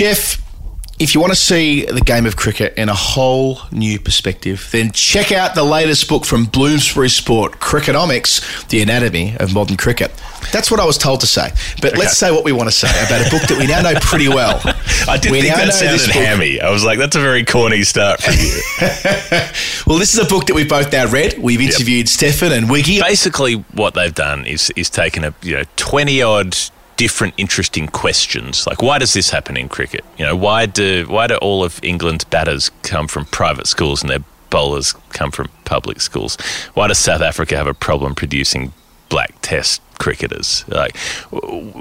Geoff, 0.00 0.40
if 0.98 1.14
you 1.14 1.20
want 1.20 1.34
to 1.34 1.38
see 1.38 1.84
the 1.84 2.00
game 2.00 2.24
of 2.24 2.34
cricket 2.34 2.72
in 2.78 2.88
a 2.88 2.94
whole 2.94 3.58
new 3.70 4.00
perspective, 4.00 4.66
then 4.72 4.92
check 4.92 5.30
out 5.30 5.54
the 5.54 5.62
latest 5.62 6.08
book 6.08 6.24
from 6.24 6.46
Bloomsbury 6.46 7.10
Sport, 7.10 7.60
Crickonomics, 7.60 8.66
The 8.70 8.80
Anatomy 8.80 9.36
of 9.38 9.52
Modern 9.52 9.76
Cricket. 9.76 10.10
That's 10.52 10.70
what 10.70 10.80
I 10.80 10.86
was 10.86 10.96
told 10.96 11.20
to 11.20 11.26
say. 11.26 11.50
But 11.82 11.98
let's 11.98 12.16
say 12.16 12.30
what 12.30 12.44
we 12.44 12.52
want 12.52 12.70
to 12.70 12.74
say 12.74 12.88
about 12.88 13.26
a 13.26 13.28
book 13.28 13.42
that 13.48 13.58
we 13.58 13.66
now 13.66 13.82
know 13.82 13.92
pretty 14.00 14.28
well. 14.28 14.58
I 15.06 15.18
did 15.18 15.32
We 15.32 15.42
think 15.42 15.54
that 15.56 15.74
sounded 15.74 16.10
hammy. 16.12 16.62
I 16.62 16.70
was 16.70 16.82
like, 16.82 16.98
that's 16.98 17.16
a 17.16 17.20
very 17.20 17.44
corny 17.44 17.82
start 17.82 18.22
for 18.22 18.32
you. 18.32 18.60
Well, 19.86 19.98
this 19.98 20.14
is 20.14 20.24
a 20.24 20.28
book 20.28 20.46
that 20.46 20.54
we've 20.54 20.68
both 20.68 20.92
now 20.92 21.08
read. 21.08 21.36
We've 21.38 21.60
interviewed 21.60 22.08
Stefan 22.08 22.52
and 22.52 22.70
Wiggy. 22.70 23.00
Basically, 23.00 23.54
what 23.74 23.92
they've 23.92 24.14
done 24.14 24.46
is 24.46 24.70
is 24.76 24.88
taken 24.88 25.24
a 25.24 25.34
you 25.42 25.56
know 25.56 25.64
twenty 25.76 26.22
odd 26.22 26.56
different 27.00 27.32
interesting 27.38 27.86
questions. 27.86 28.66
Like 28.66 28.82
why 28.82 28.98
does 28.98 29.14
this 29.14 29.30
happen 29.30 29.56
in 29.56 29.70
cricket? 29.70 30.04
You 30.18 30.26
know 30.26 30.36
why 30.36 30.66
do 30.66 31.06
why 31.08 31.28
do 31.28 31.36
all 31.36 31.64
of 31.64 31.82
england's 31.82 32.24
batters 32.24 32.70
come 32.82 33.08
from 33.08 33.24
private 33.24 33.66
schools 33.66 34.02
and 34.02 34.10
their 34.10 34.22
bowlers 34.50 34.92
come 35.14 35.30
from 35.30 35.48
public 35.64 36.02
schools? 36.02 36.36
Why 36.74 36.88
does 36.88 36.98
south 36.98 37.22
africa 37.22 37.56
have 37.56 37.66
a 37.66 37.72
problem 37.72 38.14
producing 38.14 38.74
black 39.08 39.32
test 39.40 39.80
cricketers? 39.98 40.66
Like 40.68 40.94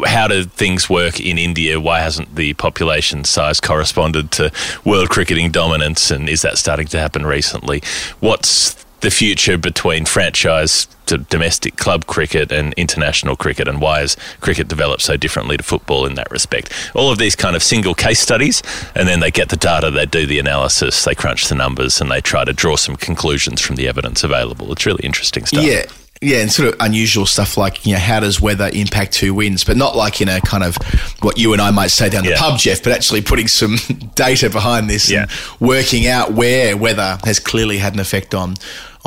how 0.06 0.30
do 0.30 0.46
things 0.46 0.90
work 0.90 1.20
in 1.20 1.38
india? 1.38 1.82
Why 1.82 2.00
hasn't 2.00 2.38
the 2.38 2.54
population 2.54 3.26
size 3.26 3.60
corresponded 3.60 4.32
to 4.38 4.54
world 4.86 5.10
cricketing 5.10 5.52
dominance? 5.52 6.12
And 6.12 6.30
is 6.30 6.44
that 6.44 6.58
starting 6.58 6.88
to 6.88 6.98
happen 6.98 7.26
recently? 7.26 7.84
What's 8.22 8.74
the 9.02 9.12
future 9.12 9.58
between 9.58 10.06
franchise 10.06 10.88
to 11.10 11.18
domestic 11.20 11.76
club 11.78 12.06
cricket 12.08 12.52
and 12.52 12.74
international 12.74 13.36
cricket 13.36 13.68
and 13.68 13.82
why 13.82 14.00
has 14.00 14.16
cricket 14.42 14.68
developed 14.68 15.02
so 15.02 15.18
differently 15.18 15.58
to 15.58 15.64
football 15.64 16.06
in 16.06 16.16
that 16.16 16.30
respect 16.32 16.72
all 16.96 17.12
of 17.12 17.18
these 17.20 17.36
kind 17.36 17.56
of 17.56 17.62
single 17.62 17.94
case 17.94 18.20
studies 18.20 18.64
and 18.96 19.08
then 19.08 19.20
they 19.20 19.30
get 19.32 19.50
the 19.50 19.58
data 19.58 19.92
they 19.92 20.06
do 20.06 20.26
the 20.26 20.40
analysis 20.40 21.04
they 21.06 21.14
crunch 21.14 21.48
the 21.50 21.56
numbers 21.56 22.00
and 22.02 22.10
they 22.10 22.22
try 22.22 22.44
to 22.46 22.54
draw 22.54 22.76
some 22.76 22.96
conclusions 22.96 23.62
from 23.62 23.76
the 23.76 23.88
evidence 23.88 24.24
available 24.24 24.72
it's 24.72 24.86
really 24.86 25.04
interesting 25.04 25.46
stuff 25.46 25.64
Yeah. 25.64 25.84
Yeah, 26.22 26.40
and 26.42 26.52
sort 26.52 26.68
of 26.68 26.76
unusual 26.82 27.26
stuff 27.26 27.56
like, 27.56 27.86
you 27.86 27.94
know, 27.94 28.00
how 28.00 28.20
does 28.20 28.42
weather 28.42 28.70
impact 28.74 29.16
who 29.20 29.34
wins? 29.34 29.64
But 29.64 29.78
not 29.78 29.96
like 29.96 30.20
in 30.20 30.28
a 30.28 30.42
kind 30.42 30.66
of 30.66 30.76
what 31.22 31.38
you 31.38 31.54
and 31.54 31.62
I 31.62 31.72
might 31.72 31.92
say 31.92 32.10
down 32.10 32.26
the 32.26 32.32
Yeah. 32.32 32.38
pub, 32.40 32.60
Geoff, 32.60 32.84
but 32.84 32.92
actually 32.92 33.22
putting 33.22 33.48
some 33.48 33.78
data 34.16 34.50
behind 34.50 34.90
this 34.90 35.06
and 35.10 35.30
Yeah. 35.30 35.36
working 35.62 36.08
out 36.08 36.34
where 36.34 36.76
weather 36.76 37.18
has 37.24 37.40
clearly 37.40 37.78
had 37.78 37.94
an 37.94 38.02
effect 38.02 38.36
on 38.36 38.56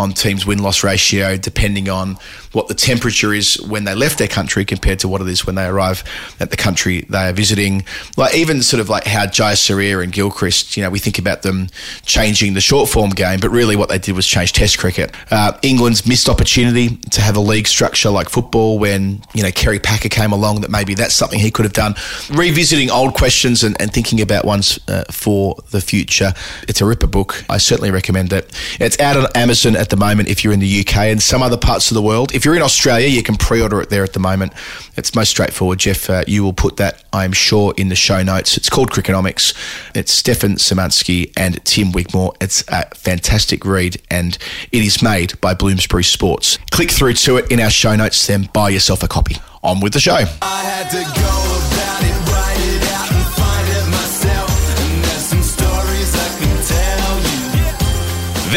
on 0.03 0.13
teams' 0.13 0.45
win 0.45 0.59
loss 0.59 0.85
ratio, 0.85 1.37
depending 1.37 1.89
on 1.89 2.19
what 2.53 2.69
the 2.69 2.75
temperature 2.75 3.33
is 3.33 3.61
when 3.63 3.85
they 3.85 3.95
left 3.95 4.19
their 4.19 4.29
country 4.29 4.65
compared 4.65 4.99
to 5.01 5.09
what 5.09 5.21
it 5.21 5.29
is 5.29 5.47
when 5.47 5.55
they 5.55 5.67
arrive 5.67 6.05
at 6.41 6.51
the 6.51 6.57
country 6.57 7.03
they 7.09 7.29
are 7.29 7.33
visiting. 7.33 7.85
Like 8.17 8.35
even 8.35 8.63
sort 8.63 8.81
of 8.81 8.89
like 8.89 9.05
how 9.05 9.27
Jayasuriya 9.27 10.03
and 10.03 10.13
Gilchrist, 10.13 10.77
you 10.77 10.83
know, 10.83 10.91
we 10.91 10.99
think 10.99 11.19
about 11.19 11.43
them 11.43 11.69
changing 12.05 12.55
the 12.55 12.61
short 12.61 12.89
form 12.89 13.11
game, 13.11 13.41
but 13.41 13.51
really 13.51 13.77
what 13.77 13.89
they 13.89 13.99
did 13.99 14.15
was 14.15 14.27
change 14.27 14.53
Test 14.53 14.79
cricket. 14.79 15.15
Uh, 15.31 15.57
England's 15.63 16.07
missed 16.07 16.29
opportunity 16.29 16.97
to 17.11 17.21
have 17.21 17.37
a 17.37 17.41
league 17.41 17.67
structure 17.67 18.11
like 18.11 18.29
football 18.29 18.79
when 18.79 19.23
you 19.35 19.43
know 19.43 19.51
Kerry 19.51 19.79
Packer 19.79 20.09
came 20.09 20.33
along. 20.33 20.61
That 20.61 20.71
maybe 20.71 20.95
that's 20.95 21.15
something 21.15 21.39
he 21.39 21.51
could 21.51 21.65
have 21.65 21.73
done. 21.73 21.95
Revisiting 22.31 22.91
old 22.91 23.15
questions 23.15 23.63
and, 23.63 23.81
and 23.81 23.93
thinking 23.93 24.21
about 24.21 24.45
ones 24.45 24.79
uh, 24.89 25.05
for 25.11 25.57
the 25.71 25.81
future. 25.81 26.35
It's 26.69 26.81
a 26.81 26.85
ripper 26.85 27.07
book. 27.07 27.45
I 27.49 27.59
certainly 27.59 27.91
recommend 27.91 28.33
it. 28.33 28.53
It's 28.79 28.99
out 29.01 29.17
on 29.17 29.27
Amazon 29.35 29.77
at 29.77 29.91
the 29.91 29.97
moment 29.97 30.29
if 30.29 30.45
you're 30.45 30.53
in 30.53 30.61
the 30.61 30.81
UK 30.81 30.97
and 30.97 31.23
some 31.23 31.43
other 31.43 31.57
parts 31.57 31.91
of 31.91 31.95
the 31.95 32.03
world. 32.03 32.35
If 32.35 32.42
you're 32.45 32.57
in 32.57 32.63
Australia, 32.63 33.09
you 33.09 33.23
can 33.23 33.37
pre-order 33.37 33.81
it 33.81 33.91
there 33.91 34.05
at 34.05 34.13
the 34.13 34.21
moment. 34.21 34.53
It's 34.97 35.15
most 35.15 35.31
straightforward, 35.31 35.79
Geoff. 35.79 36.09
Uh, 36.09 36.25
you 36.27 36.43
will 36.43 36.53
put 36.53 36.77
that, 36.79 37.05
I'm 37.13 37.33
sure, 37.33 37.75
in 37.77 37.89
the 37.89 37.95
show 37.95 38.23
notes. 38.23 38.57
It's 38.57 38.69
called 38.69 38.91
Crickonomics. 38.91 39.55
It's 39.95 40.13
Stefan 40.13 40.57
Szymanski 40.57 41.33
and 41.37 41.65
Tim 41.65 41.93
Wigmore. 41.93 42.35
It's 42.41 42.65
a 42.69 42.87
fantastic 42.95 43.65
read 43.65 44.01
and 44.11 44.39
it 44.71 44.83
is 44.83 45.03
made 45.03 45.41
by 45.41 45.55
Bloomsbury 45.55 46.05
Sports. 46.05 46.59
Click 46.71 46.91
through 46.91 47.15
to 47.15 47.37
it 47.37 47.51
in 47.51 47.61
our 47.61 47.71
show 47.71 47.97
notes, 47.97 48.27
then 48.27 48.49
buy 48.53 48.71
yourself 48.71 49.03
a 49.03 49.09
copy. 49.09 49.37
On 49.65 49.81
with 49.81 49.93
the 49.93 50.01
show. 50.01 50.19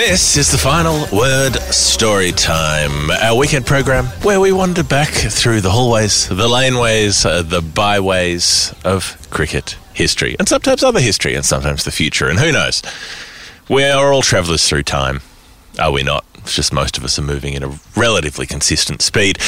This 0.08 0.38
is 0.38 0.52
the 0.52 0.60
final 0.60 1.08
word 1.12 1.56
story 1.74 2.32
time, 2.32 3.10
our 3.10 3.36
weekend 3.36 3.66
program 3.66 4.06
where 4.22 4.40
we 4.40 4.52
wander 4.52 4.84
back 4.84 5.10
through 5.10 5.62
the 5.62 5.72
hallways, 5.72 6.30
the 6.30 6.48
laneways, 6.48 7.26
uh, 7.26 7.42
the 7.42 7.64
byways 7.64 8.76
of 8.86 9.18
cricket 9.32 9.78
history, 9.96 10.36
and 10.38 10.48
sometimes 10.48 10.84
other 10.84 11.00
history, 11.00 11.34
and 11.34 11.44
sometimes 11.44 11.86
the 11.86 11.92
future, 11.92 12.30
and 12.30 12.38
who 12.38 12.52
knows? 12.52 12.84
We 13.68 13.84
are 13.84 14.14
all 14.14 14.22
travellers 14.22 14.70
through 14.70 14.84
time, 14.84 15.22
are 15.80 15.92
we 15.92 16.04
not? 16.04 16.24
It's 16.36 16.56
just 16.56 16.72
most 16.72 17.00
of 17.00 17.04
us 17.04 17.18
are 17.18 17.24
moving 17.24 17.56
in 17.56 17.64
a 17.64 17.80
relatively 17.96 18.46
consistent 18.46 19.02
speed. 19.02 19.40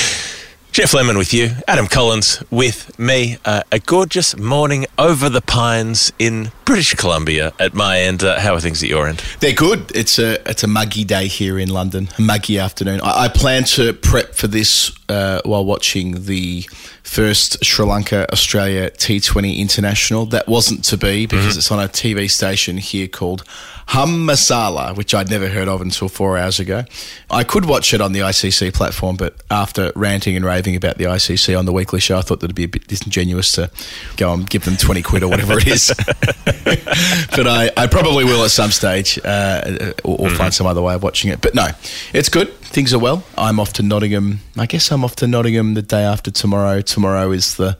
Geoff 0.77 0.93
Lemon 0.93 1.17
with 1.17 1.33
you, 1.33 1.49
Adam 1.67 1.87
Collins 1.87 2.43
with 2.51 2.99
me. 2.99 3.39
Uh, 3.43 3.63
a 3.71 3.79
gorgeous 3.79 4.37
morning 4.37 4.85
over 4.99 5.27
the 5.27 5.41
pines 5.41 6.13
in 6.19 6.51
British 6.65 6.93
Columbia 6.93 7.51
at 7.59 7.73
my 7.73 7.99
end. 7.99 8.23
Uh, 8.23 8.39
how 8.39 8.53
are 8.53 8.59
things 8.59 8.83
at 8.83 8.89
your 8.89 9.07
end? 9.07 9.23
They're 9.39 9.53
good. 9.53 9.91
It's 9.95 10.19
a 10.19 10.33
it's 10.47 10.63
a 10.63 10.67
muggy 10.67 11.03
day 11.03 11.29
here 11.29 11.57
in 11.57 11.69
London, 11.69 12.09
a 12.19 12.21
muggy 12.21 12.59
afternoon. 12.59 13.01
I, 13.01 13.23
I 13.23 13.27
plan 13.27 13.63
to 13.63 13.91
prep 13.91 14.35
for 14.35 14.45
this 14.45 14.95
uh, 15.09 15.41
while 15.45 15.65
watching 15.65 16.25
the 16.25 16.61
first 17.03 17.63
Sri 17.63 17.85
Lanka 17.85 18.31
Australia 18.31 18.89
T20 18.91 19.57
International. 19.57 20.25
That 20.25 20.47
wasn't 20.47 20.83
to 20.85 20.97
be 20.97 21.25
because 21.25 21.57
it's 21.57 21.71
on 21.71 21.79
a 21.79 21.87
TV 21.87 22.29
station 22.29 22.77
here 22.77 23.07
called 23.07 23.43
Hum 23.87 24.27
Masala, 24.27 24.95
which 24.95 25.13
I'd 25.13 25.29
never 25.29 25.47
heard 25.47 25.69
of 25.69 25.81
until 25.81 26.09
four 26.09 26.37
hours 26.37 26.59
ago. 26.59 26.83
I 27.31 27.45
could 27.45 27.65
watch 27.65 27.93
it 27.93 28.01
on 28.01 28.11
the 28.11 28.19
ICC 28.19 28.73
platform, 28.73 29.15
but 29.15 29.35
after 29.49 29.93
ranting 29.95 30.35
and 30.35 30.43
raving 30.43 30.75
about 30.75 30.97
the 30.97 31.05
ICC 31.05 31.57
on 31.57 31.65
the 31.65 31.71
weekly 31.71 32.01
show, 32.01 32.17
I 32.17 32.21
thought 32.21 32.41
that 32.41 32.47
it'd 32.47 32.55
be 32.55 32.65
a 32.65 32.67
bit 32.67 32.87
disingenuous 32.87 33.53
to 33.53 33.71
go 34.17 34.33
and 34.33 34.49
give 34.49 34.65
them 34.65 34.75
20 34.75 35.01
quid 35.03 35.23
or 35.23 35.29
whatever 35.29 35.57
it 35.57 35.67
is. 35.67 35.93
but 35.95 37.47
I, 37.47 37.71
I 37.77 37.87
probably 37.87 38.25
will 38.25 38.43
at 38.43 38.51
some 38.51 38.71
stage 38.71 39.17
uh, 39.23 39.93
or, 40.03 40.19
or 40.19 40.29
find 40.31 40.53
some 40.53 40.67
other 40.67 40.81
way 40.81 40.93
of 40.93 41.01
watching 41.01 41.31
it. 41.31 41.39
But 41.39 41.55
no, 41.55 41.69
it's 42.13 42.27
good. 42.27 42.53
Things 42.55 42.93
are 42.93 42.99
well. 42.99 43.23
I'm 43.37 43.57
off 43.57 43.71
to 43.73 43.83
Nottingham. 43.83 44.41
I 44.59 44.65
guess 44.65 44.91
I'm 44.91 45.03
off 45.03 45.15
to 45.17 45.27
Nottingham 45.27 45.75
the 45.75 45.81
day 45.81 46.03
after 46.03 46.31
tomorrow. 46.31 46.81
Tomorrow 46.81 47.31
is 47.31 47.57
the 47.57 47.77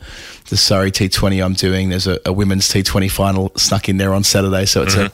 the 0.50 0.58
Surrey 0.58 0.92
T20 0.92 1.44
I'm 1.44 1.54
doing. 1.54 1.90
There's 1.90 2.08
a, 2.08 2.20
a 2.26 2.32
women's 2.32 2.70
T20 2.70 3.12
final 3.12 3.52
snuck 3.58 3.90
in 3.90 3.98
there 3.98 4.14
on 4.14 4.24
Saturday. 4.24 4.66
So 4.66 4.84
it's 4.84 4.96
a, 4.96 5.12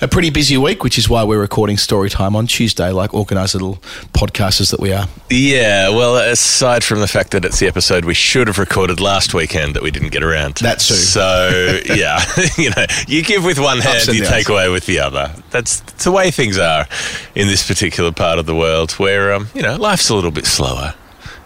a 0.00 0.08
pretty 0.08 0.30
busy 0.30 0.56
week, 0.56 0.82
which 0.82 0.96
is 0.96 1.08
why 1.08 1.22
we're 1.22 1.40
recording 1.40 1.76
story 1.76 2.08
time 2.08 2.34
on 2.34 2.46
Tuesday, 2.46 2.90
like 2.90 3.12
organised 3.12 3.54
little 3.54 3.76
podcasters 4.14 4.70
that 4.70 4.80
we 4.80 4.92
are. 4.92 5.06
Yeah, 5.28 5.90
well, 5.90 6.16
aside 6.16 6.82
from 6.82 7.00
the 7.00 7.08
fact 7.08 7.32
that 7.32 7.44
it's 7.44 7.58
the 7.58 7.66
episode 7.66 8.04
we 8.04 8.14
should 8.14 8.46
have 8.46 8.58
recorded 8.58 9.00
last 9.00 9.34
weekend 9.34 9.74
that 9.74 9.82
we 9.82 9.90
didn't 9.90 10.12
get 10.12 10.22
around 10.22 10.56
to. 10.56 10.64
That 10.64 10.80
too. 10.80 10.94
So, 10.94 11.80
yeah, 11.94 12.24
you 12.56 12.70
know, 12.70 12.86
you 13.06 13.22
give 13.22 13.44
with 13.44 13.58
one 13.58 13.80
hand, 13.80 14.08
and 14.08 14.16
you 14.16 14.24
take 14.24 14.48
away 14.48 14.70
with 14.70 14.86
the 14.86 15.00
other. 15.00 15.34
That's, 15.50 15.80
that's 15.80 16.04
the 16.04 16.12
way 16.12 16.30
things 16.30 16.58
are 16.58 16.86
in 17.34 17.48
this 17.48 17.66
particular 17.66 18.12
part 18.12 18.38
of 18.38 18.46
the 18.46 18.54
world 18.54 18.92
where, 18.92 19.34
um, 19.34 19.48
you 19.54 19.62
know, 19.62 19.76
life's 19.76 20.08
a 20.08 20.14
little 20.14 20.30
bit 20.30 20.46
slower 20.46 20.94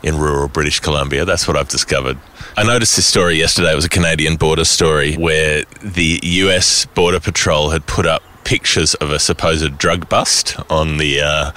in 0.04 0.18
rural 0.18 0.48
British 0.48 0.80
Columbia. 0.80 1.24
That's 1.24 1.48
what 1.48 1.56
I've 1.56 1.68
discovered. 1.68 2.18
I 2.56 2.62
noticed 2.62 2.94
this 2.94 3.06
story 3.06 3.38
yesterday. 3.38 3.72
It 3.72 3.74
was 3.74 3.86
a 3.86 3.88
Canadian 3.88 4.36
border 4.36 4.64
story 4.64 5.14
where 5.16 5.64
the 5.82 6.20
US 6.22 6.84
Border 6.86 7.20
Patrol 7.20 7.70
had 7.70 7.86
put 7.86 8.06
up 8.06 8.22
pictures 8.44 8.94
of 8.94 9.10
a 9.10 9.18
supposed 9.18 9.78
drug 9.78 10.08
bust 10.08 10.56
on 10.70 10.98
the 10.98 11.20
uh, 11.20 11.52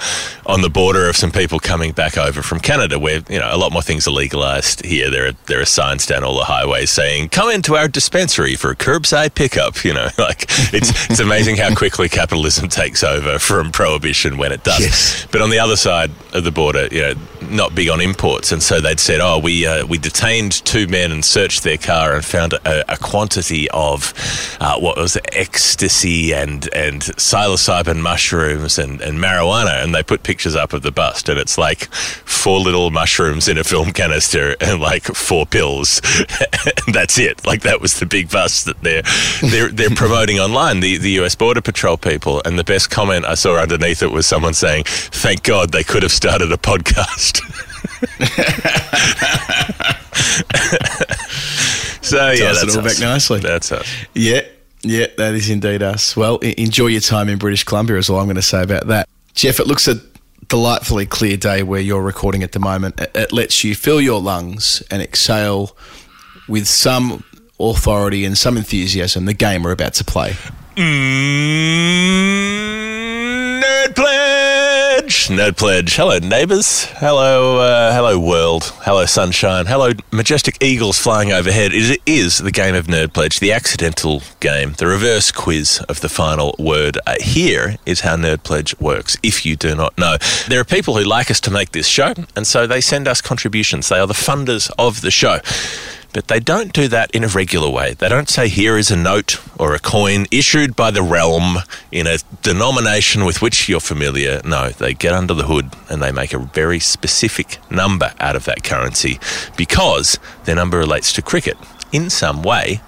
on 0.46 0.62
the 0.62 0.70
border 0.70 1.08
of 1.08 1.16
some 1.16 1.30
people 1.30 1.58
coming 1.58 1.92
back 1.92 2.16
over 2.16 2.42
from 2.42 2.60
Canada, 2.60 2.98
where 2.98 3.22
you 3.28 3.38
know 3.38 3.48
a 3.50 3.56
lot 3.56 3.72
more 3.72 3.82
things 3.82 4.08
are 4.08 4.12
legalized 4.12 4.84
here. 4.84 5.10
There 5.10 5.28
are 5.28 5.32
there 5.46 5.60
are 5.60 5.66
signs 5.66 6.06
down 6.06 6.24
all 6.24 6.36
the 6.36 6.44
highways 6.44 6.90
saying 6.90 7.28
"Come 7.28 7.50
into 7.50 7.76
our 7.76 7.88
dispensary 7.88 8.56
for 8.56 8.70
a 8.70 8.76
curbside 8.76 9.34
pickup." 9.34 9.76
You 9.88 9.94
know, 9.94 10.08
like 10.18 10.44
it's 10.74 10.90
it's 11.08 11.20
amazing 11.20 11.56
how 11.56 11.74
quickly 11.74 12.10
capitalism 12.10 12.68
takes 12.68 13.02
over 13.02 13.38
from 13.38 13.72
prohibition 13.72 14.36
when 14.36 14.52
it 14.52 14.62
does. 14.62 14.80
Yes. 14.80 15.26
But 15.30 15.40
on 15.40 15.48
the 15.48 15.60
other 15.60 15.76
side 15.76 16.10
of 16.34 16.44
the 16.44 16.50
border, 16.50 16.88
you 16.90 17.00
know, 17.00 17.14
not 17.48 17.74
big 17.74 17.88
on 17.88 18.02
imports, 18.02 18.52
and 18.52 18.62
so 18.62 18.82
they'd 18.82 19.00
said, 19.00 19.20
"Oh, 19.20 19.38
we 19.38 19.66
uh, 19.66 19.86
we 19.86 19.96
detained 19.96 20.62
two 20.66 20.88
men 20.88 21.10
and 21.10 21.24
searched 21.24 21.62
their 21.62 21.78
car 21.78 22.14
and 22.14 22.24
found 22.24 22.52
a, 22.52 22.92
a 22.92 22.96
quantity 22.98 23.70
of 23.70 24.12
uh, 24.60 24.78
what 24.78 24.98
was 24.98 25.16
it, 25.16 25.26
ecstasy 25.32 26.34
and 26.34 26.68
and 26.86 27.02
psilocybin 27.02 28.00
mushrooms 28.00 28.78
and, 28.78 29.00
and 29.00 29.18
marijuana." 29.18 29.82
And 29.82 29.94
they 29.94 30.02
put 30.02 30.22
pictures 30.22 30.54
up 30.56 30.72
of 30.72 30.82
the 30.82 30.92
bust, 30.92 31.28
and 31.28 31.38
it's 31.38 31.58
like 31.58 31.92
four 31.92 32.60
little 32.60 32.90
mushrooms 32.90 33.48
in 33.48 33.58
a 33.58 33.64
film 33.64 33.92
canister 33.92 34.56
and 34.60 34.80
like 34.80 35.04
four 35.04 35.46
pills, 35.46 36.00
and 36.86 36.94
that's 36.94 37.18
it. 37.18 37.46
Like 37.46 37.62
that 37.62 37.80
was 37.80 37.98
the 37.98 38.06
big 38.06 38.30
bust 38.30 38.64
that 38.66 38.80
they're 38.82 39.02
they're 39.50 39.70
they're 39.70 39.96
promoting 39.96 40.38
online. 40.38 40.80
The 40.80 40.98
the 40.98 41.10
U.S. 41.12 41.34
Border 41.34 41.60
Patrol 41.60 41.96
people, 41.96 42.42
and 42.44 42.58
the 42.58 42.64
best 42.64 42.90
comment 42.90 43.24
I 43.24 43.34
saw 43.34 43.56
underneath 43.56 44.02
it 44.02 44.12
was 44.12 44.26
someone 44.26 44.54
saying, 44.54 44.84
"Thank 44.86 45.42
God 45.42 45.72
they 45.72 45.84
could 45.84 46.02
have 46.02 46.12
started 46.12 46.52
a 46.52 46.56
podcast." 46.56 47.42
So 52.08 52.30
yeah, 52.30 52.52
that's 52.52 52.74
all 52.74 52.82
back 52.82 52.98
nicely. 53.00 53.40
That's 53.40 53.70
us. 53.70 53.86
Yeah, 54.14 54.40
yeah, 54.82 55.06
that 55.16 55.34
is 55.34 55.50
indeed 55.50 55.82
us. 55.82 56.16
Well, 56.16 56.38
enjoy 56.38 56.86
your 56.86 57.00
time 57.00 57.28
in 57.28 57.38
British 57.38 57.64
Columbia, 57.64 57.98
is 57.98 58.08
all 58.08 58.18
I'm 58.18 58.26
going 58.26 58.36
to 58.36 58.42
say 58.42 58.62
about 58.62 58.86
that. 58.88 59.08
Geoff, 59.34 59.60
it 59.60 59.66
looks 59.66 59.88
a 59.88 60.00
delightfully 60.48 61.06
clear 61.06 61.36
day 61.36 61.62
where 61.62 61.80
you're 61.80 62.02
recording 62.02 62.42
at 62.42 62.52
the 62.52 62.58
moment. 62.58 63.00
It, 63.14 63.32
lets 63.32 63.62
you 63.64 63.74
fill 63.74 64.00
your 64.00 64.20
lungs 64.20 64.82
and 64.90 65.02
exhale 65.02 65.76
with 66.48 66.66
some 66.66 67.24
authority 67.60 68.24
and 68.24 68.38
some 68.38 68.56
enthusiasm 68.56 69.26
the 69.26 69.34
game 69.34 69.62
we're 69.62 69.72
about 69.72 69.94
to 69.94 70.04
play. 70.04 70.36
Mm, 70.76 70.88
Nerd 72.68 72.87
nerd 75.28 75.56
pledge. 75.56 75.94
Hello, 75.94 76.18
neighbours. 76.18 76.84
Hello, 76.96 77.58
uh, 77.60 77.92
hello, 77.92 78.18
world. 78.18 78.64
Hello, 78.80 79.04
sunshine. 79.06 79.66
Hello, 79.66 79.92
majestic 80.10 80.62
eagles 80.62 80.98
flying 80.98 81.32
overhead. 81.32 81.72
It 81.74 82.00
is 82.06 82.38
the 82.38 82.50
game 82.50 82.74
of 82.74 82.86
nerd 82.86 83.12
pledge, 83.12 83.40
the 83.40 83.52
accidental 83.52 84.22
game, 84.40 84.72
the 84.78 84.86
reverse 84.86 85.30
quiz 85.30 85.84
of 85.88 86.00
the 86.00 86.08
final 86.08 86.54
word. 86.58 86.98
Uh, 87.06 87.16
here 87.20 87.76
is 87.86 88.00
how 88.00 88.16
nerd 88.16 88.42
pledge 88.42 88.78
works. 88.80 89.16
If 89.22 89.44
you 89.44 89.56
do 89.56 89.74
not 89.74 89.96
know, 89.98 90.16
there 90.48 90.60
are 90.60 90.64
people 90.64 90.96
who 90.96 91.04
like 91.04 91.30
us 91.30 91.40
to 91.40 91.50
make 91.50 91.72
this 91.72 91.86
show, 91.86 92.14
and 92.34 92.46
so 92.46 92.66
they 92.66 92.80
send 92.80 93.06
us 93.06 93.20
contributions. 93.20 93.88
They 93.88 93.98
are 93.98 94.06
the 94.06 94.14
funders 94.14 94.70
of 94.78 95.00
the 95.02 95.10
show. 95.10 95.40
But 96.12 96.28
they 96.28 96.40
don't 96.40 96.72
do 96.72 96.88
that 96.88 97.10
in 97.12 97.22
a 97.22 97.28
regular 97.28 97.68
way. 97.68 97.94
They 97.94 98.08
don't 98.08 98.28
say, 98.28 98.48
here 98.48 98.78
is 98.78 98.90
a 98.90 98.96
note 98.96 99.40
or 99.58 99.74
a 99.74 99.78
coin 99.78 100.26
issued 100.30 100.74
by 100.74 100.90
the 100.90 101.02
realm 101.02 101.58
in 101.92 102.06
a 102.06 102.18
denomination 102.42 103.24
with 103.24 103.42
which 103.42 103.68
you're 103.68 103.78
familiar. 103.78 104.40
No, 104.44 104.70
they 104.70 104.94
get 104.94 105.12
under 105.12 105.34
the 105.34 105.44
hood 105.44 105.70
and 105.90 106.02
they 106.02 106.10
make 106.10 106.32
a 106.32 106.38
very 106.38 106.80
specific 106.80 107.58
number 107.70 108.14
out 108.20 108.36
of 108.36 108.46
that 108.46 108.64
currency 108.64 109.20
because 109.56 110.18
their 110.44 110.56
number 110.56 110.78
relates 110.78 111.12
to 111.12 111.22
cricket 111.22 111.58
in 111.92 112.08
some 112.08 112.42
way. 112.42 112.80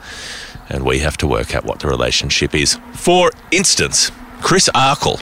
And 0.69 0.85
we 0.85 1.01
have 1.01 1.17
to 1.19 1.27
work 1.27 1.55
out 1.55 1.65
what 1.65 1.81
the 1.81 1.89
relationship 1.89 2.55
is. 2.55 2.79
For 2.95 3.33
instance, 3.51 4.13
Chris 4.41 4.71
Arkle 4.75 5.21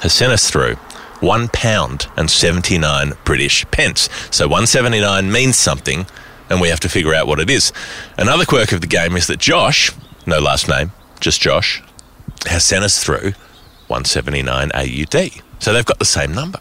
has 0.00 0.12
sent 0.12 0.32
us 0.32 0.50
through 0.50 0.76
one 1.20 1.48
pound 1.48 2.06
and 2.16 2.30
79 2.30 3.12
British 3.24 3.68
pence. 3.70 4.08
So 4.30 4.46
179 4.46 5.30
means 5.30 5.56
something, 5.56 6.06
and 6.50 6.60
we 6.60 6.68
have 6.68 6.80
to 6.80 6.88
figure 6.88 7.14
out 7.14 7.26
what 7.26 7.40
it 7.40 7.50
is. 7.50 7.72
Another 8.16 8.44
quirk 8.44 8.72
of 8.72 8.80
the 8.80 8.86
game 8.86 9.16
is 9.16 9.26
that 9.26 9.38
Josh, 9.38 9.90
no 10.26 10.38
last 10.38 10.68
name, 10.68 10.92
just 11.20 11.40
Josh, 11.40 11.82
has 12.46 12.64
sent 12.64 12.84
us 12.84 13.02
through 13.02 13.32
179 13.88 14.70
AUD. 14.72 15.30
So 15.58 15.72
they've 15.72 15.84
got 15.84 15.98
the 15.98 16.04
same 16.04 16.32
number. 16.32 16.60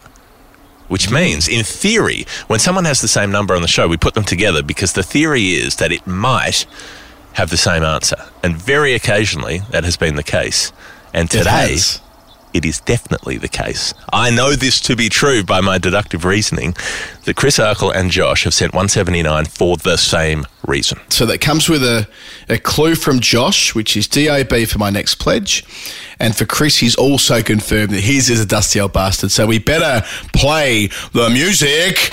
Which 0.87 1.09
means, 1.09 1.47
in 1.47 1.63
theory, 1.63 2.27
when 2.45 2.59
someone 2.59 2.85
has 2.85 3.01
the 3.01 3.07
same 3.07 3.31
number 3.31 3.55
on 3.55 3.63
the 3.63 3.67
show, 3.67 3.87
we 3.87 3.97
put 3.97 4.13
them 4.13 4.23
together 4.23 4.61
because 4.61 4.93
the 4.93 5.01
theory 5.01 5.53
is 5.53 5.77
that 5.77 5.91
it 5.91 6.05
might 6.05 6.67
have 7.33 7.49
the 7.49 7.57
same 7.57 7.83
answer. 7.83 8.17
And 8.43 8.55
very 8.55 8.93
occasionally, 8.93 9.61
that 9.71 9.83
has 9.83 9.97
been 9.97 10.15
the 10.15 10.23
case. 10.23 10.71
And 11.11 11.29
today. 11.29 11.77
It 12.55 12.63
is 12.63 12.79
definitely 12.79 13.37
the 13.37 13.49
case. 13.49 13.93
I 14.13 14.29
know 14.29 14.53
this 14.53 14.79
to 14.81 14.95
be 14.95 15.09
true 15.09 15.43
by 15.43 15.59
my 15.59 15.77
deductive 15.77 16.23
reasoning 16.23 16.73
that 17.25 17.35
Chris 17.35 17.59
Arkle 17.59 17.93
and 17.93 18.09
Josh 18.09 18.45
have 18.45 18.53
sent 18.53 18.73
179 18.73 19.45
for 19.45 19.75
the 19.75 19.97
same 19.97 20.45
reason. 20.65 20.99
So 21.09 21.25
that 21.25 21.41
comes 21.41 21.67
with 21.67 21.83
a, 21.83 22.07
a 22.47 22.57
clue 22.57 22.95
from 22.95 23.19
Josh, 23.19 23.75
which 23.75 23.97
is 23.97 24.07
DAB 24.07 24.67
for 24.67 24.79
my 24.79 24.89
next 24.89 25.15
pledge. 25.15 25.65
And 26.17 26.33
for 26.33 26.45
Chris, 26.45 26.77
he's 26.77 26.95
also 26.95 27.41
confirmed 27.41 27.89
that 27.91 28.01
his 28.01 28.29
is 28.29 28.39
a 28.39 28.45
dusty 28.45 28.79
old 28.79 28.93
bastard. 28.93 29.31
So 29.31 29.45
we 29.45 29.59
better 29.59 30.07
play 30.31 30.87
the 31.11 31.29
music. 31.29 32.09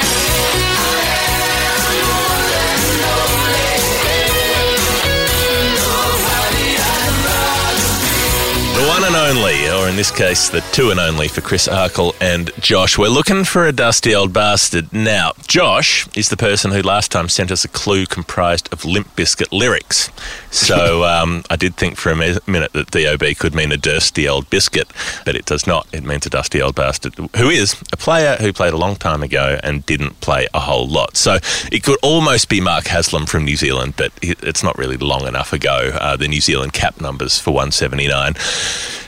And 9.14 9.36
only, 9.36 9.68
or 9.68 9.90
in 9.90 9.96
this 9.96 10.10
case, 10.10 10.48
the 10.48 10.62
two 10.72 10.90
and 10.90 10.98
only 10.98 11.28
for 11.28 11.42
Chris 11.42 11.68
Arkle 11.68 12.14
and 12.18 12.50
Josh. 12.60 12.96
We're 12.96 13.08
looking 13.08 13.44
for 13.44 13.66
a 13.66 13.72
dusty 13.72 14.14
old 14.14 14.32
bastard. 14.32 14.90
Now, 14.90 15.32
Josh 15.46 16.08
is 16.16 16.30
the 16.30 16.36
person 16.38 16.70
who 16.70 16.80
last 16.80 17.12
time 17.12 17.28
sent 17.28 17.50
us 17.50 17.62
a 17.62 17.68
clue 17.68 18.06
comprised 18.06 18.72
of 18.72 18.86
Limp 18.86 19.14
Bizkit 19.14 19.52
lyrics. 19.52 20.08
So 20.52 21.04
um, 21.04 21.44
I 21.48 21.56
did 21.56 21.76
think 21.76 21.96
for 21.96 22.12
a 22.12 22.16
mi- 22.16 22.36
minute 22.46 22.72
that 22.74 22.90
DOB 22.90 23.36
could 23.38 23.54
mean 23.54 23.72
a 23.72 23.78
dusty 23.78 24.28
old 24.28 24.48
biscuit, 24.50 24.86
but 25.24 25.34
it 25.34 25.46
does 25.46 25.66
not. 25.66 25.86
It 25.92 26.04
means 26.04 26.26
a 26.26 26.30
dusty 26.30 26.60
old 26.60 26.74
bastard, 26.74 27.14
who 27.14 27.48
is 27.48 27.80
a 27.90 27.96
player 27.96 28.36
who 28.36 28.52
played 28.52 28.74
a 28.74 28.76
long 28.76 28.96
time 28.96 29.22
ago 29.22 29.58
and 29.62 29.84
didn't 29.86 30.20
play 30.20 30.46
a 30.52 30.60
whole 30.60 30.86
lot. 30.86 31.16
So 31.16 31.38
it 31.72 31.82
could 31.82 31.98
almost 32.02 32.50
be 32.50 32.60
Mark 32.60 32.86
Haslam 32.86 33.24
from 33.26 33.44
New 33.44 33.56
Zealand, 33.56 33.94
but 33.96 34.12
it's 34.20 34.62
not 34.62 34.76
really 34.76 34.98
long 34.98 35.26
enough 35.26 35.54
ago. 35.54 35.90
Uh, 35.94 36.16
the 36.16 36.28
New 36.28 36.40
Zealand 36.42 36.74
cap 36.74 37.00
numbers 37.00 37.38
for 37.38 37.52
179. 37.52 38.34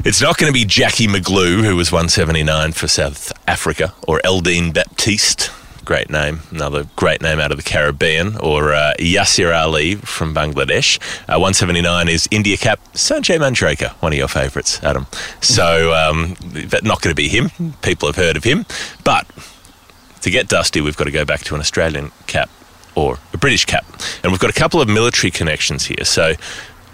It's 0.06 0.22
not 0.22 0.38
going 0.38 0.50
to 0.50 0.58
be 0.58 0.64
Jackie 0.64 1.06
McGlew, 1.06 1.62
who 1.62 1.76
was 1.76 1.92
179 1.92 2.72
for 2.72 2.88
South 2.88 3.32
Africa, 3.46 3.92
or 4.08 4.20
Eldine 4.24 4.72
Baptiste. 4.72 5.50
Great 5.84 6.08
name, 6.08 6.40
another 6.50 6.86
great 6.96 7.20
name 7.20 7.38
out 7.38 7.50
of 7.50 7.58
the 7.58 7.62
Caribbean, 7.62 8.38
or 8.38 8.72
uh, 8.72 8.94
Yasir 8.98 9.54
Ali 9.54 9.96
from 9.96 10.34
Bangladesh. 10.34 10.98
Uh, 11.28 11.36
179 11.36 12.08
is 12.08 12.26
India 12.30 12.56
cap 12.56 12.80
Sanjay 12.94 13.38
Manjrekar, 13.38 13.90
one 14.00 14.12
of 14.12 14.18
your 14.18 14.28
favourites, 14.28 14.82
Adam. 14.82 15.06
So, 15.42 15.92
um, 15.92 16.36
not 16.82 17.02
going 17.02 17.10
to 17.10 17.14
be 17.14 17.28
him. 17.28 17.50
People 17.82 18.08
have 18.08 18.16
heard 18.16 18.38
of 18.38 18.44
him. 18.44 18.64
But 19.04 19.26
to 20.22 20.30
get 20.30 20.48
Dusty, 20.48 20.80
we've 20.80 20.96
got 20.96 21.04
to 21.04 21.10
go 21.10 21.26
back 21.26 21.40
to 21.40 21.54
an 21.54 21.60
Australian 21.60 22.12
cap 22.26 22.48
or 22.94 23.18
a 23.34 23.38
British 23.38 23.66
cap. 23.66 23.84
And 24.22 24.32
we've 24.32 24.40
got 24.40 24.50
a 24.50 24.58
couple 24.58 24.80
of 24.80 24.88
military 24.88 25.30
connections 25.30 25.84
here. 25.86 26.04
So, 26.04 26.32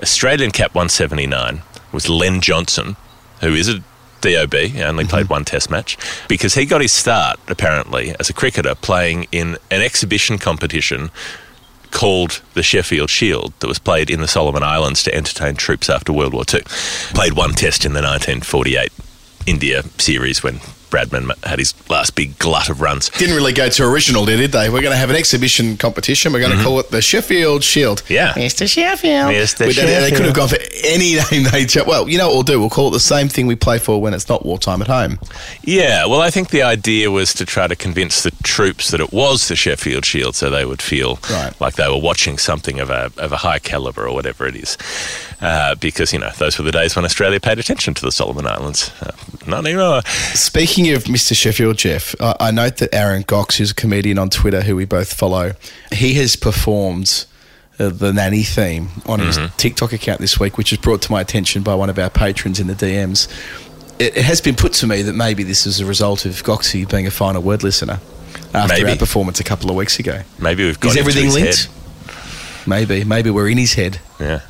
Australian 0.02 0.50
cap 0.50 0.74
179 0.74 1.62
was 1.92 2.08
Len 2.08 2.40
Johnson, 2.40 2.96
who 3.40 3.54
is 3.54 3.68
a 3.68 3.84
DOB, 4.20 4.54
only 4.82 5.04
played 5.04 5.24
mm-hmm. 5.24 5.32
one 5.32 5.44
test 5.44 5.70
match, 5.70 5.96
because 6.28 6.54
he 6.54 6.66
got 6.66 6.80
his 6.80 6.92
start, 6.92 7.38
apparently, 7.48 8.14
as 8.20 8.30
a 8.30 8.32
cricketer 8.32 8.74
playing 8.74 9.26
in 9.32 9.56
an 9.70 9.82
exhibition 9.82 10.38
competition 10.38 11.10
called 11.90 12.40
the 12.54 12.62
Sheffield 12.62 13.10
Shield 13.10 13.52
that 13.60 13.66
was 13.66 13.78
played 13.78 14.10
in 14.10 14.20
the 14.20 14.28
Solomon 14.28 14.62
Islands 14.62 15.02
to 15.04 15.14
entertain 15.14 15.56
troops 15.56 15.90
after 15.90 16.12
World 16.12 16.32
War 16.32 16.44
II. 16.52 16.62
Played 17.14 17.32
one 17.34 17.52
test 17.52 17.84
in 17.84 17.92
the 17.92 18.02
1948 18.02 18.92
India 19.46 19.82
series 19.98 20.42
when 20.42 20.60
Bradman 20.90 21.32
had 21.44 21.58
his 21.58 21.74
last 21.88 22.14
big 22.14 22.38
glut 22.38 22.68
of 22.68 22.80
runs. 22.80 23.08
Didn't 23.10 23.36
really 23.36 23.52
go 23.52 23.68
to 23.68 23.84
original, 23.84 24.24
there, 24.24 24.36
did 24.36 24.52
they? 24.52 24.68
We're 24.68 24.80
going 24.82 24.92
to 24.92 24.96
have 24.98 25.10
an 25.10 25.16
exhibition 25.16 25.76
competition. 25.76 26.32
We're 26.32 26.40
going 26.40 26.56
to 26.56 26.62
call 26.62 26.80
it 26.80 26.90
the 26.90 27.00
Sheffield 27.00 27.62
Shield. 27.64 28.02
Yeah. 28.08 28.32
Mr. 28.34 28.68
Sheffield. 28.68 29.32
Mr. 29.32 29.66
But 29.66 29.76
they, 29.76 30.10
they 30.10 30.10
could 30.10 30.26
have 30.26 30.34
gone 30.34 30.48
for 30.48 30.58
any 30.84 31.14
name 31.30 31.44
they 31.52 31.64
chose. 31.66 31.86
Well, 31.86 32.08
you 32.08 32.18
know 32.18 32.26
what 32.28 32.34
we'll 32.34 32.42
do? 32.42 32.60
We'll 32.60 32.70
call 32.70 32.88
it 32.88 32.92
the 32.92 33.00
same 33.00 33.28
thing 33.28 33.46
we 33.46 33.56
play 33.56 33.78
for 33.78 34.00
when 34.00 34.14
it's 34.14 34.28
not 34.28 34.44
wartime 34.44 34.82
at 34.82 34.88
home. 34.88 35.18
Yeah, 35.62 36.06
well, 36.06 36.20
I 36.20 36.30
think 36.30 36.50
the 36.50 36.62
idea 36.62 37.10
was 37.10 37.32
to 37.34 37.44
try 37.46 37.66
to 37.66 37.76
convince 37.76 38.22
the 38.22 38.30
troops 38.42 38.90
that 38.90 39.00
it 39.00 39.12
was 39.12 39.48
the 39.48 39.56
Sheffield 39.56 40.04
Shield, 40.04 40.34
so 40.34 40.50
they 40.50 40.64
would 40.64 40.82
feel 40.82 41.18
Right. 41.30 41.52
like 41.60 41.74
they 41.74 41.88
were 41.88 42.00
watching 42.00 42.38
something 42.38 42.80
of 42.80 42.90
a 42.90 43.10
of 43.16 43.32
a 43.32 43.36
high 43.38 43.58
caliber 43.58 44.06
or 44.06 44.14
whatever 44.14 44.46
it 44.46 44.56
is, 44.56 44.76
uh, 45.40 45.74
because 45.76 46.12
you 46.12 46.18
know 46.18 46.30
those 46.38 46.58
were 46.58 46.64
the 46.64 46.72
days 46.72 46.96
when 46.96 47.04
Australia 47.04 47.38
paid 47.40 47.58
attention 47.58 47.94
to 47.94 48.02
the 48.02 48.12
Solomon 48.12 48.46
Islands. 48.46 48.90
Uh, 49.00 49.12
not 49.46 49.64
anymore. 49.66 50.02
Speaking 50.34 50.79
of 50.88 51.04
Mr. 51.04 51.36
Sheffield, 51.36 51.78
Geoff, 51.78 52.14
I, 52.20 52.34
I 52.40 52.50
note 52.50 52.78
that 52.78 52.94
Aaron 52.94 53.22
Gocs, 53.24 53.56
who's 53.58 53.70
a 53.70 53.74
comedian 53.74 54.18
on 54.18 54.30
Twitter 54.30 54.62
who 54.62 54.74
we 54.76 54.84
both 54.84 55.12
follow, 55.12 55.52
he 55.92 56.14
has 56.14 56.36
performed 56.36 57.24
uh, 57.78 57.88
the 57.90 58.12
nanny 58.12 58.42
theme 58.42 58.88
on 59.06 59.20
his 59.20 59.38
TikTok 59.56 59.92
account 59.92 60.20
this 60.20 60.38
week, 60.40 60.58
which 60.58 60.70
was 60.72 60.78
brought 60.78 61.02
to 61.02 61.12
my 61.12 61.20
attention 61.20 61.62
by 61.62 61.74
one 61.74 61.88
of 61.90 61.98
our 61.98 62.10
patrons 62.10 62.58
in 62.60 62.66
the 62.66 62.74
DMs. 62.74 63.28
It, 63.98 64.16
it 64.16 64.24
has 64.24 64.40
been 64.40 64.56
put 64.56 64.72
to 64.74 64.86
me 64.86 65.02
that 65.02 65.12
maybe 65.14 65.42
this 65.42 65.66
is 65.66 65.80
a 65.80 65.86
result 65.86 66.24
of 66.26 66.42
Goxie 66.44 66.84
being 66.84 67.06
a 67.06 67.10
final 67.10 67.42
word 67.42 67.62
listener 67.62 68.00
after 68.54 68.74
Maybe. 68.74 68.90
our 68.90 68.96
performance 68.96 69.40
a 69.40 69.44
couple 69.44 69.70
of 69.70 69.76
weeks 69.76 69.98
ago. 69.98 70.22
Maybe 70.38 70.64
we've 70.64 70.80
got 70.80 70.90
Is 70.92 70.96
everything 70.96 71.30
linked? 71.30 71.64
head. 71.66 72.66
Maybe, 72.66 73.04
maybe 73.04 73.30
we're 73.30 73.48
in 73.48 73.58
his 73.58 73.74
head. 73.74 74.00
Yeah. 74.18 74.40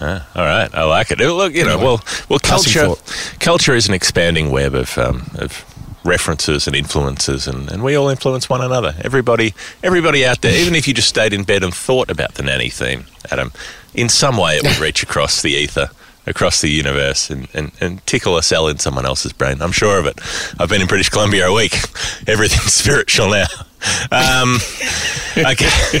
Uh, 0.00 0.20
all 0.34 0.44
right, 0.44 0.72
I 0.74 0.84
like 0.84 1.10
it. 1.10 1.18
Look, 1.18 1.54
you 1.54 1.64
know, 1.64 1.70
Anyway, 1.72 1.84
well, 1.84 2.04
well, 2.28 2.38
culture, 2.38 2.94
culture 3.40 3.74
is 3.74 3.88
an 3.88 3.94
expanding 3.94 4.50
web 4.50 4.74
of 4.74 4.96
um, 4.96 5.30
of 5.34 5.64
references 6.04 6.66
and 6.66 6.76
influences, 6.76 7.46
and, 7.46 7.70
and 7.70 7.82
we 7.82 7.96
all 7.96 8.08
influence 8.08 8.48
one 8.48 8.60
another. 8.60 8.94
Everybody, 9.02 9.54
everybody 9.82 10.24
out 10.24 10.40
there, 10.40 10.58
even 10.58 10.74
if 10.74 10.88
you 10.88 10.94
just 10.94 11.08
stayed 11.08 11.32
in 11.32 11.44
bed 11.44 11.62
and 11.62 11.74
thought 11.74 12.10
about 12.10 12.34
the 12.34 12.42
nanny 12.42 12.70
theme, 12.70 13.06
Adam, 13.30 13.52
in 13.94 14.08
some 14.08 14.36
way 14.36 14.56
it 14.56 14.62
would 14.62 14.78
reach 14.78 15.02
across 15.02 15.42
the 15.42 15.50
ether, 15.50 15.90
across 16.26 16.60
the 16.60 16.68
universe, 16.70 17.30
and, 17.30 17.48
and, 17.52 17.72
and 17.80 18.06
tickle 18.06 18.36
a 18.36 18.42
cell 18.42 18.68
in 18.68 18.78
someone 18.78 19.04
else's 19.04 19.32
brain. 19.32 19.60
I'm 19.60 19.72
sure 19.72 19.98
of 19.98 20.06
it. 20.06 20.18
I've 20.58 20.68
been 20.68 20.80
in 20.80 20.86
British 20.86 21.08
Columbia 21.10 21.48
a 21.48 21.52
week. 21.52 21.74
Everything's 22.26 22.74
spiritual 22.74 23.30
now. 23.30 23.46
Um, 24.10 24.58
okay. 25.36 26.00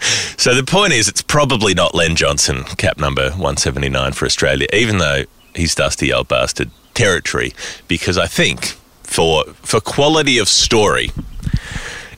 So 0.36 0.54
the 0.54 0.64
point 0.64 0.92
is, 0.92 1.08
it's 1.08 1.22
probably 1.22 1.72
not 1.72 1.94
Len 1.94 2.16
Johnson, 2.16 2.64
cap 2.64 2.98
number 2.98 3.30
179 3.30 4.12
for 4.12 4.26
Australia, 4.26 4.66
even 4.74 4.98
though 4.98 5.24
he's 5.54 5.74
dusty 5.74 6.12
old 6.12 6.28
bastard 6.28 6.70
territory, 6.92 7.54
because 7.88 8.18
I 8.18 8.26
think 8.26 8.76
for 9.02 9.44
for 9.62 9.80
quality 9.80 10.38
of 10.38 10.48
story, 10.48 11.12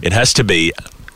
it 0.03 0.13
has 0.13 0.33
to 0.35 0.45
be 0.45 0.73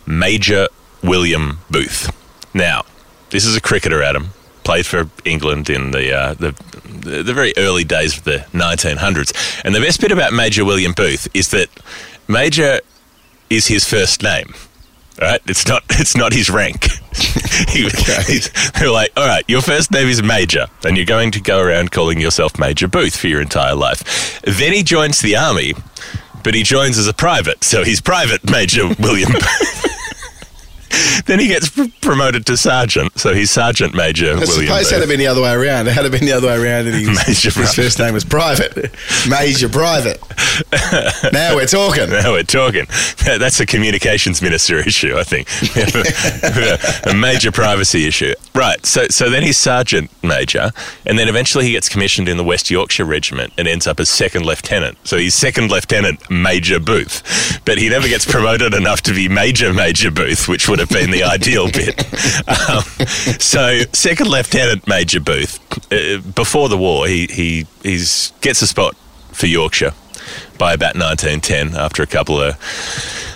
Major 0.07 0.69
William 1.03 1.59
Booth. 1.71 2.15
Now, 2.55 2.85
this 3.31 3.45
is 3.45 3.57
a 3.57 3.61
cricketer, 3.61 4.03
Adam. 4.03 4.31
Played 4.63 4.87
for 4.87 5.09
England 5.25 5.71
in 5.71 5.91
the, 5.91 6.15
uh, 6.15 6.35
the 6.35 6.55
the 6.85 7.35
very 7.35 7.53
early 7.57 7.83
days 7.83 8.19
of 8.19 8.25
the 8.25 8.47
1900s. 8.53 9.63
And 9.65 9.75
the 9.75 9.81
best 9.81 10.01
bit 10.01 10.13
about 10.13 10.33
Major 10.33 10.65
William 10.65 10.93
Booth 10.93 11.29
is 11.35 11.49
that 11.51 11.69
Major 12.29 12.81
is 13.49 13.67
his 13.67 13.85
first 13.89 14.23
name. 14.23 14.55
Right? 15.21 15.41
It's 15.47 15.67
not. 15.69 15.83
It's 16.01 16.17
not 16.17 16.33
his 16.33 16.49
rank. 16.51 16.87
He- 17.69 17.83
he's- 17.83 18.71
they're 18.73 18.91
like, 18.91 19.13
all 19.17 19.27
right, 19.27 19.45
your 19.47 19.61
first 19.61 19.91
name 19.91 20.09
is 20.09 20.23
Major, 20.23 20.67
and 20.85 20.97
you're 20.97 21.05
going 21.07 21.31
to 21.33 21.41
go 21.41 21.61
around 21.61 21.91
calling 21.91 22.19
yourself 22.21 22.59
Major 22.59 22.89
Booth 22.89 23.17
for 23.17 23.27
your 23.29 23.41
entire 23.43 23.75
life. 23.75 24.41
Then 24.43 24.73
he 24.73 24.83
joins 24.83 25.21
the 25.21 25.37
army, 25.37 25.75
but 26.43 26.55
he 26.55 26.63
joins 26.63 26.97
as 26.97 27.07
a 27.07 27.13
private, 27.13 27.63
so 27.65 27.85
he's 27.85 28.01
Private 28.01 28.49
Major 28.51 28.89
William 28.99 29.31
Booth. 29.33 29.87
then 31.27 31.39
he 31.39 31.49
gets 31.49 31.69
pr- 31.69 31.85
promoted 32.01 32.47
to 32.47 32.57
sergeant, 32.57 33.19
so 33.19 33.35
he's 33.35 33.51
Sergeant 33.51 33.95
Major 33.95 34.31
I 34.33 34.35
William 34.35 34.47
suppose 34.47 34.69
Booth. 34.85 34.93
it 34.93 34.95
had 34.95 35.03
it 35.03 35.09
been 35.09 35.19
the 35.19 35.27
other 35.27 35.43
way 35.43 35.53
around. 35.53 35.87
It 35.89 35.93
had 35.93 36.05
it 36.07 36.13
been 36.13 36.25
the 36.27 36.33
other 36.33 36.49
way 36.49 36.57
around, 36.57 36.87
and 36.87 36.95
his, 36.97 37.09
Major 37.27 37.33
his 37.33 37.55
Private. 37.55 37.75
first 37.75 37.99
name 37.99 38.15
was 38.15 38.25
Private. 38.25 38.95
Major 39.29 39.69
Private. 39.69 40.21
now 41.33 41.55
we're 41.55 41.67
talking. 41.67 42.11
Now 42.11 42.33
we're 42.33 42.43
talking. 42.43 42.87
That's 43.25 43.61
a 43.61 43.67
communications 43.67 44.43
minister 44.43 44.79
issue, 44.79 45.17
I 45.17 45.25
think. 45.25 45.49
a 47.07 47.15
major 47.15 47.53
privacy 47.53 48.07
issue. 48.07 48.35
Right. 48.55 48.85
So, 48.85 49.07
so 49.09 49.31
then 49.31 49.43
he's 49.43 49.57
sergeant 49.57 50.11
major, 50.23 50.71
and 51.07 51.19
then 51.19 51.29
eventually 51.29 51.65
he 51.67 51.73
gets 51.73 51.89
commissioned 51.89 52.29
in 52.29 52.37
the 52.37 52.45
West 52.45 52.71
Yorkshire 52.71 53.05
Regiment 53.05 53.53
and 53.59 53.69
ends 53.69 53.87
up 53.87 54.01
as 54.01 54.09
second 54.09 54.45
lieutenant. 54.45 54.99
So 55.05 55.17
he's 55.17 55.35
second 55.35 55.71
lieutenant 55.71 56.29
Major 56.31 56.81
Booth, 56.81 57.61
but 57.65 57.79
he 57.79 57.89
never 57.89 58.09
gets 58.09 58.25
promoted 58.31 58.75
enough 58.75 59.03
to 59.03 59.13
be 59.15 59.29
Major 59.29 59.73
Major 59.73 60.11
Booth, 60.11 60.49
which 60.49 60.69
would 60.69 60.80
have 60.81 60.89
been 60.89 61.11
the 61.11 61.25
ideal 61.25 61.71
bit. 61.71 62.07
Um, 62.51 62.83
so 63.39 63.81
second 63.93 64.29
lieutenant 64.29 64.87
Major 64.87 65.21
Booth, 65.21 65.59
uh, 65.93 66.19
before 66.33 66.69
the 66.69 66.77
war, 66.77 67.07
he 67.07 67.27
he 67.27 67.67
he's 67.83 68.33
gets 68.41 68.63
a 68.63 68.67
spot 68.67 68.97
for 69.33 69.47
Yorkshire 69.47 69.93
by 70.59 70.73
about 70.73 70.95
1910 70.97 71.77
after 71.79 72.03
a 72.03 72.07
couple 72.07 72.41
of 72.41 72.55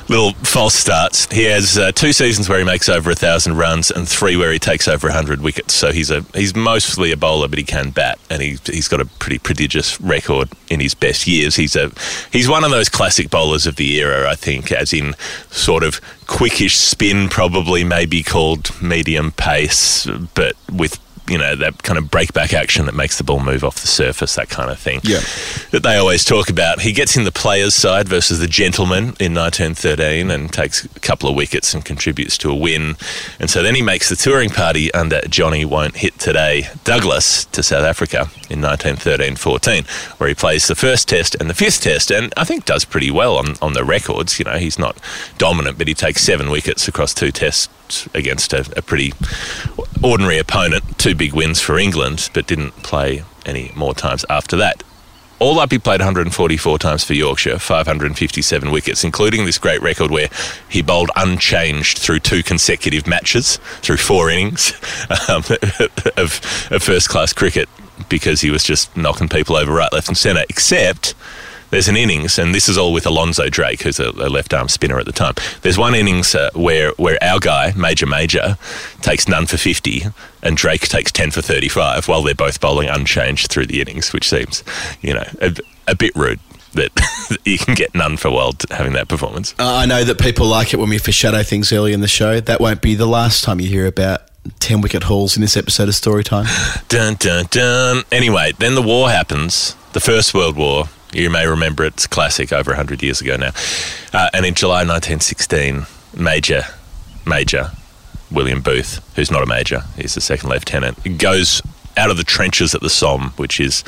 little 0.09 0.33
false 0.35 0.75
starts. 0.75 1.31
He 1.33 1.45
has 1.45 1.79
uh, 1.79 1.93
two 1.93 2.13
seasons 2.13 2.49
where 2.49 2.59
he 2.59 2.65
makes 2.65 2.89
over 2.89 3.11
a 3.11 3.15
thousand 3.15 3.57
runs 3.57 3.91
and 3.91 4.09
three 4.09 4.37
where 4.37 4.53
he 4.53 4.59
takes 4.59 4.89
over 4.89 5.11
hundred 5.11 5.41
wickets. 5.41 5.75
So 5.75 5.93
he's 5.93 6.11
a 6.11 6.23
he's 6.35 6.55
mostly 6.55 7.13
a 7.13 7.17
bowler, 7.17 7.49
but 7.49 7.59
he 7.59 7.65
can 7.65 7.91
bat, 7.91 8.19
and 8.31 8.43
he 8.43 8.59
he's 8.67 8.89
got 8.89 9.01
a 9.01 9.07
pretty 9.07 9.39
prodigious 9.39 10.01
record 10.01 10.49
in 10.69 10.81
his 10.81 10.95
best 10.95 11.27
years. 11.27 11.57
He's 11.57 11.77
a 11.77 11.91
he's 12.33 12.49
one 12.49 12.65
of 12.65 12.71
those 12.71 12.89
classic 12.89 13.31
bowlers 13.31 13.67
of 13.67 13.77
the 13.77 13.97
era, 14.01 14.29
I 14.29 14.35
think, 14.35 14.73
as 14.73 14.93
in 14.93 15.15
sort 15.51 15.83
of 15.83 16.01
quickish 16.27 16.77
spin, 16.77 17.29
probably 17.29 17.85
maybe 17.85 18.23
called 18.23 18.71
medium 18.83 19.33
pace, 19.33 20.07
but 20.35 20.55
with 20.73 20.99
you 21.29 21.39
know 21.39 21.57
that 21.57 21.83
kind 21.83 21.99
of 21.99 22.05
breakback 22.07 22.53
action 22.53 22.85
that 22.87 22.95
makes 22.95 23.17
the 23.19 23.25
ball 23.25 23.41
move 23.41 23.65
off 23.65 23.77
the 23.81 23.87
surface, 23.87 24.35
that 24.35 24.49
kind 24.51 24.71
of 24.71 24.79
thing 24.79 25.01
Yeah. 25.05 25.21
that 25.71 25.83
they 25.83 25.97
always 25.97 26.25
talk 26.25 26.51
about. 26.51 26.81
He 26.83 26.93
gets 26.93 27.17
in 27.17 27.25
the 27.25 27.33
players' 27.33 27.75
side 27.75 28.09
versus 28.09 28.39
the 28.41 28.47
gentlemen 28.47 29.15
in 29.19 29.33
1913 29.35 30.31
and 30.31 30.53
takes 30.53 30.85
a 30.85 30.89
couple 31.01 31.29
of 31.31 31.35
wickets 31.37 31.73
and 31.75 31.85
contributes 31.85 32.37
to 32.39 32.51
a 32.51 32.55
win. 32.55 32.97
And 33.41 33.49
so 33.49 33.63
then 33.63 33.75
he 33.75 33.83
makes 33.83 34.09
the 34.11 34.17
touring 34.17 34.51
party 34.51 34.93
under 34.93 35.21
Johnny 35.23 35.65
Won't 35.65 35.97
Hit 35.97 36.19
Today 36.19 36.69
Douglas 36.85 37.47
to 37.47 37.63
South 37.63 37.85
Africa 37.85 38.29
in 38.51 38.61
1913 38.61 39.37
14, 39.37 39.85
where 40.19 40.29
he 40.29 40.35
plays 40.35 40.67
the 40.67 40.75
first 40.75 41.09
test 41.09 41.35
and 41.41 41.49
the 41.49 41.55
fifth 41.55 41.81
test 41.83 42.11
and 42.11 42.33
I 42.37 42.45
think 42.45 42.65
does 42.67 42.85
pretty 42.85 43.11
well 43.11 43.37
on, 43.39 43.55
on 43.63 43.73
the 43.73 43.85
records. 43.85 44.39
You 44.39 44.45
know, 44.45 44.59
he's 44.59 44.79
not 44.79 44.99
dominant, 45.39 45.79
but 45.79 45.89
he 45.89 45.95
takes 45.95 46.23
seven 46.23 46.51
wickets 46.51 46.87
across 46.87 47.15
two 47.15 47.33
tests 47.33 47.69
against 48.15 48.53
a, 48.53 48.61
a 48.77 48.83
pretty 48.83 49.13
ordinary 50.03 50.39
opponent. 50.39 50.99
Two 50.99 51.15
big 51.15 51.33
wins 51.33 51.61
for 51.61 51.79
England, 51.79 52.31
but 52.35 52.47
didn't 52.47 52.73
play 52.83 53.25
any 53.47 53.73
more 53.75 53.95
times 53.95 54.25
after 54.29 54.57
that. 54.57 54.83
All 55.41 55.59
up, 55.59 55.73
he 55.73 55.79
played 55.79 56.01
144 56.01 56.79
times 56.79 57.05
for 57.05 57.13
Yorkshire, 57.13 57.59
557 57.59 58.71
wickets, 58.71 59.03
including 59.03 59.45
this 59.45 59.59
great 59.59 59.83
record 59.83 60.11
where 60.11 60.31
he 60.69 60.81
bowled 60.81 61.11
unchanged 61.17 61.99
through 61.99 62.21
two 62.21 62.43
consecutive 62.43 63.07
matches, 63.07 63.59
through 63.83 63.97
four 63.97 64.31
innings 64.31 64.73
um, 65.29 65.43
of, 66.17 66.41
of 66.71 66.83
first 66.83 67.09
class 67.09 67.33
cricket, 67.33 67.69
because 68.09 68.41
he 68.41 68.51
was 68.51 68.63
just 68.63 68.97
knocking 68.97 69.29
people 69.29 69.57
over 69.57 69.73
right, 69.73 69.93
left, 69.93 70.09
and 70.09 70.17
centre. 70.17 70.45
Except 70.49 71.15
there's 71.75 71.89
an 71.89 71.97
innings, 71.97 72.39
and 72.39 72.55
this 72.55 72.69
is 72.69 72.79
all 72.79 72.93
with 72.93 73.05
Alonzo 73.05 73.49
Drake, 73.49 73.83
who's 73.83 73.99
a, 73.99 74.11
a 74.11 74.31
left 74.31 74.55
arm 74.55 74.69
spinner 74.69 75.01
at 75.01 75.07
the 75.07 75.13
time. 75.13 75.35
There's 75.63 75.77
one 75.77 75.97
innings 75.97 76.33
uh, 76.33 76.51
where 76.55 76.93
where 76.93 77.19
our 77.21 77.41
guy 77.41 77.73
Major 77.75 78.07
Major 78.07 78.57
takes 79.03 79.27
none 79.27 79.47
for 79.47 79.57
50, 79.57 80.05
and 80.45 80.57
Drake 80.57 80.83
takes 80.83 81.11
10 81.11 81.33
for 81.33 81.43
35, 81.43 82.07
while 82.07 82.23
they're 82.23 82.33
both 82.33 82.61
bowling 82.61 82.89
unchanged 82.89 83.51
through 83.51 83.67
the 83.67 83.81
innings, 83.81 84.13
which 84.13 84.29
seems, 84.29 84.63
you 85.03 85.15
know, 85.15 85.25
a, 85.41 85.53
a 85.89 85.97
bit 85.97 86.15
rude. 86.15 86.39
That 86.75 86.93
you 87.45 87.59
can 87.59 87.75
get 87.75 87.93
none 87.93 88.19
for 88.19 88.31
well 88.31 88.53
having 88.71 88.93
that 88.93 89.09
performance. 89.09 89.53
Uh, 89.59 89.75
I 89.75 89.87
know 89.87 90.05
that 90.05 90.21
people 90.21 90.47
like 90.47 90.73
it 90.75 90.77
when 90.77 90.89
we 90.89 90.99
foreshadow 90.99 91.43
things 91.43 91.73
early 91.73 91.93
in 91.93 92.03
the 92.03 92.09
show. 92.09 92.39
That 92.39 92.61
won't 92.61 92.83
be 92.83 92.95
the 92.95 93.07
last 93.07 93.43
time 93.43 93.61
you 93.61 93.69
hear 93.69 93.87
about 93.87 94.23
10 94.61 94.81
wicket 94.81 95.05
hauls 95.05 95.37
in 95.37 95.41
this 95.41 95.57
episode 95.57 95.89
of 95.89 95.95
Storytime. 95.95 96.47
Dun 96.89 97.15
dun 97.15 97.47
dun. 97.51 98.05
Anyway, 98.13 98.53
then 98.59 98.77
the 98.77 98.83
war 98.83 99.11
happens, 99.11 99.75
the 99.93 100.01
First 100.01 100.35
World 100.35 100.57
War. 100.57 100.85
You 101.15 101.31
may 101.31 101.47
remember 101.47 101.85
it's 101.85 102.07
a 102.07 102.09
classic 102.09 102.53
over 102.53 102.73
100 102.73 103.01
years 103.01 103.21
ago 103.21 103.37
now. 103.37 103.53
Uh, 104.13 104.31
and 104.35 104.45
in 104.45 104.55
July 104.55 104.85
1916, 104.85 105.87
Major, 106.17 106.63
Major 107.25 107.71
William 108.33 108.61
Booth, 108.61 109.01
who's 109.15 109.31
not 109.31 109.45
a 109.45 109.47
major, 109.47 109.85
he's 109.97 110.15
the 110.15 110.21
second 110.21 110.51
lieutenant, 110.51 111.19
goes 111.19 111.63
out 111.97 112.11
of 112.11 112.17
the 112.17 112.25
trenches 112.25 112.75
at 112.75 112.81
the 112.81 112.91
Somme, 112.91 113.31
which 113.37 113.61
is 113.61 113.85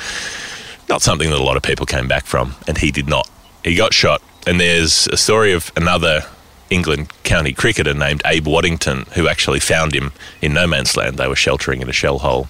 not 0.88 1.02
something 1.02 1.28
that 1.30 1.38
a 1.38 1.42
lot 1.42 1.56
of 1.56 1.64
people 1.64 1.84
came 1.84 2.06
back 2.06 2.26
from, 2.26 2.54
and 2.68 2.78
he 2.78 2.92
did 2.92 3.08
not. 3.08 3.28
He 3.64 3.74
got 3.74 3.92
shot, 3.92 4.22
and 4.46 4.60
there's 4.60 5.08
a 5.08 5.16
story 5.16 5.52
of 5.52 5.72
another 5.76 6.22
England 6.70 7.12
county 7.24 7.52
cricketer 7.52 7.94
named 7.94 8.22
Abe 8.24 8.46
Waddington 8.46 9.06
who 9.14 9.26
actually 9.26 9.60
found 9.60 9.94
him 9.94 10.12
in 10.40 10.54
no 10.54 10.68
man's 10.68 10.96
land. 10.96 11.16
They 11.16 11.26
were 11.26 11.36
sheltering 11.36 11.80
in 11.80 11.88
a 11.88 11.92
shell 11.92 12.20
hole 12.20 12.44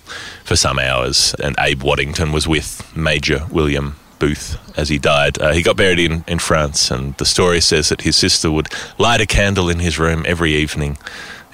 for 0.45 0.55
some 0.55 0.79
hours, 0.79 1.35
and 1.43 1.57
Abe 1.59 1.83
Waddington 1.83 2.31
was 2.31 2.47
with 2.47 2.95
Major 2.95 3.47
William 3.51 3.97
Booth 4.19 4.59
as 4.77 4.89
he 4.89 4.99
died. 4.99 5.41
Uh, 5.41 5.53
he 5.53 5.63
got 5.63 5.77
buried 5.77 5.99
in, 5.99 6.25
in 6.27 6.39
France, 6.39 6.91
and 6.91 7.17
the 7.17 7.25
story 7.25 7.61
says 7.61 7.89
that 7.89 8.03
his 8.03 8.17
sister 8.17 8.51
would 8.51 8.69
light 8.99 9.21
a 9.21 9.27
candle 9.27 9.69
in 9.69 9.79
his 9.79 9.99
room 9.99 10.25
every 10.27 10.55
evening, 10.55 10.99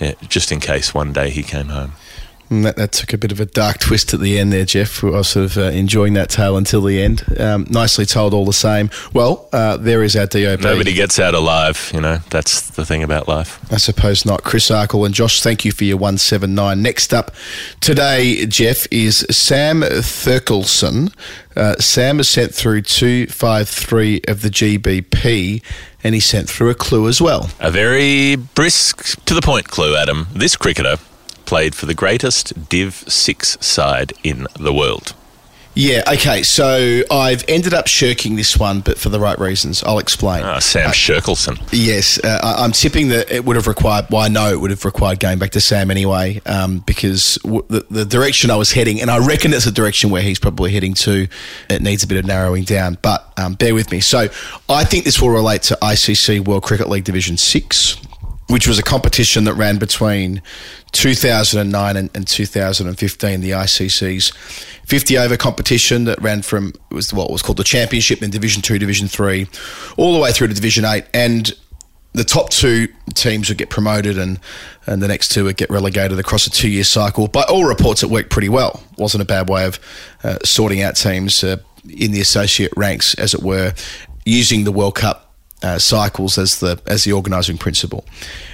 uh, 0.01 0.13
just 0.29 0.53
in 0.53 0.61
case 0.61 0.95
one 0.95 1.13
day 1.13 1.31
he 1.31 1.43
came 1.43 1.69
home. 1.69 1.93
And 2.53 2.67
that, 2.67 2.77
that 2.77 2.93
took 2.93 3.15
a 3.15 3.19
bit 3.19 3.33
of 3.33 3.41
a 3.41 3.47
dark 3.47 3.79
twist 3.79 4.13
at 4.13 4.21
the 4.21 4.39
end 4.39 4.53
there, 4.53 4.67
Geoff. 4.67 5.03
I 5.03 5.09
was 5.09 5.29
sort 5.29 5.47
of 5.47 5.57
uh, 5.57 5.63
enjoying 5.63 6.13
that 6.15 6.29
tale 6.29 6.59
until 6.59 6.83
the 6.83 7.01
end. 7.03 7.25
Um, 7.41 7.67
nicely 7.71 8.05
told, 8.05 8.35
all 8.35 8.45
the 8.45 8.53
same. 8.53 8.91
Well, 9.15 9.49
uh, 9.55 9.79
there 9.79 10.03
is 10.03 10.15
our 10.17 10.27
DOB. 10.27 10.61
Nobody 10.61 10.93
gets 10.93 11.19
out 11.19 11.33
alive, 11.33 11.91
you 11.95 12.01
know, 12.03 12.19
that's 12.29 12.69
the 12.71 12.85
thing 12.85 13.03
about 13.03 13.27
life. 13.27 13.59
I 13.73 13.79
suppose 13.79 14.27
not. 14.27 14.45
Chris 14.45 14.69
Arkle 14.69 15.07
and 15.07 15.15
Josh, 15.15 15.41
thank 15.41 15.65
you 15.65 15.73
for 15.73 15.85
your 15.85 15.97
179. 15.97 16.83
Next 16.83 17.15
up 17.15 17.35
today, 17.81 18.45
Geoff, 18.45 18.87
is 18.91 19.27
Sam 19.31 19.81
Therkelsen. 19.81 21.15
Uh, 21.57 21.77
Sam 21.77 22.19
has 22.19 22.29
sent 22.29 22.55
through 22.55 22.83
253 22.83 24.23
of 24.29 24.43
the 24.43 24.51
GBP 24.51 25.63
and 26.05 26.15
he 26.15 26.21
sent 26.21 26.51
through 26.51 26.69
a 26.69 26.75
clue 26.75 27.09
as 27.09 27.23
well. 27.23 27.49
A 27.61 27.71
very 27.71 28.37
brisk, 28.37 29.25
to 29.25 29.33
the 29.33 29.43
point 29.43 29.69
clue, 29.69 29.97
Adam. 29.97 30.27
This 30.35 30.55
cricketer 30.55 30.99
played 31.47 31.75
for 31.75 31.87
the 31.87 31.95
greatest 31.95 32.69
Div 32.69 33.05
6 33.09 33.59
side 33.61 34.13
in 34.23 34.47
the 34.59 34.73
world. 34.73 35.15
Yeah, 35.75 36.03
okay, 36.07 36.43
so 36.43 37.01
I've 37.11 37.47
ended 37.49 37.73
up 37.73 37.87
shirking 37.87 38.37
this 38.37 38.59
one, 38.59 38.83
but 38.83 38.99
for 38.99 39.09
the 39.09 39.19
right 39.19 39.39
reasons. 39.39 39.83
I'll 39.83 40.01
explain. 40.01 40.43
Ah, 40.45 40.59
Sam 40.59 40.91
Therkelsen. 40.91 41.59
Yes, 41.73 42.23
uh, 42.23 42.41
I- 42.43 42.63
I'm 42.63 42.73
tipping 42.73 43.09
that 43.09 43.31
it 43.31 43.47
would 43.47 43.57
have 43.57 43.67
required. 43.67 44.05
Well, 44.11 44.21
I 44.21 44.29
know 44.29 44.51
it 44.53 44.61
would 44.61 44.71
have 44.71 44.85
required 44.85 45.19
going 45.19 45.39
back 45.39 45.53
to 45.53 45.63
Sam 45.63 45.91
anyway, 45.91 46.43
um, 46.45 46.81
because 46.81 47.39
w- 47.43 47.65
the, 47.69 47.87
the 47.91 48.05
direction 48.05 48.51
I 48.51 48.57
was 48.57 48.73
heading, 48.73 49.01
and 49.01 49.11
I 49.11 49.17
reckon 49.27 49.55
it's 49.55 49.65
a 49.65 49.73
direction 49.73 50.11
where 50.11 50.21
he's 50.21 50.39
probably 50.39 50.73
heading 50.73 50.93
to. 50.93 51.27
It 51.71 51.81
needs 51.81 52.03
a 52.03 52.07
bit 52.07 52.19
of 52.19 52.27
narrowing 52.27 52.65
down, 52.65 52.99
but 53.01 53.33
um, 53.39 53.55
bear 53.55 53.75
with 53.75 53.91
me. 53.91 54.01
So, 54.01 54.29
I 54.69 54.85
think 54.85 55.07
this 55.07 55.23
will 55.23 55.31
relate 55.31 55.63
to 55.63 55.79
ICC 55.81 56.41
World 56.45 56.65
Cricket 56.65 56.91
League 56.91 57.05
Division 57.05 57.39
Six, 57.39 57.97
which 58.53 58.69
was 58.69 58.79
a 58.79 58.83
competition 58.83 59.45
that 59.45 59.55
ran 59.55 59.79
between 59.79 60.43
2009 60.93 61.97
and, 61.97 62.11
and 62.15 62.29
2015. 62.29 63.41
The 63.41 63.51
ICC's 63.51 64.29
50 64.87 65.17
over 65.17 65.39
competition 65.39 66.05
that 66.05 66.21
ran 66.21 66.43
from 66.43 66.75
it 66.91 66.95
was 66.95 67.15
what 67.15 67.31
was 67.31 67.41
called 67.41 67.57
the 67.57 67.65
Championship, 67.65 68.23
in 68.23 68.31
Division 68.31 68.61
Two, 68.61 68.79
Division 68.79 69.09
Three, 69.09 69.49
all 69.97 70.13
the 70.13 70.21
way 70.21 70.33
through 70.33 70.49
to 70.49 70.55
Division 70.55 70.85
Eight, 70.85 71.07
and 71.15 71.51
the 72.13 72.25
top 72.25 72.51
two 72.51 72.89
teams 73.15 73.49
would 73.49 73.57
get 73.57 73.71
promoted 73.71 74.19
and, 74.19 74.39
and 74.85 75.03
the 75.03 75.09
next 75.09 75.31
two 75.31 75.45
would 75.45 75.57
get 75.57 75.71
relegated 75.71 76.19
across 76.19 76.47
a 76.47 76.51
two 76.51 76.69
year 76.69 76.85
cycle. 76.85 77.29
By 77.29 77.45
all 77.45 77.65
reports, 77.65 78.03
it 78.03 78.11
worked 78.11 78.29
pretty 78.29 78.51
well. 78.51 78.83
Wasn't 78.99 79.23
a 79.23 79.27
bad 79.27 79.49
way 79.49 79.65
of 79.65 79.81
uh, 80.23 80.37
sorting 80.45 80.83
out 80.83 80.97
teams 80.97 81.43
uh, 81.43 81.57
in 81.89 82.13
the 82.13 82.21
associate 82.21 82.73
ranks, 82.77 83.15
as 83.15 83.33
it 83.33 83.43
were, 83.43 83.73
using 84.27 84.65
the 84.65 84.73
World 84.73 84.97
Cup 84.97 85.32
uh, 85.63 85.79
cycles 85.79 86.39
as 86.39 86.61
the 86.61 86.81
as 86.87 87.05
the 87.05 87.13
organising 87.13 87.59
principle. 87.59 88.05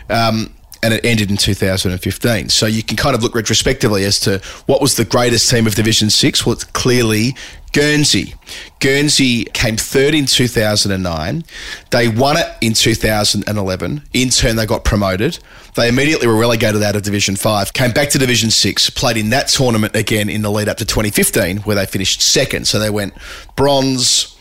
Um, 0.08 0.54
and 0.80 0.94
it 0.94 1.04
ended 1.04 1.28
in 1.28 1.36
2015. 1.36 2.50
So 2.50 2.66
you 2.66 2.84
can 2.84 2.96
kind 2.96 3.16
of 3.16 3.22
look 3.22 3.34
retrospectively 3.34 4.04
as 4.04 4.20
to 4.20 4.40
what 4.66 4.80
was 4.80 4.96
the 4.96 5.04
greatest 5.04 5.50
team 5.50 5.66
of 5.66 5.74
Division 5.74 6.08
Six. 6.08 6.46
Well, 6.46 6.52
it's 6.52 6.64
clearly 6.64 7.34
Guernsey. 7.72 8.34
Guernsey 8.78 9.44
came 9.46 9.76
third 9.76 10.14
in 10.14 10.26
2009. 10.26 11.44
They 11.90 12.08
won 12.08 12.36
it 12.36 12.46
in 12.60 12.74
2011. 12.74 14.02
In 14.12 14.28
turn, 14.30 14.56
they 14.56 14.66
got 14.66 14.84
promoted. 14.84 15.38
They 15.74 15.88
immediately 15.88 16.26
were 16.26 16.36
relegated 16.36 16.82
out 16.82 16.96
of 16.96 17.02
Division 17.02 17.36
5, 17.36 17.72
came 17.72 17.92
back 17.92 18.08
to 18.10 18.18
Division 18.18 18.50
6, 18.50 18.90
played 18.90 19.16
in 19.16 19.30
that 19.30 19.48
tournament 19.48 19.94
again 19.94 20.28
in 20.28 20.42
the 20.42 20.50
lead 20.50 20.68
up 20.68 20.78
to 20.78 20.84
2015, 20.84 21.58
where 21.58 21.76
they 21.76 21.86
finished 21.86 22.20
second. 22.20 22.66
So 22.66 22.78
they 22.78 22.90
went 22.90 23.14
bronze, 23.54 24.36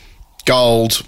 gold, 0.45 1.07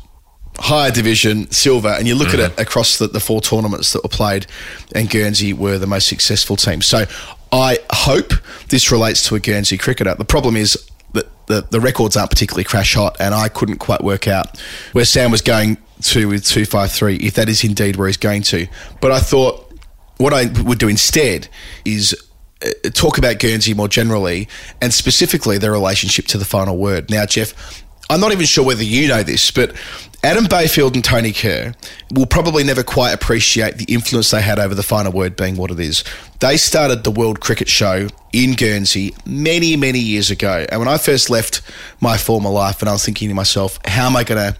higher 0.59 0.91
division, 0.91 1.49
silver, 1.51 1.89
and 1.89 2.07
you 2.07 2.15
look 2.15 2.33
at 2.33 2.39
it 2.39 2.59
across 2.59 2.97
the, 2.97 3.07
the 3.07 3.19
four 3.19 3.41
tournaments 3.41 3.93
that 3.93 4.03
were 4.03 4.09
played, 4.09 4.45
and 4.93 5.09
Guernsey 5.09 5.53
were 5.53 5.77
the 5.77 5.87
most 5.87 6.07
successful 6.07 6.55
team. 6.55 6.81
So 6.81 7.05
I 7.51 7.79
hope 7.91 8.33
this 8.69 8.91
relates 8.91 9.27
to 9.27 9.35
a 9.35 9.39
Guernsey 9.39 9.77
cricketer. 9.77 10.13
The 10.15 10.25
problem 10.25 10.55
is 10.55 10.89
that 11.13 11.27
the, 11.47 11.61
the 11.61 11.79
records 11.79 12.15
aren't 12.15 12.29
particularly 12.29 12.63
crash 12.63 12.93
hot, 12.95 13.17
and 13.19 13.33
I 13.33 13.49
couldn't 13.49 13.77
quite 13.77 14.03
work 14.03 14.27
out 14.27 14.59
where 14.91 15.05
Sam 15.05 15.31
was 15.31 15.41
going 15.41 15.77
to 16.03 16.27
with 16.27 16.45
253, 16.45 17.15
if 17.17 17.33
that 17.35 17.49
is 17.49 17.63
indeed 17.63 17.95
where 17.95 18.07
he's 18.07 18.17
going 18.17 18.43
to. 18.43 18.67
But 19.01 19.11
I 19.11 19.19
thought 19.19 19.71
what 20.17 20.33
I 20.33 20.47
would 20.63 20.77
do 20.77 20.87
instead 20.87 21.47
is 21.85 22.15
uh, 22.61 22.89
talk 22.93 23.17
about 23.17 23.39
Guernsey 23.39 23.73
more 23.73 23.87
generally 23.87 24.47
and 24.81 24.93
specifically 24.93 25.57
their 25.57 25.71
relationship 25.71 26.25
to 26.27 26.37
the 26.37 26.45
final 26.45 26.77
word. 26.77 27.09
Now, 27.09 27.25
Jeff, 27.25 27.83
I'm 28.09 28.19
not 28.19 28.31
even 28.31 28.45
sure 28.45 28.65
whether 28.65 28.83
you 28.83 29.07
know 29.07 29.21
this, 29.21 29.51
but 29.51 29.75
Adam 30.21 30.45
Bayfield 30.49 30.95
and 30.95 31.03
Tony 31.03 31.31
Kerr 31.31 31.73
will 32.11 32.25
probably 32.25 32.63
never 32.63 32.83
quite 32.83 33.11
appreciate 33.11 33.77
the 33.77 33.85
influence 33.85 34.31
they 34.31 34.41
had 34.41 34.59
over 34.59 34.75
the 34.75 34.83
final 34.83 35.13
word 35.13 35.35
being 35.37 35.55
what 35.55 35.71
it 35.71 35.79
is. 35.79 36.03
They 36.39 36.57
started 36.57 37.03
the 37.03 37.11
World 37.11 37.39
Cricket 37.39 37.69
Show 37.69 38.07
in 38.33 38.53
Guernsey 38.53 39.15
many, 39.25 39.77
many 39.77 39.99
years 39.99 40.29
ago. 40.29 40.65
And 40.69 40.79
when 40.79 40.89
I 40.89 40.97
first 40.97 41.29
left 41.29 41.61
my 42.01 42.17
former 42.17 42.49
life, 42.49 42.81
and 42.81 42.89
I 42.89 42.93
was 42.93 43.05
thinking 43.05 43.29
to 43.29 43.35
myself, 43.35 43.79
how 43.85 44.07
am 44.07 44.17
I 44.17 44.25
going 44.25 44.53
to 44.53 44.57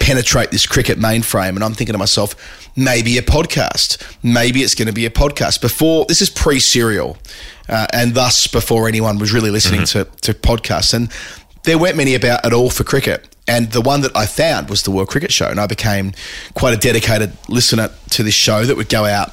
penetrate 0.00 0.52
this 0.52 0.66
cricket 0.66 0.98
mainframe? 0.98 1.50
And 1.50 1.64
I'm 1.64 1.74
thinking 1.74 1.92
to 1.92 1.98
myself, 1.98 2.34
maybe 2.76 3.18
a 3.18 3.22
podcast. 3.22 4.02
Maybe 4.22 4.60
it's 4.60 4.74
going 4.74 4.88
to 4.88 4.94
be 4.94 5.04
a 5.04 5.10
podcast. 5.10 5.60
Before, 5.60 6.06
this 6.06 6.22
is 6.22 6.30
pre 6.30 6.60
serial, 6.60 7.18
uh, 7.68 7.88
and 7.92 8.14
thus 8.14 8.46
before 8.46 8.88
anyone 8.88 9.18
was 9.18 9.34
really 9.34 9.50
listening 9.50 9.84
to, 9.86 10.04
to 10.22 10.32
podcasts. 10.32 10.94
And 10.94 11.12
there 11.68 11.78
weren't 11.78 11.96
many 11.96 12.14
about 12.14 12.44
at 12.46 12.52
all 12.52 12.70
for 12.70 12.82
cricket. 12.82 13.36
And 13.46 13.70
the 13.72 13.80
one 13.80 14.00
that 14.00 14.16
I 14.16 14.26
found 14.26 14.70
was 14.70 14.82
the 14.82 14.90
World 14.90 15.08
Cricket 15.08 15.32
Show. 15.32 15.48
And 15.48 15.60
I 15.60 15.66
became 15.66 16.12
quite 16.54 16.74
a 16.74 16.76
dedicated 16.76 17.32
listener 17.48 17.90
to 18.10 18.22
this 18.22 18.34
show 18.34 18.64
that 18.64 18.76
would 18.76 18.88
go 18.88 19.04
out. 19.04 19.32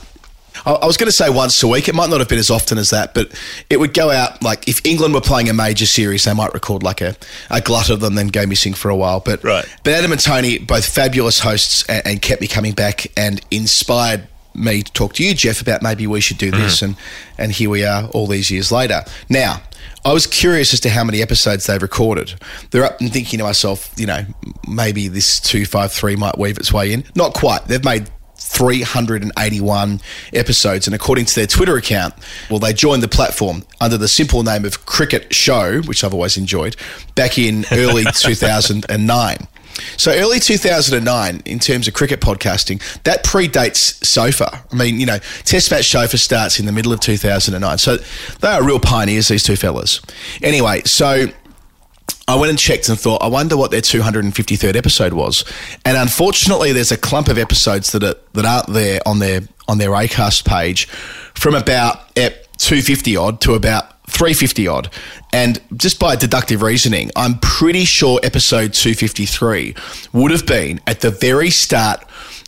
I 0.65 0.86
was 0.86 0.98
going 0.98 1.08
to 1.08 1.12
say 1.12 1.30
once 1.30 1.62
a 1.63 1.68
week. 1.68 1.88
It 1.89 1.96
might 1.96 2.10
not 2.10 2.20
have 2.20 2.30
been 2.30 2.39
as 2.39 2.50
often 2.50 2.77
as 2.77 2.89
that, 2.89 3.13
but 3.13 3.32
it 3.70 3.77
would 3.77 3.94
go 3.94 4.10
out 4.10 4.42
like 4.42 4.68
if 4.68 4.86
England 4.86 5.13
were 5.13 5.22
playing 5.22 5.50
a 5.50 5.54
major 5.54 5.86
series, 5.86 6.24
they 6.24 6.34
might 6.34 6.54
record 6.54 6.82
like 6.82 7.01
a, 7.01 7.15
a 7.50 7.62
glut 7.62 7.89
of 7.89 8.00
them, 8.00 8.15
then 8.15 8.27
go 8.27 8.46
missing 8.46 8.74
for 8.74 8.89
a 8.89 8.96
while. 8.96 9.20
But 9.20 9.44
Right. 9.44 9.65
but 9.84 9.94
Adam 9.94 10.12
and 10.12 10.22
Tony, 10.22 10.58
both 10.58 10.86
fabulous 10.86 11.39
hosts, 11.39 11.86
and, 11.88 12.08
and 12.08 12.22
kept 12.22 12.42
me 12.42 12.48
coming 12.48 12.74
back 12.74 13.08
and 13.18 13.42
inspired 13.51 14.27
me 14.54 14.82
to 14.82 14.92
talk 14.94 15.13
to 15.15 15.25
you, 15.25 15.34
Geoff, 15.34 15.62
about 15.62 15.82
maybe 15.82 16.08
we 16.08 16.22
should 16.22 16.38
do 16.38 16.51
mm-hmm. 16.51 16.62
this. 16.62 16.82
And 16.82 16.96
and 17.38 17.51
here 17.51 17.70
we 17.70 17.84
are, 17.84 18.08
all 18.08 18.27
these 18.27 18.50
years 18.50 18.72
later. 18.72 19.04
Now, 19.30 19.62
I 20.05 20.13
was 20.13 20.27
curious 20.27 20.71
as 20.71 20.79
to 20.81 20.89
how 20.89 21.03
many 21.03 21.21
episodes 21.21 21.65
they've 21.65 21.81
recorded. 21.81 22.35
They're 22.69 22.83
up 22.83 23.01
and 23.01 23.12
thinking 23.12 23.39
to 23.39 23.43
myself, 23.43 23.91
you 23.97 24.05
know, 24.05 24.24
maybe 24.67 25.07
this 25.07 25.39
two 25.39 25.65
five 25.65 25.91
three 25.91 26.15
might 26.15 26.38
weave 26.38 26.57
its 26.57 26.71
way 26.71 26.93
in. 26.93 27.03
Not 27.15 27.33
quite. 27.33 27.65
They've 27.65 27.83
made 27.83 28.07
381 28.38 30.01
episodes. 30.33 30.88
And 30.88 30.95
according 30.95 31.25
to 31.25 31.35
their 31.35 31.47
Twitter 31.47 31.75
account, 31.77 32.13
well, 32.50 32.59
they 32.59 32.74
joined 32.74 33.01
the 33.01 33.07
platform 33.07 33.63
under 33.81 33.97
the 33.97 34.07
simple 34.07 34.43
name 34.43 34.65
of 34.65 34.85
Cricket 34.85 35.33
Show, 35.33 35.81
which 35.81 36.03
I've 36.03 36.13
always 36.13 36.38
enjoyed, 36.38 36.75
back 37.15 37.38
in 37.38 37.65
early 37.71 38.03
2009. 38.13 39.47
So 39.97 40.11
early 40.11 40.39
2009, 40.39 41.41
in 41.45 41.59
terms 41.59 41.88
of 41.88 41.93
cricket 41.93 42.21
podcasting, 42.21 42.81
that 43.03 43.23
predates 43.23 44.03
Sofa. 44.05 44.63
I 44.71 44.75
mean, 44.75 44.99
you 44.99 45.05
know, 45.05 45.19
Test 45.43 45.71
Match 45.71 45.89
Sofa 45.89 46.17
starts 46.17 46.59
in 46.59 46.65
the 46.65 46.71
middle 46.71 46.93
of 46.93 46.99
2009. 46.99 47.77
So 47.77 47.97
they 48.39 48.47
are 48.47 48.63
real 48.63 48.79
pioneers, 48.79 49.27
these 49.27 49.43
two 49.43 49.55
fellas. 49.55 50.01
Anyway, 50.41 50.81
so 50.85 51.27
I 52.27 52.35
went 52.35 52.49
and 52.49 52.57
checked 52.57 52.89
and 52.89 52.99
thought, 52.99 53.21
I 53.21 53.27
wonder 53.27 53.55
what 53.55 53.71
their 53.71 53.81
253rd 53.81 54.75
episode 54.75 55.13
was. 55.13 55.43
And 55.85 55.97
unfortunately, 55.97 56.71
there's 56.71 56.91
a 56.91 56.97
clump 56.97 57.27
of 57.27 57.38
episodes 57.38 57.91
that 57.91 58.03
are, 58.03 58.15
that 58.33 58.45
aren't 58.45 58.67
there 58.73 59.01
on 59.05 59.19
their 59.19 59.41
on 59.67 59.77
their 59.79 59.89
Acast 59.89 60.45
page 60.45 60.85
from 61.33 61.55
about 61.55 61.97
ep 62.15 62.45
250 62.57 63.17
odd 63.17 63.41
to 63.41 63.53
about 63.53 63.94
350 64.08 64.68
odd. 64.68 64.89
And 65.34 65.62
just 65.76 66.00
by 66.00 66.15
deductive 66.15 66.62
reasoning, 66.62 67.12
I'm 67.15 67.39
pretty 67.39 67.86
sure 67.86 68.20
episode 68.24 68.74
253 68.74 69.76
would 70.13 70.32
have 70.32 70.46
been 70.46 70.80
at 70.88 71.02
the 71.02 71.12
very 71.12 71.50
start 71.50 72.04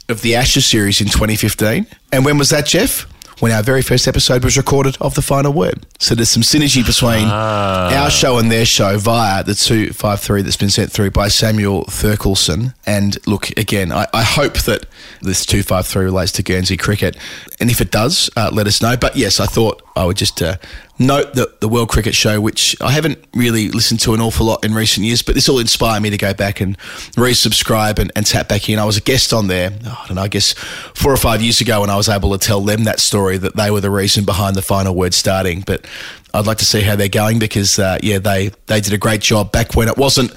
of 0.10 0.22
the 0.22 0.36
Ashes 0.36 0.65
series 0.65 1.02
in 1.02 1.08
2015. 1.08 1.86
And 2.12 2.26
when 2.26 2.38
was 2.38 2.50
that, 2.52 2.65
Geoff? 2.65 3.08
When 3.39 3.52
our 3.52 3.62
very 3.62 3.84
first 3.84 4.08
episode 4.08 4.43
was 4.43 4.58
recorded 4.58 4.98
of 5.00 5.13
the 5.13 5.22
final 5.22 5.54
word. 5.54 5.86
So 6.00 6.15
there's 6.15 6.30
some 6.30 6.41
synergy 6.41 6.84
between 6.84 7.28
our 7.28 8.10
show 8.10 8.39
and 8.39 8.52
their 8.52 8.65
show 8.65 8.98
via 8.98 9.43
the 9.43 9.54
253 9.54 10.41
that's 10.41 10.58
been 10.58 10.72
sent 10.72 10.91
through 10.91 11.12
by 11.12 11.28
Samuel 11.28 11.84
Therkelsen. 11.84 12.74
And 12.88 13.15
look, 13.28 13.50
again, 13.56 13.91
I, 13.91 14.08
I 14.12 14.24
hope 14.24 14.54
that 14.62 14.88
this 15.22 15.46
253 15.46 16.04
relates 16.06 16.32
to 16.32 16.41
Guernsey 16.41 16.78
cricket. 16.78 17.15
And 17.60 17.70
if 17.70 17.80
it 17.80 17.91
does, 17.91 18.32
uh, 18.36 18.50
let 18.52 18.65
us 18.65 18.82
know. 18.82 18.98
But 18.98 19.15
yes, 19.15 19.39
I 19.39 19.46
thought 19.46 19.84
I 19.97 20.05
would 20.05 20.17
just 20.17 20.41
uh, 20.41 20.57
note 20.99 21.33
that 21.33 21.60
the 21.60 21.67
World 21.67 21.89
Cricket 21.89 22.15
Show, 22.15 22.39
which 22.39 22.75
I 22.81 22.91
haven't 22.91 23.17
really 23.33 23.69
listened 23.69 23.99
to 24.01 24.13
an 24.13 24.21
awful 24.21 24.45
lot 24.45 24.63
in 24.63 24.73
recent 24.73 25.05
years, 25.05 25.21
but 25.21 25.36
this 25.36 25.49
will 25.49 25.60
inspire 25.60 25.99
me 25.99 26.10
to 26.12 26.17
go 26.17 26.33
back 26.33 26.62
and 26.62 26.77
resubscribe 27.15 27.99
and, 27.99 28.12
and 28.15 28.25
tap 28.25 28.47
back 28.47 28.69
in. 28.69 28.79
I 28.79 28.86
was 28.86 28.97
a 28.97 29.01
guest 29.01 29.33
on 29.33 29.47
there, 29.47 29.71
I 29.71 30.05
don't 30.07 30.15
know, 30.15 30.21
I 30.21 30.27
guess 30.27 30.53
four 30.53 31.12
or 31.12 31.17
five 31.17 31.41
years 31.41 31.62
ago, 31.62 31.81
and 31.81 31.91
I 31.91 31.97
was 31.97 32.10
able 32.10 32.38
to 32.38 32.38
tell 32.38 32.62
them 32.62 32.83
that 32.83 32.99
story 32.99 33.38
that 33.38 33.55
they 33.55 33.71
were 33.71 33.81
the 33.81 33.91
reason 33.91 34.23
behind 34.23 34.55
the 34.55 34.62
final 34.62 34.93
word 34.93 35.13
starting. 35.13 35.62
But 35.65 35.86
I'd 36.33 36.45
like 36.45 36.60
to 36.60 36.65
see 36.65 36.81
how 36.81 36.95
they're 36.95 37.10
going 37.10 37.39
because, 37.39 37.79
uh, 37.79 37.97
yeah, 38.03 38.19
they, 38.19 38.51
they 38.67 38.79
did 38.79 38.93
a 38.93 38.97
great 38.97 39.21
job 39.21 39.51
back 39.51 39.75
when 39.75 39.88
it 39.88 39.97
wasn't 39.97 40.31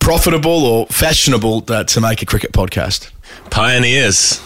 profitable 0.00 0.64
or 0.64 0.86
fashionable 0.86 1.64
uh, 1.68 1.84
to 1.84 2.00
make 2.00 2.22
a 2.22 2.26
cricket 2.26 2.52
podcast. 2.52 3.10
Pioneers. 3.50 4.42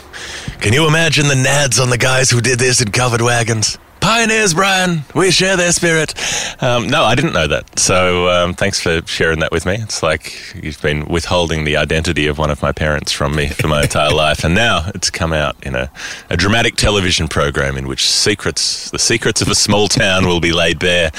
Can 0.60 0.72
you 0.72 0.86
imagine 0.86 1.28
the 1.28 1.34
nads 1.34 1.80
on 1.80 1.90
the 1.90 1.98
guys 1.98 2.30
who 2.30 2.40
did 2.40 2.58
this 2.58 2.80
in 2.80 2.90
covered 2.90 3.20
wagons? 3.20 3.78
Pioneers, 4.02 4.52
Brian. 4.52 5.04
We 5.14 5.30
share 5.30 5.56
their 5.56 5.70
spirit. 5.70 6.12
Um, 6.60 6.88
no, 6.88 7.04
I 7.04 7.14
didn't 7.14 7.34
know 7.34 7.46
that. 7.46 7.78
So 7.78 8.28
um, 8.28 8.52
thanks 8.52 8.80
for 8.80 9.00
sharing 9.06 9.38
that 9.38 9.52
with 9.52 9.64
me. 9.64 9.76
It's 9.76 10.02
like 10.02 10.56
you've 10.60 10.82
been 10.82 11.06
withholding 11.06 11.62
the 11.62 11.76
identity 11.76 12.26
of 12.26 12.36
one 12.36 12.50
of 12.50 12.60
my 12.62 12.72
parents 12.72 13.12
from 13.12 13.36
me 13.36 13.48
for 13.48 13.68
my 13.68 13.82
entire 13.84 14.10
life, 14.10 14.42
and 14.42 14.56
now 14.56 14.90
it's 14.92 15.08
come 15.08 15.32
out 15.32 15.56
in 15.62 15.76
a, 15.76 15.88
a 16.28 16.36
dramatic 16.36 16.74
television 16.74 17.28
program 17.28 17.78
in 17.78 17.86
which 17.86 18.10
secrets, 18.10 18.90
the 18.90 18.98
secrets 18.98 19.40
of 19.40 19.46
a 19.46 19.54
small 19.54 19.86
town, 19.86 20.26
will 20.26 20.40
be 20.40 20.52
laid 20.52 20.80
bare. 20.80 21.12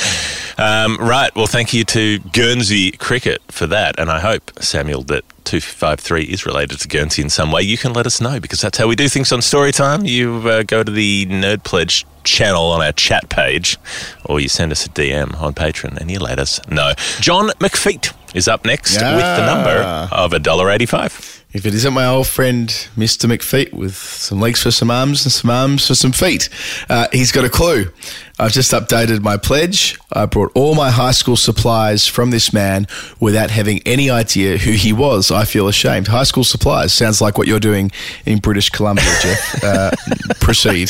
Um, 0.58 0.98
right. 0.98 1.34
Well, 1.38 1.48
thank 1.48 1.74
you 1.74 1.86
to 1.86 2.19
Guernsey 2.19 2.91
Cricket 2.91 3.41
for 3.50 3.65
that, 3.67 3.98
and 3.98 4.12
I 4.12 4.19
hope 4.19 4.52
Samuel 4.62 5.04
that 5.04 5.24
253 5.46 6.24
is 6.24 6.46
related 6.46 6.80
to 6.80 6.88
Guernsey 6.89 7.22
in 7.22 7.30
some 7.30 7.50
way, 7.50 7.62
you 7.62 7.78
can 7.78 7.93
let 7.93 8.06
us 8.06 8.19
know 8.19 8.41
because 8.41 8.60
that's 8.60 8.78
how 8.78 8.88
we 8.88 8.96
do 8.96 9.08
things 9.08 9.32
on 9.32 9.39
Storytime. 9.39 10.08
You 10.08 10.38
uh, 10.50 10.63
go 10.63 10.84
to 10.84 10.91
the 10.91 11.26
Nerd 11.28 11.63
Pledge 11.63 12.06
channel 12.23 12.63
on 12.71 12.81
our 12.81 12.91
chat 12.91 13.29
page 13.29 13.77
or 14.25 14.39
you 14.39 14.49
send 14.49 14.71
us 14.71 14.86
a 14.86 14.89
DM 14.89 15.39
on 15.39 15.53
Patreon 15.53 15.97
and 15.97 16.09
you 16.09 16.19
let 16.19 16.39
us 16.39 16.59
know. 16.69 16.93
John 17.19 17.49
McPheat 17.59 18.13
is 18.36 18.47
up 18.47 18.65
next 18.65 18.93
with 18.93 19.01
the 19.01 19.45
number 19.45 19.81
of 20.12 20.31
$1.85. 20.31 21.41
If 21.53 21.67
it 21.67 21.75
isn't 21.75 21.93
my 21.93 22.07
old 22.07 22.25
friend 22.27 22.67
Mr. 22.97 23.29
McPheat 23.29 23.73
with 23.73 23.95
some 23.95 24.39
legs 24.39 24.63
for 24.63 24.71
some 24.71 24.89
arms 24.89 25.23
and 25.23 25.31
some 25.31 25.51
arms 25.51 25.88
for 25.88 25.93
some 25.93 26.12
feet, 26.12 26.49
uh, 26.89 27.07
he's 27.12 27.31
got 27.31 27.45
a 27.45 27.49
clue. 27.49 27.91
I've 28.43 28.51
just 28.51 28.73
updated 28.73 29.21
my 29.21 29.38
pledge. 29.38 29.97
I 30.12 30.25
brought 30.25 30.51
all 30.53 30.75
my 30.75 30.91
high 30.91 31.13
school 31.13 31.38
supplies 31.38 32.08
from 32.08 32.32
this 32.32 32.51
man 32.51 32.88
without 33.17 33.49
having 33.49 33.79
any 33.86 34.10
idea 34.10 34.58
who 34.58 34.71
he 34.71 34.91
was. 34.91 35.32
I 35.32 35.45
feel 35.45 35.69
ashamed. 35.69 36.10
High 36.10 36.23
school 36.23 36.43
supplies 36.43 36.91
sounds 36.91 37.21
like 37.21 37.38
what 37.38 37.47
you're 37.47 37.62
doing 37.62 37.89
in 38.25 38.39
British 38.39 38.69
Columbia, 38.69 39.06
Geoff. 39.21 39.63
Uh, 39.63 39.91
proceed. 40.41 40.89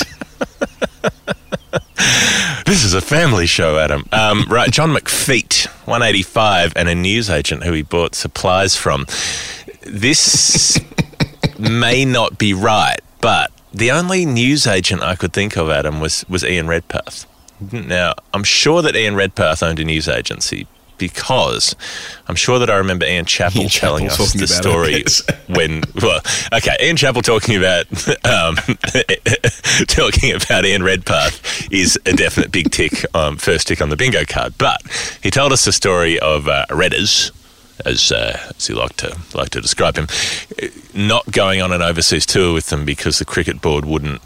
This 2.65 2.83
is 2.83 2.95
a 2.95 3.01
family 3.01 3.45
show, 3.45 3.77
Adam. 3.77 4.03
Um, 4.11 4.45
right, 4.49 4.71
John 4.71 4.89
McPheat, 4.89 5.67
185, 5.85 6.73
and 6.75 6.89
a 6.89 6.95
newsagent 6.95 7.63
who 7.63 7.73
he 7.73 7.83
bought 7.83 8.15
supplies 8.15 8.75
from. 8.75 9.05
This 9.81 10.79
may 11.59 12.03
not 12.03 12.39
be 12.39 12.55
right, 12.55 12.99
but 13.21 13.51
the 13.71 13.91
only 13.91 14.25
newsagent 14.25 15.03
I 15.03 15.15
could 15.15 15.33
think 15.33 15.55
of, 15.55 15.69
Adam, 15.69 15.99
was, 15.99 16.25
was 16.27 16.43
Ian 16.43 16.67
Redpath. 16.67 17.27
Now, 17.71 18.13
I'm 18.33 18.43
sure 18.43 18.81
that 18.81 18.95
Ian 18.95 19.15
Redpath 19.15 19.63
owned 19.63 19.79
a 19.79 19.85
news 19.85 20.07
agency, 20.07 20.67
because 20.97 21.75
I'm 22.27 22.35
sure 22.35 22.59
that 22.59 22.69
I 22.69 22.77
remember 22.77 23.05
Ian 23.05 23.25
Chappell 23.25 23.61
Ian 23.61 23.69
Chappell 23.69 23.97
telling 23.97 24.07
us 24.07 24.33
the 24.33 24.47
story 24.47 25.03
when, 25.53 25.83
well, 26.01 26.21
okay, 26.53 26.77
Ian 26.81 26.95
Chappell 26.95 27.21
talking 27.21 27.57
about 27.57 27.85
um, 28.25 28.55
talking 29.87 30.33
about 30.33 30.65
Ian 30.65 30.83
Redpath 30.83 31.71
is 31.71 31.99
a 32.05 32.13
definite 32.13 32.51
big 32.51 32.71
tick, 32.71 33.05
um, 33.15 33.37
first 33.37 33.67
tick 33.67 33.81
on 33.81 33.89
the 33.89 33.97
bingo 33.97 34.23
card. 34.25 34.53
But 34.57 34.81
he 35.21 35.29
told 35.29 35.51
us 35.51 35.65
the 35.65 35.73
story 35.73 36.19
of 36.19 36.47
uh, 36.47 36.65
Redders. 36.69 37.31
As, 37.85 38.11
uh, 38.11 38.39
as 38.55 38.67
he 38.67 38.73
liked 38.73 38.99
to 38.99 39.17
like 39.33 39.49
to 39.49 39.59
describe 39.59 39.97
him, 39.97 40.07
not 40.93 41.29
going 41.31 41.59
on 41.59 41.73
an 41.73 41.81
overseas 41.81 42.25
tour 42.25 42.53
with 42.53 42.67
them 42.67 42.85
because 42.85 43.17
the 43.17 43.25
cricket 43.25 43.61
board 43.61 43.83
wouldn't 43.83 44.21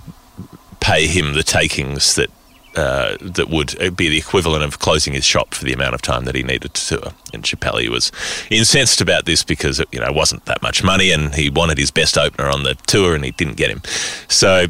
pay 0.81 1.07
him 1.07 1.33
the 1.33 1.43
takings 1.43 2.15
that 2.15 2.29
uh, 2.77 3.17
that 3.19 3.49
would 3.49 3.75
be 3.97 4.07
the 4.07 4.17
equivalent 4.17 4.63
of 4.63 4.79
closing 4.79 5.13
his 5.13 5.25
shop 5.25 5.53
for 5.55 5.65
the 5.65 5.73
amount 5.73 5.95
of 5.95 6.01
time 6.01 6.25
that 6.25 6.35
he 6.35 6.43
needed 6.43 6.73
to 6.75 6.87
tour. 6.87 7.11
And 7.33 7.43
Chappelli 7.43 7.89
was 7.89 8.11
incensed 8.49 9.01
about 9.01 9.25
this 9.25 9.43
because 9.43 9.79
it 9.79 9.87
you 9.91 9.99
know 9.99 10.11
wasn't 10.11 10.45
that 10.45 10.61
much 10.61 10.83
money, 10.83 11.11
and 11.11 11.33
he 11.33 11.49
wanted 11.49 11.77
his 11.77 11.91
best 11.91 12.17
opener 12.17 12.49
on 12.49 12.63
the 12.63 12.75
tour, 12.85 13.15
and 13.15 13.25
he 13.25 13.31
didn't 13.31 13.57
get 13.57 13.69
him. 13.69 13.81
So. 14.29 14.67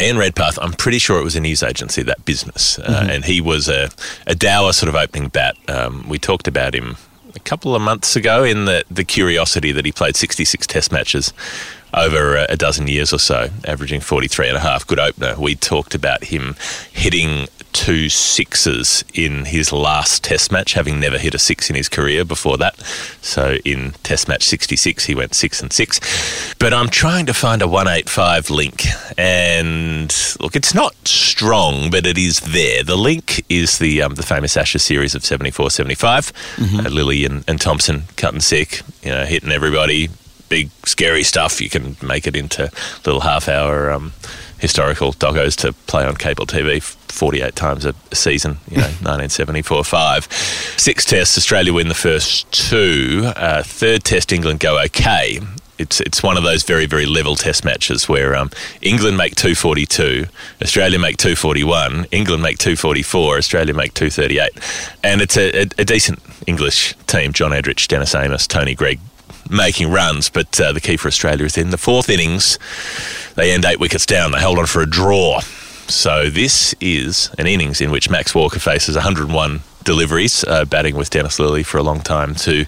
Ian 0.00 0.18
Redpath, 0.18 0.58
I'm 0.60 0.72
pretty 0.72 0.98
sure 0.98 1.20
it 1.20 1.22
was 1.22 1.36
a 1.36 1.40
news 1.40 1.62
agency, 1.62 2.02
that 2.02 2.24
business. 2.24 2.76
Uh, 2.78 3.06
and 3.08 3.24
he 3.24 3.40
was 3.40 3.68
a, 3.68 3.88
a 4.26 4.34
dour 4.34 4.72
sort 4.72 4.88
of 4.88 4.96
opening 4.96 5.28
bat. 5.28 5.54
Um, 5.68 6.08
we 6.08 6.18
talked 6.18 6.48
about 6.48 6.74
him 6.74 6.96
a 7.34 7.40
couple 7.40 7.74
of 7.74 7.82
months 7.82 8.16
ago 8.16 8.44
in 8.44 8.64
the, 8.64 8.84
the 8.90 9.04
curiosity 9.04 9.72
that 9.72 9.84
he 9.84 9.92
played 9.92 10.16
66 10.16 10.66
test 10.66 10.92
matches 10.92 11.32
over 11.94 12.36
a, 12.36 12.46
a 12.50 12.56
dozen 12.56 12.88
years 12.88 13.12
or 13.12 13.18
so, 13.18 13.48
averaging 13.66 14.00
43 14.00 14.48
and 14.48 14.56
a 14.56 14.60
half. 14.60 14.86
Good 14.86 14.98
opener. 14.98 15.34
We 15.38 15.54
talked 15.54 15.94
about 15.94 16.24
him 16.24 16.56
hitting 16.92 17.48
two 17.72 18.08
sixes 18.08 19.04
in 19.14 19.46
his 19.46 19.72
last 19.72 20.24
test 20.24 20.52
match, 20.52 20.74
having 20.74 21.00
never 21.00 21.18
hit 21.18 21.34
a 21.34 21.38
six 21.38 21.70
in 21.70 21.76
his 21.76 21.88
career 21.88 22.24
before 22.24 22.56
that. 22.58 22.78
So 23.20 23.56
in 23.64 23.92
test 24.02 24.28
match 24.28 24.42
66, 24.44 25.06
he 25.06 25.14
went 25.14 25.34
six 25.34 25.60
and 25.62 25.72
six. 25.72 26.54
But 26.58 26.72
I'm 26.74 26.88
trying 26.88 27.26
to 27.26 27.34
find 27.34 27.62
a 27.62 27.68
185 27.68 28.50
link. 28.50 28.84
And 29.18 30.14
look, 30.40 30.56
it's 30.56 30.74
not 30.74 30.94
strong, 31.06 31.90
but 31.90 32.06
it 32.06 32.18
is 32.18 32.40
there. 32.40 32.84
The 32.84 32.96
link 32.96 33.44
is 33.48 33.78
the 33.78 34.02
um, 34.02 34.14
the 34.14 34.22
famous 34.22 34.56
Ashes 34.56 34.82
series 34.82 35.14
of 35.14 35.24
74 35.24 35.70
75. 35.70 36.32
Uh, 36.58 36.90
Lillee 36.90 37.26
and, 37.26 37.44
and 37.48 37.60
Thomson 37.60 38.04
cutting 38.16 38.40
sick, 38.40 38.82
you 39.02 39.10
know, 39.10 39.24
hitting 39.24 39.50
everybody. 39.52 40.08
Big, 40.48 40.70
scary 40.84 41.22
stuff. 41.22 41.60
You 41.60 41.70
can 41.70 41.96
make 42.02 42.26
it 42.26 42.36
into 42.36 42.70
little 43.06 43.22
half 43.22 43.48
hour 43.48 43.90
um, 43.90 44.12
historical 44.62 45.12
doggos 45.12 45.56
to 45.56 45.72
play 45.86 46.06
on 46.06 46.14
cable 46.14 46.46
TV 46.46 46.80
48 46.80 47.54
times 47.54 47.84
a 47.84 47.92
a 48.12 48.14
season, 48.14 48.58
you 48.70 48.76
know, 48.76 48.82
1974 49.02 49.84
5. 49.84 50.24
Six 50.32 51.04
tests, 51.04 51.36
Australia 51.36 51.72
win 51.72 51.88
the 51.88 51.94
first 51.94 52.50
two. 52.52 53.22
Uh, 53.36 53.62
third 53.62 54.04
test, 54.04 54.32
England 54.32 54.60
go 54.60 54.80
okay. 54.84 55.40
It's, 55.78 56.00
it's 56.00 56.22
one 56.22 56.36
of 56.36 56.44
those 56.44 56.62
very, 56.62 56.86
very 56.86 57.06
level 57.06 57.34
test 57.34 57.64
matches 57.64 58.08
where 58.08 58.36
um, 58.36 58.50
England 58.82 59.16
make 59.16 59.34
242, 59.34 60.26
Australia 60.62 60.98
make 60.98 61.16
241, 61.16 62.06
England 62.12 62.42
make 62.42 62.58
244, 62.58 63.38
Australia 63.38 63.74
make 63.74 63.92
238. 63.94 64.50
And 65.02 65.20
it's 65.20 65.36
a, 65.36 65.62
a, 65.62 65.66
a 65.78 65.84
decent 65.84 66.20
English 66.46 66.94
team. 67.08 67.32
John 67.32 67.50
Edrich, 67.50 67.88
Dennis 67.88 68.14
Amiss, 68.14 68.46
Tony 68.46 68.76
Greig 68.76 69.00
making 69.50 69.90
runs, 69.90 70.30
but 70.30 70.60
uh, 70.60 70.72
the 70.72 70.80
key 70.80 70.96
for 70.96 71.08
Australia 71.08 71.44
is 71.44 71.58
in 71.58 71.70
the 71.70 71.78
fourth 71.78 72.08
innings. 72.08 72.58
They 73.34 73.52
end 73.52 73.64
eight 73.64 73.80
wickets 73.80 74.06
down. 74.06 74.32
They 74.32 74.40
hold 74.40 74.58
on 74.58 74.66
for 74.66 74.82
a 74.82 74.86
draw. 74.86 75.40
So 75.88 76.30
this 76.30 76.74
is 76.80 77.30
an 77.38 77.46
innings 77.46 77.80
in 77.80 77.90
which 77.90 78.08
Max 78.08 78.34
Walker 78.34 78.58
faces 78.58 78.94
101 78.94 79.60
deliveries, 79.84 80.44
uh, 80.44 80.64
batting 80.64 80.96
with 80.96 81.10
Dennis 81.10 81.38
Lillee 81.38 81.66
for 81.66 81.78
a 81.78 81.82
long 81.82 82.00
time 82.00 82.34
to 82.36 82.64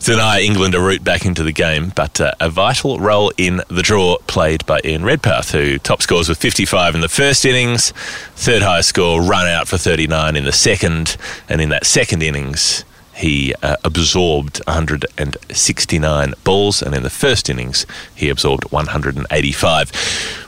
deny 0.00 0.40
England 0.40 0.74
a 0.74 0.80
route 0.80 1.04
back 1.04 1.24
into 1.24 1.42
the 1.42 1.52
game. 1.52 1.92
But 1.94 2.20
uh, 2.20 2.32
a 2.40 2.50
vital 2.50 2.98
role 2.98 3.32
in 3.36 3.62
the 3.68 3.82
draw 3.82 4.18
played 4.26 4.66
by 4.66 4.80
Ian 4.84 5.04
Redpath, 5.04 5.52
who 5.52 5.78
top 5.78 6.02
scores 6.02 6.28
with 6.28 6.38
55 6.38 6.94
in 6.94 7.00
the 7.00 7.08
first 7.08 7.44
innings, 7.44 7.92
third 8.34 8.62
highest 8.62 8.90
score, 8.90 9.22
run 9.22 9.46
out 9.46 9.68
for 9.68 9.78
39 9.78 10.36
in 10.36 10.44
the 10.44 10.52
second, 10.52 11.16
and 11.48 11.60
in 11.60 11.68
that 11.70 11.86
second 11.86 12.22
innings 12.22 12.84
he 13.16 13.54
uh, 13.62 13.76
absorbed 13.82 14.60
169 14.66 16.34
balls, 16.44 16.82
and 16.82 16.94
in 16.94 17.02
the 17.02 17.10
first 17.10 17.48
innings, 17.48 17.86
he 18.14 18.28
absorbed 18.28 18.70
185, 18.70 19.90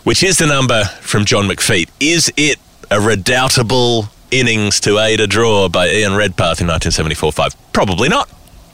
which 0.05 0.23
is 0.23 0.39
the 0.39 0.47
number 0.47 0.85
from 1.01 1.25
John 1.25 1.49
McPhee. 1.49 1.89
Is 1.99 2.31
it 2.37 2.59
a 2.91 3.01
redoubtable 3.01 4.11
innings 4.31 4.81
to 4.81 4.99
aid 4.99 5.21
a 5.21 5.27
draw 5.27 5.69
by 5.69 5.89
Ian 5.89 6.15
Redpath 6.15 6.61
in 6.61 6.67
1974 6.67 7.33
5? 7.33 7.73
Probably 7.73 8.09
not, 8.09 8.29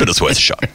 but 0.05 0.11
it's 0.11 0.21
worth 0.21 0.33
a 0.33 0.35
shot. 0.35 0.64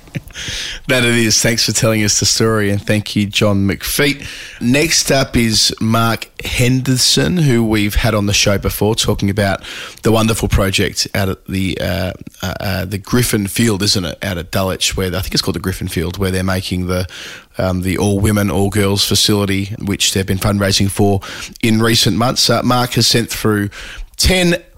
That 0.88 1.04
it 1.04 1.16
is. 1.16 1.42
Thanks 1.42 1.66
for 1.66 1.74
telling 1.74 2.02
us 2.04 2.20
the 2.20 2.26
story, 2.26 2.72
and 2.72 2.82
thank 2.82 3.16
you, 3.16 3.28
John 3.28 3.68
McPheat. 3.68 4.26
Next 4.62 5.12
up 5.12 5.36
is 5.36 5.76
Mark 5.82 6.30
Henderson, 6.44 7.38
who 7.38 7.64
we've 7.64 7.96
had 7.96 8.16
on 8.16 8.26
the 8.26 8.34
show 8.34 8.58
before, 8.58 8.96
talking 8.96 9.30
about 9.30 9.64
the 10.04 10.12
wonderful 10.12 10.48
project 10.48 11.08
out 11.14 11.30
at 11.30 11.46
the 11.46 11.78
uh, 11.82 12.14
uh, 12.42 12.54
uh, 12.60 12.86
the 12.86 12.98
Griffin 12.98 13.48
Field, 13.48 13.84
isn't 13.84 14.06
it? 14.06 14.24
Out 14.24 14.38
at 14.38 14.50
Dulwich, 14.50 14.96
where 14.96 15.14
I 15.14 15.20
think 15.20 15.34
it's 15.34 15.42
called 15.44 15.56
the 15.56 15.60
Griffin 15.60 15.90
Field, 15.90 16.18
where 16.18 16.32
they're 16.32 16.44
making 16.44 16.88
the 16.88 17.08
um, 17.58 17.82
the 17.82 17.98
all 17.98 18.20
women, 18.20 18.50
all 18.50 18.70
girls 18.70 19.06
facility, 19.06 19.76
which 19.84 20.14
they've 20.14 20.26
been 20.26 20.38
fundraising 20.38 20.90
for 20.90 21.20
in 21.62 21.82
recent 21.82 22.16
months. 22.16 22.50
Uh, 22.50 22.64
Mark 22.64 22.94
has 22.94 23.06
sent 23.06 23.30
through 23.30 23.70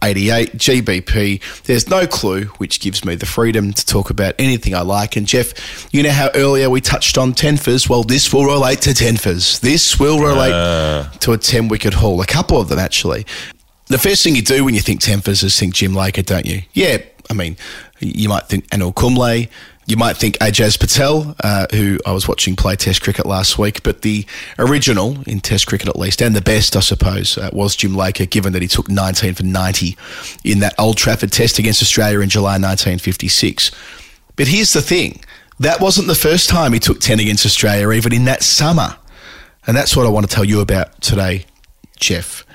1088 0.02 0.54
GBP. 0.54 1.64
There's 1.64 1.90
no 1.90 2.08
clue, 2.08 2.46
which 2.58 2.80
gives 2.80 3.06
me 3.06 3.16
the 3.16 3.26
freedom 3.26 3.72
to 3.72 3.86
talk 3.86 4.10
about 4.10 4.34
anything 4.40 4.74
I 4.74 4.82
like. 4.82 5.16
And 5.16 5.28
Geoff, 5.28 5.94
you 5.94 6.02
know 6.04 6.12
how 6.12 6.30
earlier 6.34 6.70
we 6.70 6.82
touched 6.82 7.18
on 7.18 7.34
tenfers? 7.34 7.88
Well, 7.88 8.04
this 8.04 8.34
will 8.34 8.46
relate 8.46 8.82
to 8.82 8.94
tenfers. 8.94 9.60
This 9.60 10.00
will 10.00 10.20
relate 10.20 10.54
uh. 10.54 11.10
to 11.20 11.34
a 11.34 11.38
10 11.38 11.68
wicket 11.68 11.94
haul, 11.94 12.20
a 12.22 12.26
couple 12.26 12.60
of 12.60 12.70
them 12.70 12.80
actually. 12.80 13.26
The 13.88 14.00
first 14.00 14.24
thing 14.24 14.36
you 14.36 14.42
do 14.42 14.64
when 14.64 14.74
you 14.74 14.82
think 14.82 15.02
tenfers 15.02 15.44
is 15.44 15.60
think 15.60 15.74
Jim 15.74 15.94
Laker, 15.94 16.22
don't 16.22 16.46
you? 16.46 16.62
Yeah, 16.74 17.00
I 17.30 17.34
mean, 17.34 17.58
you 18.00 18.30
might 18.30 18.48
think 18.48 18.68
Anil 18.70 18.96
Kumble. 18.96 19.48
You 19.92 19.98
might 19.98 20.16
think 20.16 20.38
Ajaz 20.38 20.80
Patel, 20.80 21.36
uh, 21.44 21.68
who 21.74 22.00
I 22.06 22.14
was 22.14 22.26
watching 22.26 22.56
play 22.56 22.78
Test 22.78 23.02
cricket 23.02 23.26
last 23.26 23.58
week, 23.58 23.84
but 23.84 24.04
the 24.04 24.26
original 24.58 25.18
in 25.28 25.42
Test 25.42 25.68
cricket 25.68 25.90
at 25.90 25.98
least, 25.98 26.22
and 26.22 26.34
the 26.34 26.42
best, 26.42 26.78
I 26.78 26.80
suppose, 26.80 27.38
uh, 27.38 27.50
was 27.52 27.76
Jim 27.76 27.94
Laker, 27.94 28.26
given 28.26 28.54
that 28.54 28.62
he 28.62 28.70
took 28.70 28.88
19 28.88 29.34
for 29.34 29.44
90 29.44 29.98
in 30.46 30.60
that 30.60 30.74
Old 30.80 30.96
Trafford 30.96 31.34
Test 31.34 31.60
against 31.60 31.82
Australia 31.82 32.22
in 32.22 32.30
July 32.30 32.52
1956. 32.52 33.72
But 34.38 34.48
here's 34.48 34.72
the 34.72 34.82
thing 34.82 35.26
that 35.60 35.82
wasn't 35.82 36.08
the 36.08 36.16
first 36.16 36.48
time 36.48 36.72
he 36.72 36.80
took 36.80 37.02
10 37.02 37.20
against 37.20 37.46
Australia, 37.46 37.92
even 37.92 38.14
in 38.14 38.24
that 38.24 38.44
summer. 38.44 38.96
And 39.68 39.76
that's 39.76 39.94
what 39.98 40.06
I 40.06 40.10
want 40.10 40.30
to 40.30 40.34
tell 40.34 40.46
you 40.46 40.62
about 40.62 41.02
today, 41.02 41.44
Geoff 42.00 42.46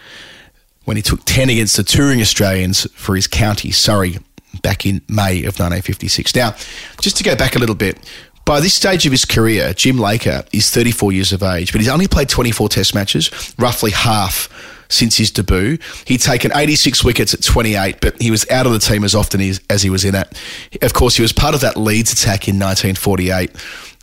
when 0.87 0.97
he 0.97 1.03
took 1.03 1.21
10 1.25 1.51
against 1.51 1.77
the 1.77 1.83
touring 1.83 2.21
Australians 2.21 2.91
for 2.93 3.17
his 3.17 3.27
county, 3.27 3.73
Surrey, 3.73 4.19
back 4.57 4.87
in 4.87 5.03
May 5.09 5.39
of 5.41 5.59
1956. 5.59 6.35
Now, 6.35 6.55
just 7.01 7.17
to 7.19 7.25
go 7.25 7.37
back 7.37 7.57
a 7.57 7.59
little 7.59 7.75
bit, 7.75 7.99
by 8.45 8.61
this 8.61 8.75
stage 8.75 9.07
of 9.07 9.13
his 9.13 9.25
career, 9.25 9.75
Jim 9.75 9.99
Laker 9.99 10.45
is 10.53 10.71
34 10.71 11.13
years 11.13 11.33
of 11.33 11.43
age, 11.43 11.73
but 11.73 11.81
he's 11.81 11.91
only 11.91 12.07
played 12.07 12.29
24 12.29 12.69
test 12.69 12.95
matches, 12.95 13.55
roughly 13.59 13.91
half 13.91 14.49
since 14.89 15.17
his 15.17 15.33
debut. 15.33 15.79
He'd 16.07 16.21
taken 16.21 16.53
86 16.55 17.03
wickets 17.03 17.35
at 17.35 17.43
28, 17.43 18.01
but 18.01 18.21
he 18.23 18.31
was 18.31 18.49
out 18.51 18.67
of 18.67 18.73
the 18.73 18.79
team 18.79 19.03
as 19.03 19.17
often 19.17 19.41
as, 19.41 19.83
he 19.83 19.91
was 19.91 20.05
in 20.05 20.15
it. 20.15 20.41
Of 20.81 20.93
course, 20.95 21.17
he 21.17 21.23
was 21.23 21.33
part 21.33 21.55
of 21.55 21.61
that 21.63 21.77
Leeds 21.77 22.13
attack 22.13 22.47
in 22.47 22.55
1948, 22.55 23.51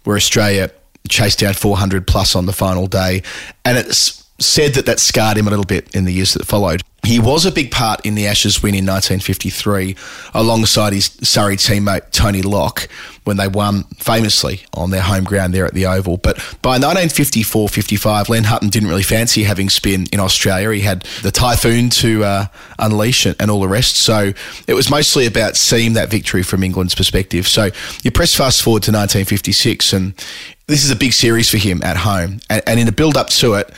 where 0.03 0.17
Australia 0.17 0.71
chased 1.07 1.39
down 1.39 1.53
400 1.53 2.05
plus 2.05 2.35
on 2.35 2.45
the 2.45 2.53
final 2.53 2.87
day, 2.87 3.23
and 3.63 3.77
it's 3.77 4.22
said 4.45 4.73
that 4.73 4.86
that 4.86 4.99
scarred 4.99 5.38
him 5.38 5.47
a 5.47 5.49
little 5.49 5.65
bit 5.65 5.93
in 5.95 6.06
the 6.06 6.13
years 6.13 6.34
that 6.34 6.45
followed. 6.45 6.84
He 7.06 7.19
was 7.19 7.45
a 7.45 7.51
big 7.51 7.69
part 7.69 8.06
in 8.06 8.15
the 8.15 8.27
Ashes 8.27 8.63
win 8.63 8.75
in 8.75 8.86
1953 8.86 9.97
alongside 10.34 10.93
his 10.93 11.08
Surrey 11.21 11.58
teammate 11.58 12.12
Tony 12.12 12.41
Lock 12.41 12.88
when 13.25 13.36
they 13.36 13.49
won 13.49 13.84
famously 13.97 14.62
on 14.73 14.89
their 14.89 15.01
home 15.01 15.25
ground 15.25 15.53
there 15.53 15.65
at 15.65 15.73
the 15.73 15.86
Oval. 15.86 16.15
But 16.15 16.38
by 16.62 16.75
1954 16.79 17.67
55, 17.67 18.29
Len 18.29 18.45
Hutton 18.45 18.69
didn't 18.69 18.88
really 18.88 19.03
fancy 19.03 19.43
having 19.43 19.69
spin 19.69 20.08
in 20.13 20.21
Australia. 20.21 20.71
He 20.71 20.79
had 20.79 21.01
the 21.23 21.32
typhoon 21.32 21.89
to 21.89 22.23
uh, 22.23 22.45
unleash 22.79 23.25
and 23.25 23.51
all 23.51 23.60
the 23.60 23.67
rest. 23.67 23.97
So 23.97 24.32
it 24.65 24.73
was 24.73 24.89
mostly 24.89 25.25
about 25.25 25.58
seeing 25.58 25.93
that 25.93 26.10
victory 26.10 26.41
from 26.41 26.63
England's 26.63 26.95
perspective. 26.95 27.49
So 27.49 27.69
you 28.03 28.12
press 28.12 28.34
fast 28.34 28.63
forward 28.63 28.84
to 28.84 28.91
1956, 28.91 29.91
and 29.91 30.13
this 30.67 30.86
is 30.86 30.91
a 30.91 30.95
big 30.95 31.12
series 31.12 31.49
for 31.49 31.58
him 31.58 31.82
at 31.84 31.97
home. 31.97 32.39
And, 32.49 32.63
and 32.65 32.79
in 32.79 32.86
the 32.86 32.93
build 32.93 33.17
up 33.17 33.27
to 33.29 33.56
it, 33.56 33.73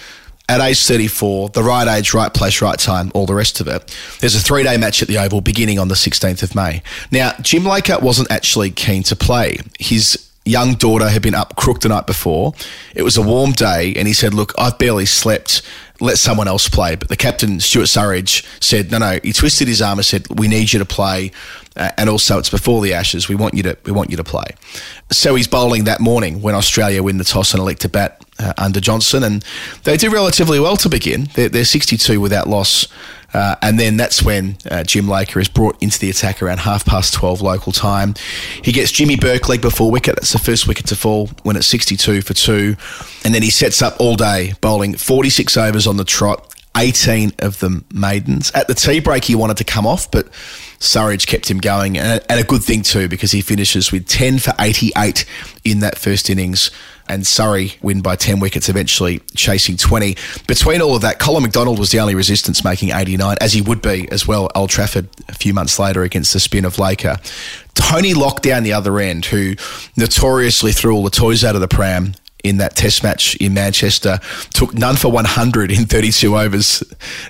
at 0.48 0.62
age 0.62 0.86
34, 0.86 1.50
the 1.50 1.64
right 1.64 1.88
age, 1.88 2.14
right 2.14 2.34
place, 2.34 2.62
right 2.62 2.78
time, 2.78 3.12
all 3.14 3.26
the 3.26 3.34
rest 3.34 3.60
of 3.60 3.68
it. 3.68 3.96
There's 4.20 4.36
a 4.36 4.40
three 4.40 4.64
day 4.64 4.78
match 4.78 5.02
at 5.02 5.08
the 5.08 5.18
Oval 5.18 5.42
beginning 5.42 5.80
on 5.80 5.88
the 5.88 5.96
16th 5.96 6.44
of 6.44 6.56
May. 6.56 6.84
Now, 7.12 7.34
Jim 7.42 7.66
Laker 7.66 8.00
wasn't 8.00 8.32
actually 8.32 8.72
keen 8.72 9.04
to 9.04 9.16
play. 9.16 9.58
His 9.80 10.30
young 10.46 10.76
daughter 10.76 11.10
had 11.10 11.24
been 11.24 11.34
up 11.34 11.56
crook 11.56 11.82
the 11.82 11.90
night 11.90 12.06
before. 12.06 12.54
It 12.94 13.02
was 13.02 13.18
a 13.18 13.22
warm 13.22 13.54
day, 13.54 13.94
and 13.96 14.08
he 14.08 14.14
said, 14.14 14.34
Look, 14.34 14.54
I've 14.58 14.78
barely 14.78 15.06
slept 15.06 15.64
let 16.02 16.18
someone 16.18 16.48
else 16.48 16.68
play. 16.68 16.96
But 16.96 17.10
the 17.10 17.16
captain, 17.16 17.60
Stuart 17.60 17.86
Surridge, 17.86 18.46
said, 18.62 18.92
no, 18.92 18.98
no. 18.98 19.20
He 19.24 19.34
twisted 19.34 19.68
his 19.68 19.82
arm 19.82 20.00
and 20.00 20.06
said, 20.06 20.28
we 20.38 20.48
need 20.48 20.74
you 20.74 20.80
to 20.80 20.86
play. 20.86 21.32
Uh, 21.76 21.92
and 21.98 22.10
also, 22.10 22.38
it's 22.38 22.50
before 22.50 22.82
the 22.82 22.94
Ashes. 22.94 23.28
We 23.28 23.36
want 23.36 23.54
you 23.54 23.64
to 23.64 23.78
we 23.84 23.92
want 23.92 24.10
you 24.10 24.18
to 24.18 24.24
play. 24.24 24.46
So 25.12 25.36
he's 25.36 25.48
bowling 25.48 25.86
that 25.86 26.00
morning 26.00 26.42
when 26.42 26.56
Australia 26.56 27.04
win 27.04 27.18
the 27.18 27.26
toss 27.26 27.54
and 27.54 27.60
elect 27.62 27.82
to 27.82 27.90
bat 27.90 28.25
uh, 28.40 28.54
under 28.58 28.80
Johnson, 28.80 29.24
and 29.24 29.44
they 29.84 29.98
do 29.98 30.10
relatively 30.10 30.60
well 30.60 30.78
to 30.78 30.90
begin. 30.90 31.30
They're, 31.36 31.50
they're 31.50 31.66
62 31.66 32.20
without 32.20 32.48
loss. 32.48 32.88
Uh, 33.34 33.56
and 33.62 33.78
then 33.78 33.98
that's 33.98 34.24
when 34.24 34.56
uh, 34.72 34.82
Jim 34.84 35.10
Laker 35.10 35.42
is 35.42 35.50
brought 35.50 35.82
into 35.84 36.00
the 36.00 36.10
attack 36.10 36.42
around 36.42 36.60
half 36.60 36.86
past 36.86 37.14
12 37.14 37.42
local 37.42 37.74
time. 37.74 38.16
He 38.64 38.72
gets 38.72 38.92
Jimmy 38.92 39.18
Burke 39.18 39.50
leg 39.50 39.62
before 39.62 39.92
wicket. 39.92 40.16
That's 40.16 40.32
the 40.32 40.40
first 40.40 40.70
wicket 40.70 40.86
to 40.88 40.96
fall 40.96 41.28
when 41.44 41.58
it's 41.58 41.68
62 41.68 42.22
for 42.22 42.34
two. 42.34 42.78
And 43.26 43.34
then 43.36 43.42
he 43.42 43.50
sets 43.50 43.82
up 43.82 44.00
all 44.00 44.16
day, 44.16 44.54
bowling 44.62 44.96
46 44.96 45.58
overs 45.58 45.86
on 45.86 45.98
the 45.98 46.06
trot, 46.06 46.56
18 46.78 47.34
of 47.40 47.60
them 47.60 47.84
maidens. 47.94 48.52
At 48.52 48.70
the 48.70 48.74
tea 48.74 49.02
break, 49.02 49.26
he 49.26 49.36
wanted 49.36 49.58
to 49.58 49.66
come 49.66 49.86
off, 49.86 50.10
but 50.10 50.30
Surridge 50.80 51.28
kept 51.28 51.52
him 51.52 51.58
going. 51.58 51.98
And 51.98 52.24
and 52.30 52.40
a 52.40 52.44
good 52.44 52.64
thing, 52.64 52.84
too, 52.84 53.10
because 53.10 53.32
he 53.32 53.42
finishes 53.42 53.92
with 53.92 54.08
10 54.08 54.40
for 54.40 54.54
88 54.60 55.26
in 55.66 55.80
that 55.80 55.98
first 55.98 56.30
innings. 56.30 56.72
And 57.08 57.26
Surrey 57.26 57.74
win 57.82 58.02
by 58.02 58.16
10 58.16 58.40
wickets, 58.40 58.68
eventually 58.68 59.20
chasing 59.36 59.78
20. 59.78 60.16
Between 60.48 60.82
all 60.82 60.96
of 60.96 61.02
that, 61.04 61.20
Colin 61.20 61.44
McDonald 61.44 61.78
was 61.78 61.92
the 61.92 62.00
only 62.00 62.16
resistance, 62.16 62.64
making 62.64 62.90
89, 62.90 63.38
as 63.42 63.54
he 63.54 63.62
would 63.62 63.82
be 63.82 64.08
as 64.12 64.28
well, 64.28 64.50
Old 64.56 64.70
Trafford 64.70 65.08
a 65.30 65.34
few 65.34 65.54
months 65.54 65.78
later 65.78 66.04
against 66.04 66.34
the 66.34 66.40
spin 66.40 66.66
of 66.66 66.80
Laker. 66.80 67.18
Tony 67.76 68.14
Lock 68.14 68.42
down 68.42 68.64
the 68.64 68.74
other 68.74 69.00
end, 69.00 69.26
who 69.26 69.56
notoriously 69.96 70.72
threw 70.72 70.96
all 70.96 71.04
the 71.04 71.10
toys 71.12 71.44
out 71.44 71.56
of 71.56 71.62
the 71.62 71.68
pram 71.68 72.16
in 72.46 72.58
that 72.58 72.76
test 72.76 73.04
match 73.04 73.36
in 73.38 73.54
Manchester. 73.54 74.20
Took 74.54 74.74
none 74.74 74.96
for 74.96 75.12
100 75.12 75.72
in 75.72 75.86
32 75.86 76.38
overs 76.38 76.84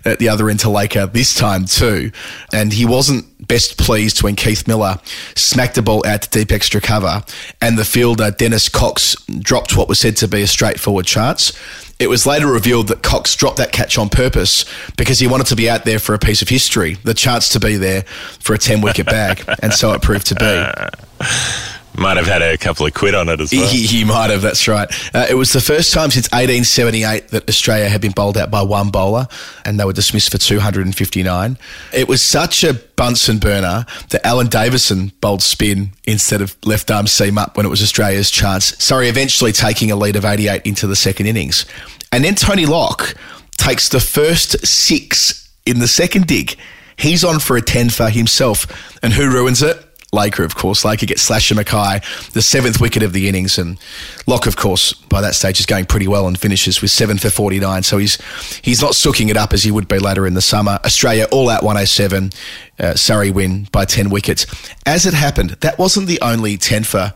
at 0.03 0.19
the 0.19 0.29
other 0.29 0.49
end 0.49 0.59
to 0.61 0.69
Laker 0.69 1.07
this 1.07 1.33
time 1.33 1.65
too. 1.65 2.11
And 2.53 2.73
he 2.73 2.85
wasn't 2.85 3.25
best 3.47 3.77
pleased 3.77 4.23
when 4.23 4.35
Keith 4.35 4.67
Miller 4.67 4.99
smacked 5.35 5.75
the 5.75 5.81
ball 5.81 6.05
out 6.05 6.23
to 6.23 6.29
deep 6.29 6.51
extra 6.51 6.81
cover 6.81 7.23
and 7.61 7.77
the 7.77 7.85
fielder 7.85 8.31
Dennis 8.31 8.69
Cox 8.69 9.15
dropped 9.39 9.77
what 9.77 9.87
was 9.87 9.99
said 9.99 10.17
to 10.17 10.27
be 10.27 10.41
a 10.41 10.47
straightforward 10.47 11.05
chance. 11.05 11.53
It 11.97 12.09
was 12.09 12.25
later 12.25 12.47
revealed 12.47 12.89
that 12.89 13.03
Cox 13.03 13.33
dropped 13.35 13.57
that 13.57 13.71
catch 13.71 13.97
on 13.97 14.09
purpose 14.09 14.65
because 14.97 15.19
he 15.19 15.27
wanted 15.27 15.47
to 15.47 15.55
be 15.55 15.69
out 15.69 15.85
there 15.85 15.99
for 15.99 16.13
a 16.13 16.19
piece 16.19 16.41
of 16.41 16.49
history, 16.49 16.95
the 17.03 17.13
chance 17.13 17.47
to 17.49 17.59
be 17.59 17.77
there 17.77 18.01
for 18.01 18.53
a 18.53 18.57
10 18.57 18.81
wicket 18.81 19.05
bag. 19.05 19.43
and 19.61 19.73
so 19.73 19.93
it 19.93 20.01
proved 20.01 20.27
to 20.27 20.35
be. 20.35 21.25
Might 21.97 22.17
have 22.17 22.25
had 22.25 22.41
a 22.41 22.57
couple 22.57 22.85
of 22.85 22.93
quid 22.93 23.15
on 23.15 23.29
it 23.29 23.39
as 23.39 23.51
well. 23.51 23.67
He, 23.67 23.85
he 23.85 24.03
might 24.03 24.29
have, 24.29 24.41
that's 24.41 24.67
right. 24.67 24.89
Uh, 25.13 25.25
it 25.29 25.35
was 25.35 25.53
the 25.53 25.61
first 25.61 25.93
time 25.93 26.11
since 26.11 26.27
1878 26.27 27.29
that 27.29 27.47
Australia 27.49 27.87
had 27.89 28.01
been 28.01 28.11
bowled 28.11 28.37
out 28.37 28.51
by 28.51 28.61
one 28.61 28.89
bowler, 28.89 29.27
and 29.63 29.79
they 29.79 29.85
were 29.85 29.93
dismissed 29.93 30.31
for 30.31 30.37
259. 30.37 31.57
It 31.93 32.07
was 32.07 32.21
such 32.21 32.63
a 32.63 32.73
Bunsen 32.73 33.39
burner 33.39 33.85
that 34.09 34.25
Alan 34.25 34.47
Davidson 34.47 35.11
bowled 35.21 35.41
spin 35.41 35.91
instead 36.05 36.41
of 36.41 36.55
left 36.65 36.89
arm 36.91 37.07
seam 37.07 37.37
up 37.37 37.57
when 37.57 37.65
it 37.65 37.69
was 37.69 37.81
Australia's 37.81 38.31
chance. 38.31 38.81
Sorry, 38.83 39.09
eventually 39.09 39.51
taking 39.51 39.91
a 39.91 39.95
lead 39.95 40.15
of 40.15 40.25
88 40.25 40.61
into 40.65 40.87
the 40.87 40.95
second 40.95 41.27
innings. 41.27 41.65
And 42.11 42.23
then 42.23 42.35
Tony 42.35 42.65
Lock 42.65 43.15
takes 43.57 43.89
the 43.89 43.99
first 43.99 44.65
six 44.65 45.49
in 45.65 45.79
the 45.79 45.87
second 45.87 46.27
dig. 46.27 46.57
He's 46.97 47.23
on 47.23 47.39
for 47.39 47.57
a 47.57 47.61
10 47.61 47.89
for 47.89 48.09
himself. 48.09 48.67
And 49.03 49.13
who 49.13 49.29
ruins 49.29 49.61
it? 49.61 49.84
Laker, 50.15 50.43
of 50.43 50.55
course. 50.55 50.83
Laker 50.83 51.05
gets 51.05 51.21
Slasher 51.21 51.53
Mackay, 51.53 52.01
the 52.33 52.41
seventh 52.41 52.81
wicket 52.81 53.03
of 53.03 53.13
the 53.13 53.29
innings. 53.29 53.57
And 53.57 53.77
Lock, 54.25 54.47
of 54.47 54.55
course, 54.55 54.93
by 54.93 55.21
that 55.21 55.35
stage 55.35 55.59
is 55.59 55.65
going 55.65 55.85
pretty 55.85 56.07
well 56.07 56.27
and 56.27 56.39
finishes 56.39 56.81
with 56.81 56.89
seven 56.89 57.17
for 57.17 57.29
49. 57.29 57.83
So 57.83 57.97
he's 57.97 58.17
he's 58.61 58.81
not 58.81 58.95
sooking 58.95 59.29
it 59.29 59.37
up 59.37 59.53
as 59.53 59.63
he 59.63 59.71
would 59.71 59.87
be 59.87 59.99
later 59.99 60.25
in 60.25 60.33
the 60.33 60.41
summer. 60.41 60.79
Australia 60.83 61.27
all 61.31 61.49
out 61.49 61.63
107. 61.63 62.31
Uh, 62.79 62.95
Surrey 62.95 63.31
win 63.31 63.67
by 63.71 63.85
10 63.85 64.09
wickets. 64.09 64.45
As 64.85 65.05
it 65.05 65.13
happened, 65.13 65.51
that 65.61 65.77
wasn't 65.77 66.07
the 66.07 66.19
only 66.21 66.57
10 66.57 66.83
for 66.83 67.13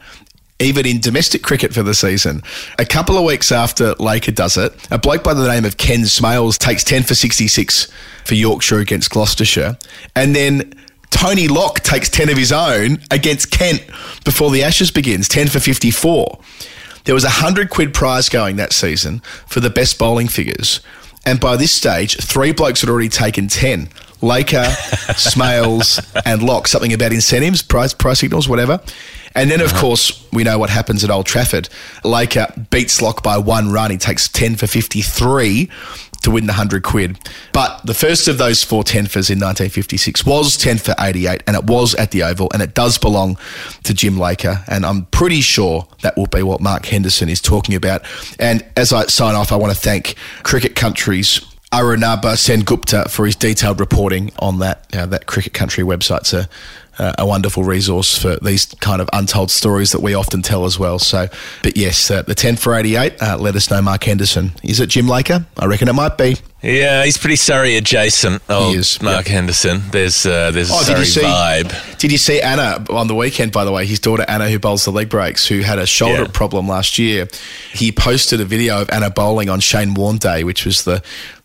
even 0.59 0.85
in 0.85 0.99
domestic 0.99 1.41
cricket 1.41 1.73
for 1.73 1.83
the 1.83 1.93
season. 1.93 2.41
A 2.77 2.85
couple 2.85 3.17
of 3.17 3.23
weeks 3.23 3.51
after 3.51 3.93
Laker 3.95 4.31
does 4.31 4.57
it, 4.57 4.73
a 4.91 4.97
bloke 4.97 5.23
by 5.23 5.33
the 5.33 5.47
name 5.47 5.65
of 5.65 5.77
Ken 5.77 6.01
Smales 6.01 6.57
takes 6.57 6.83
10 6.83 7.03
for 7.03 7.15
66 7.15 7.87
for 8.25 8.35
Yorkshire 8.35 8.79
against 8.79 9.09
Gloucestershire. 9.09 9.77
And 10.15 10.35
then 10.35 10.73
Tony 11.09 11.47
Lock 11.47 11.81
takes 11.81 12.09
10 12.09 12.29
of 12.29 12.37
his 12.37 12.51
own 12.51 12.99
against 13.11 13.51
Kent 13.51 13.85
before 14.23 14.51
the 14.51 14.63
Ashes 14.63 14.91
begins, 14.91 15.27
10 15.27 15.47
for 15.47 15.59
54. 15.59 16.39
There 17.05 17.15
was 17.15 17.23
a 17.23 17.27
100 17.27 17.69
quid 17.69 17.93
prize 17.93 18.29
going 18.29 18.57
that 18.57 18.73
season 18.73 19.19
for 19.47 19.59
the 19.59 19.69
best 19.69 19.97
bowling 19.97 20.27
figures. 20.27 20.81
And 21.25 21.39
by 21.39 21.57
this 21.57 21.71
stage, 21.71 22.17
three 22.17 22.51
blokes 22.51 22.81
had 22.81 22.89
already 22.89 23.09
taken 23.09 23.47
10. 23.47 23.89
Laker, 24.21 24.63
Smales, 25.15 25.99
and 26.25 26.43
Lock. 26.43 26.67
Something 26.67 26.93
about 26.93 27.11
incentives, 27.11 27.61
price, 27.61 27.93
price 27.93 28.19
signals, 28.19 28.47
whatever. 28.47 28.79
And 29.35 29.49
then, 29.49 29.61
of 29.61 29.71
uh-huh. 29.71 29.81
course, 29.81 30.27
we 30.31 30.43
know 30.43 30.57
what 30.57 30.69
happens 30.69 31.03
at 31.03 31.09
Old 31.09 31.25
Trafford. 31.25 31.69
Laker 32.03 32.47
beats 32.69 33.01
Lock 33.01 33.23
by 33.23 33.37
one 33.37 33.71
run. 33.71 33.91
He 33.91 33.97
takes 33.97 34.27
10 34.27 34.55
for 34.55 34.67
53 34.67 35.69
to 36.21 36.31
win 36.31 36.45
the 36.45 36.51
100 36.51 36.83
quid. 36.83 37.17
But 37.53 37.85
the 37.85 37.93
first 37.93 38.27
of 38.27 38.37
those 38.37 38.63
four 38.63 38.83
10 38.83 39.07
fors 39.07 39.29
in 39.29 39.39
1956 39.39 40.25
was 40.25 40.57
10 40.57 40.77
for 40.77 40.95
88, 40.99 41.43
and 41.47 41.55
it 41.55 41.65
was 41.65 41.95
at 41.95 42.11
the 42.11 42.23
Oval, 42.23 42.49
and 42.53 42.61
it 42.61 42.73
does 42.73 42.97
belong 42.97 43.37
to 43.83 43.93
Jim 43.93 44.17
Laker. 44.17 44.63
And 44.67 44.85
I'm 44.85 45.05
pretty 45.05 45.41
sure 45.41 45.87
that 46.01 46.17
will 46.17 46.27
be 46.27 46.43
what 46.43 46.61
Mark 46.61 46.85
Henderson 46.85 47.29
is 47.29 47.41
talking 47.41 47.75
about. 47.75 48.03
And 48.39 48.65
as 48.75 48.91
I 48.93 49.05
sign 49.05 49.35
off, 49.35 49.51
I 49.51 49.55
want 49.55 49.73
to 49.73 49.79
thank 49.79 50.15
Cricket 50.43 50.75
Country's 50.75 51.41
Arunabha 51.71 52.33
Sengupta 52.33 53.09
for 53.09 53.25
his 53.25 53.35
detailed 53.35 53.79
reporting 53.79 54.31
on 54.39 54.59
that 54.59 54.89
that 54.89 55.27
Cricket 55.27 55.53
Country 55.53 55.83
website. 55.83 56.47
Uh, 56.99 57.13
a 57.17 57.25
wonderful 57.25 57.63
resource 57.63 58.17
for 58.17 58.35
these 58.41 58.65
kind 58.81 59.01
of 59.01 59.09
untold 59.13 59.49
stories 59.51 59.91
that 59.93 60.01
we 60.01 60.13
often 60.13 60.41
tell 60.41 60.65
as 60.65 60.77
well. 60.77 60.99
So, 60.99 61.27
but 61.63 61.77
yes, 61.77 62.11
uh, 62.11 62.21
the 62.23 62.35
10 62.35 62.57
for 62.57 62.75
88, 62.75 63.21
uh, 63.21 63.37
let 63.39 63.55
us 63.55 63.71
know, 63.71 63.81
Mark 63.81 64.03
Henderson. 64.03 64.51
Is 64.63 64.79
it 64.79 64.87
Jim 64.89 65.07
Laker? 65.07 65.45
I 65.57 65.65
reckon 65.65 65.87
it 65.87 65.93
might 65.93 66.17
be. 66.17 66.35
Yeah, 66.61 67.05
he's 67.05 67.17
pretty 67.17 67.37
Surrey 67.37 67.77
adjacent. 67.77 68.41
Oh, 68.49 68.73
is, 68.73 69.01
Mark 69.01 69.27
Henderson. 69.27 69.81
There's 69.91 70.25
uh, 70.25 70.51
there's 70.51 70.69
a 70.69 70.73
Oh, 70.73 70.81
Surrey 70.81 71.05
see? 71.05 71.21
vibe. 71.21 71.97
Did 71.99 72.11
you 72.11 72.17
see 72.17 72.41
Anna 72.41 72.83
on 72.89 73.07
the 73.07 73.15
weekend? 73.15 73.53
By 73.53 73.63
the 73.63 73.71
way, 73.71 73.85
his 73.85 73.99
daughter 74.01 74.25
Anna, 74.27 74.49
who 74.49 74.59
bowls 74.59 74.83
the 74.83 74.91
leg 74.91 75.07
breaks, 75.07 75.47
who 75.47 75.61
had 75.61 75.79
a 75.79 75.85
shoulder 75.85 76.23
Yeah. 76.23 76.27
problem 76.33 76.67
last 76.67 76.99
year. 76.99 77.29
He 77.71 77.93
posted 77.93 78.41
a 78.41 78.45
video 78.45 78.81
of 78.81 78.89
Anna 78.89 79.09
bowling 79.09 79.49
on 79.49 79.61
Shane 79.61 79.93
Warne 79.93 80.17
Day, 80.17 80.43
which 80.43 80.65
was 80.65 80.83
the 80.83 81.01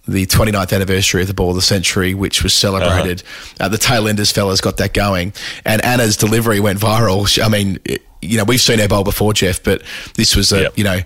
the 0.07 0.27
29th 0.27 0.73
anniversary 0.75 1.23
of 1.23 1.29
the 1.29 1.35
ball 1.35 1.51
of 1.51 1.57
the 1.57 1.63
century, 1.63 2.15
which 2.15 2.43
was 2.43 2.53
celebrated. 2.53 3.23
Uh-huh. 3.23 3.65
Uh, 3.65 3.69
the 3.69 3.79
tail 3.79 4.07
enders 4.07 4.31
fellas 4.31 4.61
got 4.61 4.77
that 4.77 4.93
going, 4.95 5.33
and 5.65 5.83
Anna's 5.85 6.17
delivery 6.17 6.61
went 6.61 6.79
viral. 6.79 7.43
I 7.43 7.49
mean, 7.49 7.79
it, 7.85 8.03
you 8.21 8.37
know, 8.39 8.45
we've 8.45 8.61
seen 8.61 8.79
her 8.79 8.89
bowl 8.89 9.05
before, 9.05 9.33
Geoff, 9.33 9.63
but 9.63 9.83
this 10.15 10.37
was 10.37 10.53
a 10.53 10.63
Yep. 10.63 10.79
you 10.79 10.85
know 10.85 11.01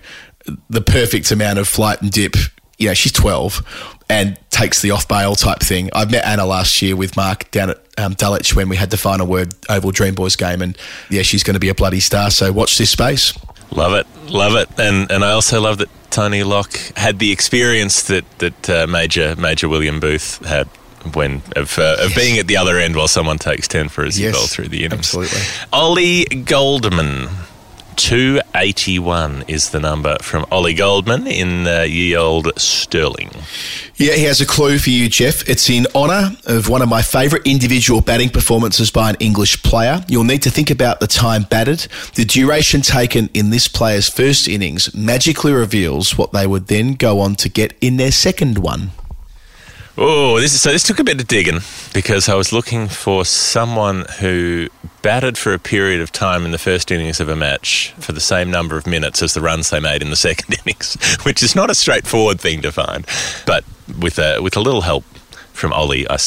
the 0.69 0.81
perfect 0.81 1.31
amount 1.31 1.59
of 1.59 1.67
flight 1.67 2.01
and 2.01 2.11
dip. 2.11 2.35
You 2.77 2.87
know, 2.87 2.93
she's 2.93 3.11
12 3.11 3.97
and 4.09 4.37
takes 4.49 4.81
the 4.81 4.91
off 4.91 5.05
bail 5.07 5.35
type 5.35 5.59
thing. 5.59 5.89
I 5.93 6.05
met 6.05 6.23
Anna 6.25 6.45
last 6.45 6.81
year 6.81 6.95
with 6.95 7.17
Mark 7.17 7.51
down 7.51 7.71
at 7.71 7.79
um, 7.97 8.13
Dulwich 8.13 8.55
when 8.55 8.69
we 8.69 8.77
had 8.77 8.89
the 8.89 8.97
final 8.97 9.27
word 9.27 9.53
Oval 9.69 9.91
Dream 9.91 10.15
Boys 10.15 10.35
game, 10.37 10.61
and 10.61 10.77
yeah, 11.09 11.21
she's 11.21 11.43
going 11.43 11.55
to 11.55 11.59
be 11.59 11.67
a 11.69 11.75
bloody 11.75 11.99
star. 11.99 12.31
So 12.31 12.51
watch 12.53 12.77
this 12.77 12.89
space. 12.89 13.37
Love 13.71 13.93
it, 13.93 14.07
love 14.31 14.55
it, 14.55 14.67
and 14.79 15.11
and 15.11 15.23
I 15.23 15.31
also 15.31 15.61
love 15.61 15.77
that 15.77 15.89
Tony 16.09 16.43
Lock 16.43 16.73
had 16.97 17.19
the 17.19 17.31
experience 17.31 18.03
that 18.03 18.25
that 18.39 18.69
uh, 18.69 18.87
Major 18.87 19.35
Major 19.35 19.69
William 19.69 19.99
Booth 19.99 20.43
had 20.45 20.67
when 21.13 21.41
of 21.55 21.77
uh, 21.77 21.97
of 21.99 22.13
being 22.15 22.39
at 22.39 22.47
the 22.47 22.57
other 22.57 22.77
end 22.77 22.95
while 22.95 23.07
someone 23.07 23.37
takes 23.37 23.67
ten 23.67 23.87
for 23.89 24.03
as 24.03 24.19
Yes, 24.19 24.53
through 24.53 24.69
the 24.69 24.83
innings. 24.85 25.15
absolutely. 25.15 25.39
Oli 25.71 26.25
Goldman. 26.25 27.29
281 27.99 29.43
is 29.49 29.71
the 29.71 29.79
number 29.79 30.15
from 30.21 30.45
Oli 30.53 30.73
Goldman 30.73 31.27
in 31.27 31.67
uh, 31.67 31.81
ye 31.81 32.15
old 32.15 32.49
Sterling. 32.57 33.29
Yeah, 33.97 34.13
he 34.13 34.23
has 34.23 34.39
a 34.39 34.45
clue 34.45 34.79
for 34.79 34.89
you, 34.89 35.09
Geoff. 35.09 35.47
It's 35.49 35.69
in 35.69 35.85
honour 35.93 36.31
of 36.45 36.69
one 36.69 36.81
of 36.81 36.87
my 36.87 37.01
favourite 37.01 37.45
individual 37.45 37.99
batting 37.99 38.29
performances 38.29 38.89
by 38.89 39.09
an 39.09 39.17
English 39.19 39.61
player. 39.63 40.01
You'll 40.07 40.23
need 40.23 40.41
to 40.43 40.49
think 40.49 40.71
about 40.71 41.01
the 41.01 41.07
time 41.07 41.43
batted. 41.43 41.87
The 42.15 42.23
duration 42.23 42.81
taken 42.81 43.29
in 43.33 43.49
this 43.49 43.67
player's 43.67 44.07
first 44.07 44.47
innings 44.47 44.95
magically 44.95 45.51
reveals 45.51 46.17
what 46.17 46.31
they 46.31 46.47
would 46.47 46.67
then 46.67 46.93
go 46.93 47.19
on 47.19 47.35
to 47.35 47.49
get 47.49 47.77
in 47.81 47.97
their 47.97 48.13
second 48.13 48.59
one. 48.59 48.91
Oh, 49.97 50.39
this 50.39 50.53
is, 50.53 50.61
so 50.61 50.71
this 50.71 50.83
took 50.83 50.99
a 50.99 51.03
bit 51.03 51.19
of 51.19 51.27
digging 51.27 51.59
because 51.93 52.29
I 52.29 52.35
was 52.35 52.53
looking 52.53 52.87
for 52.87 53.25
someone 53.25 54.05
who 54.21 54.69
batted 55.01 55.37
for 55.37 55.53
a 55.53 55.59
period 55.59 56.01
of 56.01 56.11
time 56.11 56.45
in 56.45 56.51
the 56.51 56.57
first 56.57 56.91
innings 56.91 57.19
of 57.19 57.29
a 57.29 57.35
match 57.35 57.93
for 57.99 58.11
the 58.11 58.19
same 58.19 58.51
number 58.51 58.77
of 58.77 58.85
minutes 58.85 59.21
as 59.21 59.33
the 59.33 59.41
runs 59.41 59.69
they 59.69 59.79
made 59.79 60.01
in 60.01 60.09
the 60.09 60.15
second 60.29 60.57
innings, 60.59 60.97
which 61.23 61.41
is 61.43 61.55
not 61.55 61.69
a 61.69 61.75
straightforward 61.75 62.39
thing 62.39 62.61
to 62.61 62.71
find. 62.71 63.05
But 63.45 63.63
with 63.99 64.19
a 64.19 64.41
with 64.41 64.55
a 64.55 64.61
little 64.61 64.81
help 64.81 65.03
from 65.53 65.73
Ollie, 65.73 66.09
I, 66.09 66.17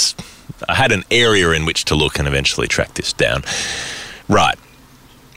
I 0.68 0.74
had 0.74 0.92
an 0.92 1.04
area 1.10 1.50
in 1.50 1.64
which 1.64 1.84
to 1.86 1.94
look 1.94 2.18
and 2.18 2.28
eventually 2.28 2.68
track 2.68 2.94
this 2.94 3.12
down. 3.12 3.44
Right, 4.28 4.58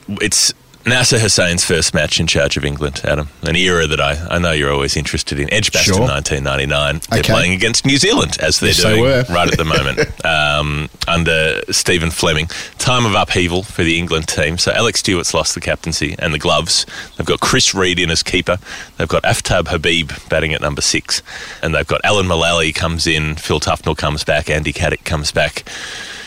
it's 0.08 0.52
Nasser 0.86 1.18
Hussain's 1.18 1.64
first 1.64 1.94
match 1.94 2.20
in 2.20 2.28
charge 2.28 2.56
of 2.56 2.64
England, 2.64 3.00
Adam. 3.02 3.28
An 3.42 3.56
era 3.56 3.88
that 3.88 4.00
I, 4.00 4.24
I 4.30 4.38
know 4.38 4.52
you're 4.52 4.70
always 4.72 4.96
interested 4.96 5.40
in. 5.40 5.52
Edgbaston 5.52 5.94
Sure. 5.94 6.06
1999. 6.06 7.00
They're 7.10 7.18
Okay. 7.20 7.32
playing 7.32 7.52
against 7.54 7.84
New 7.84 7.96
Zealand, 7.96 8.36
as 8.40 8.60
they're 8.60 8.68
Yes, 8.68 8.82
doing 8.82 9.00
were. 9.02 9.24
right 9.28 9.50
at 9.50 9.58
the 9.58 9.64
moment, 9.76 10.24
um, 10.24 10.88
under 11.08 11.60
Stephen 11.72 12.12
Fleming. 12.12 12.46
Time 12.78 13.04
of 13.04 13.14
upheaval 13.14 13.64
for 13.64 13.82
the 13.82 13.98
England 13.98 14.28
team. 14.28 14.58
So 14.58 14.70
Alex 14.70 15.00
Stewart's 15.00 15.34
lost 15.34 15.54
the 15.54 15.60
captaincy 15.60 16.14
and 16.20 16.32
the 16.32 16.38
gloves. 16.38 16.86
They've 17.16 17.26
got 17.26 17.40
Chris 17.40 17.74
Read 17.74 17.98
in 17.98 18.08
as 18.10 18.22
keeper. 18.22 18.58
They've 18.96 19.08
got 19.08 19.24
Aftab 19.24 19.66
Habib 19.66 20.12
batting 20.28 20.54
at 20.54 20.60
number 20.60 20.82
six. 20.82 21.20
And 21.62 21.74
they've 21.74 21.86
got 21.86 22.00
Alan 22.04 22.28
Mullally 22.28 22.72
comes 22.72 23.08
in, 23.08 23.34
Phil 23.34 23.58
Tufnell 23.58 23.96
comes 23.96 24.22
back, 24.22 24.48
Andy 24.48 24.72
Caddick 24.72 25.04
comes 25.04 25.32
back 25.32 25.64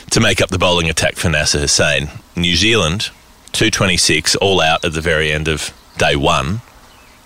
to 0.09 0.19
make 0.19 0.41
up 0.41 0.49
the 0.49 0.57
bowling 0.57 0.89
attack 0.89 1.15
for 1.15 1.29
Nasser 1.29 1.59
Hussain. 1.59 2.09
New 2.35 2.55
Zealand, 2.57 3.11
226, 3.53 4.35
all 4.37 4.61
out 4.61 4.83
at 4.85 4.93
the 4.93 5.01
very 5.01 5.31
end 5.31 5.47
of 5.47 5.73
day 5.97 6.15
one. 6.15 6.61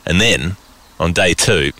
And 0.05 0.19
then 0.19 0.57
on 0.99 1.13
day 1.13 1.33
two, 1.33 1.71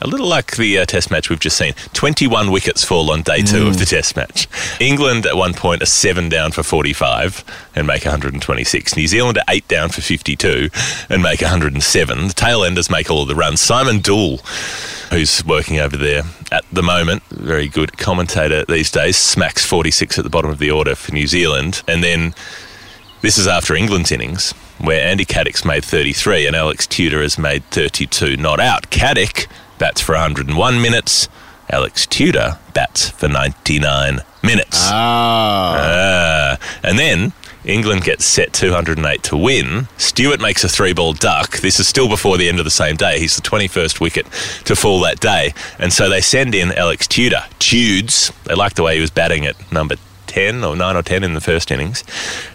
a 0.00 0.06
little 0.06 0.26
like 0.26 0.56
the 0.56 0.78
uh, 0.78 0.84
test 0.84 1.10
match 1.10 1.30
we've 1.30 1.40
just 1.40 1.56
seen, 1.56 1.72
21 1.94 2.50
wickets 2.50 2.84
fall 2.84 3.10
on 3.10 3.22
day 3.22 3.40
two 3.40 3.66
of 3.66 3.78
the 3.78 3.86
test 3.86 4.14
match. 4.14 4.46
England 4.78 5.24
at 5.24 5.36
one 5.36 5.54
point 5.54 5.82
are 5.82 5.86
seven 5.86 6.28
down 6.28 6.52
for 6.52 6.62
45 6.62 7.42
and 7.74 7.86
make 7.86 8.04
126. 8.04 8.96
New 8.96 9.06
Zealand 9.06 9.38
are 9.38 9.44
eight 9.48 9.66
down 9.68 9.88
for 9.88 10.02
52 10.02 10.68
and 11.08 11.22
make 11.22 11.40
107. 11.40 12.28
The 12.28 12.34
tail 12.34 12.62
enders 12.62 12.90
make 12.90 13.10
all 13.10 13.22
of 13.22 13.28
the 13.28 13.34
runs. 13.34 13.60
Simon 13.60 14.00
Doull, 14.00 14.38
who's 15.10 15.44
working 15.46 15.78
over 15.78 15.96
there 15.96 16.24
at 16.52 16.64
the 16.70 16.82
moment, 16.82 17.22
very 17.30 17.68
good 17.68 17.96
commentator 17.96 18.66
these 18.66 18.90
days, 18.90 19.16
smacks 19.16 19.64
46 19.64 20.18
at 20.18 20.24
the 20.24 20.30
bottom 20.30 20.50
of 20.50 20.58
the 20.58 20.70
order 20.70 20.94
for 20.94 21.12
New 21.12 21.26
Zealand. 21.26 21.82
And 21.88 22.04
then 22.04 22.34
this 23.26 23.38
is 23.38 23.48
after 23.48 23.74
England's 23.74 24.12
innings, 24.12 24.52
where 24.78 25.04
Andy 25.04 25.24
Caddick's 25.24 25.64
made 25.64 25.84
33 25.84 26.46
and 26.46 26.54
Alex 26.54 26.86
Tudor 26.86 27.22
has 27.22 27.36
made 27.36 27.64
32 27.72 28.36
not 28.36 28.60
out. 28.60 28.88
Caddick 28.90 29.48
bats 29.78 30.00
for 30.00 30.12
101 30.12 30.80
minutes. 30.80 31.28
Alex 31.68 32.06
Tudor 32.06 32.60
bats 32.72 33.10
for 33.10 33.26
99 33.26 34.20
minutes. 34.44 34.78
Ah. 34.92 36.56
Ah. 36.60 36.78
and 36.84 37.00
then 37.00 37.32
England 37.64 38.04
gets 38.04 38.24
set 38.24 38.52
208 38.52 39.24
to 39.24 39.36
win. 39.36 39.88
Stewart 39.98 40.40
makes 40.40 40.62
a 40.62 40.68
three 40.68 40.92
ball 40.92 41.12
duck. 41.12 41.58
This 41.58 41.80
is 41.80 41.88
still 41.88 42.08
before 42.08 42.38
the 42.38 42.48
end 42.48 42.60
of 42.60 42.64
the 42.64 42.70
same 42.70 42.94
day. 42.94 43.18
He's 43.18 43.34
the 43.34 43.42
21st 43.42 43.98
wicket 43.98 44.26
to 44.66 44.76
fall 44.76 45.00
that 45.00 45.18
day. 45.18 45.52
And 45.80 45.92
so 45.92 46.08
they 46.08 46.20
send 46.20 46.54
in 46.54 46.70
Alex 46.70 47.08
Tudor. 47.08 47.42
Tudes. 47.58 48.30
They 48.44 48.54
like 48.54 48.74
the 48.74 48.84
way 48.84 48.94
he 48.94 49.00
was 49.00 49.10
batting 49.10 49.46
at 49.46 49.56
number 49.72 49.96
10 50.36 50.64
or 50.64 50.76
9 50.76 50.96
or 50.96 51.02
10 51.02 51.24
in 51.24 51.32
the 51.32 51.40
first 51.40 51.70
innings. 51.70 52.04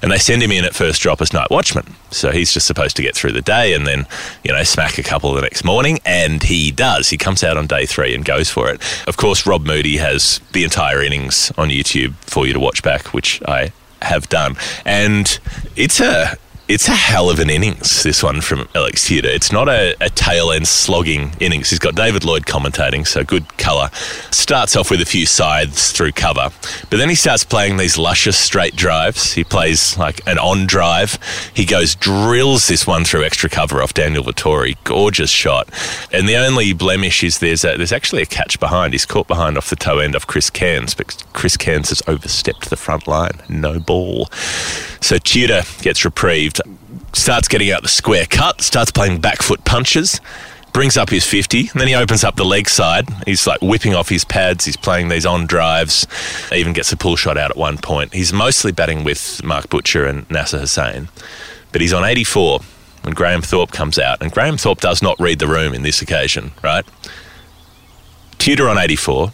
And 0.04 0.12
they 0.12 0.20
send 0.20 0.44
him 0.44 0.52
in 0.52 0.66
at 0.66 0.76
first 0.76 1.02
drop 1.02 1.20
as 1.20 1.34
night 1.34 1.50
watchman. 1.50 1.96
So 2.12 2.30
he's 2.30 2.54
just 2.54 2.68
supposed 2.68 2.96
to 2.98 3.02
get 3.02 3.16
through 3.16 3.32
the 3.32 3.42
day 3.42 3.74
and 3.74 3.88
then, 3.88 4.06
you 4.44 4.52
know, 4.54 4.62
smack 4.62 5.00
a 5.00 5.04
couple 5.04 5.34
the 5.34 5.42
next 5.42 5.64
morning. 5.64 6.00
And 6.06 6.44
he 6.44 6.70
does. 6.70 7.10
He 7.10 7.18
comes 7.18 7.44
out 7.44 7.58
on 7.58 7.66
day 7.66 7.88
three 7.88 8.14
and 8.14 8.24
goes 8.24 8.52
for 8.52 8.70
it. 8.70 8.80
Of 9.08 9.18
course, 9.18 9.48
Rob 9.48 9.66
Moody 9.66 9.98
has 9.98 10.42
the 10.52 10.64
entire 10.64 11.02
innings 11.02 11.52
on 11.58 11.70
YouTube 11.70 12.14
for 12.18 12.46
you 12.46 12.54
to 12.54 12.60
watch 12.60 12.84
back, 12.84 13.16
which 13.16 13.42
I 13.48 13.74
have 14.04 14.30
done. 14.30 14.58
And 14.86 15.40
it's 15.76 16.00
a 16.00 16.38
it's 16.72 16.88
a 16.88 16.96
hell 16.96 17.30
of 17.30 17.40
an 17.40 17.50
innings, 17.50 18.02
this 18.04 18.24
one 18.24 18.40
from 18.40 18.66
Alex 18.74 19.06
Tudor. 19.06 19.28
It's 19.28 19.52
not 19.52 19.68
a, 19.68 19.94
a 20.00 20.10
tail 20.10 20.52
end 20.52 20.70
slogging 20.70 21.34
innings. 21.42 21.70
He's 21.70 21.80
got 21.80 21.96
David 21.96 22.24
Lloyd 22.24 22.46
commentating, 22.46 23.06
so 23.06 23.26
good 23.26 23.58
colour. 23.58 23.90
Starts 24.32 24.78
off 24.78 24.90
with 24.90 25.02
a 25.02 25.06
few 25.06 25.26
sides 25.26 25.92
through 25.92 26.14
cover, 26.14 26.50
but 26.90 26.96
then 26.96 27.10
he 27.10 27.16
starts 27.16 27.44
playing 27.44 27.76
these 27.76 27.98
luscious 27.98 28.38
straight 28.38 28.74
drives. 28.78 29.34
He 29.34 29.44
plays 29.44 29.98
like 29.98 30.26
an 30.26 30.40
on 30.40 30.66
drive. 30.66 31.20
He 31.54 31.66
goes, 31.66 31.94
drills 31.94 32.70
this 32.70 32.88
one 32.88 33.04
through 33.04 33.26
extra 33.26 33.50
cover 33.50 33.84
off 33.84 33.94
Daniel 33.94 34.24
Vettori. 34.24 34.78
Gorgeous 34.86 35.30
shot. 35.30 35.68
And 36.14 36.30
the 36.30 36.38
only 36.38 36.72
blemish 36.72 37.22
is 37.22 37.40
there's, 37.40 37.66
a, 37.66 37.76
there's 37.76 37.92
actually 37.92 38.22
a 38.22 38.26
catch 38.26 38.62
behind. 38.62 38.94
He's 38.94 39.06
caught 39.06 39.28
behind 39.28 39.58
off 39.58 39.70
the 39.70 39.76
toe 39.76 40.00
end 40.00 40.16
of 40.16 40.28
Chris 40.28 40.50
Cairns, 40.50 40.94
but 40.94 41.22
Chris 41.34 41.58
Cairns 41.58 41.90
has 41.90 42.02
overstepped 42.08 42.70
the 42.70 42.78
front 42.78 43.08
line. 43.08 43.42
No 43.50 43.78
ball. 43.78 44.30
So 45.02 45.18
Tudor 45.18 45.64
gets 45.82 46.06
reprieved, 46.06 46.61
starts 47.14 47.48
getting 47.48 47.72
out 47.72 47.82
the 47.82 47.90
square 47.90 48.26
cut, 48.30 48.62
starts 48.62 48.92
playing 48.92 49.22
back 49.22 49.42
foot 49.42 49.64
punches, 49.66 50.22
brings 50.74 50.98
up 50.98 51.10
his 51.10 51.26
50, 51.26 51.70
and 51.72 51.82
then 51.82 51.88
he 51.88 51.96
opens 51.96 52.24
up 52.24 52.36
the 52.36 52.46
leg 52.46 52.70
side. 52.70 53.08
He's 53.26 53.46
like 53.46 53.62
whipping 53.62 53.94
off 53.94 54.10
his 54.10 54.24
pads, 54.24 54.66
he's 54.66 54.78
playing 54.78 55.10
these 55.10 55.26
on 55.26 55.46
drives, 55.46 56.08
even 56.54 56.74
gets 56.74 56.92
a 56.92 56.98
pull 56.98 57.16
shot 57.16 57.38
out 57.38 57.52
at 57.52 57.58
one 57.58 57.78
point. 57.78 58.14
He's 58.14 58.32
mostly 58.32 58.72
batting 58.72 59.04
with 59.04 59.44
Mark 59.44 59.70
Butcher 59.70 60.06
and 60.06 60.30
Nasser 60.30 60.60
Hussain, 60.60 61.10
but 61.72 61.82
he's 61.82 61.94
on 61.94 62.04
84 62.04 62.62
when 63.02 63.14
Graham 63.14 63.42
Thorpe 63.42 63.72
comes 63.72 63.98
out, 63.98 64.22
and 64.22 64.32
Graham 64.32 64.58
Thorpe 64.58 64.80
does 64.80 65.02
not 65.02 65.20
read 65.20 65.40
the 65.40 65.48
room 65.48 65.74
in 65.74 65.82
this 65.82 66.02
occasion, 66.02 66.52
right? 66.64 66.86
Tudor 68.38 68.68
on 68.70 68.78
84. 68.80 69.32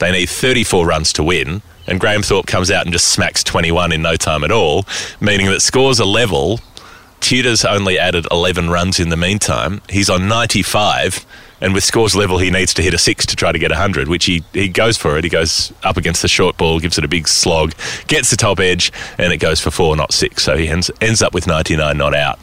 They 0.00 0.12
need 0.12 0.28
34 0.28 0.86
runs 0.86 1.12
to 1.14 1.22
win. 1.22 1.62
And 1.86 1.98
Graham 1.98 2.22
Thorpe 2.22 2.46
comes 2.46 2.70
out 2.70 2.84
and 2.84 2.92
just 2.92 3.08
smacks 3.08 3.42
21 3.42 3.90
in 3.90 4.02
no 4.02 4.16
time 4.16 4.44
at 4.44 4.52
all, 4.52 4.84
meaning 5.18 5.46
that 5.46 5.60
scores 5.60 5.98
are 5.98 6.06
level. 6.06 6.60
Tudor's 7.20 7.64
only 7.64 7.98
added 7.98 8.26
11 8.30 8.70
runs 8.70 8.98
in 8.98 9.08
the 9.08 9.16
meantime. 9.16 9.80
He's 9.88 10.10
on 10.10 10.28
95. 10.28 11.24
And 11.62 11.74
with 11.74 11.84
scores 11.84 12.16
level, 12.16 12.38
he 12.38 12.50
needs 12.50 12.72
to 12.74 12.82
hit 12.82 12.94
a 12.94 12.98
six 12.98 13.26
to 13.26 13.36
try 13.36 13.52
to 13.52 13.58
get 13.58 13.70
100, 13.70 14.08
which 14.08 14.24
he, 14.24 14.42
he 14.54 14.68
goes 14.68 14.96
for 14.96 15.18
it. 15.18 15.24
He 15.24 15.30
goes 15.30 15.72
up 15.82 15.98
against 15.98 16.22
the 16.22 16.28
short 16.28 16.56
ball, 16.56 16.80
gives 16.80 16.96
it 16.96 17.04
a 17.04 17.08
big 17.08 17.28
slog, 17.28 17.74
gets 18.06 18.30
the 18.30 18.36
top 18.36 18.60
edge, 18.60 18.90
and 19.18 19.32
it 19.32 19.36
goes 19.36 19.60
for 19.60 19.70
four, 19.70 19.94
not 19.94 20.12
six. 20.12 20.44
So 20.44 20.56
he 20.56 20.68
ends, 20.68 20.90
ends 21.02 21.20
up 21.20 21.34
with 21.34 21.46
99 21.46 21.98
not 21.98 22.14
out 22.14 22.42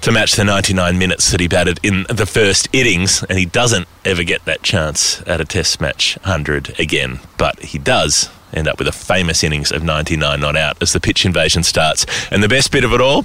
to 0.00 0.12
match 0.12 0.36
the 0.36 0.44
99 0.44 0.98
minutes 0.98 1.30
that 1.30 1.40
he 1.40 1.48
batted 1.48 1.80
in 1.82 2.04
the 2.10 2.26
first 2.26 2.68
innings, 2.74 3.22
and 3.24 3.38
he 3.38 3.46
doesn't 3.46 3.88
ever 4.04 4.22
get 4.22 4.44
that 4.44 4.62
chance 4.62 5.22
at 5.26 5.40
a 5.40 5.46
Test 5.46 5.80
match 5.80 6.18
100 6.24 6.78
again. 6.78 7.20
But 7.38 7.58
he 7.60 7.78
does 7.78 8.28
end 8.52 8.68
up 8.68 8.78
with 8.78 8.86
a 8.86 8.92
famous 8.92 9.42
innings 9.42 9.72
of 9.72 9.82
99 9.82 10.40
not 10.40 10.56
out 10.56 10.76
as 10.82 10.92
the 10.92 11.00
pitch 11.00 11.24
invasion 11.24 11.62
starts. 11.62 12.04
And 12.30 12.42
the 12.42 12.48
best 12.48 12.70
bit 12.70 12.84
of 12.84 12.92
it 12.92 13.00
all 13.00 13.24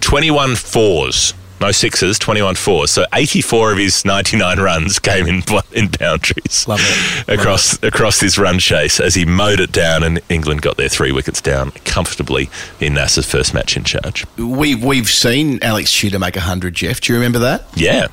21 0.00 0.56
fours. 0.56 1.34
No 1.60 1.70
sixes, 1.70 2.18
21 2.18 2.56
fours. 2.56 2.90
So 2.90 3.06
84 3.14 3.72
of 3.72 3.78
his 3.78 4.04
99 4.04 4.58
runs 4.58 4.98
came 4.98 5.26
in 5.26 5.42
in 5.72 5.88
boundaries 5.88 6.66
Love 6.68 6.80
it. 6.82 7.38
across 7.38 7.82
across 7.82 8.20
this 8.20 8.36
run 8.38 8.58
chase 8.58 9.00
as 9.00 9.14
he 9.14 9.24
mowed 9.24 9.60
it 9.60 9.72
down, 9.72 10.02
and 10.02 10.20
England 10.28 10.62
got 10.62 10.76
their 10.76 10.88
three 10.88 11.12
wickets 11.12 11.40
down 11.40 11.70
comfortably 11.84 12.50
in 12.80 12.94
Nasser's 12.94 13.24
first 13.30 13.54
match 13.54 13.76
in 13.76 13.84
charge. 13.84 14.26
We, 14.36 14.74
we've 14.74 15.08
seen 15.08 15.58
Alex 15.62 15.96
Tudor 15.96 16.18
make 16.18 16.34
100, 16.36 16.74
Geoff. 16.74 17.00
Do 17.00 17.12
you 17.12 17.18
remember 17.18 17.38
that? 17.38 17.64
Yeah. 17.74 18.08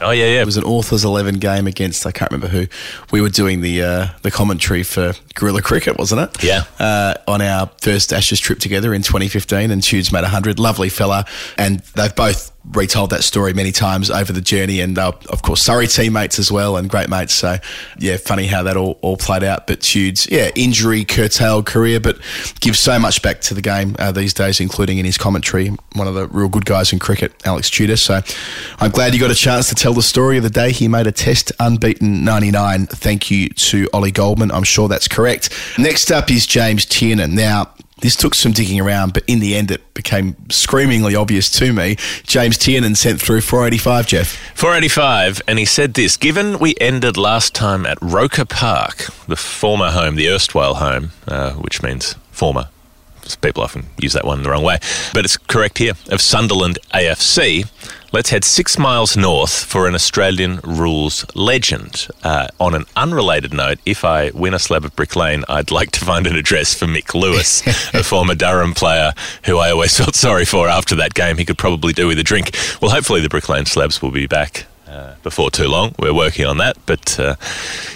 Oh 0.00 0.10
yeah, 0.10 0.26
yeah. 0.26 0.40
It 0.40 0.46
was 0.46 0.56
an 0.56 0.64
Authors 0.64 1.04
11 1.04 1.36
game 1.36 1.66
against, 1.66 2.06
I 2.06 2.12
can't 2.12 2.30
remember 2.30 2.48
who. 2.48 2.66
We 3.12 3.20
were 3.20 3.28
doing 3.28 3.60
the 3.60 3.82
uh, 3.82 4.06
the 4.22 4.30
commentary 4.30 4.82
for 4.82 5.12
Guerrilla 5.34 5.62
Cricket, 5.62 5.98
wasn't 5.98 6.22
it? 6.22 6.42
Yeah. 6.42 6.64
Uh, 6.78 7.14
on 7.28 7.40
our 7.40 7.70
first 7.80 8.12
Ashes 8.12 8.40
trip 8.40 8.58
together 8.58 8.92
in 8.92 9.02
2015, 9.02 9.70
and 9.70 9.82
Tudes 9.82 10.12
made 10.12 10.22
100. 10.22 10.58
Lovely 10.58 10.88
fella. 10.88 11.24
And 11.56 11.80
they've 11.94 12.14
both 12.14 12.50
retold 12.72 13.10
that 13.10 13.22
story 13.22 13.52
many 13.52 13.72
times 13.72 14.10
over 14.10 14.32
the 14.32 14.40
journey, 14.40 14.80
and 14.80 14.98
uh, 14.98 15.12
of 15.28 15.42
course, 15.42 15.62
Surrey 15.62 15.86
teammates 15.86 16.38
as 16.38 16.50
well, 16.50 16.76
and 16.76 16.88
great 16.88 17.08
mates. 17.08 17.34
So, 17.34 17.56
yeah, 17.98 18.16
funny 18.16 18.46
how 18.46 18.62
that 18.62 18.76
all, 18.76 18.98
all 19.02 19.16
played 19.16 19.44
out. 19.44 19.66
But 19.66 19.80
Tudes, 19.80 20.28
yeah, 20.30 20.50
injury 20.54 21.04
curtailed 21.04 21.66
career, 21.66 22.00
but 22.00 22.18
gives 22.60 22.78
so 22.78 22.98
much 22.98 23.22
back 23.22 23.40
to 23.42 23.54
the 23.54 23.62
game 23.62 23.96
uh, 23.98 24.12
these 24.12 24.32
days, 24.32 24.60
including 24.60 24.98
in 24.98 25.04
his 25.04 25.18
commentary. 25.18 25.68
One 25.94 26.08
of 26.08 26.14
the 26.14 26.26
real 26.28 26.48
good 26.48 26.64
guys 26.64 26.92
in 26.92 26.98
cricket, 26.98 27.32
Alex 27.44 27.70
Tudor. 27.70 27.96
So, 27.96 28.20
I'm 28.78 28.90
glad 28.90 29.14
you 29.14 29.20
got 29.20 29.30
a 29.30 29.36
chance 29.36 29.68
to 29.68 29.74
tell 29.74 29.92
the 29.92 30.02
story 30.02 30.36
of 30.36 30.42
the 30.42 30.50
day 30.50 30.72
he 30.72 30.88
made 30.88 31.06
a 31.06 31.12
test 31.12 31.52
unbeaten 31.60 32.24
99. 32.24 32.86
Thank 32.86 33.30
you 33.30 33.48
to 33.50 33.88
Oli 33.92 34.10
Goldman. 34.10 34.50
I'm 34.50 34.64
sure 34.64 34.88
that's 34.88 35.08
correct. 35.08 35.50
Next 35.78 36.10
up 36.10 36.30
is 36.30 36.46
James 36.46 36.84
Tiernan. 36.84 37.34
Now, 37.34 37.74
this 38.04 38.16
took 38.16 38.34
some 38.34 38.52
digging 38.52 38.78
around, 38.78 39.14
but 39.14 39.24
in 39.26 39.40
the 39.40 39.56
end, 39.56 39.70
it 39.70 39.94
became 39.94 40.36
screamingly 40.50 41.16
obvious 41.16 41.50
to 41.52 41.72
me. 41.72 41.96
James 42.24 42.58
Tiernan 42.58 42.96
sent 42.96 43.18
through 43.18 43.40
485, 43.40 44.06
Geoff. 44.06 44.26
485, 44.54 45.40
and 45.48 45.58
he 45.58 45.64
said 45.64 45.94
this 45.94 46.18
Given 46.18 46.58
we 46.58 46.74
ended 46.82 47.16
last 47.16 47.54
time 47.54 47.86
at 47.86 47.96
Roker 48.02 48.44
Park, 48.44 49.06
the 49.26 49.36
former 49.36 49.90
home, 49.90 50.16
the 50.16 50.28
erstwhile 50.28 50.74
home, 50.74 51.12
uh, 51.26 51.52
which 51.52 51.82
means 51.82 52.14
former. 52.30 52.68
People 53.40 53.62
often 53.62 53.86
use 53.98 54.12
that 54.12 54.24
one 54.24 54.42
the 54.42 54.50
wrong 54.50 54.62
way, 54.62 54.78
but 55.12 55.24
it's 55.24 55.36
correct 55.36 55.78
here, 55.78 55.94
of 56.10 56.20
Sunderland 56.20 56.78
AFC. 56.92 57.66
Let's 58.12 58.30
head 58.30 58.44
six 58.44 58.78
miles 58.78 59.16
north 59.16 59.64
for 59.64 59.88
an 59.88 59.94
Australian 59.96 60.60
rules 60.62 61.26
legend. 61.34 62.06
Uh, 62.22 62.46
on 62.60 62.74
an 62.74 62.84
unrelated 62.94 63.52
note, 63.52 63.80
if 63.84 64.04
I 64.04 64.30
win 64.30 64.54
a 64.54 64.60
slab 64.60 64.84
of 64.84 64.94
Brick 64.94 65.16
Lane, 65.16 65.44
I'd 65.48 65.72
like 65.72 65.90
to 65.92 66.04
find 66.04 66.26
an 66.28 66.36
address 66.36 66.74
for 66.74 66.86
Mick 66.86 67.12
Lewis, 67.14 67.66
a 67.92 68.02
former 68.04 68.36
Durham 68.36 68.72
player 68.72 69.14
who 69.46 69.58
I 69.58 69.72
always 69.72 69.96
felt 69.96 70.14
sorry 70.14 70.44
for 70.44 70.68
after 70.68 70.94
that 70.94 71.14
game. 71.14 71.38
He 71.38 71.44
could 71.44 71.58
probably 71.58 71.92
do 71.92 72.06
with 72.06 72.18
a 72.20 72.22
drink. 72.22 72.56
Well, 72.80 72.92
hopefully 72.92 73.20
the 73.20 73.28
Brick 73.28 73.48
Lane 73.48 73.66
slabs 73.66 74.00
will 74.00 74.12
be 74.12 74.28
back 74.28 74.66
uh, 74.94 75.16
before 75.22 75.50
too 75.50 75.68
long. 75.68 75.94
We're 75.98 76.14
working 76.14 76.46
on 76.46 76.58
that. 76.58 76.76
But 76.86 77.18
uh, 77.18 77.36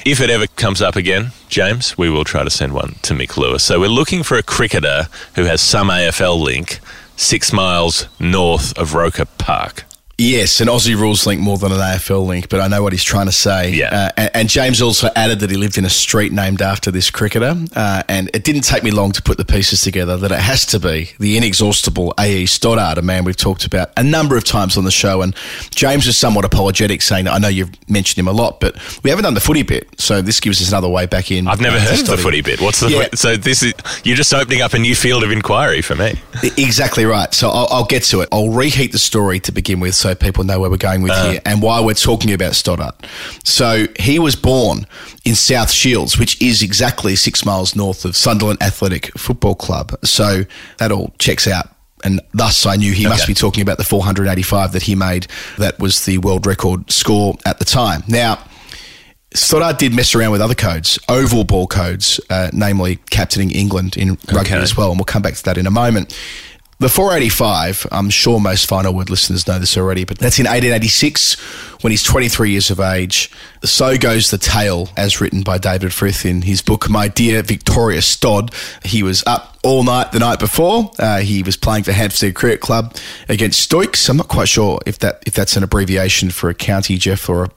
if 0.04 0.20
it 0.20 0.30
ever 0.30 0.46
comes 0.46 0.82
up 0.82 0.96
again, 0.96 1.32
James, 1.48 1.96
we 1.96 2.10
will 2.10 2.24
try 2.24 2.42
to 2.42 2.50
send 2.50 2.74
one 2.74 2.96
to 3.02 3.14
Mick 3.14 3.36
Lewis. 3.36 3.62
So 3.62 3.80
we're 3.80 3.88
looking 3.88 4.22
for 4.22 4.36
a 4.36 4.42
cricketer 4.42 5.08
who 5.36 5.44
has 5.44 5.60
some 5.60 5.88
AFL 5.88 6.40
link 6.42 6.80
six 7.16 7.52
miles 7.52 8.08
north 8.20 8.76
of 8.76 8.94
Roker 8.94 9.24
Park. 9.24 9.84
Yes, 10.20 10.60
an 10.60 10.66
Aussie 10.66 10.96
rules 10.96 11.26
link 11.28 11.40
more 11.40 11.58
than 11.58 11.70
an 11.70 11.78
AFL 11.78 12.26
link, 12.26 12.48
but 12.48 12.58
I 12.58 12.66
know 12.66 12.82
what 12.82 12.92
he's 12.92 13.04
trying 13.04 13.26
to 13.26 13.32
say. 13.32 13.70
Yeah. 13.70 13.86
Uh, 13.86 14.10
and, 14.16 14.30
and 14.34 14.48
James 14.48 14.82
also 14.82 15.10
added 15.14 15.38
that 15.38 15.50
he 15.50 15.56
lived 15.56 15.78
in 15.78 15.84
a 15.84 15.90
street 15.90 16.32
named 16.32 16.60
after 16.60 16.90
this 16.90 17.08
cricketer. 17.08 17.54
Uh, 17.76 18.02
and 18.08 18.28
it 18.34 18.42
didn't 18.42 18.62
take 18.62 18.82
me 18.82 18.90
long 18.90 19.12
to 19.12 19.22
put 19.22 19.36
the 19.36 19.44
pieces 19.44 19.80
together 19.80 20.16
that 20.16 20.32
it 20.32 20.40
has 20.40 20.66
to 20.66 20.80
be 20.80 21.10
the 21.20 21.36
inexhaustible 21.36 22.14
A.E. 22.18 22.46
Stoddart, 22.46 22.98
a 22.98 23.02
man 23.02 23.22
we've 23.22 23.36
talked 23.36 23.64
about 23.64 23.92
a 23.96 24.02
number 24.02 24.36
of 24.36 24.42
times 24.42 24.76
on 24.76 24.82
the 24.82 24.90
show. 24.90 25.22
And 25.22 25.36
James 25.70 26.04
was 26.04 26.18
somewhat 26.18 26.44
apologetic, 26.44 27.00
saying, 27.00 27.28
I 27.28 27.38
know 27.38 27.46
you've 27.46 27.70
mentioned 27.88 28.18
him 28.18 28.26
a 28.26 28.32
lot, 28.32 28.58
but 28.58 28.74
we 29.04 29.10
haven't 29.10 29.22
done 29.22 29.34
the 29.34 29.40
footy 29.40 29.62
bit. 29.62 29.88
So 30.00 30.20
this 30.20 30.40
gives 30.40 30.60
us 30.60 30.68
another 30.70 30.88
way 30.88 31.06
back 31.06 31.30
in. 31.30 31.46
I've 31.46 31.60
never 31.60 31.76
uh, 31.76 31.80
heard 31.80 32.00
of 32.00 32.06
the 32.08 32.18
footy 32.18 32.40
bit. 32.40 32.60
What's 32.60 32.80
the 32.80 32.90
Yeah. 32.90 33.08
so 33.14 33.36
this 33.36 33.62
is 33.62 33.72
you're 34.02 34.16
just 34.16 34.34
opening 34.34 34.62
up 34.62 34.72
a 34.72 34.80
new 34.80 34.96
field 34.96 35.22
of 35.22 35.30
inquiry 35.30 35.80
for 35.80 35.94
me. 35.94 36.14
Exactly 36.56 37.04
right. 37.04 37.32
So 37.32 37.50
I'll, 37.50 37.68
I'll 37.70 37.84
get 37.84 38.02
to 38.04 38.22
it. 38.22 38.28
I'll 38.32 38.50
reheat 38.50 38.90
the 38.90 38.98
story 38.98 39.38
to 39.38 39.52
begin 39.52 39.78
with 39.78 39.94
so 39.94 40.07
people 40.14 40.44
know 40.44 40.60
where 40.60 40.70
we're 40.70 40.76
going 40.76 41.02
with 41.02 41.12
here 41.12 41.40
and 41.44 41.62
why 41.62 41.80
we're 41.80 41.94
talking 41.94 42.32
about 42.32 42.54
Stoddart. 42.54 43.06
So 43.44 43.86
he 43.98 44.18
was 44.18 44.36
born 44.36 44.86
in 45.24 45.34
South 45.34 45.70
Shields, 45.70 46.18
which 46.18 46.40
is 46.40 46.62
exactly 46.62 47.16
six 47.16 47.44
miles 47.44 47.74
north 47.76 48.04
of 48.04 48.16
Sunderland 48.16 48.62
Athletic 48.62 49.16
Football 49.18 49.54
Club. 49.54 49.92
So 50.04 50.44
that 50.78 50.92
all 50.92 51.14
checks 51.18 51.46
out. 51.46 51.68
And 52.04 52.20
thus, 52.32 52.64
I 52.64 52.76
knew 52.76 52.92
he 52.92 53.06
must 53.08 53.26
be 53.26 53.34
talking 53.34 53.60
about 53.62 53.76
the 53.78 53.84
485 53.84 54.72
that 54.72 54.82
he 54.82 54.94
made. 54.94 55.26
That 55.58 55.78
was 55.80 56.04
the 56.04 56.18
world 56.18 56.46
record 56.46 56.90
score 56.92 57.36
at 57.44 57.58
the 57.58 57.64
time. 57.64 58.04
Now, 58.06 58.38
Stoddart 59.34 59.78
did 59.78 59.92
mess 59.92 60.14
around 60.14 60.30
with 60.32 60.40
other 60.40 60.54
codes, 60.54 60.98
oval 61.08 61.44
ball 61.44 61.66
codes, 61.66 62.18
uh, 62.30 62.50
namely 62.52 62.96
captaining 63.10 63.50
England 63.50 63.96
in 63.96 64.10
rugby 64.32 64.52
Okay. 64.52 64.56
as 64.56 64.76
well, 64.76 64.90
and 64.90 64.98
we'll 64.98 65.04
come 65.04 65.22
back 65.22 65.34
to 65.34 65.42
that 65.44 65.58
in 65.58 65.66
a 65.66 65.70
moment. 65.70 66.16
The 66.80 66.88
485, 66.88 67.88
I'm 67.90 68.08
sure 68.08 68.38
most 68.38 68.66
Final 68.66 68.94
Word 68.94 69.10
listeners 69.10 69.48
know 69.48 69.58
this 69.58 69.76
already, 69.76 70.04
but 70.04 70.16
that's 70.16 70.38
in 70.38 70.44
1886 70.44 71.36
when 71.80 71.90
he's 71.90 72.02
23 72.02 72.50
years 72.50 72.70
of 72.70 72.80
age. 72.80 73.30
So 73.64 73.96
Goes 73.96 74.30
the 74.30 74.38
Tale, 74.38 74.88
as 74.96 75.20
written 75.20 75.42
by 75.42 75.58
David 75.58 75.92
Frith 75.92 76.24
in 76.24 76.42
his 76.42 76.62
book, 76.62 76.88
My 76.88 77.08
Dear 77.08 77.42
Victorious 77.42 78.06
Stod. 78.06 78.52
He 78.84 79.02
was 79.02 79.24
up 79.26 79.58
all 79.64 79.82
night 79.82 80.12
the 80.12 80.20
night 80.20 80.38
before. 80.38 80.90
Uh, 80.98 81.18
he 81.18 81.42
was 81.42 81.56
playing 81.56 81.82
for 81.84 81.92
Hampstead 81.92 82.34
Cricket 82.34 82.60
Club 82.60 82.94
against 83.28 83.60
Stoics. 83.60 84.08
I'm 84.08 84.16
not 84.16 84.28
quite 84.28 84.48
sure 84.48 84.78
if 84.86 85.00
that 85.00 85.22
if 85.26 85.34
that's 85.34 85.56
an 85.56 85.64
abbreviation 85.64 86.30
for 86.30 86.48
a 86.48 86.54
county, 86.54 86.96
Geoff, 86.96 87.28
or 87.28 87.44
a, 87.44 87.50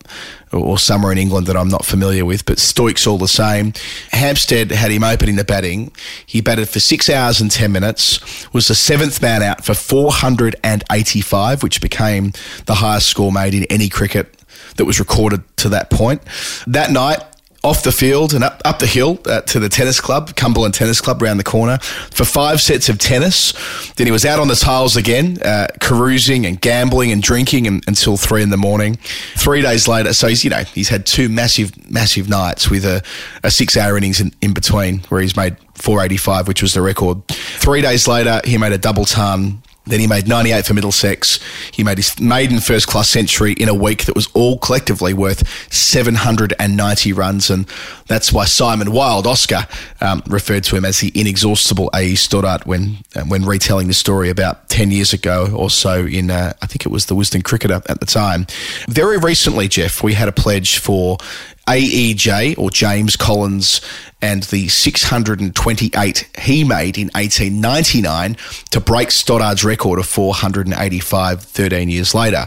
or 0.52 0.78
somewhere 0.80 1.12
in 1.12 1.18
England 1.18 1.48
that 1.48 1.56
I'm 1.56 1.70
not 1.70 1.86
familiar 1.86 2.26
with, 2.26 2.46
but 2.46 2.60
Stoics 2.60 3.06
all 3.06 3.18
the 3.18 3.28
same. 3.28 3.74
Hampstead 4.12 4.72
had 4.72 4.92
him 4.92 5.04
opening 5.04 5.36
the 5.36 5.46
batting. 5.46 5.92
He 6.26 6.42
batted 6.42 6.68
for 6.70 6.80
six 6.80 7.10
hours 7.10 7.40
and 7.40 7.50
10 7.52 7.72
minutes, 7.72 8.20
was 8.52 8.68
the 8.68 8.76
seventh 8.76 9.22
man 9.22 9.44
out 9.44 9.64
for 9.64 9.74
485, 9.74 11.64
which 11.64 11.80
became 11.80 12.34
the 12.66 12.76
highest 12.76 13.08
score 13.08 13.32
made 13.32 13.54
in 13.54 13.64
any 13.66 13.88
cricket 13.88 14.11
that 14.78 14.86
was 14.86 15.00
recorded 15.00 15.42
to 15.58 15.70
that 15.70 15.90
point. 15.90 16.22
That 16.68 16.92
night, 16.92 17.20
off 17.64 17.84
the 17.84 17.92
field 17.92 18.34
and 18.34 18.44
up, 18.44 18.60
up 18.66 18.80
the 18.80 18.88
hill 18.88 19.20
uh, 19.26 19.42
to 19.42 19.60
the 19.60 19.70
tennis 19.70 20.02
club, 20.02 20.36
Cumberland 20.36 20.74
Tennis 20.74 21.00
Club, 21.00 21.22
around 21.22 21.38
the 21.38 21.44
corner, 21.44 21.78
for 21.78 22.26
five 22.26 22.60
sets 22.60 22.90
of 22.90 22.98
tennis. 22.98 23.54
Then 23.96 24.08
he 24.08 24.12
was 24.12 24.26
out 24.26 24.40
on 24.40 24.48
the 24.48 24.56
tiles 24.56 24.96
again, 24.96 25.38
uh, 25.44 25.68
carousing 25.80 26.46
and 26.46 26.60
gambling 26.60 27.12
and 27.12 27.22
drinking 27.22 27.68
and, 27.68 27.84
until 27.88 28.18
three 28.18 28.42
in 28.42 28.50
the 28.50 28.58
morning. 28.58 28.96
Three 29.36 29.62
days 29.62 29.88
later, 29.88 30.14
so 30.14 30.28
he's 30.28 30.44
you 30.44 30.50
know 30.50 30.64
he's 30.64 30.90
had 30.90 31.06
two 31.06 31.30
massive 31.30 31.92
massive 31.92 32.28
nights 32.28 32.70
with 32.70 32.84
a, 32.84 33.04
a 33.44 33.52
six 33.52 33.78
hour 33.78 33.96
innings 33.96 34.20
in, 34.20 34.34
in 34.42 34.54
between 34.54 35.00
where 35.10 35.22
he's 35.22 35.38
made 35.38 35.56
485, 35.76 36.48
which 36.48 36.62
was 36.62 36.74
the 36.74 36.82
record. 36.82 37.28
Three 37.28 37.82
days 37.82 38.08
later, 38.08 38.42
he 38.44 38.58
made 38.58 38.74
a 38.74 38.78
double 38.78 39.06
ton. 39.06 39.62
Then 39.86 40.00
he 40.00 40.06
made 40.06 40.28
98 40.28 40.66
for 40.66 40.76
Middlesex. 40.76 41.40
He 41.72 41.84
made 41.84 41.98
his 41.98 42.20
maiden 42.20 42.60
first 42.60 42.86
class 42.86 43.10
century 43.10 43.54
in 43.54 43.68
a 43.68 43.74
week 43.74 44.06
that 44.06 44.16
was 44.16 44.28
all 44.34 44.60
collectively 44.60 45.14
worth 45.14 45.48
790 45.74 47.14
runs. 47.14 47.50
And 47.50 47.68
that's 48.06 48.32
why 48.32 48.46
Simon 48.46 48.92
Wilde, 48.92 49.26
Oscar, 49.26 49.68
um, 50.00 50.22
referred 50.28 50.64
to 50.66 50.76
him 50.76 50.86
as 50.86 51.00
the 51.00 51.12
inexhaustible 51.20 51.90
A.E. 51.96 52.16
Stoddart 52.16 52.68
when, 52.68 52.98
uh, 53.16 53.22
when 53.22 53.44
retelling 53.44 53.88
the 53.88 53.96
story 53.96 54.30
about 54.30 54.70
10 54.70 54.92
years 54.92 55.14
ago 55.14 55.52
or 55.56 55.72
so 55.72 56.06
in, 56.06 56.30
uh, 56.30 56.54
I 56.62 56.68
think 56.68 56.86
it 56.86 56.90
was 56.90 57.08
the 57.08 57.16
Wisden 57.16 57.44
Cricketer 57.44 57.82
at 57.90 58.00
the 58.00 58.06
time. 58.06 58.46
Very 58.88 59.18
recently, 59.18 59.68
Geoff, 59.68 60.04
we 60.04 60.14
had 60.14 60.28
a 60.28 60.34
pledge 60.34 60.78
for 60.78 61.18
AEJ 61.68 62.58
or 62.58 62.70
James 62.70 63.16
Collins 63.16 63.82
and 64.22 64.44
the 64.44 64.68
628 64.68 66.30
he 66.40 66.64
made 66.64 66.98
in 66.98 67.08
1899 67.14 68.38
to 68.72 68.80
break 68.80 69.10
Stoddart's 69.10 69.64
record 69.64 70.00
of 70.00 70.06
485 70.06 71.42
13 71.44 71.90
years 71.90 72.14
later. 72.14 72.46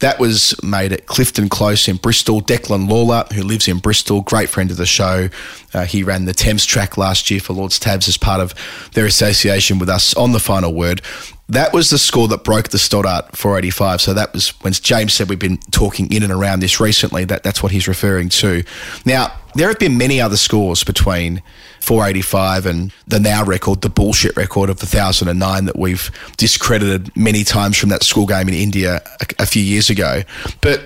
That 0.00 0.20
was 0.20 0.54
made 0.62 0.92
at 0.92 1.06
Clifton 1.06 1.48
Close 1.48 1.88
in 1.88 1.96
Bristol. 1.96 2.40
Declan 2.40 2.88
Lawler, 2.88 3.24
who 3.34 3.42
lives 3.42 3.66
in 3.66 3.78
Bristol, 3.78 4.20
great 4.20 4.48
friend 4.48 4.70
of 4.70 4.76
the 4.76 4.86
show. 4.86 5.28
Uh, 5.74 5.84
he 5.86 6.04
ran 6.04 6.24
the 6.24 6.32
Thames 6.32 6.64
track 6.64 6.96
last 6.96 7.30
year 7.30 7.40
for 7.40 7.52
Lord's 7.52 7.80
Tabs 7.80 8.06
as 8.06 8.16
part 8.16 8.40
of 8.40 8.54
their 8.92 9.06
association 9.06 9.80
with 9.80 9.88
us 9.88 10.14
on 10.14 10.30
the 10.30 10.38
final 10.38 10.72
word. 10.72 11.02
That 11.48 11.72
was 11.72 11.90
the 11.90 11.98
score 11.98 12.28
that 12.28 12.44
broke 12.44 12.68
the 12.68 12.78
Stoddart 12.78 13.34
485. 13.36 14.00
So 14.00 14.14
that 14.14 14.32
was 14.32 14.50
when 14.60 14.72
James 14.72 15.14
said 15.14 15.28
we've 15.28 15.38
been 15.38 15.58
talking 15.72 16.12
in 16.12 16.22
and 16.22 16.32
around 16.32 16.60
this 16.60 16.78
recently. 16.78 17.24
That 17.24 17.42
that's 17.42 17.62
what 17.62 17.72
he's 17.72 17.88
referring 17.88 18.28
to. 18.28 18.62
Now 19.04 19.32
there 19.54 19.68
have 19.68 19.78
been 19.78 19.98
many 19.98 20.20
other 20.20 20.36
scores 20.36 20.84
between 20.84 21.42
485 21.80 22.66
and 22.66 22.92
the 23.06 23.18
now 23.18 23.44
record, 23.44 23.80
the 23.80 23.88
bullshit 23.88 24.36
record 24.36 24.70
of 24.70 24.78
1009 24.78 25.64
that 25.64 25.78
we've 25.78 26.10
discredited 26.36 27.14
many 27.16 27.44
times 27.44 27.76
from 27.76 27.88
that 27.88 28.02
school 28.02 28.26
game 28.26 28.48
in 28.48 28.54
India 28.54 29.00
a, 29.20 29.42
a 29.42 29.46
few 29.46 29.62
years 29.62 29.90
ago. 29.90 30.22
But 30.60 30.82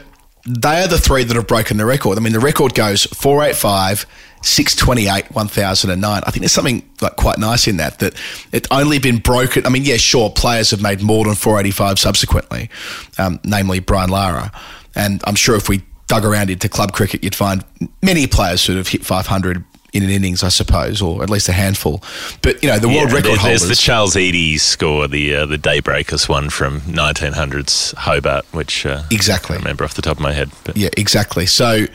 they 0.46 0.82
are 0.82 0.88
the 0.88 0.98
three 0.98 1.24
that 1.24 1.36
have 1.36 1.46
broken 1.46 1.76
the 1.76 1.84
record. 1.84 2.18
I 2.18 2.20
mean, 2.20 2.32
the 2.32 2.40
record 2.40 2.74
goes 2.74 3.06
485, 3.06 4.06
628, 4.42 5.30
1009. 5.30 6.22
I 6.24 6.30
think 6.30 6.40
there's 6.40 6.52
something 6.52 6.88
like 7.00 7.16
quite 7.16 7.38
nice 7.38 7.68
in 7.68 7.76
that, 7.76 8.00
that 8.00 8.14
it's 8.50 8.68
only 8.70 8.98
been 8.98 9.18
broken. 9.18 9.66
I 9.66 9.68
mean, 9.68 9.84
yeah, 9.84 9.96
sure, 9.96 10.30
players 10.30 10.72
have 10.72 10.82
made 10.82 11.00
more 11.00 11.24
than 11.24 11.34
485 11.34 11.98
subsequently, 11.98 12.70
um, 13.18 13.38
namely 13.44 13.78
Brian 13.78 14.10
Lara. 14.10 14.50
And 14.94 15.22
I'm 15.26 15.36
sure 15.36 15.56
if 15.56 15.68
we 15.68 15.82
dug 16.12 16.26
around 16.26 16.50
into 16.50 16.68
club 16.68 16.92
cricket, 16.92 17.24
you'd 17.24 17.34
find 17.34 17.64
many 18.02 18.26
players 18.26 18.60
sort 18.60 18.76
of 18.76 18.86
hit 18.86 19.02
500 19.02 19.64
in 19.94 20.02
an 20.02 20.10
innings, 20.10 20.42
I 20.42 20.48
suppose, 20.50 21.00
or 21.00 21.22
at 21.22 21.30
least 21.30 21.48
a 21.48 21.52
handful. 21.52 22.02
But, 22.42 22.62
you 22.62 22.68
know, 22.68 22.78
the 22.78 22.88
world 22.88 23.12
record 23.12 23.24
there- 23.30 23.36
holders. 23.38 23.62
There's 23.62 23.78
the 23.78 23.82
Charles 23.82 24.14
Eady 24.16 24.58
score, 24.58 25.08
the 25.08 25.34
uh, 25.34 25.46
the 25.46 25.56
Daybreakers 25.56 26.28
one 26.28 26.50
from 26.50 26.80
1900s 26.82 27.94
Hobart, 27.94 28.44
which 28.52 28.84
uh, 28.84 29.02
Exactly. 29.10 29.56
I 29.56 29.58
remember 29.58 29.84
off 29.84 29.94
the 29.94 30.02
top 30.02 30.16
of 30.18 30.22
my 30.22 30.32
head. 30.32 30.50
But 30.64 30.76
Yeah, 30.76 30.90
exactly. 30.98 31.46
So, 31.46 31.86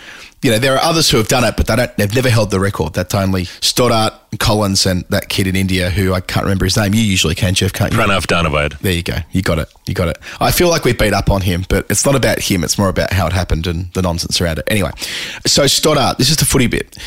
you 0.44 0.52
know, 0.52 0.60
there 0.60 0.76
are 0.76 0.82
others 0.82 1.10
who 1.10 1.18
have 1.18 1.28
done 1.28 1.44
it, 1.44 1.58
but 1.58 1.66
they 1.68 1.76
don't. 1.76 1.96
They've 1.98 2.14
never 2.14 2.30
held 2.30 2.52
the 2.52 2.60
record. 2.60 2.94
That's 2.94 3.16
only 3.16 3.46
Stoddart, 3.46 4.14
Collins, 4.40 4.86
and 4.86 5.04
that 5.10 5.30
kid 5.30 5.48
in 5.48 5.56
India 5.56 5.90
who 5.90 6.14
I 6.14 6.22
can't 6.22 6.44
remember 6.44 6.66
his 6.66 6.78
name. 6.78 6.94
You 6.94 7.02
usually 7.02 7.34
can, 7.34 7.56
Geoff, 7.56 7.74
can't 7.74 7.92
you? 7.92 7.98
Pranav 7.98 8.28
Dhanawade. 8.28 8.78
There 8.80 8.94
you 8.94 9.04
go. 9.04 9.18
You 9.32 9.42
got 9.42 9.58
it. 9.58 9.74
You 9.88 9.96
got 9.96 10.10
it. 10.10 10.20
I 10.40 10.52
feel 10.52 10.70
like 10.70 10.84
we 10.84 10.94
beat 10.94 11.14
up 11.14 11.32
on 11.32 11.42
him, 11.42 11.66
but 11.70 11.88
it's 11.90 12.06
not 12.06 12.16
about 12.16 12.40
him. 12.40 12.64
It's 12.64 12.78
more 12.78 12.90
about 12.90 13.14
how 13.14 13.26
it 13.26 13.34
happened 13.34 13.66
and 13.66 13.92
the 13.94 14.02
nonsense 14.04 14.40
around 14.40 14.60
it. 14.60 14.66
Anyway, 14.68 14.92
so 15.46 15.66
Stoddart, 15.66 16.20
this 16.20 16.30
is 16.30 16.38
the 16.38 16.46
footy 16.46 16.68
bit. 16.68 16.98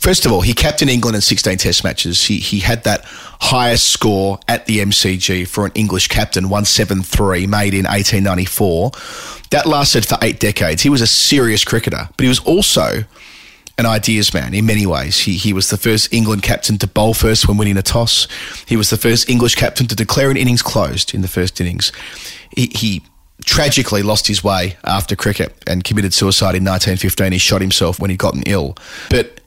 First 0.00 0.24
of 0.24 0.32
all, 0.32 0.40
he 0.40 0.54
captained 0.54 0.90
England 0.90 1.14
in 1.14 1.20
16 1.20 1.58
Test 1.58 1.84
matches. 1.84 2.24
He 2.24 2.38
he 2.38 2.60
had 2.60 2.84
that 2.84 3.04
highest 3.04 3.88
score 3.88 4.38
at 4.48 4.64
the 4.64 4.78
MCG 4.78 5.46
for 5.46 5.66
an 5.66 5.72
English 5.74 6.08
captain, 6.08 6.44
173, 6.44 7.46
made 7.46 7.74
in 7.74 7.84
1894. 7.84 8.92
That 9.50 9.66
lasted 9.66 10.06
for 10.06 10.16
eight 10.22 10.40
decades. 10.40 10.82
He 10.82 10.88
was 10.88 11.02
a 11.02 11.06
serious 11.06 11.64
cricketer, 11.64 12.08
but 12.16 12.22
he 12.22 12.28
was 12.28 12.38
also 12.40 13.04
an 13.76 13.84
ideas 13.84 14.32
man 14.32 14.54
in 14.54 14.64
many 14.64 14.86
ways. 14.86 15.18
He, 15.18 15.34
he 15.34 15.52
was 15.52 15.68
the 15.68 15.76
first 15.76 16.12
England 16.14 16.42
captain 16.42 16.78
to 16.78 16.86
bowl 16.86 17.12
first 17.12 17.46
when 17.46 17.58
winning 17.58 17.76
a 17.76 17.82
toss. 17.82 18.26
He 18.66 18.76
was 18.76 18.88
the 18.88 18.96
first 18.96 19.28
English 19.28 19.54
captain 19.54 19.86
to 19.88 19.94
declare 19.94 20.30
an 20.30 20.36
innings 20.38 20.62
closed 20.62 21.14
in 21.14 21.20
the 21.20 21.28
first 21.28 21.60
innings. 21.60 21.92
He, 22.56 22.66
he 22.74 23.02
tragically 23.44 24.02
lost 24.02 24.28
his 24.28 24.42
way 24.42 24.76
after 24.84 25.16
cricket 25.16 25.62
and 25.66 25.84
committed 25.84 26.14
suicide 26.14 26.54
in 26.54 26.64
1915. 26.64 27.32
He 27.32 27.38
shot 27.38 27.60
himself 27.60 27.98
when 27.98 28.10
he'd 28.10 28.18
gotten 28.18 28.42
ill. 28.44 28.76
But 29.08 29.40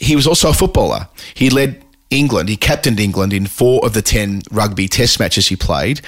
he 0.00 0.16
was 0.16 0.26
also 0.26 0.50
a 0.50 0.54
footballer. 0.54 1.08
He 1.34 1.50
led 1.50 1.84
England, 2.10 2.48
he 2.48 2.56
captained 2.56 2.98
England 2.98 3.32
in 3.32 3.46
four 3.46 3.84
of 3.84 3.92
the 3.92 4.02
10 4.02 4.42
rugby 4.50 4.88
test 4.88 5.20
matches 5.20 5.48
he 5.48 5.56
played. 5.56 6.00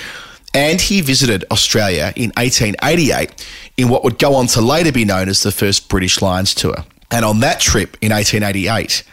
And 0.55 0.80
he 0.80 1.01
visited 1.01 1.45
Australia 1.51 2.12
in 2.16 2.30
1888 2.36 3.47
in 3.76 3.88
what 3.88 4.05
would 4.05 4.18
go 4.18 4.34
on 4.34 4.49
to 4.49 4.61
later 4.61 4.93
be 4.93 5.05
known 5.05 5.28
as 5.28 5.43
the 5.43 5.53
first 5.53 5.88
British 5.88 6.20
Lions 6.20 6.55
Tour. 6.55 6.84
And 7.11 7.24
on 7.24 7.40
that 7.40 7.61
trip 7.61 7.97
in 8.01 8.12
1888, 8.12 9.05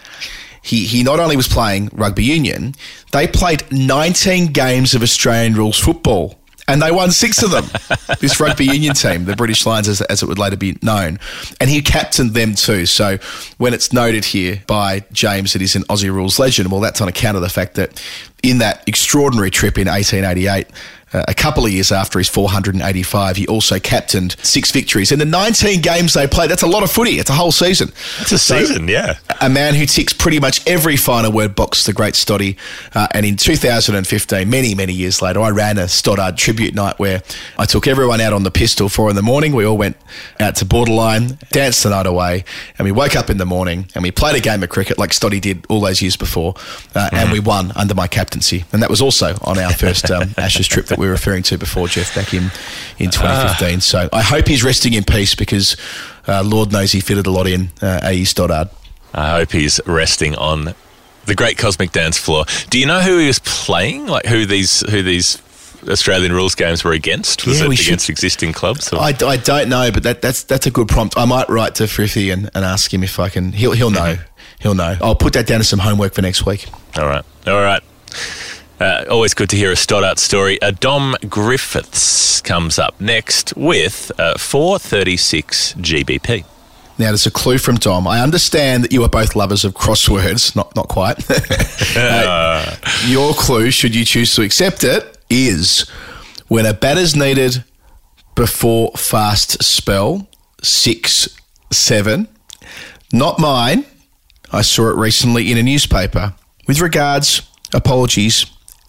he, 0.62 0.86
he 0.86 1.04
not 1.04 1.20
only 1.20 1.38
was 1.38 1.48
playing 1.48 1.90
rugby 1.94 2.24
union, 2.24 2.76
they 3.12 3.28
played 3.28 3.72
19 3.72 4.48
games 4.48 4.94
of 4.94 5.02
Australian 5.02 5.54
rules 5.54 5.80
football. 5.80 6.39
And 6.70 6.82
they 6.82 6.92
won 6.92 7.12
six 7.12 7.42
of 7.44 7.52
them. 7.52 7.66
this 8.20 8.40
rugby 8.40 8.66
union 8.66 8.94
team, 8.94 9.26
the 9.26 9.36
British 9.36 9.66
Lions, 9.66 9.88
as, 9.88 10.02
as 10.02 10.22
it 10.24 10.28
would 10.28 10.40
later 10.40 10.58
be 10.58 10.78
known. 10.82 11.20
And 11.60 11.70
he 11.70 11.82
captained 11.82 12.34
them 12.34 12.56
too. 12.56 12.86
So 12.86 13.18
when 13.58 13.74
it's 13.74 13.92
noted 13.92 14.26
here 14.26 14.62
by 14.68 15.04
James 15.12 15.54
that 15.54 15.62
he's 15.62 15.76
an 15.76 15.84
Aussie 15.84 16.14
rules 16.14 16.40
legend, 16.40 16.72
well, 16.72 16.82
that's 16.82 17.02
on 17.02 17.08
account 17.08 17.36
of 17.36 17.42
the 17.42 17.50
fact 17.50 17.76
that 17.76 18.02
in 18.44 18.60
that 18.60 18.88
extraordinary 18.88 19.52
trip 19.52 19.78
in 19.78 19.88
1888, 19.88 20.68
uh, 21.14 21.24
a 21.28 21.34
couple 21.34 21.66
of 21.66 21.72
years 21.72 21.92
after 21.92 22.20
his 22.20 22.30
485, 22.30 23.38
he 23.38 23.48
also 23.48 23.80
captained 23.80 24.36
six 24.42 24.72
victories 24.72 25.12
in 25.12 25.20
the 25.20 25.26
19 25.26 25.82
games 25.82 26.14
they 26.14 26.28
played. 26.28 26.50
That's 26.50 26.64
a 26.64 26.68
lot 26.68 26.84
of 26.84 26.92
footy. 26.92 27.20
It's 27.20 27.30
a 27.30 27.34
whole 27.34 27.52
season. 27.52 27.90
It's 28.20 28.32
a 28.32 28.38
season, 28.40 28.88
yeah. 28.88 29.18
A 29.42 29.50
man 29.50 29.76
who 29.76 29.86
ticks 29.86 30.14
pretty 30.14 30.40
much 30.40 30.66
every 30.68 30.98
final 30.98 31.32
word 31.32 31.56
box, 31.56 31.86
the 31.86 31.94
great 31.94 32.14
Stoddy. 32.14 32.58
Uh, 32.94 33.08
and 33.12 33.26
in 33.26 33.36
2015, 33.38 34.50
many, 34.50 34.76
many 34.76 34.94
years 34.94 35.22
later, 35.22 35.42
I 35.42 35.50
ran 35.50 35.78
a 35.78 35.88
Stoddart 35.88 36.38
tribute 36.38 36.76
night 36.76 37.00
where 37.00 37.22
I 37.58 37.66
took 37.66 37.88
everyone 37.88 38.22
out 38.22 38.34
on 38.34 38.44
the 38.44 38.52
pistol 38.52 38.90
four 38.90 39.10
in 39.10 39.16
the 39.16 39.22
morning. 39.22 39.54
We 39.54 39.66
all 39.66 39.78
went 39.78 39.98
out 40.40 40.56
to 40.58 40.66
Borderline, 40.66 41.40
danced 41.52 41.84
the 41.84 41.90
night 41.90 42.06
away, 42.06 42.44
and 42.78 42.86
we 42.86 42.92
woke 42.92 43.16
up 43.16 43.30
in 43.30 43.38
the 43.38 43.46
morning 43.46 43.88
and 43.96 44.04
we 44.04 44.12
played 44.12 44.36
a 44.36 44.40
game 44.40 44.64
of 44.64 44.70
cricket 44.70 44.98
like 44.98 45.12
Stoddy 45.12 45.42
did 45.42 45.66
all 45.70 45.82
those 45.82 46.02
years 46.02 46.18
before, 46.18 46.54
uh, 46.96 47.10
and 47.12 47.32
we 47.32 47.40
won 47.40 47.72
under 47.76 47.96
my 47.96 48.08
captaincy. 48.08 48.66
And 48.72 48.82
that 48.84 48.90
was 48.90 49.02
also 49.02 49.38
on 49.42 49.58
our 49.58 49.72
first 49.74 50.12
um, 50.12 50.34
Ashes 50.38 50.68
trip 50.68 50.88
that 50.88 50.99
we 51.00 51.06
were 51.08 51.14
referring 51.14 51.42
to 51.44 51.58
before, 51.58 51.88
Geoff, 51.88 52.14
back 52.14 52.34
in, 52.34 52.52
in 53.00 53.10
2015. 53.10 53.82
So 53.82 54.08
I 54.14 54.22
hope 54.22 54.48
he's 54.48 54.64
resting 54.64 54.94
in 54.94 55.04
peace 55.04 55.34
because 55.34 55.76
uh, 56.28 56.44
Lord 56.46 56.72
knows 56.72 56.92
he 56.92 57.00
fitted 57.02 57.26
a 57.26 57.32
lot 57.32 57.48
in 57.48 57.70
uh, 57.82 58.02
A.E. 58.04 58.26
Stoddart. 58.26 58.68
I 59.14 59.32
hope 59.32 59.52
he's 59.52 59.80
resting 59.88 60.36
on 60.36 60.76
the 61.26 61.36
great 61.36 61.58
cosmic 61.58 61.92
dance 61.92 62.18
floor. 62.18 62.46
Do 62.70 62.80
you 62.80 62.86
know 62.86 63.02
who 63.02 63.18
he 63.18 63.28
was 63.28 63.40
playing? 63.40 64.06
Like 64.08 64.26
who 64.28 64.46
these 64.46 64.82
who 64.92 65.02
these 65.02 65.42
Australian 65.88 66.34
rules 66.34 66.54
games 66.56 66.84
were 66.84 66.92
against? 66.92 67.48
Was 67.48 67.60
Yeah, 67.60 67.68
it 67.68 67.80
against 67.80 68.06
should- 68.06 68.12
existing 68.12 68.54
clubs? 68.54 68.92
I, 68.94 69.16
I 69.26 69.38
don't 69.38 69.70
know, 69.70 69.90
but 69.92 70.04
that, 70.04 70.22
that's 70.22 70.44
that's 70.44 70.68
a 70.68 70.72
good 70.72 70.88
prompt. 70.90 71.18
I 71.18 71.26
might 71.26 71.50
write 71.50 71.76
to 71.76 71.84
Frithie 71.84 72.32
and, 72.34 72.50
and 72.54 72.66
ask 72.66 72.94
him 72.94 73.04
if 73.04 73.20
I 73.20 73.30
can. 73.30 73.54
He'll 73.54 73.72
he'll 73.72 73.90
know. 73.92 74.18
He'll 74.60 74.76
know. 74.76 74.98
I'll 75.02 75.16
put 75.16 75.34
that 75.34 75.48
down 75.48 75.62
as 75.62 75.70
some 75.70 75.80
homework 75.80 76.14
for 76.14 76.22
next 76.22 76.46
week. 76.46 76.68
All 76.98 77.06
right. 77.08 77.24
All 77.48 77.62
right. 77.62 77.82
Uh, 78.80 79.04
always 79.10 79.34
good 79.34 79.50
to 79.50 79.58
hear 79.58 79.72
a 79.72 79.76
Stoddart 79.76 80.20
story. 80.20 80.62
Uh, 80.62 80.72
Dom 80.72 81.16
Griffiths 81.28 82.40
comes 82.42 82.80
up 82.80 83.00
next 83.02 83.54
with 83.58 84.12
uh, 84.18 84.38
436 84.38 85.74
GBP. 85.74 86.46
Now, 86.98 87.08
there's 87.08 87.26
a 87.26 87.32
clue 87.32 87.58
from 87.58 87.76
Dom. 87.76 88.08
I 88.08 88.22
understand 88.22 88.84
that 88.84 88.92
you 88.94 89.04
are 89.04 89.10
both 89.10 89.36
lovers 89.36 89.64
of 89.66 89.74
crosswords. 89.74 90.56
Not 90.56 90.76
not 90.76 90.88
quite. 90.88 91.18
Uh, 91.96 92.76
your 93.08 93.34
clue, 93.34 93.72
should 93.72 93.96
you 93.96 94.06
choose 94.06 94.36
to 94.36 94.44
accept 94.44 94.84
it, 94.84 95.18
is 95.30 95.90
when 96.48 96.66
a 96.66 96.74
batter's 96.74 97.16
needed 97.16 97.64
before 98.36 98.92
fast 98.92 99.62
spell 99.64 100.28
six 100.62 101.36
seven. 101.72 102.28
Not 103.12 103.40
mine. 103.40 103.86
I 104.52 104.62
saw 104.62 104.90
it 104.90 104.98
recently 104.98 105.52
in 105.52 105.58
a 105.58 105.64
newspaper. 105.64 106.36
With 106.68 106.80
regards, 106.80 107.42
apologies, 107.74 108.46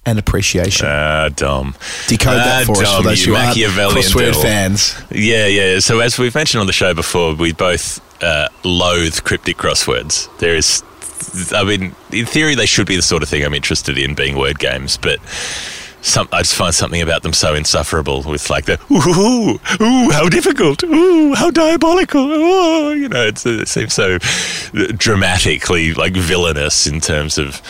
and 0.06 0.18
appreciation. 0.18 0.86
Ah, 0.88 1.28
Dom. 1.34 1.74
Decode 2.08 2.36
that 2.36 2.62
Ah, 2.62 2.72
for 2.72 2.82
us 2.82 2.96
for 2.96 3.02
those 3.02 3.26
you 3.26 3.34
who 3.34 3.38
aren't 3.40 3.56
crossword 3.56 4.26
devil. 4.26 4.42
fans. 4.42 4.94
Yeah, 5.10 5.46
yeah. 5.46 5.78
So 5.80 6.00
as 6.00 6.18
we've 6.18 6.34
mentioned 6.34 6.60
on 6.60 6.66
the 6.66 6.72
show 6.72 6.94
before, 6.94 7.34
we 7.34 7.52
both 7.52 8.00
uh, 8.22 8.48
loathe 8.64 9.22
cryptic 9.24 9.56
crosswords. 9.56 10.28
There 10.38 10.56
is, 10.56 10.82
I 11.54 11.64
mean, 11.64 11.94
in 12.12 12.26
theory, 12.26 12.54
they 12.54 12.66
should 12.66 12.86
be 12.86 12.96
the 12.96 13.02
sort 13.02 13.22
of 13.22 13.28
thing 13.28 13.44
I'm 13.44 13.54
interested 13.54 13.98
in, 13.98 14.14
being 14.14 14.36
word 14.38 14.58
games, 14.58 14.96
but. 14.96 15.18
Some, 16.02 16.28
I 16.32 16.38
just 16.38 16.54
find 16.54 16.74
something 16.74 17.02
about 17.02 17.22
them 17.22 17.32
so 17.32 17.54
insufferable 17.54 18.22
with 18.22 18.48
like 18.48 18.64
the 18.64 18.78
ooh, 18.90 19.60
ooh, 19.82 20.10
how 20.10 20.28
difficult, 20.28 20.82
ooh, 20.82 21.34
how 21.34 21.50
diabolical, 21.50 22.22
ooh, 22.22 22.94
you 22.94 23.08
know, 23.08 23.26
it 23.26 23.68
seems 23.68 23.92
so 23.92 24.18
dramatically 24.96 25.92
like 25.92 26.14
villainous 26.14 26.86
in 26.86 27.00
terms 27.00 27.36
of 27.36 27.60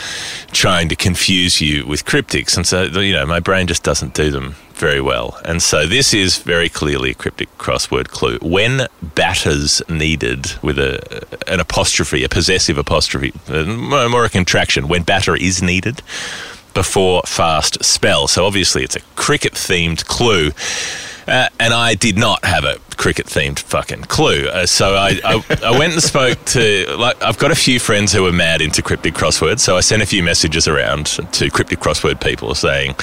trying 0.53 0.89
to 0.89 0.97
confuse 0.97 1.61
you 1.61 1.87
with 1.87 2.05
cryptics. 2.05 2.57
And 2.57 2.67
so, 2.67 2.85
you 2.85 3.13
know, 3.13 3.27
my 3.27 3.41
brain 3.41 3.67
just 3.67 3.83
doesn't 3.83 4.15
do 4.15 4.31
them 4.31 4.55
very 4.75 5.01
well. 5.01 5.39
And 5.45 5.63
so 5.63 5.87
this 5.87 6.15
is 6.15 6.39
very 6.39 6.69
clearly 6.69 7.11
a 7.11 7.15
cryptic 7.15 7.57
crossword 7.59 8.09
clue. 8.09 8.39
When 8.41 8.87
batters 9.03 9.83
needed 9.89 10.53
with 10.63 10.79
a 10.79 11.01
an 11.47 11.61
apostrophe, 11.61 12.25
a 12.25 12.29
possessive 12.29 12.79
apostrophe, 12.79 13.33
uh, 13.49 13.65
more 14.09 14.25
a 14.25 14.31
contraction, 14.31 14.89
when 14.89 15.03
batter 15.03 15.37
is 15.37 15.63
needed 15.63 16.03
before 16.81 17.21
fast 17.27 17.85
spell. 17.85 18.27
So 18.27 18.47
obviously 18.47 18.83
it's 18.83 18.97
a 18.97 19.01
cricket 19.15 19.53
themed 19.53 20.07
clue. 20.07 20.53
Uh, 21.29 21.51
and 21.61 21.75
I 21.75 21.95
did 21.95 22.17
not 22.17 22.43
have 22.43 22.65
a 22.65 22.79
cricket 22.97 23.27
themed 23.27 23.59
fucking 23.59 24.05
clue. 24.05 24.49
Uh, 24.49 24.65
so 24.65 24.95
I, 24.95 25.21
I, 25.23 25.45
I 25.75 25.79
went 25.79 25.93
and 25.93 26.03
spoke 26.03 26.43
to, 26.47 26.97
like, 26.99 27.23
I've 27.23 27.37
got 27.37 27.51
a 27.51 27.55
few 27.55 27.79
friends 27.79 28.15
who 28.15 28.25
are 28.25 28.33
mad 28.33 28.63
into 28.63 28.81
cryptic 28.81 29.13
crosswords. 29.13 29.61
So 29.61 29.77
I 29.77 29.81
sent 29.81 30.03
a 30.03 30.07
few 30.07 30.23
messages 30.23 30.67
around 30.67 31.05
to 31.33 31.51
cryptic 31.51 31.81
crossword 31.81 32.19
people 32.25 32.55
saying, 32.55 32.95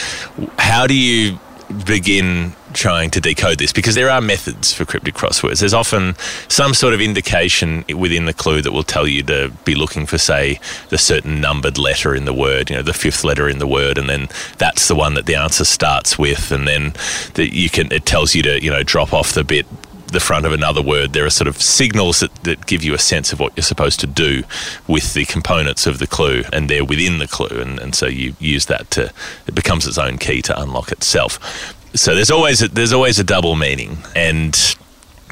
how 0.57 0.87
do 0.87 0.95
you 0.95 1.37
begin 1.85 2.53
trying 2.73 3.09
to 3.11 3.19
decode 3.19 3.57
this 3.57 3.73
because 3.73 3.95
there 3.95 4.09
are 4.09 4.21
methods 4.21 4.73
for 4.73 4.85
cryptic 4.85 5.15
crosswords. 5.15 5.59
There's 5.59 5.73
often 5.73 6.15
some 6.47 6.73
sort 6.73 6.93
of 6.93 7.01
indication 7.01 7.83
within 7.95 8.25
the 8.25 8.33
clue 8.33 8.61
that 8.61 8.71
will 8.71 8.83
tell 8.83 9.07
you 9.07 9.23
to 9.23 9.51
be 9.65 9.75
looking 9.75 10.05
for, 10.05 10.17
say, 10.17 10.59
the 10.89 10.97
certain 10.97 11.41
numbered 11.41 11.77
letter 11.77 12.15
in 12.15 12.25
the 12.25 12.33
word, 12.33 12.69
you 12.69 12.75
know, 12.75 12.83
the 12.83 12.93
fifth 12.93 13.23
letter 13.23 13.49
in 13.49 13.59
the 13.59 13.67
word, 13.67 13.97
and 13.97 14.09
then 14.09 14.29
that's 14.57 14.87
the 14.87 14.95
one 14.95 15.13
that 15.15 15.25
the 15.25 15.35
answer 15.35 15.65
starts 15.65 16.17
with, 16.17 16.51
and 16.51 16.67
then 16.67 16.93
that 17.33 17.53
you 17.53 17.69
can 17.69 17.91
it 17.91 18.05
tells 18.05 18.35
you 18.35 18.43
to 18.43 18.63
you 18.63 18.69
know 18.69 18.83
drop 18.83 19.13
off 19.13 19.33
the 19.33 19.43
bit 19.43 19.65
the 20.07 20.19
front 20.19 20.45
of 20.45 20.51
another 20.51 20.81
word. 20.81 21.13
There 21.13 21.25
are 21.25 21.29
sort 21.29 21.47
of 21.47 21.61
signals 21.61 22.19
that, 22.21 22.33
that 22.43 22.65
give 22.65 22.83
you 22.83 22.93
a 22.93 22.99
sense 22.99 23.33
of 23.33 23.39
what 23.39 23.53
you're 23.55 23.63
supposed 23.63 23.99
to 24.01 24.07
do 24.07 24.43
with 24.87 25.13
the 25.13 25.25
components 25.25 25.85
of 25.85 25.99
the 25.99 26.07
clue, 26.07 26.43
and 26.53 26.69
they're 26.69 26.85
within 26.85 27.19
the 27.19 27.27
clue, 27.27 27.59
and, 27.59 27.79
and 27.79 27.95
so 27.95 28.07
you 28.07 28.35
use 28.39 28.67
that 28.67 28.89
to 28.91 29.11
it 29.47 29.55
becomes 29.55 29.87
its 29.87 29.97
own 29.97 30.17
key 30.17 30.41
to 30.43 30.61
unlock 30.61 30.91
itself. 30.91 31.75
So 31.93 32.15
there's 32.15 32.31
always 32.31 32.61
a, 32.61 32.67
there's 32.67 32.93
always 32.93 33.19
a 33.19 33.23
double 33.23 33.55
meaning, 33.55 33.97
and 34.15 34.75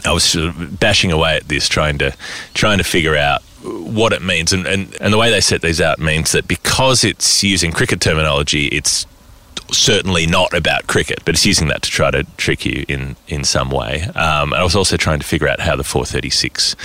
I 0.03 0.11
was 0.11 0.23
sort 0.23 0.49
of 0.49 0.79
bashing 0.79 1.11
away 1.11 1.37
at 1.37 1.47
this, 1.47 1.67
trying 1.67 1.97
to 1.99 2.15
trying 2.53 2.77
to 2.77 2.83
figure 2.83 3.15
out 3.15 3.41
what 3.63 4.13
it 4.13 4.21
means, 4.21 4.53
and, 4.53 4.67
and, 4.67 4.95
and 5.01 5.11
the 5.13 5.17
way 5.17 5.31
they 5.31 5.41
set 5.41 5.61
these 5.61 5.81
out 5.81 5.99
means 5.99 6.31
that 6.33 6.47
because 6.47 7.03
it's 7.03 7.43
using 7.43 7.71
cricket 7.71 8.01
terminology, 8.01 8.67
it's 8.67 9.07
certainly 9.71 10.25
not 10.25 10.53
about 10.53 10.87
cricket, 10.87 11.19
but 11.25 11.35
it's 11.35 11.45
using 11.45 11.67
that 11.67 11.81
to 11.83 11.89
try 11.89 12.11
to 12.11 12.23
trick 12.37 12.65
you 12.65 12.85
in, 12.87 13.15
in 13.27 13.43
some 13.43 13.69
way. 13.69 14.03
Um, 14.15 14.53
and 14.53 14.55
I 14.55 14.63
was 14.63 14.75
also 14.75 14.97
trying 14.97 15.19
to 15.19 15.25
figure 15.25 15.47
out 15.47 15.59
how 15.59 15.75
the 15.75 15.83
436 15.83 16.75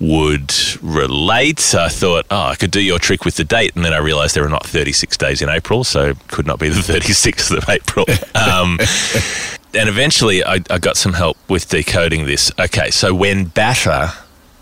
would 0.00 0.52
relate. 0.82 1.60
So 1.60 1.82
I 1.82 1.88
thought, 1.88 2.26
oh, 2.30 2.46
I 2.46 2.54
could 2.56 2.70
do 2.70 2.80
your 2.80 2.98
trick 2.98 3.24
with 3.24 3.36
the 3.36 3.44
date, 3.44 3.74
and 3.76 3.84
then 3.84 3.92
I 3.92 3.98
realised 3.98 4.34
there 4.34 4.44
are 4.44 4.48
not 4.48 4.66
36 4.66 5.16
days 5.16 5.42
in 5.42 5.48
April, 5.48 5.84
so 5.84 6.10
it 6.10 6.28
could 6.28 6.46
not 6.46 6.58
be 6.58 6.68
the 6.68 6.80
36th 6.80 7.56
of 7.56 7.68
April. 7.68 8.06
Um, 8.34 8.78
and 9.74 9.88
eventually 9.88 10.44
I, 10.44 10.60
I 10.70 10.78
got 10.78 10.96
some 10.96 11.14
help 11.14 11.36
with 11.48 11.68
decoding 11.68 12.26
this. 12.26 12.52
Okay, 12.58 12.90
so 12.90 13.14
when 13.14 13.44
batter 13.46 14.12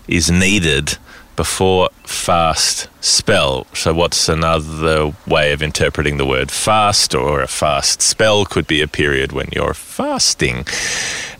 is 0.07 0.29
needed 0.29 0.97
before 1.35 1.89
fast 2.03 2.87
spell. 3.01 3.65
So, 3.73 3.93
what's 3.93 4.29
another 4.29 5.13
way 5.27 5.51
of 5.51 5.61
interpreting 5.63 6.17
the 6.17 6.25
word 6.25 6.51
fast 6.51 7.13
or 7.15 7.41
a 7.41 7.47
fast 7.47 8.01
spell? 8.01 8.45
Could 8.45 8.67
be 8.67 8.81
a 8.81 8.87
period 8.87 9.31
when 9.31 9.49
you're 9.51 9.73
fasting. 9.73 10.65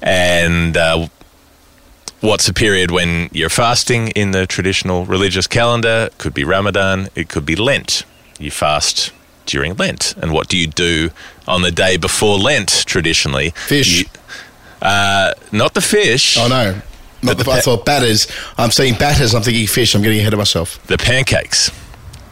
And 0.02 0.76
uh, 0.78 1.08
what's 2.22 2.48
a 2.48 2.54
period 2.54 2.92
when 2.92 3.30
you're 3.32 3.50
fasting 3.50 4.10
in 4.10 4.32
the 4.32 4.46
traditional 4.48 5.06
religious 5.06 5.48
calendar? 5.48 6.10
Could 6.18 6.34
be 6.34 6.44
Ramadan, 6.44 7.10
it 7.16 7.30
could 7.30 7.46
be 7.46 7.56
Lent. 7.56 8.04
You 8.40 8.52
fast 8.52 9.12
during 9.46 9.76
Lent. 9.76 10.16
And 10.18 10.32
what 10.32 10.48
do 10.48 10.58
you 10.58 10.68
do 10.68 11.12
on 11.48 11.62
the 11.62 11.72
day 11.72 11.98
before 11.98 12.38
Lent 12.38 12.84
traditionally? 12.86 13.52
Fish. 13.52 14.00
You- 14.02 14.06
uh, 14.82 15.34
not 15.54 15.76
the 15.76 15.82
fish. 15.82 16.38
Oh 16.38 16.50
no. 16.50 16.82
Not 17.24 17.38
the 17.38 17.44
the, 17.44 17.52
I 17.52 17.60
thought 17.62 17.86
batters. 17.86 18.28
I'm 18.58 18.72
saying 18.72 18.96
batters. 18.96 19.34
I'm 19.34 19.42
thinking 19.42 19.68
fish. 19.68 19.96
I'm 19.96 20.02
getting 20.02 20.20
ahead 20.20 20.34
of 20.34 20.40
myself. 20.40 20.86
the 20.88 20.98
pancakes. 20.98 21.72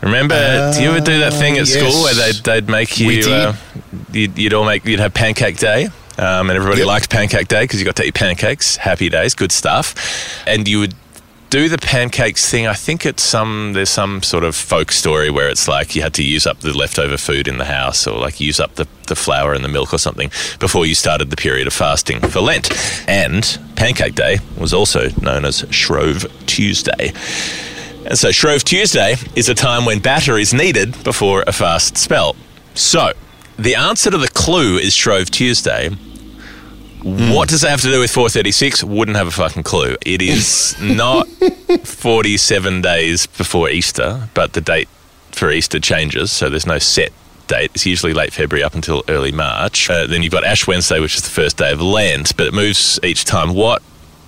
Remember, 0.02 0.72
do 0.74 0.82
you 0.82 0.89
ever 0.89 1.00
do 1.00 1.20
that 1.20 1.34
thing 1.34 1.56
at 1.58 1.62
Uh, 1.64 1.66
school 1.66 2.04
where 2.04 2.14
they'd, 2.16 2.36
they'd 2.44 2.68
make 2.70 3.00
you, 3.00 3.08
We 3.08 3.16
did. 3.22 3.28
Uh, 3.32 3.54
you'd, 4.12 4.38
you'd 4.38 4.54
all 4.54 4.66
make, 4.66 4.84
you'd 4.84 5.00
have 5.00 5.14
pancake 5.14 5.58
day, 5.58 5.86
um, 6.18 6.50
and 6.50 6.52
everybody 6.58 6.80
Yep. 6.80 6.88
liked 6.88 7.10
pancake 7.12 7.48
day 7.48 7.62
because 7.66 7.80
you 7.80 7.86
got 7.86 7.98
to 7.98 8.04
eat 8.06 8.16
pancakes. 8.16 8.78
Happy 8.78 9.10
days, 9.10 9.36
good 9.36 9.52
stuff. 9.52 9.94
And 10.48 10.68
you 10.68 10.80
would 10.80 10.96
do 11.52 11.68
the 11.68 11.78
pancakes 11.78 12.49
thing. 12.49 12.66
I 12.66 12.74
think 12.74 13.06
it's 13.06 13.22
some 13.22 13.74
there's 13.74 13.89
some 13.89 14.24
sort 14.24 14.45
of 14.45 14.56
folk 14.56 14.91
story 14.91 15.30
where 15.30 15.49
it's 15.49 15.68
like 15.68 15.95
you 15.95 16.02
had 16.02 16.14
to 16.14 16.24
use 16.24 16.47
up 16.47 16.62
the 16.62 16.76
leftover 16.76 17.18
food 17.18 17.47
in 17.47 17.58
the 17.58 17.66
house, 17.66 18.08
or 18.08 18.18
like 18.18 18.39
use 18.39 18.60
up 18.60 18.76
the, 18.76 18.88
the 19.08 19.18
flour 19.18 19.54
and 19.54 19.64
the 19.64 19.68
milk 19.68 19.93
or 19.93 19.97
something 19.97 20.30
before 20.60 20.86
you 20.86 20.95
started 20.95 21.30
the 21.30 21.36
period 21.36 21.68
of 21.68 21.74
fasting 21.74 22.22
for 22.22 22.39
Lent. 22.39 22.72
And 23.08 23.60
Pancake 23.76 24.16
Day 24.16 24.39
was 24.58 24.74
also 24.74 25.10
known 25.22 25.43
as 25.43 25.66
Shrove 25.70 26.26
Tuesday. 26.47 27.12
And 28.06 28.18
so 28.18 28.32
Shrove 28.32 28.64
Tuesday 28.64 29.16
is 29.36 29.49
a 29.49 29.54
time 29.54 29.84
when 29.84 29.99
batter 29.99 30.38
is 30.38 30.54
needed 30.54 31.04
before 31.04 31.43
a 31.45 31.52
fast 31.52 31.97
spell. 31.97 32.38
So 32.76 33.12
the 33.60 33.76
answer 33.76 34.10
to 34.10 34.18
the 34.18 34.30
clue 34.30 34.78
is 34.78 34.93
Shrove 34.93 35.30
Tuesday. 35.30 35.89
What 37.04 37.49
does 37.49 37.64
it 37.64 37.70
have 37.70 37.82
to 37.82 37.88
do 37.89 37.99
with 37.99 38.12
436? 38.12 38.84
Wouldn't 38.84 39.18
have 39.18 39.28
a 39.28 39.32
fucking 39.32 39.64
clue. 39.64 39.97
It 40.06 40.22
is 40.22 40.76
not 40.82 41.28
47 41.28 42.82
days 42.82 43.26
before 43.26 43.70
Easter, 43.70 44.30
but 44.34 44.54
the 44.54 44.62
date 44.62 44.88
for 45.32 45.52
Easter 45.52 45.80
changes, 45.80 46.32
so 46.32 46.49
there's 46.49 46.66
no 46.68 46.78
set 46.78 47.12
date 47.47 47.72
It's 47.74 47.86
usually 47.86 48.14
late 48.14 48.34
February 48.34 48.64
up 48.64 48.76
until 48.76 49.04
early 49.08 49.32
March. 49.32 49.89
Uh, 49.89 50.06
then 50.08 50.24
you've 50.24 50.32
got 50.32 50.43
Ash 50.43 50.68
Wednesday, 50.68 50.99
which 50.99 51.16
is 51.16 51.22
the 51.24 51.30
first 51.30 51.58
day 51.58 51.72
of 51.72 51.82
Lent, 51.82 52.36
but 52.38 52.47
it 52.47 52.54
moves 52.54 52.99
each 53.04 53.26
time. 53.26 53.54
What? 53.54 53.82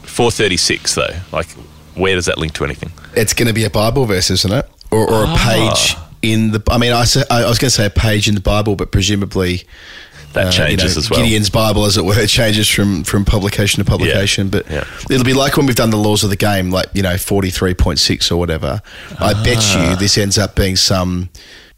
436 0.03 0.95
though. 0.95 1.07
Like, 1.31 1.47
where 1.95 2.15
does 2.15 2.25
that 2.25 2.37
link 2.37 2.53
to 2.53 2.65
anything? 2.65 2.91
It's 3.15 3.33
going 3.33 3.47
to 3.47 3.53
be 3.53 3.63
a 3.65 3.69
Bible 3.69 4.05
verse, 4.05 4.29
isn't 4.31 4.51
it? 4.51 4.69
Or, 4.91 5.09
or 5.09 5.23
a 5.23 5.27
Ah. 5.27 5.73
page 5.73 5.97
in 6.21 6.51
the. 6.51 6.63
I 6.69 6.77
mean, 6.77 6.91
I, 6.91 6.99
I 7.29 7.47
was 7.47 7.57
going 7.59 7.69
to 7.69 7.69
say 7.69 7.85
a 7.85 7.89
page 7.89 8.27
in 8.27 8.35
the 8.35 8.41
Bible, 8.41 8.75
but 8.75 8.91
presumably 8.91 9.63
That 10.33 10.47
uh, 10.47 10.51
changes 10.51 10.91
you 10.95 10.95
know, 10.95 10.99
as 11.05 11.09
well. 11.09 11.21
Gideon's 11.23 11.49
Bible, 11.49 11.85
as 11.85 11.97
it 11.97 12.05
were, 12.05 12.25
changes 12.27 12.67
from 12.69 13.03
from 13.03 13.23
publication 13.25 13.83
to 13.83 13.89
publication. 13.89 14.49
But 14.49 14.69
yeah. 14.69 14.83
it'll 15.09 15.23
be 15.23 15.33
like 15.33 15.57
when 15.57 15.65
we've 15.67 15.75
done 15.75 15.89
the 15.91 15.97
laws 15.97 16.23
of 16.23 16.29
the 16.29 16.35
game, 16.35 16.71
like 16.71 16.87
you 16.93 17.03
know, 17.03 17.17
forty 17.17 17.49
three 17.49 17.73
point 17.73 17.99
six 17.99 18.31
or 18.31 18.37
whatever. 18.39 18.81
I 19.19 19.33
bet 19.43 19.57
Ah. 19.59 19.91
you 19.91 19.95
this 19.97 20.17
ends 20.17 20.37
up 20.37 20.55
being 20.55 20.75
some 20.75 21.29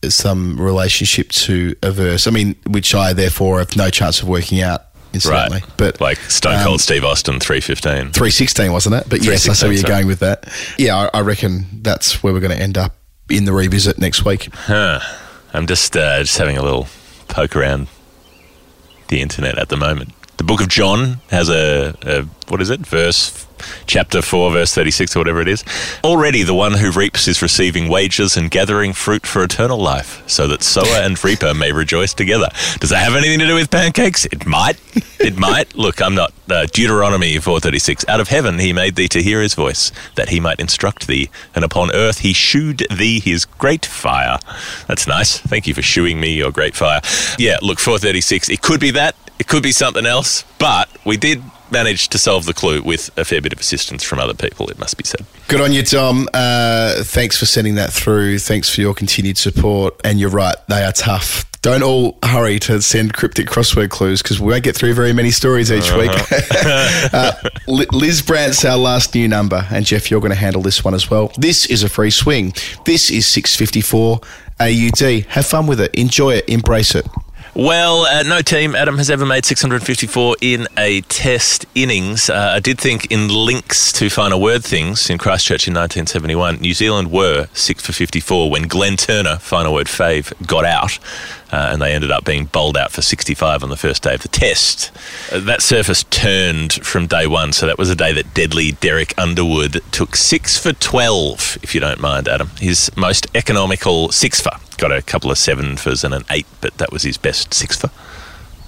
some 0.08 0.60
relationship 0.60 1.30
to 1.30 1.76
a 1.82 1.92
verse. 1.92 2.28
I 2.28 2.32
mean, 2.32 2.56
which 2.68 2.94
I 2.96 3.14
therefore 3.14 3.60
have 3.60 3.76
no 3.76 3.90
chance 3.90 4.22
of 4.22 4.28
working 4.28 4.62
out. 4.62 4.84
Incidentally, 5.14 5.62
Right. 5.62 5.70
but 5.78 6.02
like 6.02 6.18
Stone 6.30 6.56
um, 6.56 6.64
Cold 6.66 6.82
Steve 6.82 7.06
Austin, 7.06 7.40
315. 7.40 8.12
316, 8.12 8.72
wasn't 8.74 8.96
it? 8.96 9.06
But 9.10 9.24
yes, 9.24 9.48
I 9.48 9.54
see 9.54 9.66
where 9.68 9.72
you're 9.74 9.82
sorry. 9.82 9.94
going 9.94 10.08
with 10.08 10.20
that. 10.20 10.46
Yeah, 10.78 11.10
I, 11.14 11.20
I 11.20 11.22
reckon 11.22 11.68
that's 11.82 12.22
where 12.22 12.34
we're 12.34 12.42
going 12.42 12.52
to 12.52 12.62
end 12.62 12.78
up 12.78 12.94
in 13.30 13.46
the 13.46 13.54
revisit 13.54 13.98
next 13.98 14.26
week. 14.26 14.50
Huh. 14.54 15.00
I'm 15.54 15.68
just 15.68 15.96
uh, 15.96 16.20
just 16.20 16.38
having 16.38 16.58
a 16.58 16.62
little 16.62 16.88
poke 17.30 17.56
around 17.56 17.88
the 19.08 19.22
internet 19.22 19.58
at 19.58 19.70
the 19.70 19.78
moment. 19.78 20.14
The 20.38 20.44
Book 20.44 20.62
of 20.62 20.68
John 20.68 21.22
has 21.30 21.50
a, 21.50 21.96
a 22.04 22.24
what 22.50 22.62
is 22.62 22.70
it? 22.70 22.82
Verse, 22.82 23.48
chapter 23.88 24.22
four, 24.22 24.52
verse 24.52 24.74
thirty-six, 24.74 25.16
or 25.16 25.20
whatever 25.20 25.42
it 25.42 25.48
is. 25.48 25.64
Already, 26.04 26.44
the 26.44 26.54
one 26.54 26.74
who 26.74 26.92
reaps 26.92 27.28
is 27.28 27.42
receiving 27.42 27.88
wages 27.88 28.36
and 28.36 28.52
gathering 28.52 28.94
fruit 28.94 29.26
for 29.26 29.44
eternal 29.44 29.80
life, 29.80 30.22
so 30.28 30.48
that 30.50 30.62
sower 30.62 31.02
and 31.02 31.22
reaper 31.24 31.54
may 31.54 31.72
rejoice 31.72 32.14
together. 32.14 32.50
Does 32.80 32.90
that 32.90 33.04
have 33.04 33.16
anything 33.16 33.40
to 33.40 33.48
do 33.48 33.56
with 33.56 33.72
pancakes? 33.72 34.26
It 34.26 34.46
might. 34.46 34.80
It 35.20 35.38
might. 35.38 35.74
Look, 35.76 36.02
I'm 36.02 36.16
not. 36.16 36.34
Uh, 36.50 36.66
Deuteronomy 36.66 37.40
four 37.40 37.62
thirty-six. 37.62 38.06
Out 38.08 38.20
of 38.20 38.28
heaven 38.28 38.60
he 38.60 38.74
made 38.74 38.98
thee 38.98 39.08
to 39.08 39.24
hear 39.24 39.42
his 39.42 39.56
voice, 39.56 39.92
that 40.16 40.30
he 40.30 40.40
might 40.42 40.60
instruct 40.60 41.08
thee, 41.08 41.30
and 41.56 41.64
upon 41.64 41.96
earth 41.96 42.20
he 42.20 42.34
shewed 42.34 42.86
thee 42.92 43.20
his 43.22 43.46
great 43.46 43.86
fire. 43.86 44.38
That's 44.88 45.08
nice. 45.08 45.40
Thank 45.40 45.66
you 45.66 45.74
for 45.74 45.82
shewing 45.82 46.20
me 46.20 46.36
your 46.36 46.52
great 46.52 46.76
fire. 46.76 47.00
Yeah. 47.40 47.58
Look, 47.62 47.80
four 47.80 47.98
thirty-six. 47.98 48.50
It 48.50 48.62
could 48.62 48.82
be 48.82 48.92
that. 48.92 49.16
It 49.40 49.48
could 49.48 49.64
be 49.64 49.72
something 49.72 50.06
else, 50.06 50.44
but 50.60 50.90
we 51.06 51.18
did 51.18 51.44
manage 51.72 52.10
to 52.10 52.18
solve 52.18 52.46
the 52.46 52.54
clue 52.54 52.82
with 52.82 53.10
a 53.18 53.26
fair 53.26 53.42
bit 53.42 53.54
of 53.54 53.60
assistance 53.60 54.04
from 54.04 54.20
other 54.20 54.34
people, 54.34 54.70
it 54.70 54.80
must 54.80 54.98
be 54.98 55.04
said. 55.04 55.26
Good 55.48 55.62
on 55.62 55.74
you, 55.74 55.84
Dom. 55.84 56.28
Uh, 56.34 57.04
thanks 57.04 57.38
for 57.38 57.46
sending 57.46 57.76
that 57.76 57.92
through. 57.92 58.40
Thanks 58.40 58.74
for 58.74 58.82
your 58.82 58.94
continued 58.94 59.38
support. 59.38 60.00
And 60.04 60.20
you're 60.20 60.30
right, 60.30 60.56
they 60.68 60.84
are 60.84 60.92
tough. 60.92 61.50
Don't 61.62 61.82
all 61.82 62.20
hurry 62.24 62.60
to 62.60 62.80
send 62.80 63.14
cryptic 63.14 63.48
crossword 63.48 63.90
clues 63.90 64.22
because 64.22 64.40
we 64.40 64.52
won't 64.52 64.64
get 64.64 64.76
through 64.76 64.94
very 64.94 65.14
many 65.14 65.32
stories 65.32 65.72
each 65.72 65.92
week. 65.94 66.12
uh, 67.12 67.34
Liz 67.68 68.22
Brant's 68.22 68.64
our 68.64 68.78
last 68.78 69.16
new 69.16 69.28
number, 69.28 69.66
and 69.72 69.84
Geoff, 69.84 70.12
you're 70.12 70.20
going 70.20 70.32
to 70.32 70.38
handle 70.38 70.62
this 70.62 70.84
one 70.84 70.94
as 70.94 71.10
well. 71.10 71.32
This 71.38 71.66
is 71.66 71.82
a 71.82 71.90
free 71.90 72.12
swing. 72.12 72.54
This 72.86 73.10
is 73.10 73.26
654 73.26 74.22
AUD. 74.60 75.26
Have 75.30 75.48
fun 75.48 75.66
with 75.66 75.82
it. 75.82 75.94
Enjoy 75.96 76.36
it. 76.36 76.48
Embrace 76.48 76.94
it. 76.94 77.08
Well, 77.58 78.02
uh, 78.02 78.24
no 78.24 78.42
team, 78.42 78.76
Adam, 78.76 78.98
has 78.98 79.10
ever 79.10 79.26
made 79.26 79.46
654 79.46 80.36
in 80.42 80.68
a 80.78 81.00
test 81.04 81.66
innings. 81.74 82.30
Uh, 82.30 82.52
I 82.54 82.60
did 82.60 82.78
think 82.78 83.10
in 83.10 83.30
links 83.30 83.94
to 83.94 84.10
final 84.10 84.42
word 84.42 84.62
things 84.62 85.10
in 85.10 85.18
Christchurch 85.18 85.66
in 85.66 85.74
1971, 85.74 86.58
New 86.58 86.74
Zealand 86.74 87.14
were 87.14 87.48
6 87.54 87.86
for 87.86 87.94
54 87.94 88.52
when 88.52 88.64
Glenn 88.64 88.98
Turner, 88.98 89.38
final 89.38 89.74
word 89.74 89.88
fave, 89.88 90.34
got 90.46 90.66
out. 90.66 91.00
Uh, 91.50 91.70
and 91.72 91.82
they 91.82 91.94
ended 91.94 92.12
up 92.12 92.26
being 92.26 92.44
bowled 92.44 92.76
out 92.76 92.92
for 92.92 93.02
65 93.02 93.64
on 93.64 93.70
the 93.70 93.78
first 93.78 94.04
day 94.04 94.14
of 94.14 94.22
the 94.22 94.28
test. 94.28 94.92
Uh, 95.32 95.40
that 95.40 95.62
surface 95.62 96.04
turned 96.10 96.74
from 96.74 97.08
day 97.08 97.26
one, 97.26 97.54
so 97.54 97.66
that 97.68 97.78
was 97.78 97.90
a 97.90 97.96
day 97.96 98.12
that 98.12 98.34
deadly 98.34 98.74
Derek 98.74 99.18
Underwood 99.18 99.82
took 99.94 100.18
6 100.18 100.58
for 100.60 100.74
12, 100.74 101.60
if 101.64 101.74
you 101.74 101.80
don't 101.80 102.02
mind, 102.02 102.28
Adam. 102.28 102.50
His 102.60 102.92
most 102.98 103.28
economical 103.34 104.12
6 104.12 104.42
for. 104.42 104.65
Got 104.78 104.92
a 104.92 105.02
couple 105.02 105.32
of 105.32 105.38
7 105.38 105.78
fors 105.78 106.04
and 106.04 106.14
an 106.14 106.24
8, 106.30 106.46
but 106.62 106.78
that 106.78 106.92
was 106.92 107.04
his 107.04 107.18
best 107.18 107.54
6 107.54 107.78
for. 107.78 107.90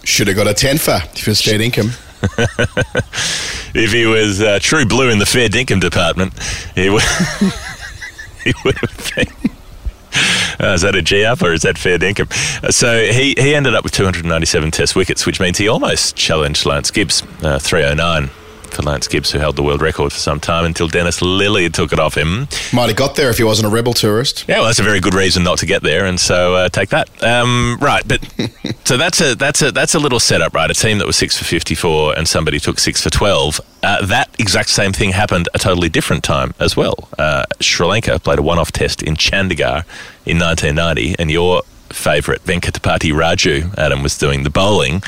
Should 0.03 0.27
have 0.27 0.37
got 0.37 0.47
a 0.47 0.53
10 0.53 0.77
for 0.77 0.95
if 0.95 1.19
it 1.19 1.27
was 1.27 1.41
fair 1.41 1.61
income. 1.61 1.91
If 3.73 3.91
he 3.91 4.05
was 4.07 4.41
uh, 4.41 4.57
true 4.59 4.85
blue 4.85 5.09
in 5.09 5.19
the 5.19 5.25
fair 5.25 5.49
dinkum 5.49 5.79
department, 5.79 6.33
he 6.73 6.89
would, 6.89 7.03
he 8.43 8.53
would 8.63 8.77
have 8.77 9.11
been. 9.15 9.51
Uh, 10.59 10.73
is 10.73 10.81
that 10.81 10.95
a 10.95 11.01
G 11.03 11.23
up 11.23 11.43
or 11.43 11.53
is 11.53 11.61
that 11.61 11.77
fair 11.77 11.99
dinkum? 11.99 12.31
Uh, 12.63 12.71
so 12.71 13.03
he, 13.03 13.35
he 13.37 13.53
ended 13.53 13.75
up 13.75 13.83
with 13.83 13.93
297 13.93 14.71
test 14.71 14.95
wickets, 14.95 15.27
which 15.27 15.39
means 15.39 15.59
he 15.59 15.67
almost 15.67 16.15
challenged 16.15 16.65
Lance 16.65 16.89
Gibbs, 16.89 17.21
uh, 17.43 17.59
309 17.59 18.31
for 18.77 18.83
Lance 18.83 19.07
Gibbs, 19.07 19.31
who 19.31 19.39
held 19.39 19.55
the 19.55 19.63
world 19.63 19.81
record 19.81 20.13
for 20.13 20.19
some 20.19 20.39
time 20.39 20.63
until 20.63 20.87
Dennis 20.87 21.19
Lillee 21.19 21.73
took 21.73 21.91
it 21.91 21.99
off 21.99 22.15
him. 22.15 22.47
Might 22.71 22.87
have 22.87 22.95
got 22.95 23.15
there 23.15 23.29
if 23.29 23.37
he 23.37 23.43
wasn't 23.43 23.67
a 23.67 23.69
rebel 23.75 23.93
tourist. 23.93 24.45
Yeah, 24.47 24.57
well, 24.57 24.67
that's 24.67 24.79
a 24.79 24.83
very 24.83 24.99
good 24.99 25.15
reason 25.15 25.43
not 25.43 25.57
to 25.59 25.65
get 25.65 25.81
there, 25.81 26.05
and 26.05 26.19
so 26.19 26.55
uh, 26.55 26.69
take 26.69 26.89
that. 26.89 27.09
Um, 27.23 27.77
right, 27.81 28.07
but 28.07 28.21
so 28.85 28.95
that's 28.97 29.19
a 29.19 29.35
that's 29.35 29.61
a 29.61 29.71
that's 29.71 29.95
a 29.95 29.99
little 29.99 30.19
setup, 30.19 30.53
right? 30.53 30.69
A 30.69 30.75
team 30.75 30.99
that 30.99 31.07
was 31.07 31.15
six 31.15 31.37
for 31.37 31.43
fifty-four, 31.43 32.17
and 32.17 32.27
somebody 32.27 32.59
took 32.59 32.79
six 32.79 33.01
for 33.01 33.09
twelve. 33.09 33.59
Uh, 33.83 34.05
that 34.05 34.29
exact 34.39 34.69
same 34.69 34.93
thing 34.93 35.11
happened 35.11 35.49
a 35.53 35.59
totally 35.59 35.89
different 35.89 36.23
time 36.23 36.53
as 36.59 36.77
well. 36.77 37.09
Uh, 37.17 37.45
Sri 37.59 37.85
Lanka 37.85 38.19
played 38.19 38.39
a 38.39 38.41
one-off 38.41 38.71
test 38.71 39.01
in 39.03 39.15
Chandigarh 39.15 39.83
in 40.25 40.39
1990, 40.39 41.15
and 41.19 41.31
your 41.31 41.63
favourite 41.89 42.43
Venkatapathy 42.43 43.11
Raju, 43.11 43.77
Adam, 43.77 44.03
was 44.03 44.17
doing 44.17 44.43
the 44.43 44.49
bowling. 44.49 45.01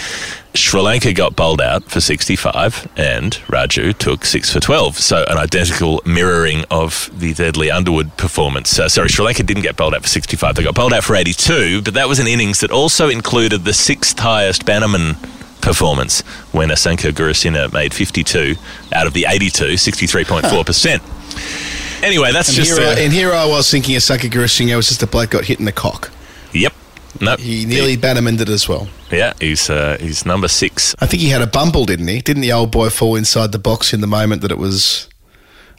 Sri 0.55 0.81
Lanka 0.81 1.13
got 1.13 1.35
bowled 1.35 1.61
out 1.61 1.83
for 1.83 2.01
65 2.01 2.89
and 2.97 3.33
Raju 3.47 3.95
took 3.97 4.25
6 4.25 4.51
for 4.51 4.59
12. 4.59 4.97
So 4.97 5.23
an 5.27 5.37
identical 5.37 6.01
mirroring 6.05 6.65
of 6.71 7.09
the 7.13 7.33
deadly 7.33 7.69
Underwood 7.69 8.17
performance. 8.17 8.79
Uh, 8.79 8.89
sorry, 8.89 9.09
Sri 9.09 9.23
Lanka 9.23 9.43
didn't 9.43 9.63
get 9.63 9.77
bowled 9.77 9.93
out 9.93 10.01
for 10.01 10.07
65. 10.07 10.55
They 10.55 10.63
got 10.63 10.75
bowled 10.75 10.93
out 10.93 11.03
for 11.03 11.15
82, 11.15 11.83
but 11.83 11.93
that 11.93 12.07
was 12.07 12.19
an 12.19 12.27
innings 12.27 12.61
that 12.61 12.71
also 12.71 13.09
included 13.09 13.63
the 13.63 13.73
sixth 13.73 14.17
highest 14.17 14.65
Bannerman 14.65 15.15
performance 15.61 16.21
when 16.51 16.69
Asanka 16.69 17.11
Gurusinha 17.11 17.71
made 17.71 17.93
52 17.93 18.55
out 18.93 19.05
of 19.05 19.13
the 19.13 19.25
82, 19.29 19.73
63.4%. 19.73 22.03
Anyway, 22.03 22.31
that's 22.31 22.49
And, 22.49 22.55
just 22.55 22.79
here, 22.79 22.87
I, 22.87 22.99
and 22.99 23.13
here 23.13 23.33
I 23.33 23.45
was 23.45 23.69
thinking 23.69 23.95
Asanka 23.95 24.29
Gurusinha 24.29 24.75
was 24.75 24.87
just 24.87 25.03
a 25.03 25.07
bloke 25.07 25.31
got 25.31 25.45
hit 25.45 25.59
in 25.59 25.65
the 25.65 25.71
cock. 25.71 26.11
Yep. 26.53 26.73
No. 27.21 27.35
He 27.37 27.65
nearly 27.65 27.97
Bannermaned 27.97 28.39
it 28.41 28.49
as 28.49 28.69
well. 28.69 28.87
Yeah, 29.11 29.33
he's 29.39 29.69
uh, 29.69 29.97
he's 29.99 30.25
number 30.25 30.47
six. 30.47 30.95
I 30.99 31.05
think 31.07 31.21
he 31.21 31.29
had 31.29 31.41
a 31.41 31.47
bumble, 31.47 31.85
didn't 31.85 32.07
he? 32.07 32.21
Didn't 32.21 32.41
the 32.41 32.51
old 32.53 32.71
boy 32.71 32.89
fall 32.89 33.15
inside 33.15 33.51
the 33.51 33.59
box 33.59 33.93
in 33.93 34.01
the 34.01 34.07
moment 34.07 34.41
that 34.43 34.51
it 34.51 34.57
was? 34.57 35.09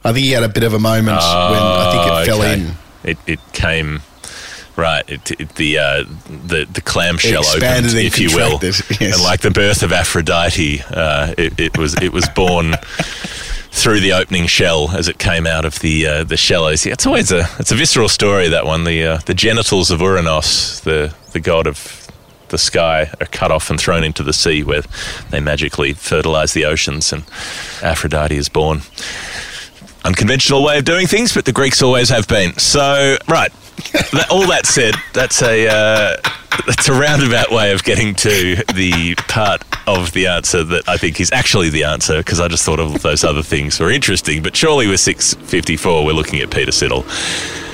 I 0.03 0.11
think 0.11 0.25
he 0.25 0.31
had 0.31 0.43
a 0.43 0.49
bit 0.49 0.63
of 0.63 0.73
a 0.73 0.79
moment 0.79 1.17
when 1.17 1.23
I 1.23 1.89
think 1.91 2.05
it 2.05 2.11
Oh, 2.11 2.25
fell 2.25 2.41
okay. 2.41 2.53
in. 2.53 2.71
It 3.03 3.17
it 3.27 3.39
came 3.53 4.01
right. 4.75 5.03
It, 5.09 5.31
it 5.39 5.55
the 5.55 5.77
uh, 5.77 6.03
the 6.47 6.65
the 6.71 6.81
clamshell 6.81 7.45
opened, 7.45 7.93
if 7.95 8.19
you 8.19 8.35
will, 8.35 8.59
yes. 8.61 8.81
and 9.01 9.23
like 9.23 9.39
the 9.41 9.51
birth 9.51 9.83
of 9.83 9.91
Aphrodite, 9.93 10.81
uh, 10.89 11.33
it, 11.37 11.59
it 11.59 11.77
was 11.77 11.95
it 12.01 12.11
was 12.11 12.27
born. 12.35 12.75
Through 13.73 14.01
the 14.01 14.13
opening 14.13 14.47
shell 14.47 14.91
as 14.91 15.07
it 15.07 15.17
came 15.17 15.47
out 15.47 15.65
of 15.65 15.79
the 15.79 16.05
uh, 16.05 16.23
the 16.23 16.37
shallows, 16.37 16.85
it's 16.85 17.07
always 17.07 17.31
a 17.31 17.47
it's 17.57 17.71
a 17.71 17.75
visceral 17.75 18.09
story. 18.09 18.49
That 18.49 18.65
one, 18.65 18.83
the 18.83 19.03
uh, 19.03 19.17
the 19.25 19.33
genitals 19.33 19.89
of 19.89 20.01
Uranus, 20.01 20.81
the 20.81 21.13
the 21.31 21.39
god 21.39 21.67
of 21.67 22.07
the 22.49 22.57
sky, 22.57 23.11
are 23.19 23.27
cut 23.27 23.49
off 23.49 23.69
and 23.69 23.79
thrown 23.79 24.03
into 24.03 24.23
the 24.23 24.33
sea, 24.33 24.61
where 24.61 24.83
they 25.29 25.39
magically 25.39 25.93
fertilize 25.93 26.53
the 26.53 26.65
oceans, 26.65 27.13
and 27.13 27.23
Aphrodite 27.81 28.35
is 28.35 28.49
born 28.49 28.81
unconventional 30.03 30.63
way 30.63 30.77
of 30.77 30.85
doing 30.85 31.07
things, 31.07 31.33
but 31.33 31.45
the 31.45 31.51
Greeks 31.51 31.81
always 31.81 32.09
have 32.09 32.27
been. 32.27 32.57
So, 32.57 33.17
right. 33.27 33.51
That, 34.11 34.27
all 34.29 34.47
that 34.47 34.65
said, 34.65 34.95
that's 35.13 35.41
a 35.41 35.67
uh, 35.67 36.17
that's 36.67 36.87
a 36.87 36.93
roundabout 36.93 37.51
way 37.51 37.71
of 37.73 37.83
getting 37.83 38.13
to 38.15 38.55
the 38.75 39.15
part 39.27 39.63
of 39.87 40.11
the 40.11 40.27
answer 40.27 40.63
that 40.63 40.87
I 40.87 40.97
think 40.97 41.19
is 41.19 41.31
actually 41.31 41.69
the 41.69 41.85
answer 41.85 42.17
because 42.17 42.39
I 42.39 42.47
just 42.47 42.63
thought 42.63 42.79
of 42.79 43.01
those 43.01 43.23
other 43.23 43.41
things 43.41 43.79
were 43.79 43.89
interesting. 43.89 44.43
But 44.43 44.55
surely 44.55 44.87
with 44.87 44.99
six 44.99 45.33
fifty 45.33 45.77
four, 45.77 46.05
we're 46.05 46.13
looking 46.13 46.39
at 46.41 46.51
Peter 46.51 46.71
Siddle, 46.71 47.03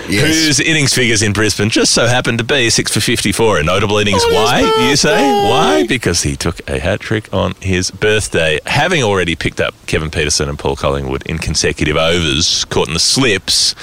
Yes. 0.09 0.45
whose 0.45 0.59
innings 0.59 0.93
figures 0.93 1.21
in 1.21 1.33
Brisbane 1.33 1.69
just 1.69 1.93
so 1.93 2.07
happened 2.07 2.37
to 2.37 2.43
be 2.43 2.69
six 2.69 2.93
for 2.93 2.99
fifty 2.99 3.31
four, 3.31 3.59
a 3.59 3.63
notable 3.63 3.97
innings. 3.97 4.23
Why 4.25 4.61
you 4.89 4.95
say? 4.95 5.17
Why? 5.49 5.85
Because 5.87 6.23
he 6.23 6.35
took 6.35 6.67
a 6.69 6.79
hat 6.79 6.99
trick 6.99 7.33
on 7.33 7.53
his 7.61 7.91
birthday, 7.91 8.59
having 8.65 9.03
already 9.03 9.35
picked 9.35 9.59
up 9.59 9.73
Kevin 9.85 10.09
Pietersen 10.09 10.47
and 10.49 10.57
Paul 10.57 10.75
Collingwood 10.75 11.25
in 11.25 11.37
consecutive 11.39 11.97
overs, 11.97 12.65
caught 12.65 12.87
in 12.87 12.93
the 12.93 12.99
slips. 12.99 13.75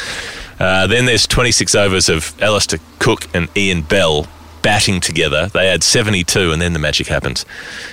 Uh, 0.59 0.87
then 0.87 1.05
there's 1.07 1.27
26 1.27 1.75
overs 1.75 2.09
of 2.09 2.41
Alastair 2.41 2.79
Cook 3.01 3.27
and 3.35 3.49
Ian 3.57 3.83
Bell 3.83 4.27
batting 4.63 5.01
together. 5.01 5.49
They 5.49 5.67
had 5.69 5.83
72, 5.83 6.53
and 6.53 6.63
then 6.63 6.73
the 6.73 6.79
magic 6.79 7.09
happens. 7.09 7.45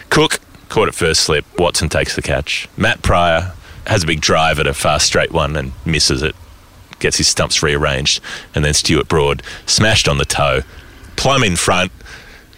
Cook 0.09 0.39
caught 0.69 0.87
at 0.87 0.95
first 0.95 1.21
slip. 1.21 1.43
Watson 1.59 1.89
takes 1.89 2.15
the 2.15 2.21
catch. 2.21 2.69
Matt 2.77 3.01
Prior 3.01 3.53
has 3.87 4.03
a 4.03 4.07
big 4.07 4.21
drive 4.21 4.59
at 4.59 4.67
a 4.67 4.73
fast 4.73 5.07
straight 5.07 5.31
one 5.31 5.55
and 5.57 5.73
misses 5.85 6.21
it. 6.21 6.35
Gets 7.01 7.17
his 7.17 7.27
stumps 7.27 7.61
rearranged, 7.61 8.21
and 8.55 8.63
then 8.63 8.73
Stuart 8.73 9.07
Broad 9.07 9.43
smashed 9.65 10.07
on 10.07 10.19
the 10.19 10.25
toe, 10.25 10.61
plumb 11.15 11.43
in 11.43 11.55
front. 11.55 11.91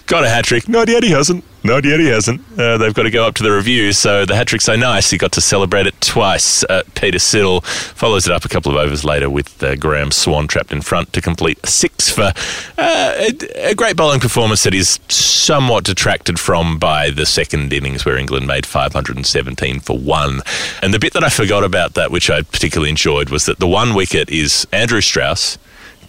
Got 0.05 0.25
a 0.25 0.29
hat 0.29 0.43
trick. 0.43 0.67
Not 0.67 0.89
yet, 0.89 1.01
he 1.01 1.11
hasn't. 1.11 1.45
Not 1.63 1.85
yet, 1.85 2.01
he 2.01 2.07
hasn't. 2.07 2.41
Uh, 2.59 2.77
they've 2.77 2.93
got 2.93 3.03
to 3.03 3.09
go 3.09 3.25
up 3.25 3.35
to 3.35 3.43
the 3.43 3.51
review. 3.51 3.93
So 3.93 4.25
the 4.25 4.35
hat 4.35 4.47
trick's 4.47 4.65
so 4.65 4.75
nice, 4.75 5.09
he 5.11 5.17
got 5.17 5.31
to 5.31 5.41
celebrate 5.41 5.87
it 5.87 5.99
twice. 6.01 6.65
Uh, 6.65 6.83
Peter 6.93 7.19
Siddle 7.19 7.63
follows 7.63 8.27
it 8.27 8.33
up 8.33 8.43
a 8.43 8.49
couple 8.49 8.69
of 8.69 8.77
overs 8.77 9.05
later 9.05 9.29
with 9.29 9.63
uh, 9.63 9.77
Graeme 9.77 10.11
Swann 10.11 10.47
trapped 10.47 10.73
in 10.73 10.81
front 10.81 11.13
to 11.13 11.21
complete 11.21 11.65
six 11.65 12.09
for 12.09 12.33
uh, 12.77 13.13
a, 13.17 13.69
a 13.69 13.75
great 13.75 13.95
bowling 13.95 14.19
performance 14.19 14.63
that 14.63 14.73
is 14.73 14.99
somewhat 15.07 15.85
detracted 15.85 16.37
from 16.37 16.77
by 16.79 17.09
the 17.09 17.25
second 17.25 17.71
innings 17.71 18.03
where 18.03 18.17
England 18.17 18.45
made 18.45 18.65
517 18.65 19.79
for 19.79 19.97
one. 19.97 20.41
And 20.81 20.93
the 20.93 20.99
bit 20.99 21.13
that 21.13 21.23
I 21.23 21.29
forgot 21.29 21.63
about 21.63 21.93
that, 21.93 22.11
which 22.11 22.29
I 22.29 22.41
particularly 22.41 22.89
enjoyed, 22.89 23.29
was 23.29 23.45
that 23.45 23.59
the 23.59 23.67
one 23.69 23.93
wicket 23.93 24.29
is 24.29 24.67
Andrew 24.73 24.99
Strauss 24.99 25.57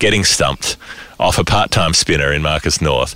getting 0.01 0.24
stumped 0.24 0.76
off 1.20 1.38
a 1.38 1.45
part-time 1.45 1.95
spinner 1.95 2.32
in 2.32 2.42
Marcus 2.42 2.80
North 2.80 3.14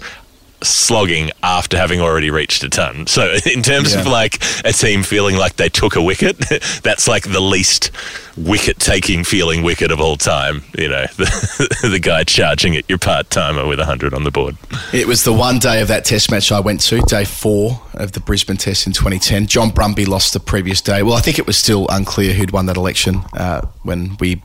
slogging 0.63 1.31
after 1.43 1.77
having 1.77 2.01
already 2.01 2.31
reached 2.31 2.63
a 2.65 2.69
ton. 2.69 3.07
So 3.07 3.37
in 3.47 3.63
terms 3.63 3.95
of 3.95 4.07
like 4.07 4.43
a 4.65 4.73
team 4.73 5.03
feeling 5.03 5.37
like 5.37 5.57
they 5.57 5.69
took 5.69 5.97
a 5.97 6.03
wicket, 6.03 6.39
that's 6.83 7.09
like 7.09 7.31
the 7.31 7.41
least 7.41 7.91
wicket 8.37 8.79
taking 8.79 9.25
feeling 9.25 9.63
wicket 9.63 9.91
of 9.91 10.01
all 10.01 10.17
time. 10.17 10.63
You 10.77 10.89
know, 10.89 11.07
the, 11.17 11.89
the 11.91 11.99
guy 11.99 12.25
charging 12.25 12.77
at 12.77 12.89
your 12.89 12.99
part 12.99 13.31
timer 13.31 13.67
with 13.67 13.79
100 13.79 14.15
on 14.15 14.25
the 14.25 14.31
board. 14.31 14.57
It 14.93 15.07
was 15.07 15.25
the 15.25 15.33
one 15.33 15.59
day 15.59 15.81
of 15.81 15.89
that 15.89 16.05
test 16.05 16.31
match 16.31 16.53
I 16.53 16.61
went 16.61 16.81
to, 16.83 17.01
day 17.03 17.25
four 17.25 17.81
of 17.95 18.13
the 18.13 18.21
Brisbane 18.21 18.57
test 18.57 18.87
in 18.87 18.93
2010. 18.93 19.47
John 19.47 19.71
Brumby 19.71 20.07
lost 20.07 20.33
the 20.33 20.41
previous 20.41 20.81
day. 20.81 21.03
Well, 21.03 21.15
I 21.15 21.21
think 21.21 21.39
it 21.39 21.47
was 21.47 21.57
still 21.57 21.87
unclear 21.89 22.33
who'd 22.33 22.53
won 22.53 22.67
that 22.67 22.77
election 22.77 23.23
uh, 23.35 23.67
when 23.83 24.17
we. 24.21 24.43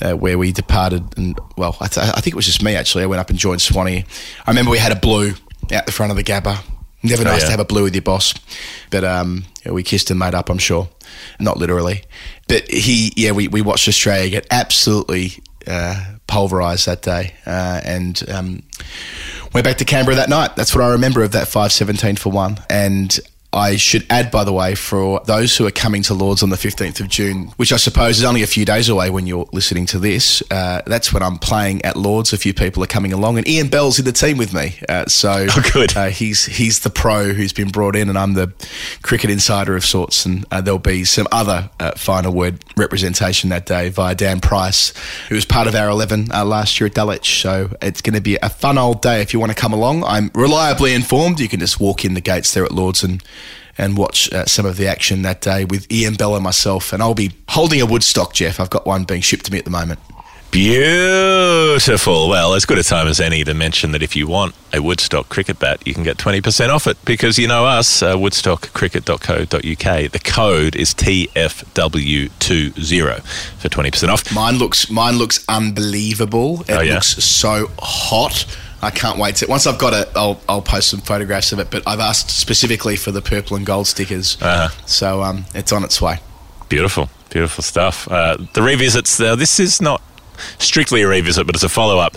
Uh, 0.00 0.16
where 0.16 0.36
we 0.36 0.50
departed, 0.50 1.04
and 1.16 1.38
well, 1.56 1.76
I, 1.78 1.86
th- 1.86 2.04
I 2.04 2.20
think 2.20 2.28
it 2.28 2.34
was 2.34 2.46
just 2.46 2.60
me 2.60 2.74
actually. 2.74 3.04
I 3.04 3.06
went 3.06 3.20
up 3.20 3.30
and 3.30 3.38
joined 3.38 3.60
Swanee. 3.60 4.04
I 4.44 4.50
remember 4.50 4.70
we 4.72 4.78
had 4.78 4.90
a 4.90 4.96
blue 4.96 5.34
out 5.72 5.86
the 5.86 5.92
front 5.92 6.10
of 6.10 6.16
the 6.16 6.24
Gabba. 6.24 6.62
Never 7.04 7.22
Oh, 7.22 7.24
nice 7.24 7.40
yeah. 7.40 7.46
to 7.46 7.50
have 7.50 7.60
a 7.60 7.64
blue 7.64 7.82
with 7.82 7.94
your 7.96 8.02
boss, 8.02 8.32
but 8.90 9.02
um, 9.02 9.44
yeah, 9.66 9.72
we 9.72 9.82
kissed 9.82 10.10
and 10.10 10.18
made 10.20 10.34
up. 10.34 10.48
I'm 10.48 10.58
sure, 10.58 10.88
not 11.40 11.56
literally, 11.56 12.04
but 12.46 12.70
he, 12.70 13.12
yeah, 13.16 13.32
we, 13.32 13.48
we 13.48 13.60
watched 13.60 13.88
Australia 13.88 14.30
get 14.30 14.46
absolutely 14.52 15.32
uh, 15.66 16.00
pulverised 16.28 16.84
that 16.86 17.02
day, 17.02 17.34
uh, 17.44 17.80
and 17.84 18.22
um, 18.30 18.62
went 19.52 19.64
back 19.64 19.78
to 19.78 19.84
Canberra 19.84 20.14
that 20.14 20.28
night. 20.28 20.54
That's 20.54 20.76
what 20.76 20.84
I 20.84 20.90
remember 20.92 21.24
of 21.24 21.32
that 21.32 21.48
517 21.48 22.14
for 22.16 22.30
one. 22.30 22.58
And 22.70 23.18
I 23.52 23.76
should 23.76 24.06
add, 24.08 24.30
by 24.30 24.44
the 24.44 24.52
way, 24.52 24.74
for 24.74 25.20
those 25.26 25.56
who 25.56 25.66
are 25.66 25.70
coming 25.70 26.02
to 26.04 26.14
Lords 26.14 26.42
on 26.42 26.48
the 26.48 26.56
15th 26.56 27.00
of 27.00 27.08
June, 27.08 27.48
which 27.58 27.72
I 27.72 27.76
suppose 27.76 28.18
is 28.18 28.24
only 28.24 28.42
a 28.42 28.46
few 28.46 28.64
days 28.64 28.88
away 28.88 29.10
when 29.10 29.26
you're 29.26 29.46
listening 29.52 29.84
to 29.86 29.98
this, 29.98 30.42
uh, 30.50 30.80
that's 30.86 31.12
when 31.12 31.22
I'm 31.22 31.38
playing 31.38 31.84
at 31.84 31.96
Lords. 31.96 32.32
A 32.32 32.38
few 32.38 32.54
people 32.54 32.82
are 32.82 32.86
coming 32.86 33.12
along, 33.12 33.36
and 33.36 33.46
Ian 33.46 33.68
Bell's 33.68 33.98
in 33.98 34.06
the 34.06 34.12
team 34.12 34.38
with 34.38 34.54
me. 34.54 34.78
Uh, 34.88 35.04
so 35.06 35.46
Oh, 35.50 35.62
good. 35.72 35.94
Uh, 35.96 36.08
he's 36.08 36.46
he's 36.46 36.80
the 36.80 36.90
pro 36.90 37.32
who's 37.34 37.52
been 37.52 37.68
brought 37.68 37.94
in, 37.94 38.08
and 38.08 38.18
I'm 38.18 38.34
the 38.34 38.52
cricket 39.02 39.28
insider 39.28 39.76
of 39.76 39.84
sorts. 39.84 40.24
And 40.24 40.46
uh, 40.50 40.60
there'll 40.62 40.78
be 40.78 41.04
some 41.04 41.28
other 41.30 41.68
uh, 41.78 41.92
final 41.92 42.32
word 42.32 42.64
representation 42.76 43.50
that 43.50 43.66
day 43.66 43.90
via 43.90 44.14
Dan 44.14 44.40
Price, 44.40 44.94
who 45.28 45.34
was 45.34 45.44
part 45.44 45.66
of 45.66 45.74
our 45.74 45.90
11 45.90 46.32
uh, 46.32 46.44
last 46.44 46.80
year 46.80 46.86
at 46.86 46.94
Dulwich. 46.94 47.42
So 47.42 47.76
it's 47.82 48.00
going 48.00 48.14
to 48.14 48.20
be 48.22 48.36
a 48.42 48.48
fun 48.48 48.78
old 48.78 49.02
day 49.02 49.20
if 49.20 49.34
you 49.34 49.40
want 49.40 49.52
to 49.52 49.56
come 49.56 49.72
along. 49.74 50.04
I'm 50.04 50.30
reliably 50.34 50.94
informed. 50.94 51.38
You 51.38 51.48
can 51.48 51.60
just 51.60 51.78
walk 51.80 52.04
in 52.04 52.14
the 52.14 52.20
gates 52.22 52.54
there 52.54 52.64
at 52.64 52.72
Lords 52.72 53.02
and 53.02 53.22
and 53.78 53.96
watch 53.96 54.30
uh, 54.32 54.44
some 54.46 54.66
of 54.66 54.76
the 54.76 54.86
action 54.86 55.22
that 55.22 55.40
day 55.40 55.64
with 55.64 55.90
Ian 55.90 56.14
Bell 56.14 56.34
and 56.34 56.44
myself. 56.44 56.92
And 56.92 57.02
I'll 57.02 57.14
be 57.14 57.32
holding 57.48 57.80
a 57.80 57.86
Woodstock, 57.86 58.34
Geoff. 58.34 58.60
I've 58.60 58.70
got 58.70 58.86
one 58.86 59.04
being 59.04 59.22
shipped 59.22 59.46
to 59.46 59.52
me 59.52 59.58
at 59.58 59.64
the 59.64 59.70
moment. 59.70 59.98
Beautiful. 60.50 62.28
Well, 62.28 62.52
as 62.52 62.66
good 62.66 62.76
a 62.76 62.82
time 62.82 63.08
as 63.08 63.20
any 63.20 63.42
to 63.44 63.54
mention 63.54 63.92
that 63.92 64.02
if 64.02 64.14
you 64.14 64.26
want 64.26 64.54
a 64.74 64.82
Woodstock 64.82 65.30
cricket 65.30 65.58
bat, 65.58 65.80
you 65.86 65.94
can 65.94 66.02
get 66.02 66.18
20% 66.18 66.68
off 66.68 66.86
it 66.86 67.02
because 67.06 67.38
you 67.38 67.48
know 67.48 67.64
us, 67.64 68.02
uh, 68.02 68.14
woodstockcricket.co.uk. 68.16 70.12
The 70.12 70.18
code 70.18 70.76
is 70.76 70.92
TFW20 70.94 73.22
for 73.58 73.68
20% 73.70 74.08
off. 74.08 74.34
Mine 74.34 74.58
looks 74.58 74.90
mine 74.90 75.16
looks 75.16 75.42
unbelievable. 75.48 76.60
It 76.62 76.70
Oh, 76.72 76.80
yeah? 76.80 76.94
looks 76.94 77.24
so 77.24 77.70
hot. 77.78 78.44
I 78.82 78.90
can't 78.90 79.18
wait 79.18 79.36
to. 79.36 79.46
Once 79.46 79.66
I've 79.66 79.78
got 79.78 79.92
it, 79.92 80.08
I'll 80.16 80.40
I'll 80.48 80.62
post 80.62 80.90
some 80.90 81.00
photographs 81.00 81.52
of 81.52 81.58
it. 81.60 81.70
But 81.70 81.82
I've 81.86 82.00
asked 82.00 82.30
specifically 82.30 82.96
for 82.96 83.12
the 83.12 83.22
purple 83.22 83.56
and 83.56 83.64
gold 83.64 83.86
stickers, 83.86 84.36
Uh-huh. 84.40 84.68
so 84.86 85.22
um, 85.22 85.44
it's 85.54 85.72
on 85.72 85.84
its 85.84 86.00
way. 86.02 86.18
Beautiful, 86.68 87.08
beautiful 87.30 87.62
stuff. 87.62 88.08
Uh, 88.10 88.36
the 88.54 88.62
revisits, 88.62 89.20
uh, 89.20 89.36
this 89.36 89.60
is 89.60 89.80
not 89.80 90.00
strictly 90.58 91.02
a 91.02 91.08
revisit, 91.08 91.46
but 91.46 91.54
it's 91.54 91.64
a 91.64 91.68
follow 91.68 91.98
up 91.98 92.16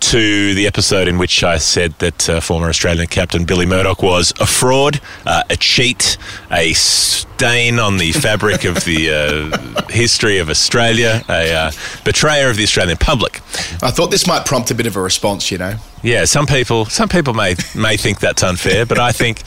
to 0.00 0.54
the 0.54 0.66
episode 0.66 1.08
in 1.08 1.16
which 1.16 1.42
I 1.44 1.58
said 1.58 1.92
that 2.00 2.28
uh, 2.28 2.40
former 2.40 2.68
Australian 2.68 3.06
captain 3.06 3.44
Billy 3.44 3.66
Murdoch 3.66 4.02
was 4.02 4.32
a 4.40 4.46
fraud, 4.46 5.00
uh, 5.24 5.42
a 5.48 5.56
cheat, 5.56 6.18
a 6.50 6.72
stain 6.72 7.78
on 7.78 7.98
the 7.98 8.12
fabric 8.12 8.64
of 8.64 8.84
the 8.84 9.10
uh, 9.10 9.82
history 9.90 10.38
of 10.38 10.50
Australia, 10.50 11.22
a 11.28 11.54
uh, 11.54 11.72
betrayer 12.04 12.50
of 12.50 12.56
the 12.56 12.62
Australian 12.64 12.98
public. 12.98 13.36
I 13.82 13.90
thought 13.90 14.10
this 14.10 14.26
might 14.26 14.44
prompt 14.44 14.70
a 14.70 14.74
bit 14.74 14.86
of 14.86 14.96
a 14.96 15.00
response. 15.00 15.50
You 15.50 15.58
know, 15.58 15.76
Yeah, 16.02 16.24
some 16.24 16.46
people 16.46 16.84
some 16.86 17.08
people 17.08 17.32
may 17.32 17.54
may 17.74 17.96
think 17.96 18.20
that's 18.20 18.42
unfair, 18.42 18.84
but 18.84 18.98
I 18.98 19.12
think 19.12 19.42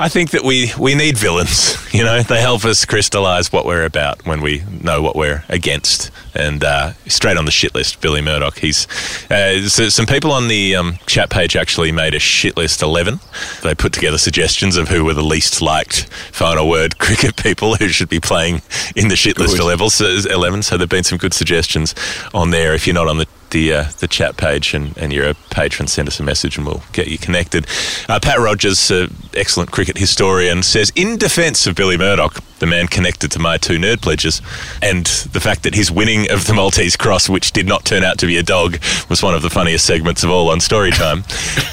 I 0.00 0.08
think 0.08 0.30
that 0.30 0.44
we 0.44 0.72
we 0.78 0.94
need 0.94 1.16
villains. 1.18 1.76
You 1.90 2.04
know, 2.04 2.22
they 2.22 2.40
help 2.42 2.66
us 2.66 2.84
crystallise 2.84 3.50
what 3.50 3.64
we're 3.64 3.86
about 3.86 4.24
when 4.26 4.42
we 4.42 4.62
know 4.82 5.00
what 5.00 5.16
we're 5.16 5.42
against. 5.48 6.10
And 6.34 6.62
uh, 6.62 6.92
straight 7.06 7.38
on 7.38 7.46
the 7.46 7.50
shit 7.50 7.74
list, 7.74 8.02
Billy 8.02 8.20
Murdoch. 8.20 8.58
He's 8.58 8.86
uh, 9.30 9.66
so 9.68 9.88
some 9.88 10.04
people 10.04 10.30
on 10.30 10.48
the 10.48 10.76
um, 10.76 10.98
chat 11.06 11.30
page 11.30 11.56
actually 11.56 11.90
made 11.90 12.14
a 12.14 12.18
shit 12.18 12.58
list 12.58 12.82
eleven. 12.82 13.20
They 13.62 13.74
put 13.74 13.94
together 13.94 14.18
suggestions 14.18 14.76
of 14.76 14.88
who 14.88 15.02
were 15.02 15.14
the 15.14 15.24
least 15.24 15.62
liked 15.62 16.12
final 16.30 16.68
word 16.68 16.98
cricket 17.04 17.36
people 17.36 17.74
who 17.76 17.88
should 17.88 18.10
be 18.10 18.20
playing 18.20 18.60
in 18.94 19.08
the 19.08 19.16
shit 19.16 19.38
list 19.38 19.56
Good. 19.56 19.64
level. 19.66 19.88
So 19.88 20.04
eleven. 20.30 20.62
So 20.62 20.76
there've 20.76 20.90
been 20.90 21.04
some 21.04 21.18
good 21.18 21.32
suggestions 21.34 21.94
on 22.34 22.50
there. 22.50 22.74
If 22.74 22.86
you're 22.86 22.94
not 22.94 23.08
on 23.08 23.16
the 23.16 23.26
the 23.50 23.72
uh, 23.72 23.84
the 23.98 24.08
chat 24.08 24.36
page 24.36 24.74
and, 24.74 24.96
and 24.96 25.12
you're 25.12 25.28
a 25.28 25.34
patron, 25.50 25.88
send 25.88 26.08
us 26.08 26.20
a 26.20 26.22
message 26.22 26.56
and 26.56 26.66
we'll 26.66 26.82
get 26.92 27.08
you 27.08 27.18
connected. 27.18 27.66
Uh, 28.08 28.18
Pat 28.20 28.38
Rogers, 28.38 28.90
uh, 28.90 29.08
excellent 29.34 29.70
cricket 29.70 29.98
historian, 29.98 30.62
says 30.62 30.92
in 30.94 31.16
defence 31.18 31.66
of 31.66 31.74
Billy 31.74 31.96
Murdoch, 31.96 32.42
the 32.58 32.66
man 32.66 32.88
connected 32.88 33.30
to 33.32 33.38
my 33.38 33.56
two 33.56 33.78
nerd 33.78 34.00
pledges, 34.00 34.42
and 34.82 35.06
the 35.32 35.40
fact 35.40 35.62
that 35.62 35.74
his 35.74 35.90
winning 35.90 36.30
of 36.30 36.46
the 36.46 36.54
Maltese 36.54 36.96
Cross, 36.96 37.28
which 37.28 37.52
did 37.52 37.66
not 37.66 37.84
turn 37.84 38.04
out 38.04 38.18
to 38.18 38.26
be 38.26 38.36
a 38.36 38.42
dog, 38.42 38.78
was 39.08 39.22
one 39.22 39.34
of 39.34 39.42
the 39.42 39.50
funniest 39.50 39.84
segments 39.84 40.24
of 40.24 40.30
all 40.30 40.50
on 40.50 40.58
Storytime. 40.58 41.24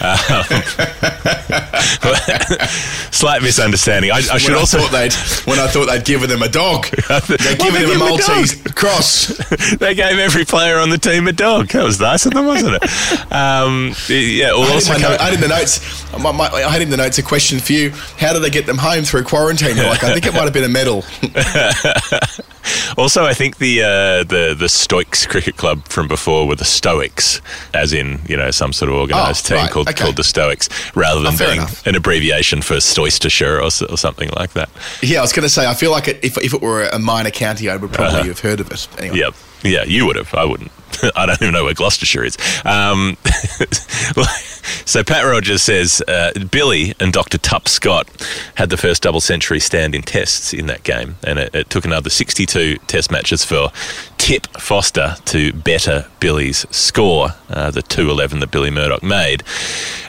Um, 0.01 0.43
slight 3.11 3.41
misunderstanding. 3.41 4.11
I, 4.11 4.17
I 4.17 4.37
should 4.37 4.51
when 4.51 4.59
also 4.59 4.79
I 4.79 4.81
thought 4.81 4.91
they'd 4.91 5.13
when 5.49 5.59
I 5.59 5.67
thought 5.67 5.85
they'd 5.87 6.05
given 6.05 6.29
him 6.29 6.41
a 6.41 6.49
dog, 6.49 6.85
they'd 7.09 7.59
given 7.59 7.73
they 7.73 7.83
him 7.83 7.89
a 7.89 7.93
him 7.93 8.01
a 8.01 8.05
Maltese 8.05 8.61
cross. 8.73 9.27
they 9.79 9.95
gave 9.95 10.19
every 10.19 10.45
player 10.45 10.77
on 10.77 10.89
the 10.89 10.97
team 10.97 11.27
a 11.27 11.31
dog. 11.31 11.69
That 11.69 11.83
was 11.83 11.99
nice 11.99 12.25
of 12.25 12.33
them, 12.33 12.45
wasn't 12.45 12.75
it? 12.81 13.31
Um, 13.31 13.93
yeah. 14.07 14.51
We'll 14.51 14.63
I 14.63 14.67
had, 14.67 14.73
also 14.75 14.93
in 14.93 15.01
my 15.01 15.09
note, 15.09 15.19
I 15.19 15.23
had 15.25 15.33
in 15.33 15.41
the 15.41 15.47
notes. 15.47 16.13
My, 16.13 16.31
my, 16.31 16.47
I 16.47 16.71
had 16.71 16.81
in 16.81 16.89
the 16.89 16.97
notes 16.97 17.17
a 17.17 17.23
question 17.23 17.59
for 17.59 17.73
you. 17.73 17.91
How 18.17 18.33
did 18.33 18.41
they 18.41 18.49
get 18.49 18.65
them 18.65 18.77
home 18.77 19.03
through 19.03 19.23
quarantine? 19.23 19.77
Like, 19.77 20.03
I 20.03 20.13
think 20.13 20.25
it 20.25 20.33
might 20.33 20.43
have 20.43 20.53
been 20.53 20.63
a 20.63 20.69
medal. 20.75 21.03
Also, 22.97 23.25
I 23.25 23.33
think 23.33 23.57
the 23.57 23.81
uh, 23.83 24.23
the 24.23 24.55
the 24.57 24.69
Stoics 24.69 25.25
Cricket 25.27 25.57
Club 25.57 25.85
from 25.87 26.07
before 26.07 26.47
were 26.47 26.55
the 26.55 26.65
Stoics, 26.65 27.41
as 27.73 27.93
in 27.93 28.19
you 28.27 28.37
know 28.37 28.51
some 28.51 28.71
sort 28.73 28.89
of 28.89 28.95
organised 28.97 29.45
Oh, 29.51 29.55
team 29.55 29.63
right, 29.63 29.71
called 29.71 29.89
okay. 29.89 30.03
called 30.03 30.15
the 30.15 30.23
Stoics, 30.23 30.69
rather 30.95 31.21
than 31.21 31.33
Oh, 31.33 31.37
being 31.37 31.57
enough. 31.57 31.85
an 31.85 31.95
abbreviation 31.95 32.61
for 32.61 32.79
Stoistershire 32.79 33.57
or, 33.57 33.65
or 33.65 33.97
something 33.97 34.29
like 34.35 34.53
that. 34.53 34.69
Yeah, 35.01 35.19
I 35.19 35.21
was 35.21 35.33
going 35.33 35.43
to 35.43 35.49
say. 35.49 35.67
I 35.67 35.73
feel 35.73 35.91
like 35.91 36.07
it, 36.07 36.23
if 36.23 36.37
if 36.37 36.53
it 36.53 36.61
were 36.61 36.85
a 36.87 36.99
minor 36.99 37.31
county, 37.31 37.69
I 37.69 37.75
would 37.75 37.91
probably 37.91 38.19
Uh-huh. 38.19 38.27
have 38.29 38.39
heard 38.39 38.59
of 38.61 38.71
it. 38.71 38.87
Anyway. 38.97 39.17
Yep. 39.19 39.33
Yeah, 39.63 39.83
you 39.83 40.05
would 40.05 40.15
have. 40.15 40.33
I 40.33 40.45
wouldn't. 40.45 40.71
I 41.15 41.25
don't 41.25 41.41
even 41.41 41.53
know 41.53 41.63
where 41.63 41.73
Gloucestershire 41.73 42.23
is. 42.23 42.37
Um, 42.65 43.17
so 44.85 45.03
Pat 45.03 45.25
Rogers 45.25 45.61
says 45.61 46.01
uh, 46.07 46.31
Billy 46.51 46.93
and 46.99 47.13
Dr. 47.13 47.37
Tup 47.37 47.67
Scott 47.67 48.07
had 48.55 48.69
the 48.69 48.77
first 48.77 49.03
double 49.03 49.21
century 49.21 49.59
stand 49.59 49.95
in 49.95 50.01
tests 50.01 50.53
in 50.53 50.67
that 50.67 50.83
game, 50.83 51.15
and 51.23 51.39
it, 51.39 51.55
it 51.55 51.69
took 51.69 51.85
another 51.85 52.09
62 52.09 52.77
test 52.87 53.11
matches 53.11 53.43
for 53.43 53.71
Tip 54.17 54.47
Foster 54.57 55.15
to 55.25 55.53
better 55.53 56.05
Billy's 56.19 56.65
score, 56.75 57.29
uh, 57.49 57.69
the 57.69 57.81
211 57.83 58.39
that 58.39 58.49
Billy 58.49 58.71
Murdoch 58.71 59.03
made. 59.03 59.43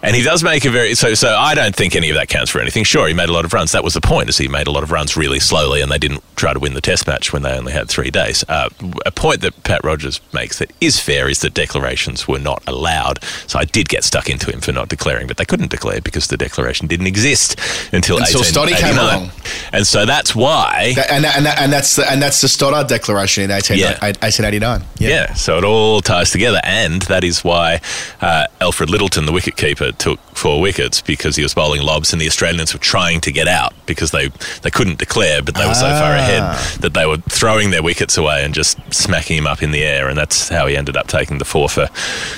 And 0.03 0.15
he 0.17 0.23
does 0.23 0.43
make 0.43 0.65
a 0.65 0.71
very 0.71 0.95
so. 0.95 1.15
So 1.15 1.35
I 1.37 1.55
don't 1.55 1.75
think 1.75 1.97
any 1.97 2.09
of 2.11 2.17
that 2.17 2.29
counts 2.29 2.51
for 2.51 2.61
anything. 2.61 2.85
Sure, 2.85 3.09
he 3.09 3.15
made 3.15 3.29
a 3.29 3.33
lot 3.33 3.45
of 3.45 3.53
runs. 3.53 3.73
That 3.73 3.83
was 3.83 3.95
the 3.95 4.01
point. 4.01 4.29
Is 4.29 4.39
he 4.39 4.47
made 4.47 4.67
a 4.69 4.71
lot 4.71 4.83
of 4.85 4.91
runs 4.93 5.17
really 5.17 5.41
slowly, 5.41 5.81
and 5.81 5.91
they 5.91 5.99
didn't 5.99 6.23
try 6.37 6.53
to 6.53 6.61
win 6.61 6.75
the 6.75 6.81
Test 6.81 7.07
match 7.07 7.33
when 7.33 7.43
they 7.43 7.51
only 7.57 7.73
had 7.73 7.89
three 7.89 8.11
days. 8.11 8.45
Uh, 8.49 8.69
a 9.05 9.11
point 9.11 9.41
that 9.41 9.61
Pat 9.65 9.83
Rogers 9.85 10.21
makes 10.33 10.59
that 10.61 10.71
is 10.81 11.01
fair 11.01 11.29
is 11.29 11.41
that 11.41 11.55
declarations 11.55 12.29
were 12.29 12.39
not 12.39 12.63
allowed. 12.69 13.23
So 13.49 13.59
I 13.59 13.65
did 13.65 13.89
get 13.89 14.05
stuck 14.05 14.31
into 14.31 14.51
him 14.53 14.61
for 14.61 14.71
not 14.73 14.89
declaring, 14.89 15.27
but 15.27 15.39
they 15.39 15.45
couldn't 15.45 15.71
declare 15.71 16.01
because 16.01 16.29
the 16.29 16.37
declaration 16.37 16.87
didn't 16.87 17.09
exist 17.09 17.59
until 17.93 18.19
Until 18.19 18.43
Stoddy 18.43 18.77
came 18.77 18.97
along. 18.97 19.31
And 19.73 19.87
so 19.87 20.07
that's 20.07 20.35
why. 20.37 20.93
That- 20.95 21.11
and, 21.11 21.25
and, 21.27 21.47
and 21.47 21.73
that's 21.73 21.97
the, 21.97 22.09
and 22.11 22.23
that's 22.23 22.41
the 22.41 22.49
Stoddart 22.49 22.89
Declaration 22.89 23.45
in 23.45 23.51
18, 23.51 23.79
Yeah. 23.79 23.96
1889. 24.03 24.85
Yeah. 24.99 25.35
so 25.35 25.59
it 25.59 25.65
all 25.65 26.01
ties 26.01 26.31
together, 26.31 26.61
and 26.65 27.03
that 27.03 27.25
is 27.25 27.45
why 27.45 27.81
uh, 28.21 28.47
Alfred 28.61 28.91
Lyttelton, 28.91 29.27
the 29.27 29.33
wicketkeeper, 29.33 29.97
took 29.97 30.19
four 30.37 30.61
wickets 30.61 31.01
because 31.01 31.37
he 31.37 31.43
was 31.43 31.55
bowling 31.55 31.83
lobs 31.83 32.13
and 32.13 32.21
the 32.21 32.27
Australians 32.27 32.73
were 32.73 32.81
trying 32.81 33.21
to 33.23 33.33
get 33.33 33.49
out 33.49 33.73
because 33.87 34.11
they, 34.11 34.29
they 34.63 34.71
couldn't 34.71 34.99
declare, 34.99 35.43
but 35.43 35.55
they 35.55 35.67
were 35.67 35.75
so 35.75 35.89
far 35.89 36.13
ahead 36.15 36.43
ah. 36.43 36.77
that 36.81 36.95
they 36.95 37.07
were 37.07 37.19
throwing 37.19 37.71
their 37.71 37.83
wickets 37.83 38.17
away 38.17 38.45
and 38.45 38.55
just 38.55 38.79
smacking 38.93 39.37
him 39.39 39.47
up 39.47 39.63
in 39.63 39.71
the 39.71 39.83
air. 39.83 40.09
And 40.09 40.17
that's 40.17 40.49
how 40.49 40.67
he 40.67 40.77
ended 40.77 40.97
up 40.97 41.07
taking 41.07 41.39
the 41.39 41.45
four 41.45 41.69
for 41.69 41.89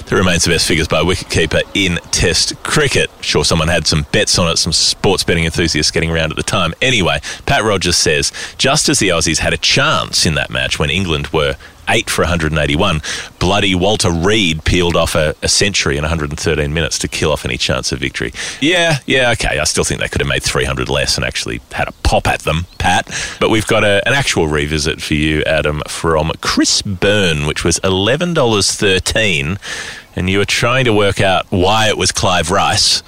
the 0.06 0.16
remains 0.16 0.44
the 0.44 0.50
best 0.50 0.66
figures 0.66 0.88
by 0.88 1.00
a 1.00 1.04
wicketkeeper 1.04 1.62
in 1.74 1.96
Test 2.10 2.60
cricket. 2.62 3.10
Sure, 3.20 3.44
someone 3.44 3.68
had 3.68 3.86
some 3.86 4.06
bets 4.12 4.38
on 4.38 4.50
it, 4.50 4.56
some 4.56 4.72
sports 4.72 5.24
betting 5.24 5.44
enthusiasts 5.44 5.92
getting 5.92 6.10
around 6.10 6.30
at 6.30 6.36
the 6.36 6.42
time. 6.42 6.74
Anyway, 6.82 7.20
Pat 7.46 7.62
Rogers 7.62 7.96
says 7.96 8.32
just 8.58 8.88
as 8.88 8.98
the 8.98 9.08
Aussies 9.08 9.38
had 9.38 9.52
a 9.52 9.58
chance 9.58 10.26
in 10.26 10.34
that 10.34 10.50
match 10.50 10.78
when 10.78 10.90
England 10.90 11.28
were 11.28 11.56
eight 11.88 12.10
for 12.10 12.22
181. 12.22 13.02
Bloody 13.38 13.74
Walter 13.74 14.10
Read 14.10 14.64
peeled 14.64 14.96
off 14.96 15.14
a, 15.14 15.34
a, 15.42 15.48
century 15.48 15.96
in 15.96 16.02
113 16.02 16.72
minutes 16.72 16.98
to 17.00 17.08
kill 17.08 17.32
off 17.32 17.44
any 17.44 17.56
chance 17.56 17.92
of 17.92 18.00
victory. 18.00 18.32
Yeah, 18.60 18.98
yeah, 19.06 19.30
okay. 19.32 19.58
I 19.58 19.64
still 19.64 19.84
think 19.84 20.00
they 20.00 20.08
could 20.08 20.20
have 20.20 20.28
made 20.28 20.42
300 20.42 20.88
less 20.88 21.16
and 21.16 21.24
actually 21.24 21.60
had 21.72 21.88
a 21.88 21.92
pop 22.02 22.26
at 22.26 22.40
them, 22.40 22.66
Pat. 22.78 23.06
But 23.40 23.50
we've 23.50 23.66
got 23.66 23.84
a, 23.84 24.06
an 24.06 24.14
actual 24.14 24.48
revisit 24.48 25.00
for 25.00 25.14
you, 25.14 25.42
Adam, 25.44 25.82
from 25.88 26.32
Chris 26.40 26.82
Byrne, 26.82 27.46
which 27.46 27.64
was 27.64 27.78
$11.13. 27.80 29.58
And 30.16 30.30
you 30.30 30.38
were 30.38 30.44
trying 30.44 30.84
to 30.86 30.92
work 30.92 31.20
out 31.20 31.46
why 31.50 31.88
it 31.88 31.96
was 31.96 32.12
Clive 32.12 32.50
Rice, 32.50 33.02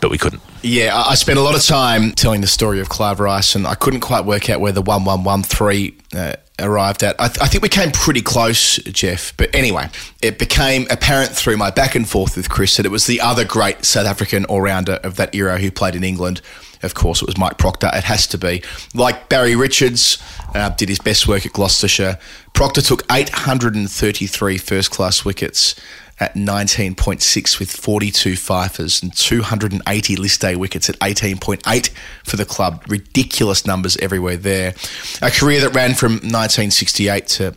but 0.00 0.10
we 0.10 0.18
couldn't. 0.18 0.42
Yeah, 0.62 0.96
I 0.96 1.14
spent 1.14 1.38
a 1.38 1.42
lot 1.42 1.54
of 1.54 1.62
time 1.62 2.12
telling 2.12 2.40
the 2.40 2.48
story 2.48 2.80
of 2.80 2.88
Clive 2.88 3.20
Rice, 3.20 3.54
and 3.54 3.66
I 3.66 3.74
couldn't 3.76 4.00
quite 4.00 4.24
work 4.24 4.50
out 4.50 4.60
where 4.60 4.72
the 4.72 4.82
1113 4.82 6.00
uh, 6.14 6.34
arrived 6.58 7.02
at. 7.02 7.16
I, 7.20 7.28
th- 7.28 7.40
I, 7.40 7.46
think 7.46 7.62
we 7.62 7.68
came 7.68 7.90
pretty 7.90 8.22
close, 8.22 8.76
Geoff. 8.76 9.36
But 9.36 9.54
anyway, 9.54 9.88
it 10.22 10.38
became 10.38 10.86
apparent 10.90 11.30
through 11.30 11.56
my 11.56 11.70
back 11.70 11.94
and 11.94 12.08
forth 12.08 12.36
with 12.36 12.48
Chris 12.48 12.76
that 12.76 12.86
it 12.86 12.90
was 12.90 13.06
the 13.06 13.20
other 13.20 13.44
great 13.44 13.84
South 13.84 14.06
African 14.06 14.44
all 14.46 14.60
rounder 14.60 15.00
of 15.02 15.16
that 15.16 15.34
era 15.34 15.58
who 15.58 15.70
played 15.70 15.94
in 15.94 16.04
England. 16.04 16.40
Of 16.82 16.94
course, 16.94 17.22
it 17.22 17.26
was 17.26 17.36
Mike 17.36 17.58
Procter. 17.58 17.90
It 17.92 18.04
has 18.04 18.26
to 18.28 18.38
be. 18.38 18.62
Like 18.94 19.28
Barry 19.28 19.56
Richards, 19.56 20.18
uh, 20.54 20.70
did 20.70 20.88
his 20.88 21.00
best 21.00 21.26
work 21.26 21.44
at 21.44 21.52
Gloucestershire. 21.52 22.18
Proctor 22.52 22.82
took 22.82 23.04
833 23.10 24.58
first 24.58 24.90
class 24.90 25.24
wickets 25.24 25.74
at 26.20 26.34
19.6 26.34 27.58
with 27.58 27.70
42 27.70 28.36
fifers 28.36 29.02
and 29.02 29.14
280 29.14 30.16
List 30.16 30.44
A 30.44 30.56
wickets 30.56 30.88
at 30.88 30.98
18.8 30.98 31.90
for 32.24 32.36
the 32.36 32.44
club. 32.44 32.84
Ridiculous 32.88 33.66
numbers 33.66 33.96
everywhere 33.98 34.36
there. 34.36 34.74
A 35.22 35.30
career 35.30 35.60
that 35.60 35.74
ran 35.74 35.94
from 35.94 36.12
1968 36.14 37.26
to 37.28 37.54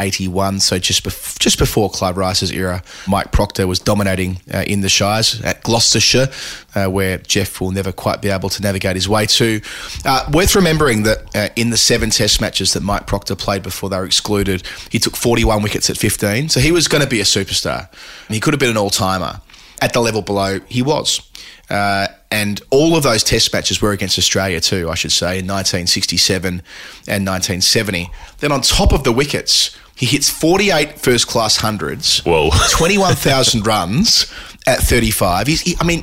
1981, 0.00 0.60
so 0.60 0.78
just 0.78 1.04
bef- 1.04 1.38
just 1.38 1.58
before 1.58 1.90
Clive 1.90 2.16
Rice's 2.16 2.50
era. 2.50 2.82
Mike 3.06 3.32
Procter 3.32 3.66
was 3.66 3.78
dominating 3.78 4.40
uh, 4.52 4.64
in 4.66 4.80
the 4.80 4.88
Shires 4.88 5.40
at 5.42 5.62
Gloucestershire, 5.62 6.28
uh, 6.74 6.86
where 6.86 7.18
Geoff 7.18 7.60
will 7.60 7.70
never 7.70 7.92
quite 7.92 8.22
be 8.22 8.30
able 8.30 8.48
to 8.48 8.62
navigate 8.62 8.96
his 8.96 9.08
way 9.08 9.26
to. 9.26 9.60
Uh, 10.04 10.30
worth 10.32 10.54
remembering 10.54 11.02
that 11.02 11.36
uh, 11.36 11.48
in 11.56 11.70
the 11.70 11.76
seven 11.76 12.10
Test 12.10 12.40
matches 12.40 12.72
that 12.72 12.82
Mike 12.82 13.06
Procter 13.06 13.36
played 13.36 13.62
before 13.62 13.90
they 13.90 13.98
were 13.98 14.06
excluded, 14.06 14.66
he 14.90 14.98
took 14.98 15.16
41 15.16 15.62
wickets 15.62 15.90
at 15.90 15.98
15, 15.98 16.48
so 16.48 16.60
he 16.60 16.72
was 16.72 16.88
going 16.88 17.02
to 17.02 17.08
be 17.08 17.20
a 17.20 17.24
superstar. 17.24 17.92
He 18.28 18.40
could 18.40 18.54
have 18.54 18.60
been 18.60 18.70
an 18.70 18.76
all 18.76 18.90
timer. 18.90 19.40
At 19.82 19.92
the 19.92 20.00
level 20.00 20.22
below, 20.22 20.60
he 20.68 20.82
was. 20.82 21.22
Uh, 21.70 22.08
and 22.30 22.60
all 22.70 22.96
of 22.96 23.02
those 23.02 23.24
test 23.24 23.52
matches 23.52 23.80
were 23.80 23.92
against 23.92 24.18
Australia 24.18 24.60
too, 24.60 24.90
I 24.90 24.94
should 24.94 25.12
say, 25.12 25.38
in 25.38 25.46
1967 25.46 26.48
and 26.48 27.26
1970. 27.26 28.10
Then 28.38 28.52
on 28.52 28.60
top 28.60 28.92
of 28.92 29.04
the 29.04 29.12
wickets, 29.12 29.76
he 30.00 30.06
hits 30.06 30.30
48 30.30 30.98
first 30.98 31.26
class 31.26 31.58
hundreds, 31.58 32.20
Whoa. 32.20 32.48
21,000 32.70 33.66
runs 33.66 34.32
at 34.66 34.78
35. 34.78 35.46
He's, 35.46 35.60
he, 35.60 35.76
I 35.78 35.84
mean, 35.84 36.02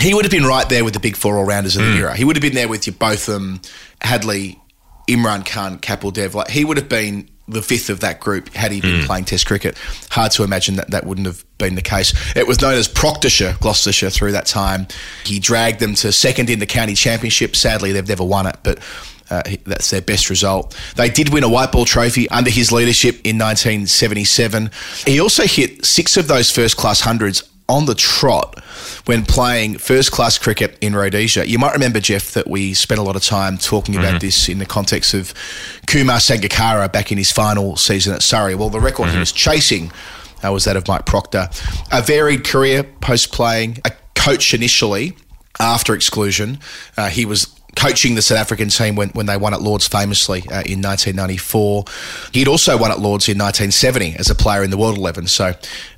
he 0.00 0.14
would 0.14 0.24
have 0.24 0.32
been 0.32 0.46
right 0.46 0.66
there 0.66 0.82
with 0.82 0.94
the 0.94 1.00
big 1.00 1.14
four 1.14 1.36
all 1.36 1.44
rounders 1.44 1.76
of 1.76 1.82
the 1.82 1.92
hmm. 1.92 1.98
era. 1.98 2.16
He 2.16 2.24
would 2.24 2.36
have 2.36 2.42
been 2.42 2.54
there 2.54 2.68
with 2.68 2.86
your 2.86 2.94
Botham, 2.94 3.60
Hadlee, 4.00 4.58
Imran 5.06 5.44
Khan, 5.44 5.78
Kapil 5.78 6.10
Dev. 6.10 6.34
Like 6.34 6.48
he 6.48 6.64
would 6.64 6.78
have 6.78 6.88
been 6.88 7.28
the 7.46 7.60
fifth 7.60 7.90
of 7.90 8.00
that 8.00 8.18
group 8.18 8.48
had 8.54 8.72
he 8.72 8.80
been 8.80 9.00
hmm. 9.00 9.06
playing 9.06 9.26
Test 9.26 9.46
cricket. 9.46 9.76
Hard 10.10 10.32
to 10.32 10.42
imagine 10.42 10.76
that 10.76 10.90
that 10.92 11.04
wouldn't 11.04 11.26
have 11.26 11.44
been 11.58 11.74
the 11.74 11.82
case. 11.82 12.14
It 12.34 12.46
was 12.46 12.62
known 12.62 12.76
as 12.76 12.88
Proctershire, 12.88 13.60
Gloucestershire, 13.60 14.08
through 14.08 14.32
that 14.32 14.46
time. 14.46 14.86
He 15.26 15.38
dragged 15.38 15.80
them 15.80 15.94
to 15.96 16.12
second 16.12 16.48
in 16.48 16.60
the 16.60 16.66
county 16.66 16.94
championship. 16.94 17.56
Sadly, 17.56 17.92
they've 17.92 18.08
never 18.08 18.24
won 18.24 18.46
it, 18.46 18.56
but. 18.62 18.78
Uh, 19.30 19.42
that's 19.64 19.90
their 19.90 20.02
best 20.02 20.28
result. 20.28 20.76
They 20.96 21.08
did 21.08 21.32
win 21.32 21.44
a 21.44 21.48
white 21.48 21.72
ball 21.72 21.86
trophy 21.86 22.28
under 22.28 22.50
his 22.50 22.70
leadership 22.70 23.14
in 23.24 23.38
1977. 23.38 24.70
He 25.06 25.18
also 25.18 25.44
hit 25.44 25.84
six 25.84 26.16
of 26.16 26.28
those 26.28 26.50
first 26.50 26.76
class 26.76 27.00
hundreds 27.00 27.42
on 27.68 27.86
the 27.86 27.94
trot 27.94 28.62
when 29.06 29.24
playing 29.24 29.78
first 29.78 30.12
class 30.12 30.36
cricket 30.38 30.76
in 30.80 30.94
Rhodesia. 30.94 31.48
You 31.48 31.58
might 31.58 31.72
remember, 31.72 32.00
Geoff, 32.00 32.32
that 32.32 32.46
we 32.46 32.74
spent 32.74 32.98
a 33.00 33.02
lot 33.02 33.16
of 33.16 33.22
time 33.22 33.56
talking 33.56 33.96
about 33.96 34.20
this 34.20 34.48
in 34.48 34.58
the 34.58 34.66
context 34.66 35.14
of 35.14 35.32
Kumar 35.86 36.18
Sangakkara 36.18 36.92
back 36.92 37.10
in 37.10 37.18
his 37.18 37.32
final 37.32 37.76
season 37.76 38.12
at 38.14 38.22
Surrey. 38.22 38.54
Well, 38.54 38.70
the 38.70 38.80
record 38.80 39.08
he 39.10 39.18
was 39.18 39.32
chasing 39.32 39.90
uh, 40.44 40.52
was 40.52 40.64
that 40.64 40.76
of 40.76 40.86
Mike 40.86 41.06
Procter. 41.06 41.48
A 41.90 42.02
varied 42.02 42.44
career 42.44 42.82
post 42.82 43.32
playing, 43.32 43.78
a 43.84 43.92
coach 44.14 44.52
initially 44.52 45.16
after 45.58 45.94
exclusion. 45.94 46.58
Uh, 46.96 47.08
he 47.08 47.24
was 47.24 47.53
coaching 47.76 48.14
the 48.14 48.22
South 48.22 48.38
African 48.38 48.68
team 48.68 48.96
when, 48.96 49.10
when 49.10 49.26
they 49.26 49.36
won 49.36 49.54
at 49.54 49.62
Lords 49.62 49.86
famously 49.86 50.40
uh, 50.40 50.62
in 50.66 50.82
1994. 50.82 51.84
He'd 52.32 52.48
also 52.48 52.78
won 52.78 52.90
at 52.90 52.98
Lords 52.98 53.28
in 53.28 53.38
1970 53.38 54.16
as 54.16 54.30
a 54.30 54.34
player 54.34 54.62
in 54.62 54.70
the 54.70 54.76
World 54.76 54.96
11. 54.98 55.26
So 55.28 55.54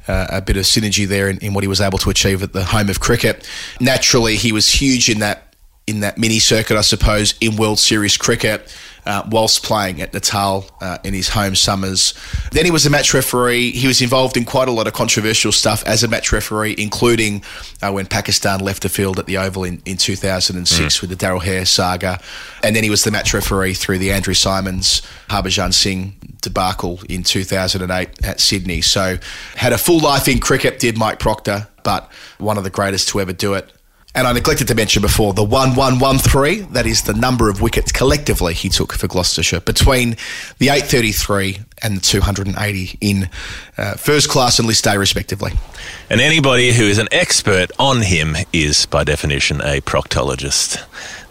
uh, 0.08 0.26
a 0.30 0.40
bit 0.40 0.56
of 0.56 0.64
synergy 0.64 1.06
there 1.06 1.28
in, 1.28 1.38
in 1.38 1.54
what 1.54 1.64
he 1.64 1.68
was 1.68 1.80
able 1.80 1.98
to 1.98 2.10
achieve 2.10 2.42
at 2.42 2.52
the 2.52 2.64
home 2.64 2.88
of 2.88 3.00
cricket. 3.00 3.48
Naturally, 3.80 4.36
he 4.36 4.52
was 4.52 4.68
huge 4.68 5.08
in 5.08 5.20
that 5.20 5.42
in 5.86 6.00
that 6.00 6.18
mini 6.18 6.40
circuit, 6.40 6.76
I 6.76 6.80
suppose, 6.80 7.34
in 7.40 7.56
World 7.56 7.78
Series 7.78 8.16
cricket. 8.16 8.76
Uh, 9.06 9.22
whilst 9.30 9.62
playing 9.62 10.02
at 10.02 10.12
Natal 10.12 10.66
uh, 10.80 10.98
in 11.04 11.14
his 11.14 11.28
home 11.28 11.54
summers. 11.54 12.12
Then 12.50 12.64
he 12.64 12.72
was 12.72 12.86
a 12.86 12.90
match 12.90 13.14
referee. 13.14 13.70
He 13.70 13.86
was 13.86 14.02
involved 14.02 14.36
in 14.36 14.44
quite 14.44 14.66
a 14.66 14.72
lot 14.72 14.88
of 14.88 14.94
controversial 14.94 15.52
stuff 15.52 15.84
as 15.86 16.02
a 16.02 16.08
match 16.08 16.32
referee, 16.32 16.74
including 16.76 17.44
uh, 17.82 17.92
when 17.92 18.06
Pakistan 18.06 18.58
left 18.58 18.82
the 18.82 18.88
field 18.88 19.20
at 19.20 19.26
the 19.26 19.38
Oval 19.38 19.62
in, 19.62 19.80
in 19.84 19.96
2006 19.96 21.00
with 21.00 21.10
the 21.10 21.14
Darrell 21.14 21.38
Hair 21.38 21.66
saga. 21.66 22.18
And 22.64 22.74
then 22.74 22.82
he 22.82 22.90
was 22.90 23.04
the 23.04 23.12
match 23.12 23.32
referee 23.32 23.74
through 23.74 23.98
the 23.98 24.10
Andrew 24.10 24.34
Symonds, 24.34 25.02
Harbhajan 25.28 25.72
Singh 25.72 26.16
debacle 26.40 27.00
in 27.08 27.22
2008 27.22 28.24
at 28.24 28.40
Sydney. 28.40 28.80
So 28.80 29.18
had 29.54 29.72
a 29.72 29.78
full 29.78 30.00
life 30.00 30.26
in 30.26 30.40
cricket, 30.40 30.78
did 30.78 30.98
Mike 30.98 31.18
Procter, 31.18 31.68
but 31.84 32.10
one 32.38 32.58
of 32.58 32.64
the 32.64 32.70
greatest 32.70 33.08
to 33.10 33.20
ever 33.20 33.32
do 33.32 33.54
it. 33.54 33.72
And 34.16 34.26
I 34.26 34.32
neglected 34.32 34.66
to 34.68 34.74
mention 34.74 35.02
before 35.02 35.34
the 35.34 35.44
1113, 35.44 36.72
that 36.72 36.86
is 36.86 37.02
the 37.02 37.12
number 37.12 37.50
of 37.50 37.60
wickets 37.60 37.92
collectively 37.92 38.54
he 38.54 38.70
took 38.70 38.94
for 38.94 39.06
Gloucestershire 39.06 39.60
between 39.60 40.16
the 40.56 40.70
833 40.70 41.58
and 41.82 41.98
the 41.98 42.00
280 42.00 42.98
in 43.02 43.28
uh, 43.76 43.92
first 43.96 44.30
class 44.30 44.58
and 44.58 44.66
List 44.66 44.86
A, 44.86 44.98
respectively. 44.98 45.52
And 46.08 46.22
anybody 46.22 46.72
who 46.72 46.84
is 46.84 46.96
an 46.96 47.08
expert 47.12 47.70
on 47.78 48.00
him 48.00 48.36
is, 48.54 48.86
by 48.86 49.04
definition, 49.04 49.60
a 49.60 49.82
proctologist. 49.82 50.82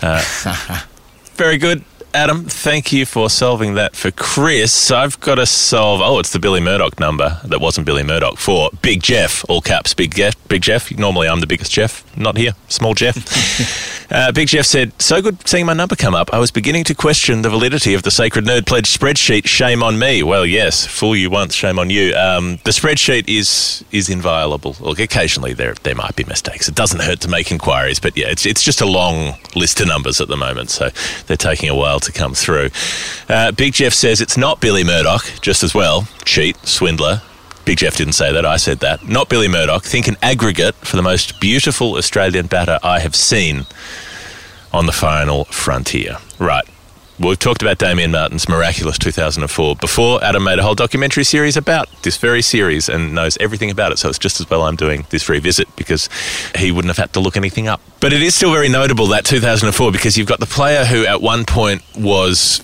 Uh, 0.04 0.84
very 1.34 1.58
good. 1.58 1.84
Adam, 2.16 2.46
thank 2.46 2.94
you 2.94 3.06
for 3.06 3.30
solving 3.30 3.74
that 3.74 3.94
for 3.94 4.10
Chris. 4.10 4.90
I've 4.90 5.20
got 5.20 5.36
to 5.36 5.46
solve. 5.46 6.00
Oh, 6.02 6.18
it's 6.18 6.32
the 6.32 6.40
Billy 6.40 6.62
Murdoch 6.62 6.98
number 6.98 7.42
that 7.44 7.60
wasn't 7.60 7.86
Billy 7.86 8.04
Murdoch 8.04 8.38
for 8.38 8.70
Big 8.82 9.04
Jeff, 9.04 9.44
all 9.50 9.60
caps, 9.60 9.94
Big 9.94 10.16
Jeff. 10.16 10.34
Big 10.48 10.62
Jeff. 10.62 10.98
Normally, 10.98 11.28
I'm 11.28 11.42
the 11.42 11.48
biggest 11.48 11.74
Jeff. 11.74 12.06
Not 12.16 12.38
here, 12.38 12.54
small 12.70 12.94
Jeff. 12.94 14.08
uh, 14.12 14.32
Big 14.32 14.48
Jeff 14.48 14.66
said, 14.66 14.94
"So 15.02 15.22
good 15.22 15.46
seeing 15.46 15.66
my 15.66 15.74
number 15.74 15.98
come 15.98 16.16
up. 16.16 16.34
I 16.34 16.40
was 16.40 16.52
beginning 16.52 16.86
to 16.86 16.96
question 16.96 17.42
the 17.42 17.50
validity 17.50 17.94
of 17.94 18.04
the 18.04 18.12
Sacred 18.12 18.46
Nerd 18.46 18.66
Pledge 18.66 18.98
spreadsheet. 18.98 19.46
Shame 19.46 19.84
on 19.84 20.00
me. 20.00 20.24
Well, 20.24 20.46
yes, 20.46 20.88
fool 20.88 21.18
you 21.18 21.30
once, 21.30 21.54
shame 21.54 21.78
on 21.78 21.90
you. 21.90 22.16
Um, 22.16 22.60
the 22.64 22.72
spreadsheet 22.72 23.28
is 23.28 23.84
is 23.92 24.10
inviolable. 24.10 24.78
Look, 24.80 25.00
occasionally 25.00 25.54
there 25.54 25.74
there 25.84 25.96
might 25.96 26.16
be 26.16 26.24
mistakes. 26.24 26.70
It 26.70 26.76
doesn't 26.76 27.02
hurt 27.02 27.20
to 27.22 27.28
make 27.28 27.52
inquiries, 27.52 28.00
but 28.00 28.16
yeah, 28.16 28.28
it's 28.28 28.46
it's 28.46 28.64
just 28.64 28.80
a 28.80 28.86
long 28.86 29.36
list 29.54 29.82
of 29.82 29.88
numbers 29.90 30.22
at 30.22 30.30
the 30.30 30.38
moment, 30.38 30.70
so 30.70 30.92
they're 31.28 31.36
taking 31.36 31.68
a 31.68 31.76
while 31.76 32.00
to 32.06 32.12
come 32.12 32.34
through. 32.34 32.70
Uh, 33.30 33.52
Big 33.52 33.74
Jeff 33.74 33.94
says 33.94 34.22
it's 34.22 34.38
not 34.38 34.62
Billy 34.62 34.84
Murdoch, 34.84 35.26
just 35.42 35.64
as 35.64 35.74
well. 35.74 36.08
Cheat, 36.24 36.58
swindler. 36.66 37.22
Big 37.66 37.80
Jeff 37.80 37.98
didn't 37.98 38.14
say 38.14 38.32
that, 38.32 38.46
I 38.46 38.58
said 38.58 38.80
that. 38.80 39.08
Not 39.08 39.28
Billy 39.28 39.48
Murdoch. 39.48 39.84
Think 39.84 40.08
an 40.08 40.18
aggregate 40.22 40.76
for 40.76 40.96
the 40.96 41.02
most 41.02 41.40
beautiful 41.40 41.96
Australian 41.96 42.46
batter 42.48 42.80
I 42.84 43.00
have 43.00 43.16
seen 43.16 43.66
on 44.72 44.86
the 44.86 44.92
final 44.92 45.46
frontier. 45.46 46.18
Right. 46.38 46.66
We've 47.18 47.40
talked 47.40 47.62
about 47.62 47.78
Damien 47.78 48.12
Martyn's 48.12 48.50
miraculous 48.50 48.98
2004 48.98 49.78
before. 49.78 50.22
Adam 50.22 50.44
made 50.44 50.60
a 50.60 50.64
whole 50.64 50.76
documentary 50.76 51.24
series 51.24 51.56
about 51.56 51.90
this 52.02 52.18
very 52.18 52.42
series 52.42 52.90
and 52.90 53.16
knows 53.16 53.38
everything 53.40 53.72
about 53.72 53.94
it. 53.94 54.00
So 54.00 54.10
it's 54.10 54.20
just 54.20 54.42
as 54.42 54.50
well 54.50 54.64
I'm 54.64 54.76
doing 54.76 55.06
this 55.12 55.30
revisit 55.30 55.74
because 55.78 56.10
he 56.58 56.74
wouldn't 56.74 56.90
have 56.90 56.98
had 56.98 57.14
to 57.14 57.22
look 57.22 57.38
anything 57.38 57.70
up. 57.70 57.80
But 58.02 58.12
it 58.12 58.22
is 58.22 58.36
still 58.36 58.52
very 58.52 58.68
notable 58.68 59.08
that 59.08 59.24
2004 59.24 59.94
because 59.94 60.18
you've 60.18 60.28
got 60.28 60.42
the 60.42 60.46
player 60.46 60.84
who 60.84 61.06
at 61.06 61.22
one 61.22 61.46
point 61.46 61.84
was 61.98 62.58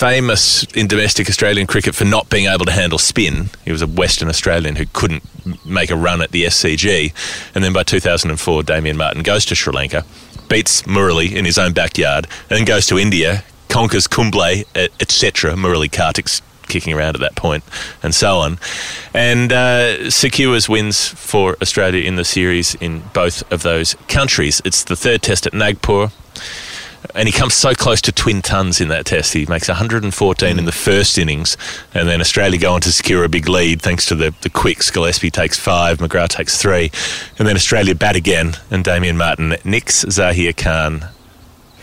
famous 0.00 0.62
in 0.74 0.86
domestic 0.86 1.28
Australian 1.28 1.66
cricket 1.66 1.96
for 1.96 2.04
not 2.04 2.30
being 2.30 2.46
able 2.46 2.66
to 2.66 2.72
handle 2.72 2.98
spin. 2.98 3.50
He 3.64 3.72
was 3.72 3.82
a 3.82 3.88
Western 3.88 4.28
Australian 4.28 4.76
who 4.76 4.86
couldn't 4.86 5.24
make 5.66 5.90
a 5.90 5.96
run 5.96 6.22
at 6.22 6.30
the 6.30 6.44
SCG. 6.44 7.12
And 7.56 7.64
then 7.64 7.72
by 7.72 7.82
2004, 7.82 8.62
Damien 8.62 8.96
Martin 8.96 9.24
goes 9.24 9.44
to 9.46 9.56
Sri 9.56 9.72
Lanka, 9.72 10.04
beats 10.48 10.82
Murali 10.82 11.32
in 11.32 11.44
his 11.44 11.58
own 11.58 11.72
backyard, 11.72 12.28
and 12.48 12.66
goes 12.66 12.86
to 12.86 12.98
India, 12.98 13.42
conquers 13.70 14.06
Kumble, 14.06 14.64
etc. 14.74 15.52
Murali 15.54 15.88
Kartik's 15.88 16.42
kicking 16.70 16.92
around 16.92 17.16
at 17.16 17.20
that 17.20 17.36
point, 17.36 17.64
and 18.02 18.14
so 18.14 18.38
on, 18.38 18.58
and 19.14 19.52
uh, 19.52 20.10
secures 20.10 20.68
wins 20.68 21.08
for 21.08 21.56
Australia 21.62 22.04
in 22.04 22.16
the 22.16 22.24
series 22.24 22.74
in 22.76 23.02
both 23.12 23.50
of 23.52 23.62
those 23.62 23.94
countries. 24.08 24.60
It's 24.64 24.84
the 24.84 24.96
third 24.96 25.22
test 25.22 25.46
at 25.46 25.54
Nagpur. 25.54 26.10
And 27.14 27.26
he 27.26 27.32
comes 27.32 27.54
so 27.54 27.72
close 27.72 28.02
to 28.02 28.12
twin 28.12 28.42
tons 28.42 28.78
in 28.78 28.88
that 28.88 29.06
test. 29.06 29.32
He 29.32 29.46
makes 29.46 29.68
114 29.68 30.58
in 30.58 30.64
the 30.66 30.70
first 30.70 31.16
innings, 31.16 31.56
and 31.94 32.06
then 32.06 32.20
Australia 32.20 32.58
go 32.58 32.74
on 32.74 32.82
to 32.82 32.92
secure 32.92 33.24
a 33.24 33.28
big 33.28 33.48
lead 33.48 33.80
thanks 33.80 34.04
to 34.06 34.14
the, 34.14 34.34
the 34.42 34.50
quicks. 34.50 34.90
Gillespie 34.90 35.30
takes 35.30 35.58
five, 35.58 35.98
McGrath 35.98 36.28
takes 36.28 36.60
three, 36.60 36.92
and 37.38 37.48
then 37.48 37.56
Australia 37.56 37.94
bat 37.94 38.16
again, 38.16 38.52
and 38.70 38.84
Damien 38.84 39.16
Martyn 39.16 39.56
nicks 39.64 40.04
Zaheer 40.04 40.54
Khan 40.54 41.08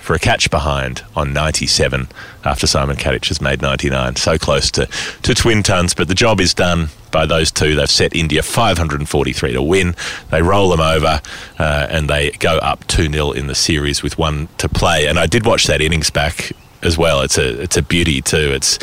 for 0.07 0.13
a 0.13 0.19
catch 0.19 0.49
behind 0.49 1.03
on 1.17 1.33
97 1.33 2.07
after 2.45 2.65
Simon 2.65 2.95
Katich 2.95 3.27
has 3.27 3.41
made 3.41 3.61
99. 3.61 4.15
So 4.15 4.37
close 4.37 4.71
to, 4.71 4.85
to 5.23 5.35
twin 5.35 5.63
tons, 5.63 5.93
but 5.93 6.07
the 6.07 6.15
job 6.15 6.39
is 6.39 6.53
done 6.53 6.87
by 7.11 7.25
those 7.25 7.51
two. 7.51 7.75
They've 7.75 7.89
set 7.89 8.15
India 8.15 8.41
543 8.41 9.51
to 9.51 9.61
win. 9.61 9.95
They 10.31 10.41
roll 10.41 10.69
them 10.69 10.79
over 10.79 11.21
uh, 11.59 11.87
and 11.89 12.09
they 12.09 12.31
go 12.31 12.57
up 12.59 12.87
2 12.87 13.11
0 13.11 13.31
in 13.33 13.47
the 13.47 13.55
series 13.55 14.01
with 14.01 14.17
one 14.17 14.47
to 14.59 14.69
play. 14.69 15.07
And 15.07 15.19
I 15.19 15.27
did 15.27 15.45
watch 15.45 15.67
that 15.67 15.81
innings 15.81 16.09
back 16.09 16.53
as 16.87 16.97
well. 16.97 17.21
It's 17.21 17.37
a 17.37 17.61
it's 17.61 17.77
a 17.77 17.83
beauty 17.83 18.21
too. 18.21 18.51
It's 18.53 18.79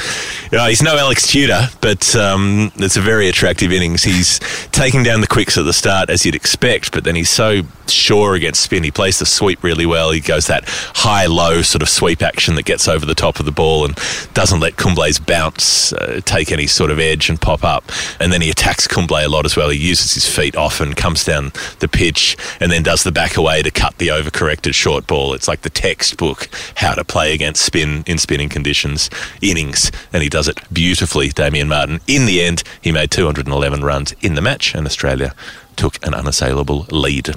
you 0.52 0.58
know, 0.58 0.66
he's 0.66 0.82
no 0.82 0.96
Alex 0.96 1.26
Tudor, 1.26 1.68
but 1.80 2.14
um, 2.14 2.70
it's 2.76 2.96
a 2.96 3.00
very 3.00 3.28
attractive 3.28 3.72
innings. 3.72 4.04
He's 4.04 4.38
taking 4.70 5.02
down 5.02 5.20
the 5.20 5.26
quicks 5.26 5.58
at 5.58 5.64
the 5.64 5.72
start 5.72 6.10
as 6.10 6.24
you'd 6.24 6.34
expect, 6.36 6.92
but 6.92 7.02
then 7.04 7.16
he's 7.16 7.30
so 7.30 7.62
sure 7.88 8.34
against 8.34 8.62
spin. 8.62 8.84
He 8.84 8.90
plays 8.90 9.18
the 9.18 9.26
sweep 9.26 9.62
really 9.62 9.86
well. 9.86 10.10
He 10.10 10.20
goes 10.20 10.46
that 10.46 10.64
high 10.66 11.26
low 11.26 11.62
sort 11.62 11.82
of 11.82 11.88
sweep 11.88 12.22
action 12.22 12.54
that 12.54 12.64
gets 12.64 12.86
over 12.88 13.04
the 13.06 13.14
top 13.14 13.40
of 13.40 13.46
the 13.46 13.52
ball 13.52 13.84
and 13.84 13.98
doesn't 14.34 14.60
let 14.60 14.76
Kumble's 14.76 15.18
bounce 15.18 15.92
uh, 15.92 16.20
take 16.24 16.52
any 16.52 16.66
sort 16.66 16.90
of 16.90 16.98
edge 16.98 17.28
and 17.28 17.40
pop 17.40 17.64
up. 17.64 17.90
And 18.20 18.32
then 18.32 18.42
he 18.42 18.50
attacks 18.50 18.86
Kumble 18.86 19.16
a 19.16 19.28
lot 19.28 19.44
as 19.44 19.56
well. 19.56 19.70
He 19.70 19.78
uses 19.78 20.14
his 20.14 20.28
feet 20.28 20.56
often, 20.56 20.94
comes 20.94 21.24
down 21.24 21.52
the 21.78 21.88
pitch, 21.88 22.36
and 22.60 22.70
then 22.70 22.82
does 22.82 23.02
the 23.02 23.12
back 23.12 23.36
away 23.36 23.62
to 23.62 23.70
cut 23.70 23.98
the 23.98 24.08
overcorrected 24.08 24.74
short 24.74 25.06
ball. 25.06 25.34
It's 25.34 25.48
like 25.48 25.62
the 25.62 25.70
textbook 25.70 26.48
how 26.76 26.94
to 26.94 27.04
play 27.04 27.34
against 27.34 27.64
spin 27.64 27.93
in 28.06 28.18
spinning 28.18 28.48
conditions 28.48 29.10
innings, 29.40 29.92
and 30.12 30.22
he 30.22 30.28
does 30.28 30.48
it 30.48 30.58
beautifully. 30.72 31.28
Damien 31.28 31.68
Martyn. 31.68 32.00
In 32.06 32.26
the 32.26 32.42
end, 32.42 32.62
he 32.80 32.90
made 32.90 33.10
211 33.10 33.84
runs 33.84 34.14
in 34.20 34.34
the 34.34 34.42
match, 34.42 34.74
and 34.74 34.86
Australia 34.86 35.34
took 35.76 36.04
an 36.06 36.14
unassailable 36.14 36.86
lead. 36.90 37.34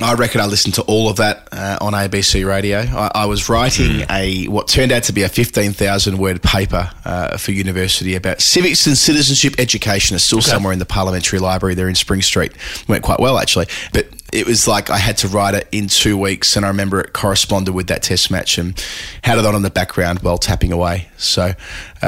I 0.00 0.14
reckon 0.14 0.40
I 0.40 0.46
listened 0.46 0.74
to 0.74 0.82
all 0.82 1.08
of 1.08 1.16
that 1.18 1.48
uh, 1.52 1.78
on 1.80 1.92
ABC 1.92 2.44
Radio. 2.46 2.78
I, 2.78 3.12
I 3.14 3.26
was 3.26 3.48
writing 3.48 4.04
a 4.10 4.46
what 4.46 4.66
turned 4.66 4.90
out 4.90 5.04
to 5.04 5.12
be 5.12 5.22
a 5.22 5.28
fifteen 5.28 5.72
thousand 5.72 6.18
word 6.18 6.42
paper 6.42 6.90
uh, 7.04 7.36
for 7.36 7.52
university 7.52 8.16
about 8.16 8.40
civics 8.40 8.88
and 8.88 8.98
citizenship 8.98 9.54
education. 9.56 10.16
It's 10.16 10.24
still 10.24 10.42
somewhere 10.42 10.72
in 10.72 10.80
the 10.80 10.84
parliamentary 10.84 11.38
library 11.38 11.76
there 11.76 11.88
in 11.88 11.94
Spring 11.94 12.22
Street. 12.22 12.52
Went 12.88 13.04
quite 13.04 13.20
well 13.20 13.38
actually, 13.38 13.66
but 13.92 14.08
it 14.34 14.46
was 14.46 14.66
like 14.66 14.90
I 14.90 14.98
had 14.98 15.16
to 15.18 15.28
write 15.28 15.54
it 15.54 15.68
in 15.70 15.86
two 15.86 16.18
weeks, 16.18 16.56
and 16.56 16.66
I 16.66 16.68
remember 16.68 17.00
it 17.00 17.12
corresponded 17.12 17.72
with 17.72 17.86
that 17.86 18.02
Test 18.02 18.32
match 18.32 18.58
and 18.58 18.74
had 19.22 19.38
it 19.38 19.46
on 19.46 19.54
in 19.54 19.62
the 19.62 19.70
background 19.70 20.18
while 20.18 20.38
tapping 20.38 20.72
away. 20.72 21.08
So 21.16 21.52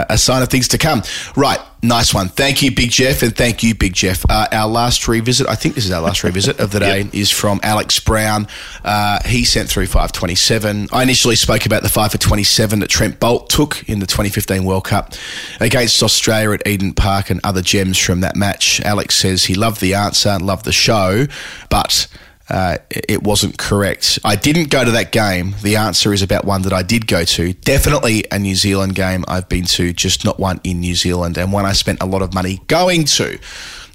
a 0.09 0.19
sign 0.19 0.43
of 0.43 0.49
things 0.49 0.69
to 0.69 0.79
come. 0.79 1.03
Right, 1.37 1.61
nice 1.83 2.13
one. 2.13 2.29
Thank 2.29 2.63
you, 2.63 2.75
Big 2.75 2.91
Geoff, 2.91 3.23
and 3.23 3.35
thank 3.35 3.63
you, 3.63 3.75
Big 3.75 3.95
Geoff. 3.95 4.25
Uh, 4.29 4.47
our 4.53 4.69
last 4.69 5.07
revisit, 5.09 5.47
I 5.49 5.55
think 5.55 5.75
this 5.75 5.85
is 5.85 5.91
our 5.91 6.03
last 6.03 6.25
revisit 6.25 6.61
of 6.61 6.71
the 6.71 6.81
day, 6.81 7.09
is 7.13 7.31
from 7.31 7.61
Alex 7.63 7.99
Brown. 8.01 8.47
Uh, 8.85 9.23
he 9.25 9.45
sent 9.45 9.69
through 9.69 9.87
527. 9.87 10.89
I 10.93 11.03
initially 11.03 11.37
spoke 11.37 11.67
about 11.67 11.83
the 11.83 11.89
5 11.89 12.13
for 12.13 12.19
27 12.19 12.81
that 12.81 12.91
Trent 12.91 13.21
Boult 13.21 13.49
took 13.49 13.89
in 13.89 14.01
the 14.01 14.07
2015 14.07 14.65
World 14.65 14.85
Cup 14.85 15.15
against 15.61 16.03
Australia 16.03 16.53
at 16.53 16.67
Eden 16.67 16.93
Park 16.95 17.31
and 17.31 17.41
other 17.45 17.63
gems 17.63 17.99
from 17.99 18.21
that 18.21 18.37
match. 18.37 18.81
Alex 18.83 19.17
says 19.17 19.45
he 19.45 19.55
loved 19.55 19.81
the 19.81 19.95
answer, 19.95 20.39
loved 20.39 20.65
the 20.65 20.73
show, 20.73 21.27
but 21.71 22.09
uh, 22.49 22.79
it 22.91 23.23
wasn't 23.23 23.59
correct. 23.59 24.19
I 24.25 24.37
didn't 24.37 24.71
go 24.71 24.85
to 24.85 24.91
that 24.93 25.11
game. 25.11 25.57
The 25.63 25.77
answer 25.77 26.13
is 26.13 26.23
about 26.23 26.45
one 26.45 26.63
that 26.63 26.73
I 26.73 26.83
did 26.83 27.07
go 27.07 27.25
to. 27.25 27.53
Definitely 27.53 28.25
a 28.31 28.39
New 28.39 28.55
Zealand 28.55 28.95
game 28.95 29.25
I've 29.27 29.49
been 29.49 29.65
to, 29.65 29.93
just 29.93 30.25
not 30.25 30.39
one 30.39 30.61
in 30.63 30.81
New 30.81 30.95
Zealand, 30.95 31.39
and 31.39 31.53
one 31.53 31.65
I 31.65 31.73
spent 31.73 32.03
a 32.03 32.07
lot 32.07 32.23
of 32.23 32.33
money 32.35 32.61
going 32.69 33.05
to. 33.05 33.39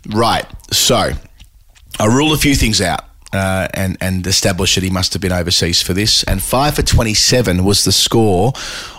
Right. 0.08 0.46
So 0.72 1.12
I 2.00 2.06
ruled 2.06 2.34
a 2.34 2.38
few 2.38 2.56
things 2.56 2.82
out. 2.82 3.06
Uh, 3.34 3.68
and 3.74 3.98
and 4.02 4.28
established 4.28 4.76
that 4.76 4.84
he 4.84 4.90
must 4.90 5.14
have 5.14 5.22
been 5.22 5.32
overseas 5.32 5.82
for 5.82 5.94
this. 5.94 6.24
And 6.24 6.42
five 6.44 6.76
for 6.76 6.82
twenty 6.82 7.14
seven 7.14 7.64
was 7.64 7.86
the 7.86 7.92
score 7.94 8.52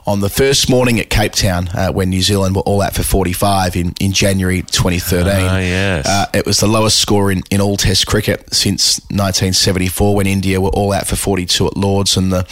on 0.07 0.21
the 0.21 0.31
first 0.31 0.71
morning 0.71 0.99
at 0.99 1.11
Cape 1.11 1.33
Town 1.33 1.69
uh, 1.69 1.93
when 1.93 2.09
New 2.09 2.23
Zealand 2.23 2.57
were 2.57 2.63
all 2.63 2.81
out 2.81 2.95
for 2.95 3.03
forty 3.03 3.35
five 3.35 3.77
in, 3.77 3.93
in 4.01 4.13
January 4.13 4.63
twenty 4.63 4.99
thirteen. 4.99 5.49
Ah, 5.49 5.59
yes. 5.59 6.07
Uh, 6.07 6.27
it 6.33 6.47
was 6.47 6.61
the 6.61 6.67
lowest 6.67 6.99
score 6.99 7.31
in, 7.31 7.43
in 7.51 7.61
all 7.61 7.77
Test 7.77 8.07
cricket 8.07 8.53
since 8.55 9.01
1974 9.11 10.15
when 10.15 10.27
India 10.27 10.61
were 10.61 10.71
all 10.71 10.93
out 10.93 11.07
for 11.07 11.17
42 11.17 11.67
at 11.67 11.77
Lords 11.77 12.17
and 12.17 12.33
the 12.33 12.43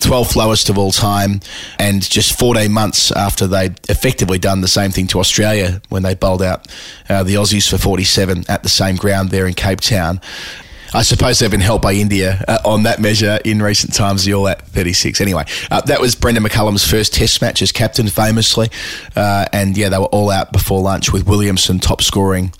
12th 0.00 0.36
lowest 0.36 0.68
of 0.68 0.76
all 0.78 0.90
time. 0.92 1.40
And 1.78 2.02
just 2.02 2.38
14 2.38 2.72
months 2.72 3.12
after 3.12 3.46
they'd 3.46 3.78
effectively 3.88 4.38
done 4.38 4.60
the 4.60 4.68
same 4.68 4.90
thing 4.90 5.06
to 5.08 5.20
Australia 5.20 5.80
when 5.88 6.02
they 6.02 6.14
bowled 6.14 6.42
out 6.42 6.66
uh, 7.08 7.22
the 7.22 7.34
Aussies 7.34 7.68
for 7.68 7.78
47 7.78 8.44
at 8.48 8.62
the 8.62 8.68
same 8.68 8.96
ground 8.96 9.30
there 9.30 9.46
in 9.46 9.54
Cape 9.54 9.80
Town. 9.80 10.20
I 10.92 11.02
suppose 11.02 11.38
they've 11.38 11.50
been 11.50 11.60
helped 11.60 11.82
by 11.82 11.92
India 11.92 12.44
uh, 12.48 12.58
on 12.64 12.82
that 12.82 13.00
measure 13.00 13.38
in 13.44 13.62
recent 13.62 13.94
times, 13.94 14.28
all 14.28 14.48
at 14.48 14.66
36. 14.68 15.20
Anyway, 15.20 15.44
uh, 15.70 15.80
that 15.82 16.00
was 16.00 16.16
Brendon 16.16 16.42
McCullum's 16.42 16.84
first 16.84 17.14
test 17.14 17.40
match 17.40 17.62
as 17.62 17.70
captain, 17.70 18.08
famously. 18.08 18.68
Uh, 19.14 19.46
and 19.52 19.76
yeah, 19.76 19.88
they 19.88 19.98
were 19.98 20.06
all 20.06 20.30
out 20.30 20.52
before 20.52 20.80
lunch 20.80 21.12
with 21.12 21.26
Williamson 21.26 21.78
top 21.78 22.02
scoring 22.02 22.52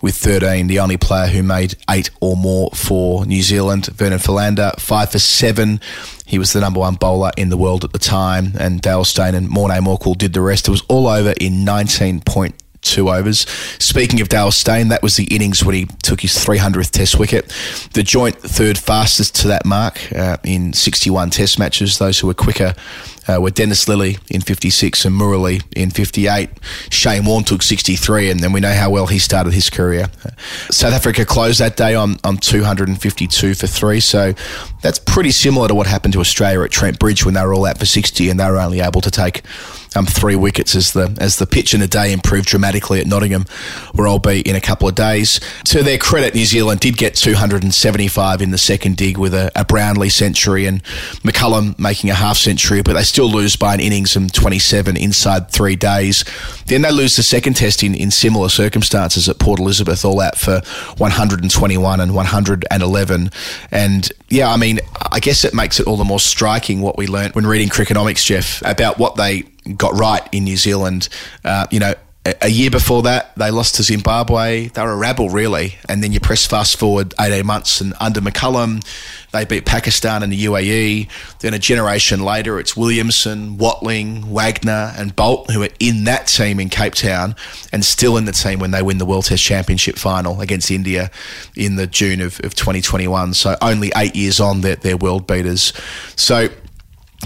with 0.00 0.16
13, 0.16 0.66
the 0.66 0.80
only 0.80 0.96
player 0.96 1.28
who 1.28 1.42
made 1.42 1.74
eight 1.88 2.10
or 2.20 2.36
more 2.36 2.70
for 2.70 3.24
New 3.24 3.42
Zealand. 3.42 3.86
Vernon 3.86 4.18
Philander, 4.18 4.72
five 4.78 5.10
for 5.10 5.18
seven. 5.18 5.80
He 6.26 6.38
was 6.38 6.52
the 6.52 6.60
number 6.60 6.80
one 6.80 6.94
bowler 6.94 7.30
in 7.36 7.48
the 7.48 7.56
world 7.56 7.84
at 7.84 7.92
the 7.92 7.98
time, 7.98 8.52
and 8.58 8.80
Dale 8.80 9.04
Steyn 9.04 9.34
and 9.34 9.48
Morné 9.48 9.80
Morkel 9.80 10.16
did 10.16 10.32
the 10.32 10.40
rest. 10.40 10.68
It 10.68 10.72
was 10.72 10.82
all 10.88 11.06
over 11.08 11.34
in 11.40 11.64
19.2 12.82 13.18
overs. 13.18 13.40
Speaking 13.78 14.20
of 14.20 14.28
Dale 14.28 14.50
Steyn, 14.50 14.88
that 14.88 15.02
was 15.02 15.16
the 15.16 15.24
innings 15.24 15.64
when 15.64 15.74
he 15.74 15.86
took 16.02 16.20
his 16.20 16.32
300th 16.32 16.90
Test 16.90 17.18
wicket. 17.18 17.48
The 17.94 18.02
joint 18.02 18.36
third 18.36 18.78
fastest 18.78 19.34
to 19.36 19.48
that 19.48 19.64
mark 19.64 20.12
uh, 20.12 20.36
in 20.44 20.72
61 20.72 21.30
Test 21.30 21.58
matches. 21.58 21.98
Those 21.98 22.18
who 22.18 22.26
were 22.26 22.34
quicker 22.34 22.74
uh, 23.28 23.40
were 23.40 23.50
Dennis 23.50 23.86
Lillee 23.86 24.18
in 24.30 24.40
56 24.40 25.04
and 25.04 25.18
Murali 25.18 25.62
in 25.76 25.90
58. 25.90 26.50
Shane 26.90 27.24
Warne 27.24 27.44
took 27.44 27.62
63, 27.62 28.30
and 28.30 28.40
then 28.40 28.52
we 28.52 28.60
know 28.60 28.72
how 28.72 28.90
well 28.90 29.06
he 29.06 29.18
started 29.18 29.52
his 29.52 29.70
career. 29.70 30.08
Uh, 30.24 30.30
South 30.70 30.92
Africa 30.92 31.24
closed 31.24 31.60
that 31.60 31.76
day 31.76 31.94
on, 31.94 32.16
on 32.24 32.36
252 32.36 33.54
for 33.54 33.66
three, 33.66 34.00
so 34.00 34.34
that's 34.82 34.98
pretty 34.98 35.30
similar 35.30 35.68
to 35.68 35.74
what 35.74 35.86
happened 35.86 36.14
to 36.14 36.20
Australia 36.20 36.60
at 36.62 36.70
Trent 36.70 36.98
Bridge 36.98 37.24
when 37.24 37.34
they 37.34 37.44
were 37.44 37.54
all 37.54 37.64
out 37.64 37.78
for 37.78 37.86
60 37.86 38.28
and 38.28 38.40
they 38.40 38.50
were 38.50 38.58
only 38.58 38.80
able 38.80 39.00
to 39.00 39.10
take 39.10 39.42
um, 39.96 40.06
three 40.06 40.36
wickets 40.36 40.74
as 40.74 40.92
the 40.92 41.16
as 41.20 41.36
the 41.36 41.46
pitch 41.46 41.74
and 41.74 41.82
the 41.82 41.88
day 41.88 42.12
improved 42.12 42.48
dramatically 42.48 43.00
at 43.00 43.06
Nottingham, 43.06 43.46
where 43.92 44.06
I'll 44.06 44.18
be 44.18 44.40
in 44.40 44.56
a 44.56 44.60
couple 44.60 44.88
of 44.88 44.94
days. 44.94 45.40
To 45.66 45.82
their 45.82 45.98
credit, 45.98 46.34
New 46.34 46.44
Zealand 46.44 46.80
did 46.80 46.96
get 46.96 47.14
275 47.14 48.42
in 48.42 48.50
the 48.50 48.58
second 48.58 48.96
dig 48.96 49.18
with 49.18 49.34
a, 49.34 49.50
a 49.54 49.64
Brownlee 49.64 50.08
century 50.08 50.66
and 50.66 50.82
McCullum 51.22 51.78
making 51.78 52.10
a 52.10 52.14
half 52.14 52.36
century, 52.36 52.82
but 52.82 52.94
they 52.94 53.02
still 53.02 53.30
lose 53.30 53.56
by 53.56 53.74
an 53.74 53.80
innings 53.80 54.16
and 54.16 54.32
27 54.32 54.96
inside 54.96 55.50
three 55.50 55.76
days. 55.76 56.24
Then 56.66 56.82
they 56.82 56.92
lose 56.92 57.16
the 57.16 57.22
second 57.22 57.54
test 57.54 57.82
in, 57.82 57.94
in 57.94 58.10
similar 58.10 58.48
circumstances 58.48 59.28
at 59.28 59.38
Port 59.38 59.58
Elizabeth, 59.58 60.04
all 60.04 60.20
out 60.20 60.36
for 60.36 60.60
121 60.98 62.00
and 62.00 62.14
111. 62.14 63.30
And 63.70 64.12
yeah, 64.28 64.50
I 64.50 64.56
mean, 64.56 64.80
I 65.10 65.20
guess 65.20 65.44
it 65.44 65.54
makes 65.54 65.80
it 65.80 65.86
all 65.86 65.96
the 65.96 66.04
more 66.04 66.20
striking 66.20 66.80
what 66.80 66.96
we 66.96 67.06
learnt 67.06 67.34
when 67.34 67.46
reading 67.46 67.68
Crickonomics, 67.68 68.24
Geoff, 68.24 68.62
about 68.64 68.98
what 68.98 69.16
they 69.16 69.44
got 69.76 69.98
right 69.98 70.26
in 70.32 70.44
New 70.44 70.56
Zealand. 70.56 71.08
Uh, 71.44 71.66
you 71.70 71.80
know, 71.80 71.94
a- 72.24 72.46
a 72.46 72.48
year 72.48 72.70
before 72.70 73.02
that, 73.02 73.32
they 73.36 73.50
lost 73.50 73.74
to 73.76 73.82
Zimbabwe. 73.82 74.68
They 74.68 74.82
were 74.82 74.92
a 74.92 74.96
rabble, 74.96 75.28
really. 75.28 75.78
And 75.88 76.04
then 76.04 76.12
you 76.12 76.20
press 76.20 76.46
fast 76.46 76.76
forward 76.76 77.14
18 77.20 77.44
months, 77.44 77.80
and 77.80 77.94
under 77.98 78.20
McCullum, 78.20 78.80
they 79.32 79.44
beat 79.44 79.64
Pakistan 79.64 80.22
and 80.22 80.32
the 80.32 80.44
UAE. 80.44 81.08
Then 81.40 81.52
a 81.52 81.58
generation 81.58 82.20
later, 82.22 82.60
it's 82.60 82.76
Williamson, 82.76 83.58
Watling, 83.58 84.30
Wagner, 84.32 84.92
and 84.96 85.16
Boult 85.16 85.50
who 85.50 85.64
are 85.64 85.68
in 85.80 86.04
that 86.04 86.28
team 86.28 86.60
in 86.60 86.68
Cape 86.68 86.94
Town 86.94 87.34
and 87.72 87.84
still 87.84 88.16
in 88.16 88.24
the 88.24 88.32
team 88.32 88.60
when 88.60 88.70
they 88.70 88.82
win 88.82 88.98
the 88.98 89.06
World 89.06 89.24
Test 89.24 89.42
Championship 89.42 89.96
final 89.98 90.40
against 90.40 90.70
India 90.70 91.10
in 91.56 91.74
the 91.74 91.86
June 91.88 92.20
of, 92.20 92.38
of 92.44 92.54
2021. 92.54 93.34
So 93.34 93.56
only 93.60 93.90
eight 93.96 94.14
years 94.14 94.38
on, 94.38 94.60
they're, 94.60 94.76
they're 94.76 94.96
world 94.96 95.26
beaters. 95.26 95.72
So 96.14 96.50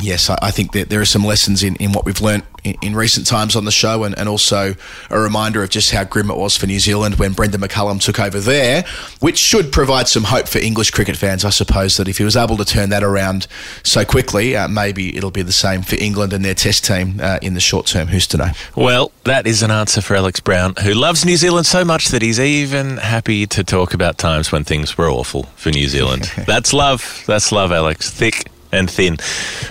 yes, 0.01 0.31
I, 0.31 0.39
I 0.43 0.51
think 0.51 0.73
that 0.73 0.89
there 0.89 1.01
are 1.01 1.07
some 1.07 1.25
lessons 1.25 1.63
in, 1.63 1.77
in 1.77 1.93
what 1.93 2.05
we've 2.05 2.21
learnt 2.21 2.45
in, 2.65 2.77
in 2.83 2.97
recent 2.97 3.27
times 3.27 3.57
on 3.57 3.65
the 3.65 3.71
show, 3.71 4.05
and, 4.05 4.17
and 4.19 4.29
also 4.29 4.75
a 5.11 5.19
reminder 5.19 5.63
of 5.63 5.71
just 5.71 5.93
how 5.93 6.05
grim 6.05 6.31
it 6.31 6.37
was 6.37 6.57
for 6.57 6.67
New 6.67 6.79
Zealand 6.79 7.17
when 7.17 7.33
Brendon 7.33 7.61
McCullum 7.61 8.01
took 8.01 8.21
over 8.21 8.41
there, 8.41 8.85
which 9.21 9.39
should 9.39 9.73
provide 9.73 10.09
some 10.09 10.25
hope 10.25 10.49
for 10.49 10.59
English 10.59 10.91
cricket 10.91 11.17
fans, 11.17 11.45
I 11.45 11.51
suppose, 11.51 11.97
that 11.97 12.09
if 12.09 12.19
he 12.19 12.25
was 12.25 12.37
able 12.37 12.57
to 12.57 12.65
turn 12.65 12.91
that 12.91 13.03
around 13.03 13.47
so 13.83 14.05
quickly, 14.05 14.57
uh, 14.57 14.69
maybe 14.69 15.17
it'll 15.17 15.31
be 15.31 15.43
the 15.43 15.53
same 15.53 15.83
for 15.83 15.97
England 15.97 16.33
and 16.33 16.45
their 16.45 16.55
test 16.55 16.85
team 16.85 17.21
uh, 17.21 17.39
in 17.43 17.55
the 17.55 17.61
short 17.61 17.87
term. 17.87 18.09
Who's 18.09 18.27
to 18.29 18.37
know? 18.37 18.51
Well, 18.75 19.13
that 19.25 19.47
is 19.47 19.63
an 19.63 19.71
answer 19.71 20.01
for 20.01 20.17
Alex 20.17 20.41
Brown, 20.41 20.75
who 20.83 20.95
loves 20.95 21.25
New 21.25 21.37
Zealand 21.37 21.67
so 21.67 21.85
much 21.85 22.09
that 22.09 22.23
he's 22.23 22.41
even 22.41 22.99
happy 22.99 23.47
to 23.47 23.65
talk 23.65 23.95
about 23.95 24.19
times 24.19 24.53
when 24.53 24.65
things 24.65 24.99
were 24.99 25.09
awful 25.09 25.45
for 25.57 25.71
New 25.71 25.89
Zealand. 25.89 26.31
That's 26.47 26.73
love. 26.73 27.25
That's 27.27 27.53
love, 27.53 27.73
Alex. 27.73 28.11
Thick 28.11 28.51
and 28.77 28.91
thin. 28.91 29.17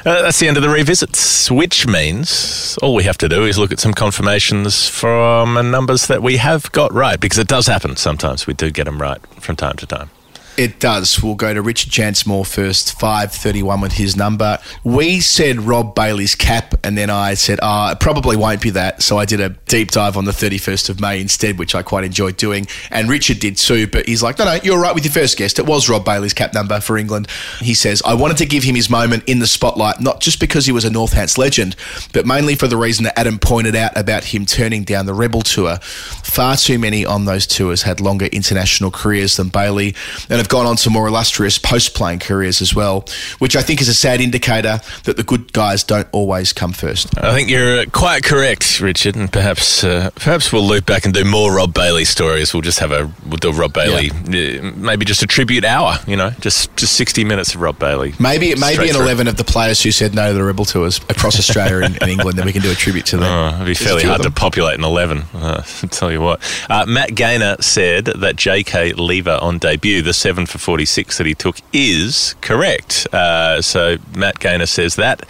Uh, 0.06 0.24
that's 0.24 0.40
the 0.40 0.48
end 0.48 0.58
of 0.58 0.64
the 0.64 0.70
revisits, 0.70 1.50
which 1.50 1.88
means 1.88 2.78
all 2.82 2.96
we 2.96 3.04
have 3.04 3.18
to 3.20 3.30
do 3.30 3.46
is 3.46 3.58
look 3.58 3.72
at 3.72 3.80
some 3.80 3.94
confirmations 3.94 4.90
from 4.90 5.54
numbers 5.72 6.08
that 6.08 6.22
we 6.22 6.38
have 6.38 6.72
got 6.72 6.94
right, 6.94 7.20
because 7.20 7.38
it 7.38 7.48
does 7.48 7.68
happen 7.68 7.96
sometimes. 7.96 8.48
We 8.48 8.54
do 8.54 8.72
get 8.72 8.86
them 8.86 9.02
right 9.02 9.20
from 9.40 9.56
time 9.56 9.78
to 9.78 9.86
time. 9.86 10.10
It 10.58 10.80
does. 10.80 11.22
We'll 11.22 11.36
go 11.36 11.54
to 11.54 11.62
Richard 11.62 11.92
Chancemore 11.92 12.48
first, 12.48 12.98
531 12.98 13.82
with 13.82 13.94
his 13.94 14.16
number. 14.16 14.58
We 14.86 15.20
said 15.20 15.60
Rob 15.60 15.96
Bailey's 15.96 16.34
cap, 16.34 16.76
and 16.82 16.98
then 16.98 17.10
I 17.10 17.34
said, 17.34 17.60
ah, 17.62 17.92
it 17.92 18.00
probably 18.00 18.38
won't 18.38 18.62
be 18.62 18.70
that. 18.70 19.04
So 19.04 19.18
I 19.18 19.26
did 19.26 19.42
a 19.42 19.50
deep 19.50 19.92
dive 19.92 20.16
on 20.16 20.24
the 20.24 20.32
31st 20.32 20.90
of 20.90 21.02
May 21.02 21.20
instead, 21.20 21.60
which 21.60 21.76
I 21.76 21.82
quite 21.82 22.06
enjoyed 22.06 22.38
doing. 22.38 22.68
And 22.90 23.10
Richard 23.10 23.40
did 23.40 23.58
too, 23.58 23.88
but 23.88 24.08
he's 24.08 24.24
like, 24.24 24.40
no, 24.40 24.46
no, 24.46 24.58
you're 24.64 24.80
right 24.80 24.96
with 24.96 25.04
your 25.04 25.12
first 25.12 25.38
guest. 25.38 25.60
It 25.60 25.66
was 25.66 25.90
Rob 25.90 26.06
Bailey's 26.06 26.34
cap 26.34 26.54
number 26.54 26.80
for 26.80 26.98
England. 26.98 27.28
He 27.60 27.74
says, 27.74 28.02
I 28.06 28.14
wanted 28.14 28.38
to 28.38 28.46
give 28.46 28.64
him 28.64 28.76
his 28.76 28.90
moment 28.90 29.24
in 29.28 29.40
the 29.40 29.48
spotlight, 29.48 30.00
not 30.00 30.22
just 30.22 30.40
because 30.40 30.66
he 30.66 30.72
was 30.72 30.86
a 30.86 30.90
Northants 30.90 31.38
legend, 31.38 31.76
but 32.14 32.26
mainly 32.26 32.56
for 32.56 32.68
the 32.68 32.78
reason 32.78 33.04
that 33.04 33.20
Adam 33.20 33.40
pointed 33.40 33.76
out 33.76 33.98
about 33.98 34.24
him 34.24 34.46
turning 34.46 34.86
down 34.86 35.06
the 35.06 35.14
Rebel 35.14 35.42
Tour. 35.42 35.80
Far 35.82 36.56
too 36.56 36.80
many 36.80 37.06
on 37.06 37.26
those 37.26 37.46
tours 37.46 37.82
had 37.82 38.00
longer 38.00 38.28
international 38.28 38.90
careers 38.90 39.36
than 39.36 39.50
Bailey. 39.50 39.96
And 40.30 40.45
have 40.46 40.50
gone 40.50 40.66
on 40.66 40.76
to 40.76 40.90
more 40.90 41.08
illustrious 41.08 41.58
post 41.58 41.96
playing 41.96 42.20
careers 42.20 42.62
as 42.62 42.76
well, 42.76 43.06
which 43.40 43.56
I 43.56 43.62
think 43.62 43.82
is 43.82 43.88
a 43.88 43.94
sad 43.94 44.22
indicator 44.22 44.80
that 45.04 45.18
the 45.18 45.24
good 45.24 45.52
guys 45.54 45.84
don't 45.84 46.08
always 46.12 46.54
come 46.54 46.72
first. 46.72 47.18
I 47.18 47.34
think 47.34 47.50
you're 47.50 47.80
uh, 47.80 47.86
quite 47.92 48.24
correct, 48.24 48.80
Richard, 48.80 49.16
and 49.16 49.32
perhaps 49.32 49.84
uh, 49.84 50.12
perhaps 50.16 50.54
we'll 50.54 50.68
loop 50.68 50.86
back 50.86 51.06
and 51.06 51.14
do 51.14 51.26
more 51.26 51.56
Rob 51.56 51.74
Bailey 51.74 52.06
stories. 52.06 52.54
We'll 52.54 52.62
just 52.62 52.80
have 52.80 52.92
a 52.92 53.12
we'll 53.26 53.38
do 53.38 53.52
Rob 53.52 53.74
Bailey, 53.74 54.12
uh, 54.12 54.72
maybe 54.76 55.06
just 55.06 55.24
a 55.24 55.28
tribute 55.28 55.66
hour. 55.66 55.98
You 56.06 56.16
know, 56.16 56.30
just 56.40 56.76
just 56.76 56.94
sixty 56.94 57.24
minutes 57.24 57.56
of 57.56 57.62
Rob 57.62 57.80
Bailey. 57.80 58.14
Maybe 58.20 58.54
maybe 58.56 58.76
Straight 58.76 58.96
an 58.96 59.02
11 59.02 59.28
of 59.28 59.38
the 59.38 59.44
players 59.44 59.82
who 59.82 59.92
said 59.92 60.14
no 60.14 60.28
to 60.28 60.34
the 60.34 60.44
Rebel 60.44 60.66
Tours 60.66 61.00
across 61.10 61.40
Australia 61.40 61.86
and, 61.86 62.02
and 62.02 62.12
England, 62.12 62.38
then 62.38 62.46
we 62.46 62.54
can 62.54 62.62
do 62.62 62.72
a 62.72 62.76
tribute 62.76 63.06
to 63.08 63.18
them. 63.18 63.26
Oh, 63.26 63.48
it'd 63.48 63.60
be 63.60 63.66
There's 63.66 63.80
fairly 63.80 64.04
hard 64.04 64.22
to 64.24 64.32
populate 64.32 64.78
an 64.78 64.84
11. 64.86 65.24
Uh, 65.34 65.64
I'll 65.84 65.90
tell 65.90 66.12
you 66.12 66.22
what. 66.22 66.42
Uh, 66.70 66.86
Matt 66.86 67.16
Gaynor 67.16 67.58
said 67.62 68.06
that 68.06 68.36
J.K. 68.36 68.94
Lever 68.94 69.40
on 69.42 69.58
debut, 69.58 70.02
the 70.02 70.14
7 70.36 70.46
for 70.48 70.58
46 70.58 71.18
that 71.18 71.28
he 71.28 71.34
took, 71.34 71.58
is 71.72 72.36
correct. 72.42 73.08
Uh, 73.14 73.62
so 73.62 73.96
Matt 74.18 74.40
Gaynor 74.40 74.66
says 74.66 74.98
that. 74.98 75.24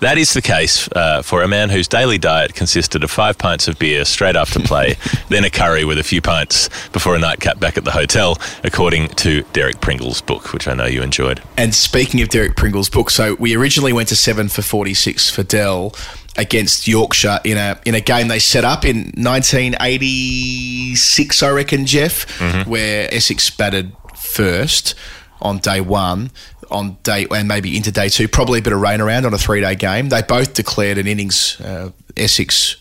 That 0.00 0.16
is 0.16 0.32
the 0.32 0.42
case 0.42 0.88
uh, 0.92 1.20
for 1.22 1.42
a 1.42 1.48
man 1.48 1.68
whose 1.68 1.88
daily 1.88 2.16
diet 2.16 2.54
consisted 2.54 3.04
of 3.04 3.10
five 3.10 3.36
pints 3.36 3.68
of 3.68 3.78
beer 3.78 4.04
straight 4.06 4.36
after 4.36 4.60
play, 4.60 4.96
then 5.28 5.44
a 5.44 5.50
curry 5.50 5.84
with 5.84 5.98
a 5.98 6.02
few 6.02 6.22
pints 6.22 6.70
before 6.88 7.14
a 7.14 7.18
nightcap 7.18 7.60
back 7.60 7.76
at 7.76 7.84
the 7.84 7.90
hotel, 7.90 8.38
according 8.64 9.08
to 9.08 9.42
Derek 9.52 9.80
Pringle's 9.82 10.22
book, 10.22 10.52
which 10.54 10.68
I 10.68 10.74
know 10.74 10.86
you 10.86 11.02
enjoyed. 11.02 11.42
And 11.58 11.74
speaking 11.74 12.22
of 12.22 12.28
Derek 12.28 12.56
Pringle's 12.56 12.90
book, 12.90 13.10
so 13.10 13.34
we 13.34 13.54
originally 13.56 13.92
went 13.92 14.08
to 14.08 14.16
seven 14.16 14.48
for 14.48 14.62
forty 14.62 14.94
six 14.94 15.30
for 15.30 15.42
Dell 15.42 15.94
against 16.38 16.86
Yorkshire 16.86 17.40
in 17.44 17.56
a 17.56 17.80
in 17.86 17.94
a 17.94 18.00
game 18.02 18.28
they 18.28 18.38
set 18.38 18.64
up 18.64 18.84
in 18.84 19.12
nineteen 19.16 19.74
eighty 19.80 20.94
six, 20.94 21.42
I 21.42 21.50
reckon, 21.50 21.86
Geoff, 21.86 22.26
where 22.66 23.08
Essex 23.12 23.48
batted 23.48 23.96
first 24.36 24.94
on 25.40 25.58
day 25.58 25.80
one. 25.80 26.30
On 26.68 26.96
day 27.04 27.28
and 27.30 27.46
maybe 27.46 27.76
into 27.76 27.92
day 27.92 28.08
two, 28.08 28.26
probably 28.26 28.58
a 28.58 28.62
bit 28.62 28.72
of 28.72 28.80
rain 28.80 29.00
around 29.00 29.24
on 29.24 29.32
a 29.32 29.38
three 29.38 29.60
day 29.60 29.76
game. 29.76 30.08
They 30.08 30.22
both 30.22 30.54
declared 30.54 30.98
an 30.98 31.06
innings. 31.06 31.60
Uh, 31.60 31.90
Essex 32.16 32.76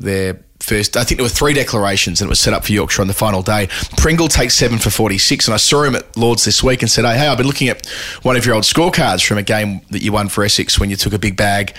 their 0.00 0.40
first. 0.60 0.96
I 0.96 1.04
think 1.04 1.18
there 1.18 1.24
were 1.24 1.28
three 1.28 1.52
declarations, 1.52 2.20
and 2.20 2.28
it 2.28 2.30
was 2.30 2.40
set 2.40 2.54
up 2.54 2.64
for 2.64 2.72
Yorkshire 2.72 3.02
on 3.02 3.08
the 3.08 3.14
final 3.14 3.42
day. 3.42 3.68
Pringle 3.96 4.28
takes 4.28 4.54
seven 4.54 4.78
for 4.78 4.90
forty-six, 4.90 5.46
and 5.46 5.54
I 5.54 5.58
saw 5.58 5.82
him 5.82 5.94
at 5.94 6.16
Lords 6.16 6.44
this 6.44 6.62
week 6.62 6.82
and 6.82 6.90
said, 6.90 7.04
"Hey, 7.04 7.18
hey, 7.18 7.28
I've 7.28 7.36
been 7.38 7.46
looking 7.46 7.68
at 7.68 7.86
one 8.22 8.36
of 8.36 8.46
your 8.46 8.54
old 8.54 8.64
scorecards 8.64 9.26
from 9.26 9.38
a 9.38 9.42
game 9.42 9.80
that 9.90 10.02
you 10.02 10.12
won 10.12 10.28
for 10.28 10.44
Essex 10.44 10.78
when 10.78 10.90
you 10.90 10.96
took 10.96 11.12
a 11.12 11.18
big 11.18 11.36
bag 11.36 11.74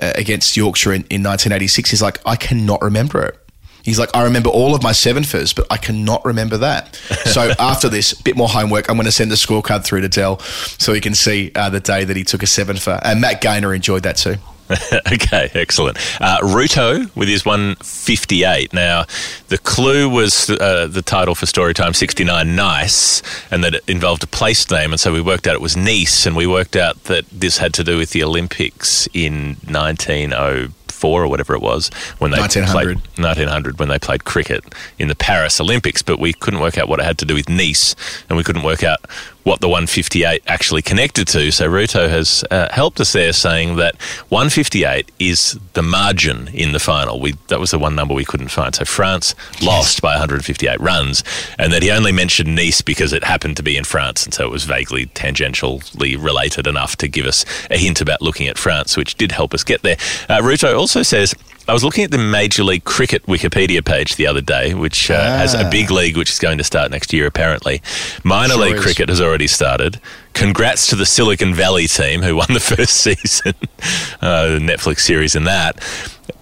uh, 0.00 0.12
against 0.16 0.56
Yorkshire 0.56 0.92
in, 0.92 1.02
in 1.10 1.22
1986." 1.22 1.90
He's 1.90 2.02
like, 2.02 2.20
"I 2.26 2.36
cannot 2.36 2.82
remember 2.82 3.22
it." 3.24 3.43
He's 3.84 3.98
like, 3.98 4.10
I 4.14 4.24
remember 4.24 4.48
all 4.48 4.74
of 4.74 4.82
my 4.82 4.92
seven 4.92 5.24
fers, 5.24 5.52
but 5.52 5.66
I 5.70 5.76
cannot 5.76 6.24
remember 6.24 6.56
that. 6.56 6.96
So 7.26 7.52
after 7.58 7.88
this, 7.88 8.14
bit 8.14 8.36
more 8.36 8.48
homework. 8.48 8.88
I'm 8.88 8.96
going 8.96 9.04
to 9.04 9.12
send 9.12 9.30
the 9.30 9.36
scorecard 9.36 9.84
through 9.84 10.00
to 10.00 10.08
Dell 10.08 10.38
so 10.38 10.92
he 10.92 11.00
can 11.00 11.14
see 11.14 11.52
uh, 11.54 11.70
the 11.70 11.80
day 11.80 12.04
that 12.04 12.16
he 12.16 12.24
took 12.24 12.42
a 12.42 12.46
seven 12.46 12.76
for. 12.76 12.98
And 13.02 13.20
Matt 13.20 13.40
Gaynor 13.40 13.74
enjoyed 13.74 14.02
that 14.04 14.16
too. 14.16 14.36
okay, 15.12 15.50
excellent. 15.52 15.98
Uh, 16.20 16.38
Ruto 16.40 17.14
with 17.14 17.28
his 17.28 17.44
158. 17.44 18.72
Now, 18.72 19.04
the 19.48 19.58
clue 19.58 20.08
was 20.08 20.48
uh, 20.48 20.86
the 20.90 21.02
title 21.02 21.34
for 21.34 21.44
Storytime 21.44 21.94
69, 21.94 22.56
Nice, 22.56 23.22
and 23.50 23.62
that 23.62 23.74
it 23.74 23.84
involved 23.86 24.22
a 24.22 24.26
place 24.26 24.70
name. 24.70 24.92
And 24.92 24.98
so 24.98 25.12
we 25.12 25.20
worked 25.20 25.46
out 25.46 25.54
it 25.54 25.60
was 25.60 25.76
Nice, 25.76 26.24
and 26.24 26.34
we 26.34 26.46
worked 26.46 26.76
out 26.76 27.04
that 27.04 27.26
this 27.30 27.58
had 27.58 27.74
to 27.74 27.84
do 27.84 27.98
with 27.98 28.10
the 28.10 28.24
Olympics 28.24 29.06
in 29.12 29.56
1904 29.68 30.83
or 31.08 31.28
whatever 31.28 31.54
it 31.54 31.62
was 31.62 31.88
when 32.18 32.30
they 32.30 32.38
1900. 32.38 32.72
played 32.72 33.24
1900 33.24 33.78
when 33.78 33.88
they 33.88 33.98
played 33.98 34.24
cricket 34.24 34.64
in 34.98 35.08
the 35.08 35.14
Paris 35.14 35.60
Olympics. 35.60 36.02
But 36.02 36.18
we 36.18 36.32
couldn't 36.32 36.60
work 36.60 36.78
out 36.78 36.88
what 36.88 37.00
it 37.00 37.04
had 37.04 37.18
to 37.18 37.24
do 37.24 37.34
with 37.34 37.48
Nice, 37.48 37.94
and 38.28 38.36
we 38.36 38.44
couldn't 38.44 38.62
work 38.62 38.82
out 38.82 38.98
what 39.44 39.60
the 39.60 39.68
158 39.68 40.42
actually 40.46 40.82
connected 40.82 41.28
to. 41.28 41.50
So 41.50 41.68
Ruto 41.68 42.08
has 42.08 42.44
uh, 42.50 42.68
helped 42.72 42.98
us 43.00 43.12
there, 43.12 43.32
saying 43.32 43.76
that 43.76 43.94
158 44.30 45.10
is 45.18 45.58
the 45.74 45.82
margin 45.82 46.48
in 46.48 46.72
the 46.72 46.78
final. 46.78 47.20
We 47.20 47.34
that 47.48 47.60
was 47.60 47.70
the 47.70 47.78
one 47.78 47.94
number 47.94 48.14
we 48.14 48.24
couldn't 48.24 48.48
find. 48.48 48.74
So 48.74 48.84
France 48.84 49.34
lost 49.62 50.02
by 50.02 50.12
158 50.12 50.80
runs, 50.80 51.22
and 51.58 51.72
that 51.72 51.82
he 51.82 51.90
only 51.90 52.12
mentioned 52.12 52.54
Nice 52.54 52.82
because 52.82 53.12
it 53.12 53.24
happened 53.24 53.56
to 53.58 53.62
be 53.62 53.76
in 53.76 53.84
France, 53.84 54.24
and 54.24 54.34
so 54.34 54.44
it 54.44 54.50
was 54.50 54.64
vaguely 54.64 55.06
tangentially 55.06 56.22
related 56.22 56.66
enough 56.66 56.96
to 56.96 57.08
give 57.08 57.26
us 57.26 57.44
a 57.70 57.76
hint 57.76 58.00
about 58.00 58.22
looking 58.22 58.48
at 58.48 58.58
France, 58.58 58.96
which 58.96 59.14
did 59.14 59.32
help 59.32 59.54
us 59.54 59.62
get 59.62 59.82
there. 59.82 59.96
Uh, 60.28 60.40
Ruto 60.40 60.76
also 60.76 61.02
says. 61.02 61.34
I 61.66 61.72
was 61.72 61.82
looking 61.82 62.04
at 62.04 62.10
the 62.10 62.18
Major 62.18 62.62
League 62.62 62.84
Cricket 62.84 63.24
Wikipedia 63.24 63.82
page 63.82 64.16
the 64.16 64.26
other 64.26 64.42
day, 64.42 64.74
which 64.74 65.10
uh, 65.10 65.18
has 65.38 65.54
a 65.54 65.66
Ah. 65.66 65.70
big 65.70 65.90
league 65.90 66.14
which 66.16 66.30
is 66.30 66.38
going 66.38 66.58
to 66.58 66.64
start 66.64 66.90
next 66.90 67.10
year, 67.12 67.26
apparently. 67.26 67.80
Minor 68.22 68.54
Sure 68.54 68.64
League 68.66 68.76
is. 68.76 68.82
Cricket 68.82 69.08
has 69.08 69.20
already 69.20 69.46
started. 69.46 69.98
Congrats 70.34 70.86
to 70.88 70.96
the 70.96 71.06
Silicon 71.06 71.54
Valley 71.54 71.86
team 71.86 72.20
who 72.22 72.36
won 72.36 72.48
the 72.52 72.60
first 72.76 72.98
season, 72.98 73.54
uh, 74.20 74.48
the 74.48 74.58
Netflix 74.58 75.00
series 75.00 75.34
in 75.34 75.44
that. 75.44 75.76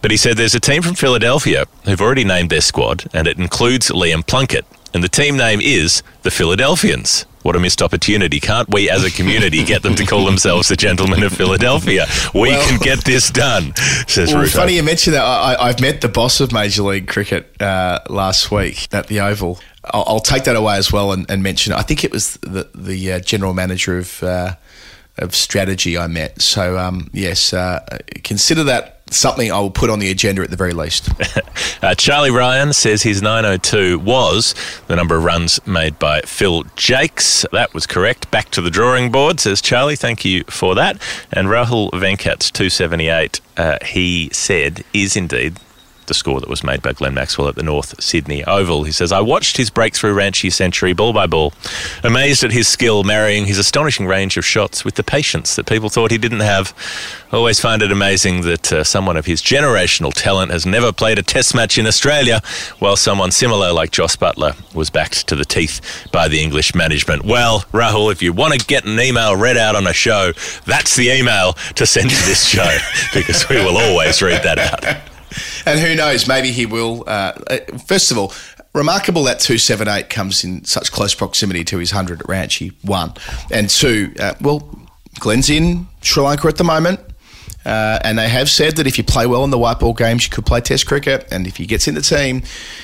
But 0.01 0.11
he 0.11 0.17
said 0.17 0.37
there's 0.37 0.57
a 0.57 0.61
team 0.61 0.83
from 0.83 0.95
Philadelphia 0.97 1.67
who've 1.85 2.01
already 2.01 2.25
named 2.25 2.51
their 2.51 2.61
squad, 2.61 3.05
and 3.15 3.29
it 3.29 3.39
includes 3.39 3.91
Liam 3.91 4.27
Plunkett. 4.27 4.67
And 4.95 5.03
the 5.03 5.09
team 5.09 5.37
name 5.37 5.61
is 5.63 6.03
the 6.23 6.31
Philadelphians. 6.31 7.25
What 7.43 7.57
a 7.57 7.61
missed 7.61 7.83
opportunity. 7.83 8.39
Can't 8.39 8.69
we 8.73 8.89
as 8.89 9.03
a 9.05 9.11
community 9.11 9.65
get 9.65 9.83
them 9.83 9.95
to 9.97 10.05
call 10.07 10.25
themselves 10.25 10.69
the 10.69 10.77
Gentlemen 10.77 11.23
of 11.25 11.33
Philadelphia? 11.33 12.07
We 12.35 12.51
Well- 12.51 12.69
can 12.69 12.79
get 12.79 13.05
this 13.05 13.31
done, 13.31 13.75
says 14.07 14.33
Well, 14.33 14.45
Ruto. 14.45 14.51
funny 14.55 14.77
you 14.77 14.83
mention 14.85 15.13
that. 15.15 15.25
I, 15.25 15.57
I've 15.59 15.81
met 15.81 16.03
the 16.03 16.09
boss 16.09 16.41
of 16.41 16.53
Major 16.53 16.83
League 16.83 17.09
Cricket 17.09 17.61
uh, 17.61 17.99
last 18.09 18.51
week 18.53 18.87
at 18.93 19.09
the 19.09 19.21
Oval. 19.21 19.59
I'll, 19.85 20.05
I'll 20.07 20.21
take 20.21 20.45
that 20.45 20.55
away 20.55 20.77
as 20.77 20.93
well 20.93 21.11
and, 21.11 21.29
and 21.29 21.43
mention. 21.43 21.73
I 21.73 21.83
think 21.83 22.05
it 22.05 22.13
was 22.13 22.35
the 22.43 22.69
the 22.75 23.15
uh, 23.15 23.21
general 23.21 23.55
manager 23.55 23.99
of 23.99 24.23
uh, 24.23 24.55
of 25.19 25.35
strategy 25.35 25.99
I 25.99 26.07
met. 26.07 26.41
So 26.41 26.79
um, 26.79 27.11
yes, 27.13 27.53
uh, 27.53 27.81
consider 28.23 28.63
that 28.65 29.02
something 29.13 29.51
I 29.51 29.61
will 29.61 29.71
put 29.71 29.91
on 29.91 29.99
the 29.99 30.11
agenda 30.11 30.43
at 30.43 30.51
the 30.51 30.57
very 30.57 30.73
least. 30.73 31.11
Uh, 31.83 31.97
Charlie 31.97 32.31
Ryan 32.31 32.73
says 32.73 33.03
his 33.03 33.23
902 33.23 33.99
was 33.99 34.55
the 34.87 34.95
number 34.95 35.17
of 35.17 35.25
runs 35.25 35.59
made 35.67 35.99
by 35.99 36.21
Phil 36.21 36.63
Jaques. 36.77 37.45
That 37.51 37.75
was 37.75 37.89
correct. 37.89 38.31
Back 38.31 38.51
to 38.51 38.61
the 38.61 38.71
drawing 38.71 39.11
board, 39.11 39.41
says 39.41 39.61
Charlie. 39.61 39.97
Thank 39.97 40.25
you 40.25 40.45
for 40.45 40.77
that. 40.77 41.03
And 41.33 41.49
Rahul 41.49 41.91
Venkat's 41.91 42.53
278, 42.53 43.41
uh, 43.57 43.79
he 43.85 44.31
said, 44.33 44.85
is 44.95 45.17
indeed 45.17 45.57
the 46.13 46.19
score 46.19 46.41
that 46.41 46.49
was 46.51 46.63
made 46.63 46.83
by 46.83 46.93
Glenn 46.93 47.15
Maxwell 47.15 47.49
at 47.49 47.55
the 47.55 47.63
North 47.63 47.99
Sydney 48.03 48.45
Oval. 48.45 48.85
He 48.85 48.93
says, 48.93 49.13
I 49.13 49.23
watched 49.23 49.57
his 49.57 49.71
breakthrough 49.71 50.15
Ranchi 50.15 50.53
century 50.53 50.93
ball 50.93 51.15
by 51.15 51.27
ball, 51.27 51.55
amazed 52.05 52.45
at 52.45 52.53
his 52.53 52.69
skill 52.69 53.03
marrying 53.03 53.47
his 53.47 53.57
astonishing 53.57 54.07
range 54.07 54.37
of 54.37 54.45
shots 54.45 54.85
with 54.85 54.97
the 54.97 55.03
patience 55.03 55.57
that 55.57 55.65
people 55.65 55.89
thought 55.89 56.11
he 56.11 56.19
didn't 56.19 56.41
have. 56.41 56.75
Always 57.33 57.61
find 57.61 57.81
it 57.81 57.91
amazing 57.91 58.43
that 58.43 58.71
uh, 58.71 58.85
someone 58.85 59.17
of 59.17 59.25
his 59.25 59.41
generational 59.41 60.13
talent 60.15 60.51
has 60.53 60.67
never 60.67 60.93
played 60.93 61.19
a 61.19 61.23
test 61.23 61.55
match 61.55 61.79
in 61.79 61.87
Australia, 61.87 62.43
while 62.79 62.97
someone 62.97 63.31
similar 63.31 63.73
like 63.73 63.91
Jos 63.91 64.15
Buttler 64.17 64.55
was 64.75 64.91
backed 64.91 65.27
to 65.29 65.35
the 65.35 65.47
teeth 65.47 65.81
by 66.13 66.29
the 66.29 66.43
English 66.43 66.75
management. 66.75 67.25
Well, 67.25 67.61
Rahul, 67.73 68.13
if 68.13 68.21
you 68.21 68.35
want 68.35 68.53
to 68.53 68.67
get 68.67 68.85
an 68.85 69.01
email 69.01 69.35
read 69.35 69.57
out 69.57 69.77
on 69.77 69.87
a 69.87 69.95
show, 69.95 70.33
that's 70.67 70.95
the 70.95 71.09
email 71.09 71.55
to 71.77 71.87
send 71.87 72.11
to 72.11 72.27
this 72.27 72.47
show 72.47 72.77
because 73.15 73.49
we 73.49 73.57
will 73.57 73.79
always 73.79 74.21
read 74.21 74.43
that 74.43 74.59
out. 74.59 75.12
And 75.67 75.79
who 75.79 75.95
knows, 75.95 76.27
maybe 76.27 76.51
he 76.51 76.67
will. 76.67 77.05
Uh, 77.07 77.33
uh, 77.49 77.59
first 77.87 78.11
of 78.11 78.19
all, 78.19 78.33
remarkable 78.75 79.25
that 79.25 79.41
278 79.41 80.09
comes 80.11 80.45
in 80.45 80.65
such 80.65 80.91
close 80.93 81.15
proximity 81.15 81.65
to 81.65 81.79
his 81.79 81.93
100 81.93 82.21
at 82.21 82.27
Ranchi, 82.27 82.73
one. 82.83 83.13
And 83.51 83.69
two, 83.69 84.15
uh, 84.19 84.35
well, 84.41 84.69
Glenn's 85.21 85.51
in 85.51 85.87
Sri 86.01 86.23
Lanka 86.23 86.49
at 86.49 86.57
the 86.57 86.65
moment. 86.65 87.01
Uh, 87.65 88.01
and 88.03 88.19
they 88.19 88.29
have 88.29 88.51
said 88.51 88.77
that 88.77 88.89
if 88.89 88.99
you 88.99 89.05
play 89.05 89.25
well 89.25 89.45
in 89.45 89.51
the 89.51 89.59
white 89.59 89.79
ball 89.79 89.93
games, 89.93 90.25
you 90.25 90.31
could 90.31 90.45
play 90.45 90.61
Test 90.61 90.87
cricket. 90.87 91.29
And 91.31 91.47
if 91.47 91.57
he 91.57 91.67
gets 91.67 91.87
in 91.87 91.95
the 91.95 92.01
team, 92.01 92.43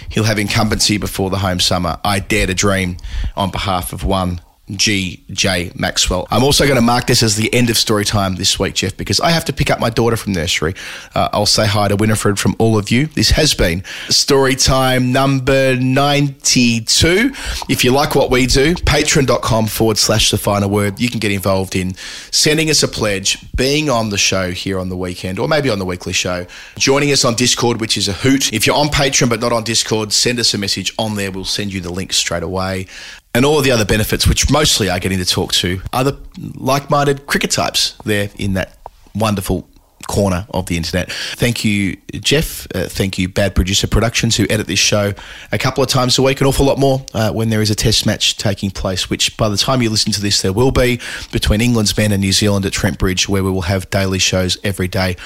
he'll 0.08 0.24
have 0.24 0.38
incumbency 0.38 0.98
before 0.98 1.30
the 1.30 1.38
home 1.38 1.58
summer. 1.58 1.98
I 2.04 2.20
dare 2.20 2.46
to 2.46 2.54
dream 2.54 2.96
on 3.36 3.50
behalf 3.50 3.92
of 3.92 4.04
one 4.04 4.40
G.J. 4.70 5.72
Maxwell. 5.74 6.26
I'm 6.30 6.44
also 6.44 6.64
going 6.64 6.76
to 6.76 6.82
mark 6.82 7.06
this 7.06 7.22
as 7.22 7.36
the 7.36 7.52
end 7.54 7.70
of 7.70 7.78
story 7.78 8.04
time 8.04 8.36
this 8.36 8.58
week, 8.58 8.74
Geoff, 8.74 8.96
because 8.96 9.20
I 9.20 9.30
have 9.30 9.44
to 9.46 9.52
pick 9.52 9.70
up 9.70 9.80
my 9.80 9.90
daughter 9.90 10.16
from 10.16 10.32
nursery. 10.32 10.74
Uh, 11.14 11.28
I'll 11.32 11.46
say 11.46 11.66
hi 11.66 11.88
to 11.88 11.96
Winifred 11.96 12.38
from 12.38 12.54
all 12.58 12.78
of 12.78 12.90
you. 12.90 13.06
This 13.06 13.30
has 13.30 13.54
been 13.54 13.84
story 14.08 14.54
time 14.54 15.12
number 15.12 15.76
92. 15.76 17.32
If 17.68 17.84
you 17.84 17.92
like 17.92 18.14
what 18.14 18.30
we 18.30 18.46
do, 18.46 18.74
patreon.com 18.74 19.66
forward 19.66 19.98
slash 19.98 20.30
the 20.30 20.38
final 20.38 20.70
word. 20.70 21.00
You 21.00 21.08
can 21.08 21.18
get 21.18 21.32
involved 21.32 21.74
in 21.74 21.94
sending 22.30 22.70
us 22.70 22.82
a 22.82 22.88
pledge, 22.88 23.38
being 23.56 23.88
on 23.88 24.10
the 24.10 24.18
show 24.18 24.50
here 24.50 24.78
on 24.78 24.88
the 24.88 24.96
weekend, 24.96 25.38
or 25.38 25.48
maybe 25.48 25.70
on 25.70 25.78
the 25.78 25.86
weekly 25.86 26.12
show, 26.12 26.46
joining 26.76 27.10
us 27.12 27.24
on 27.24 27.34
Discord, 27.34 27.80
which 27.80 27.96
is 27.96 28.08
a 28.08 28.12
hoot. 28.12 28.52
If 28.52 28.66
you're 28.66 28.76
on 28.76 28.88
Patreon 28.88 29.28
but 29.28 29.40
not 29.40 29.52
on 29.52 29.64
Discord, 29.64 30.12
send 30.12 30.38
us 30.38 30.54
a 30.54 30.58
message 30.58 30.92
on 30.98 31.16
there. 31.16 31.30
We'll 31.30 31.44
send 31.44 31.72
you 31.72 31.80
the 31.80 31.92
link 31.92 32.12
straight 32.12 32.42
away 32.42 32.86
and 33.34 33.44
all 33.44 33.60
the 33.60 33.70
other 33.70 33.84
benefits, 33.84 34.26
which 34.26 34.50
mostly 34.50 34.88
are 34.90 34.98
getting 34.98 35.18
to 35.18 35.24
talk 35.24 35.52
to 35.52 35.80
other 35.92 36.16
like 36.54 36.90
minded 36.90 37.26
cricket 37.26 37.50
types 37.50 37.96
there 38.04 38.30
in 38.36 38.54
that 38.54 38.76
wonderful 39.14 39.68
corner 40.08 40.46
of 40.50 40.66
the 40.66 40.76
internet. 40.76 41.12
Thank 41.12 41.64
you, 41.64 41.96
Geoff. 42.12 42.66
Uh, 42.74 42.84
thank 42.88 43.18
you, 43.18 43.28
Bad 43.28 43.54
Producer 43.54 43.86
Productions, 43.86 44.36
who 44.36 44.46
edit 44.50 44.66
this 44.66 44.78
show 44.78 45.12
a 45.52 45.58
couple 45.58 45.84
of 45.84 45.88
times 45.88 46.18
a 46.18 46.22
week, 46.22 46.40
an 46.40 46.46
awful 46.46 46.66
lot 46.66 46.78
more 46.78 47.04
uh, 47.14 47.30
when 47.30 47.50
there 47.50 47.60
is 47.60 47.70
a 47.70 47.74
test 47.74 48.06
match 48.06 48.36
taking 48.36 48.70
place, 48.70 49.08
which 49.08 49.36
by 49.36 49.48
the 49.48 49.56
time 49.56 49.82
you 49.82 49.90
listen 49.90 50.10
to 50.12 50.20
this, 50.20 50.42
there 50.42 50.52
will 50.52 50.72
be 50.72 50.98
between 51.30 51.60
England's 51.60 51.96
men 51.96 52.10
and 52.10 52.20
New 52.20 52.32
Zealand 52.32 52.66
at 52.66 52.72
Trent 52.72 52.98
Bridge, 52.98 53.28
where 53.28 53.44
we 53.44 53.50
will 53.50 53.62
have 53.62 53.88
daily 53.90 54.18
shows 54.18 54.56
every 54.64 54.88
day. 54.88 55.16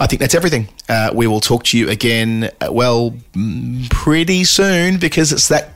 I 0.00 0.06
think 0.06 0.20
that's 0.20 0.34
everything. 0.34 0.68
Uh, 0.88 1.10
we 1.14 1.26
will 1.26 1.40
talk 1.40 1.64
to 1.64 1.78
you 1.78 1.88
again, 1.88 2.50
uh, 2.60 2.68
well, 2.70 3.12
mm, 3.32 3.88
pretty 3.90 4.44
soon 4.44 4.98
because 4.98 5.32
it's 5.32 5.48
that 5.48 5.71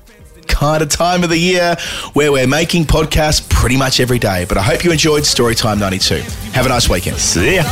kind 0.47 0.83
of 0.83 0.89
time 0.89 1.23
of 1.23 1.31
the 1.31 1.39
year 1.39 1.77
where 2.15 2.33
we're 2.33 2.47
making 2.47 2.85
podcasts 2.85 3.47
pretty 3.49 3.77
much 3.77 4.01
every 4.01 4.19
day. 4.19 4.45
But 4.49 4.59
I 4.59 4.63
hope 4.63 4.85
you 4.85 4.93
enjoyed 4.93 5.23
Storytime 5.23 5.79
92. 5.79 6.17
Have 6.53 6.67
a 6.67 6.69
nice 6.69 6.89
weekend. 6.89 7.19
See 7.19 7.57
ya. 7.57 7.63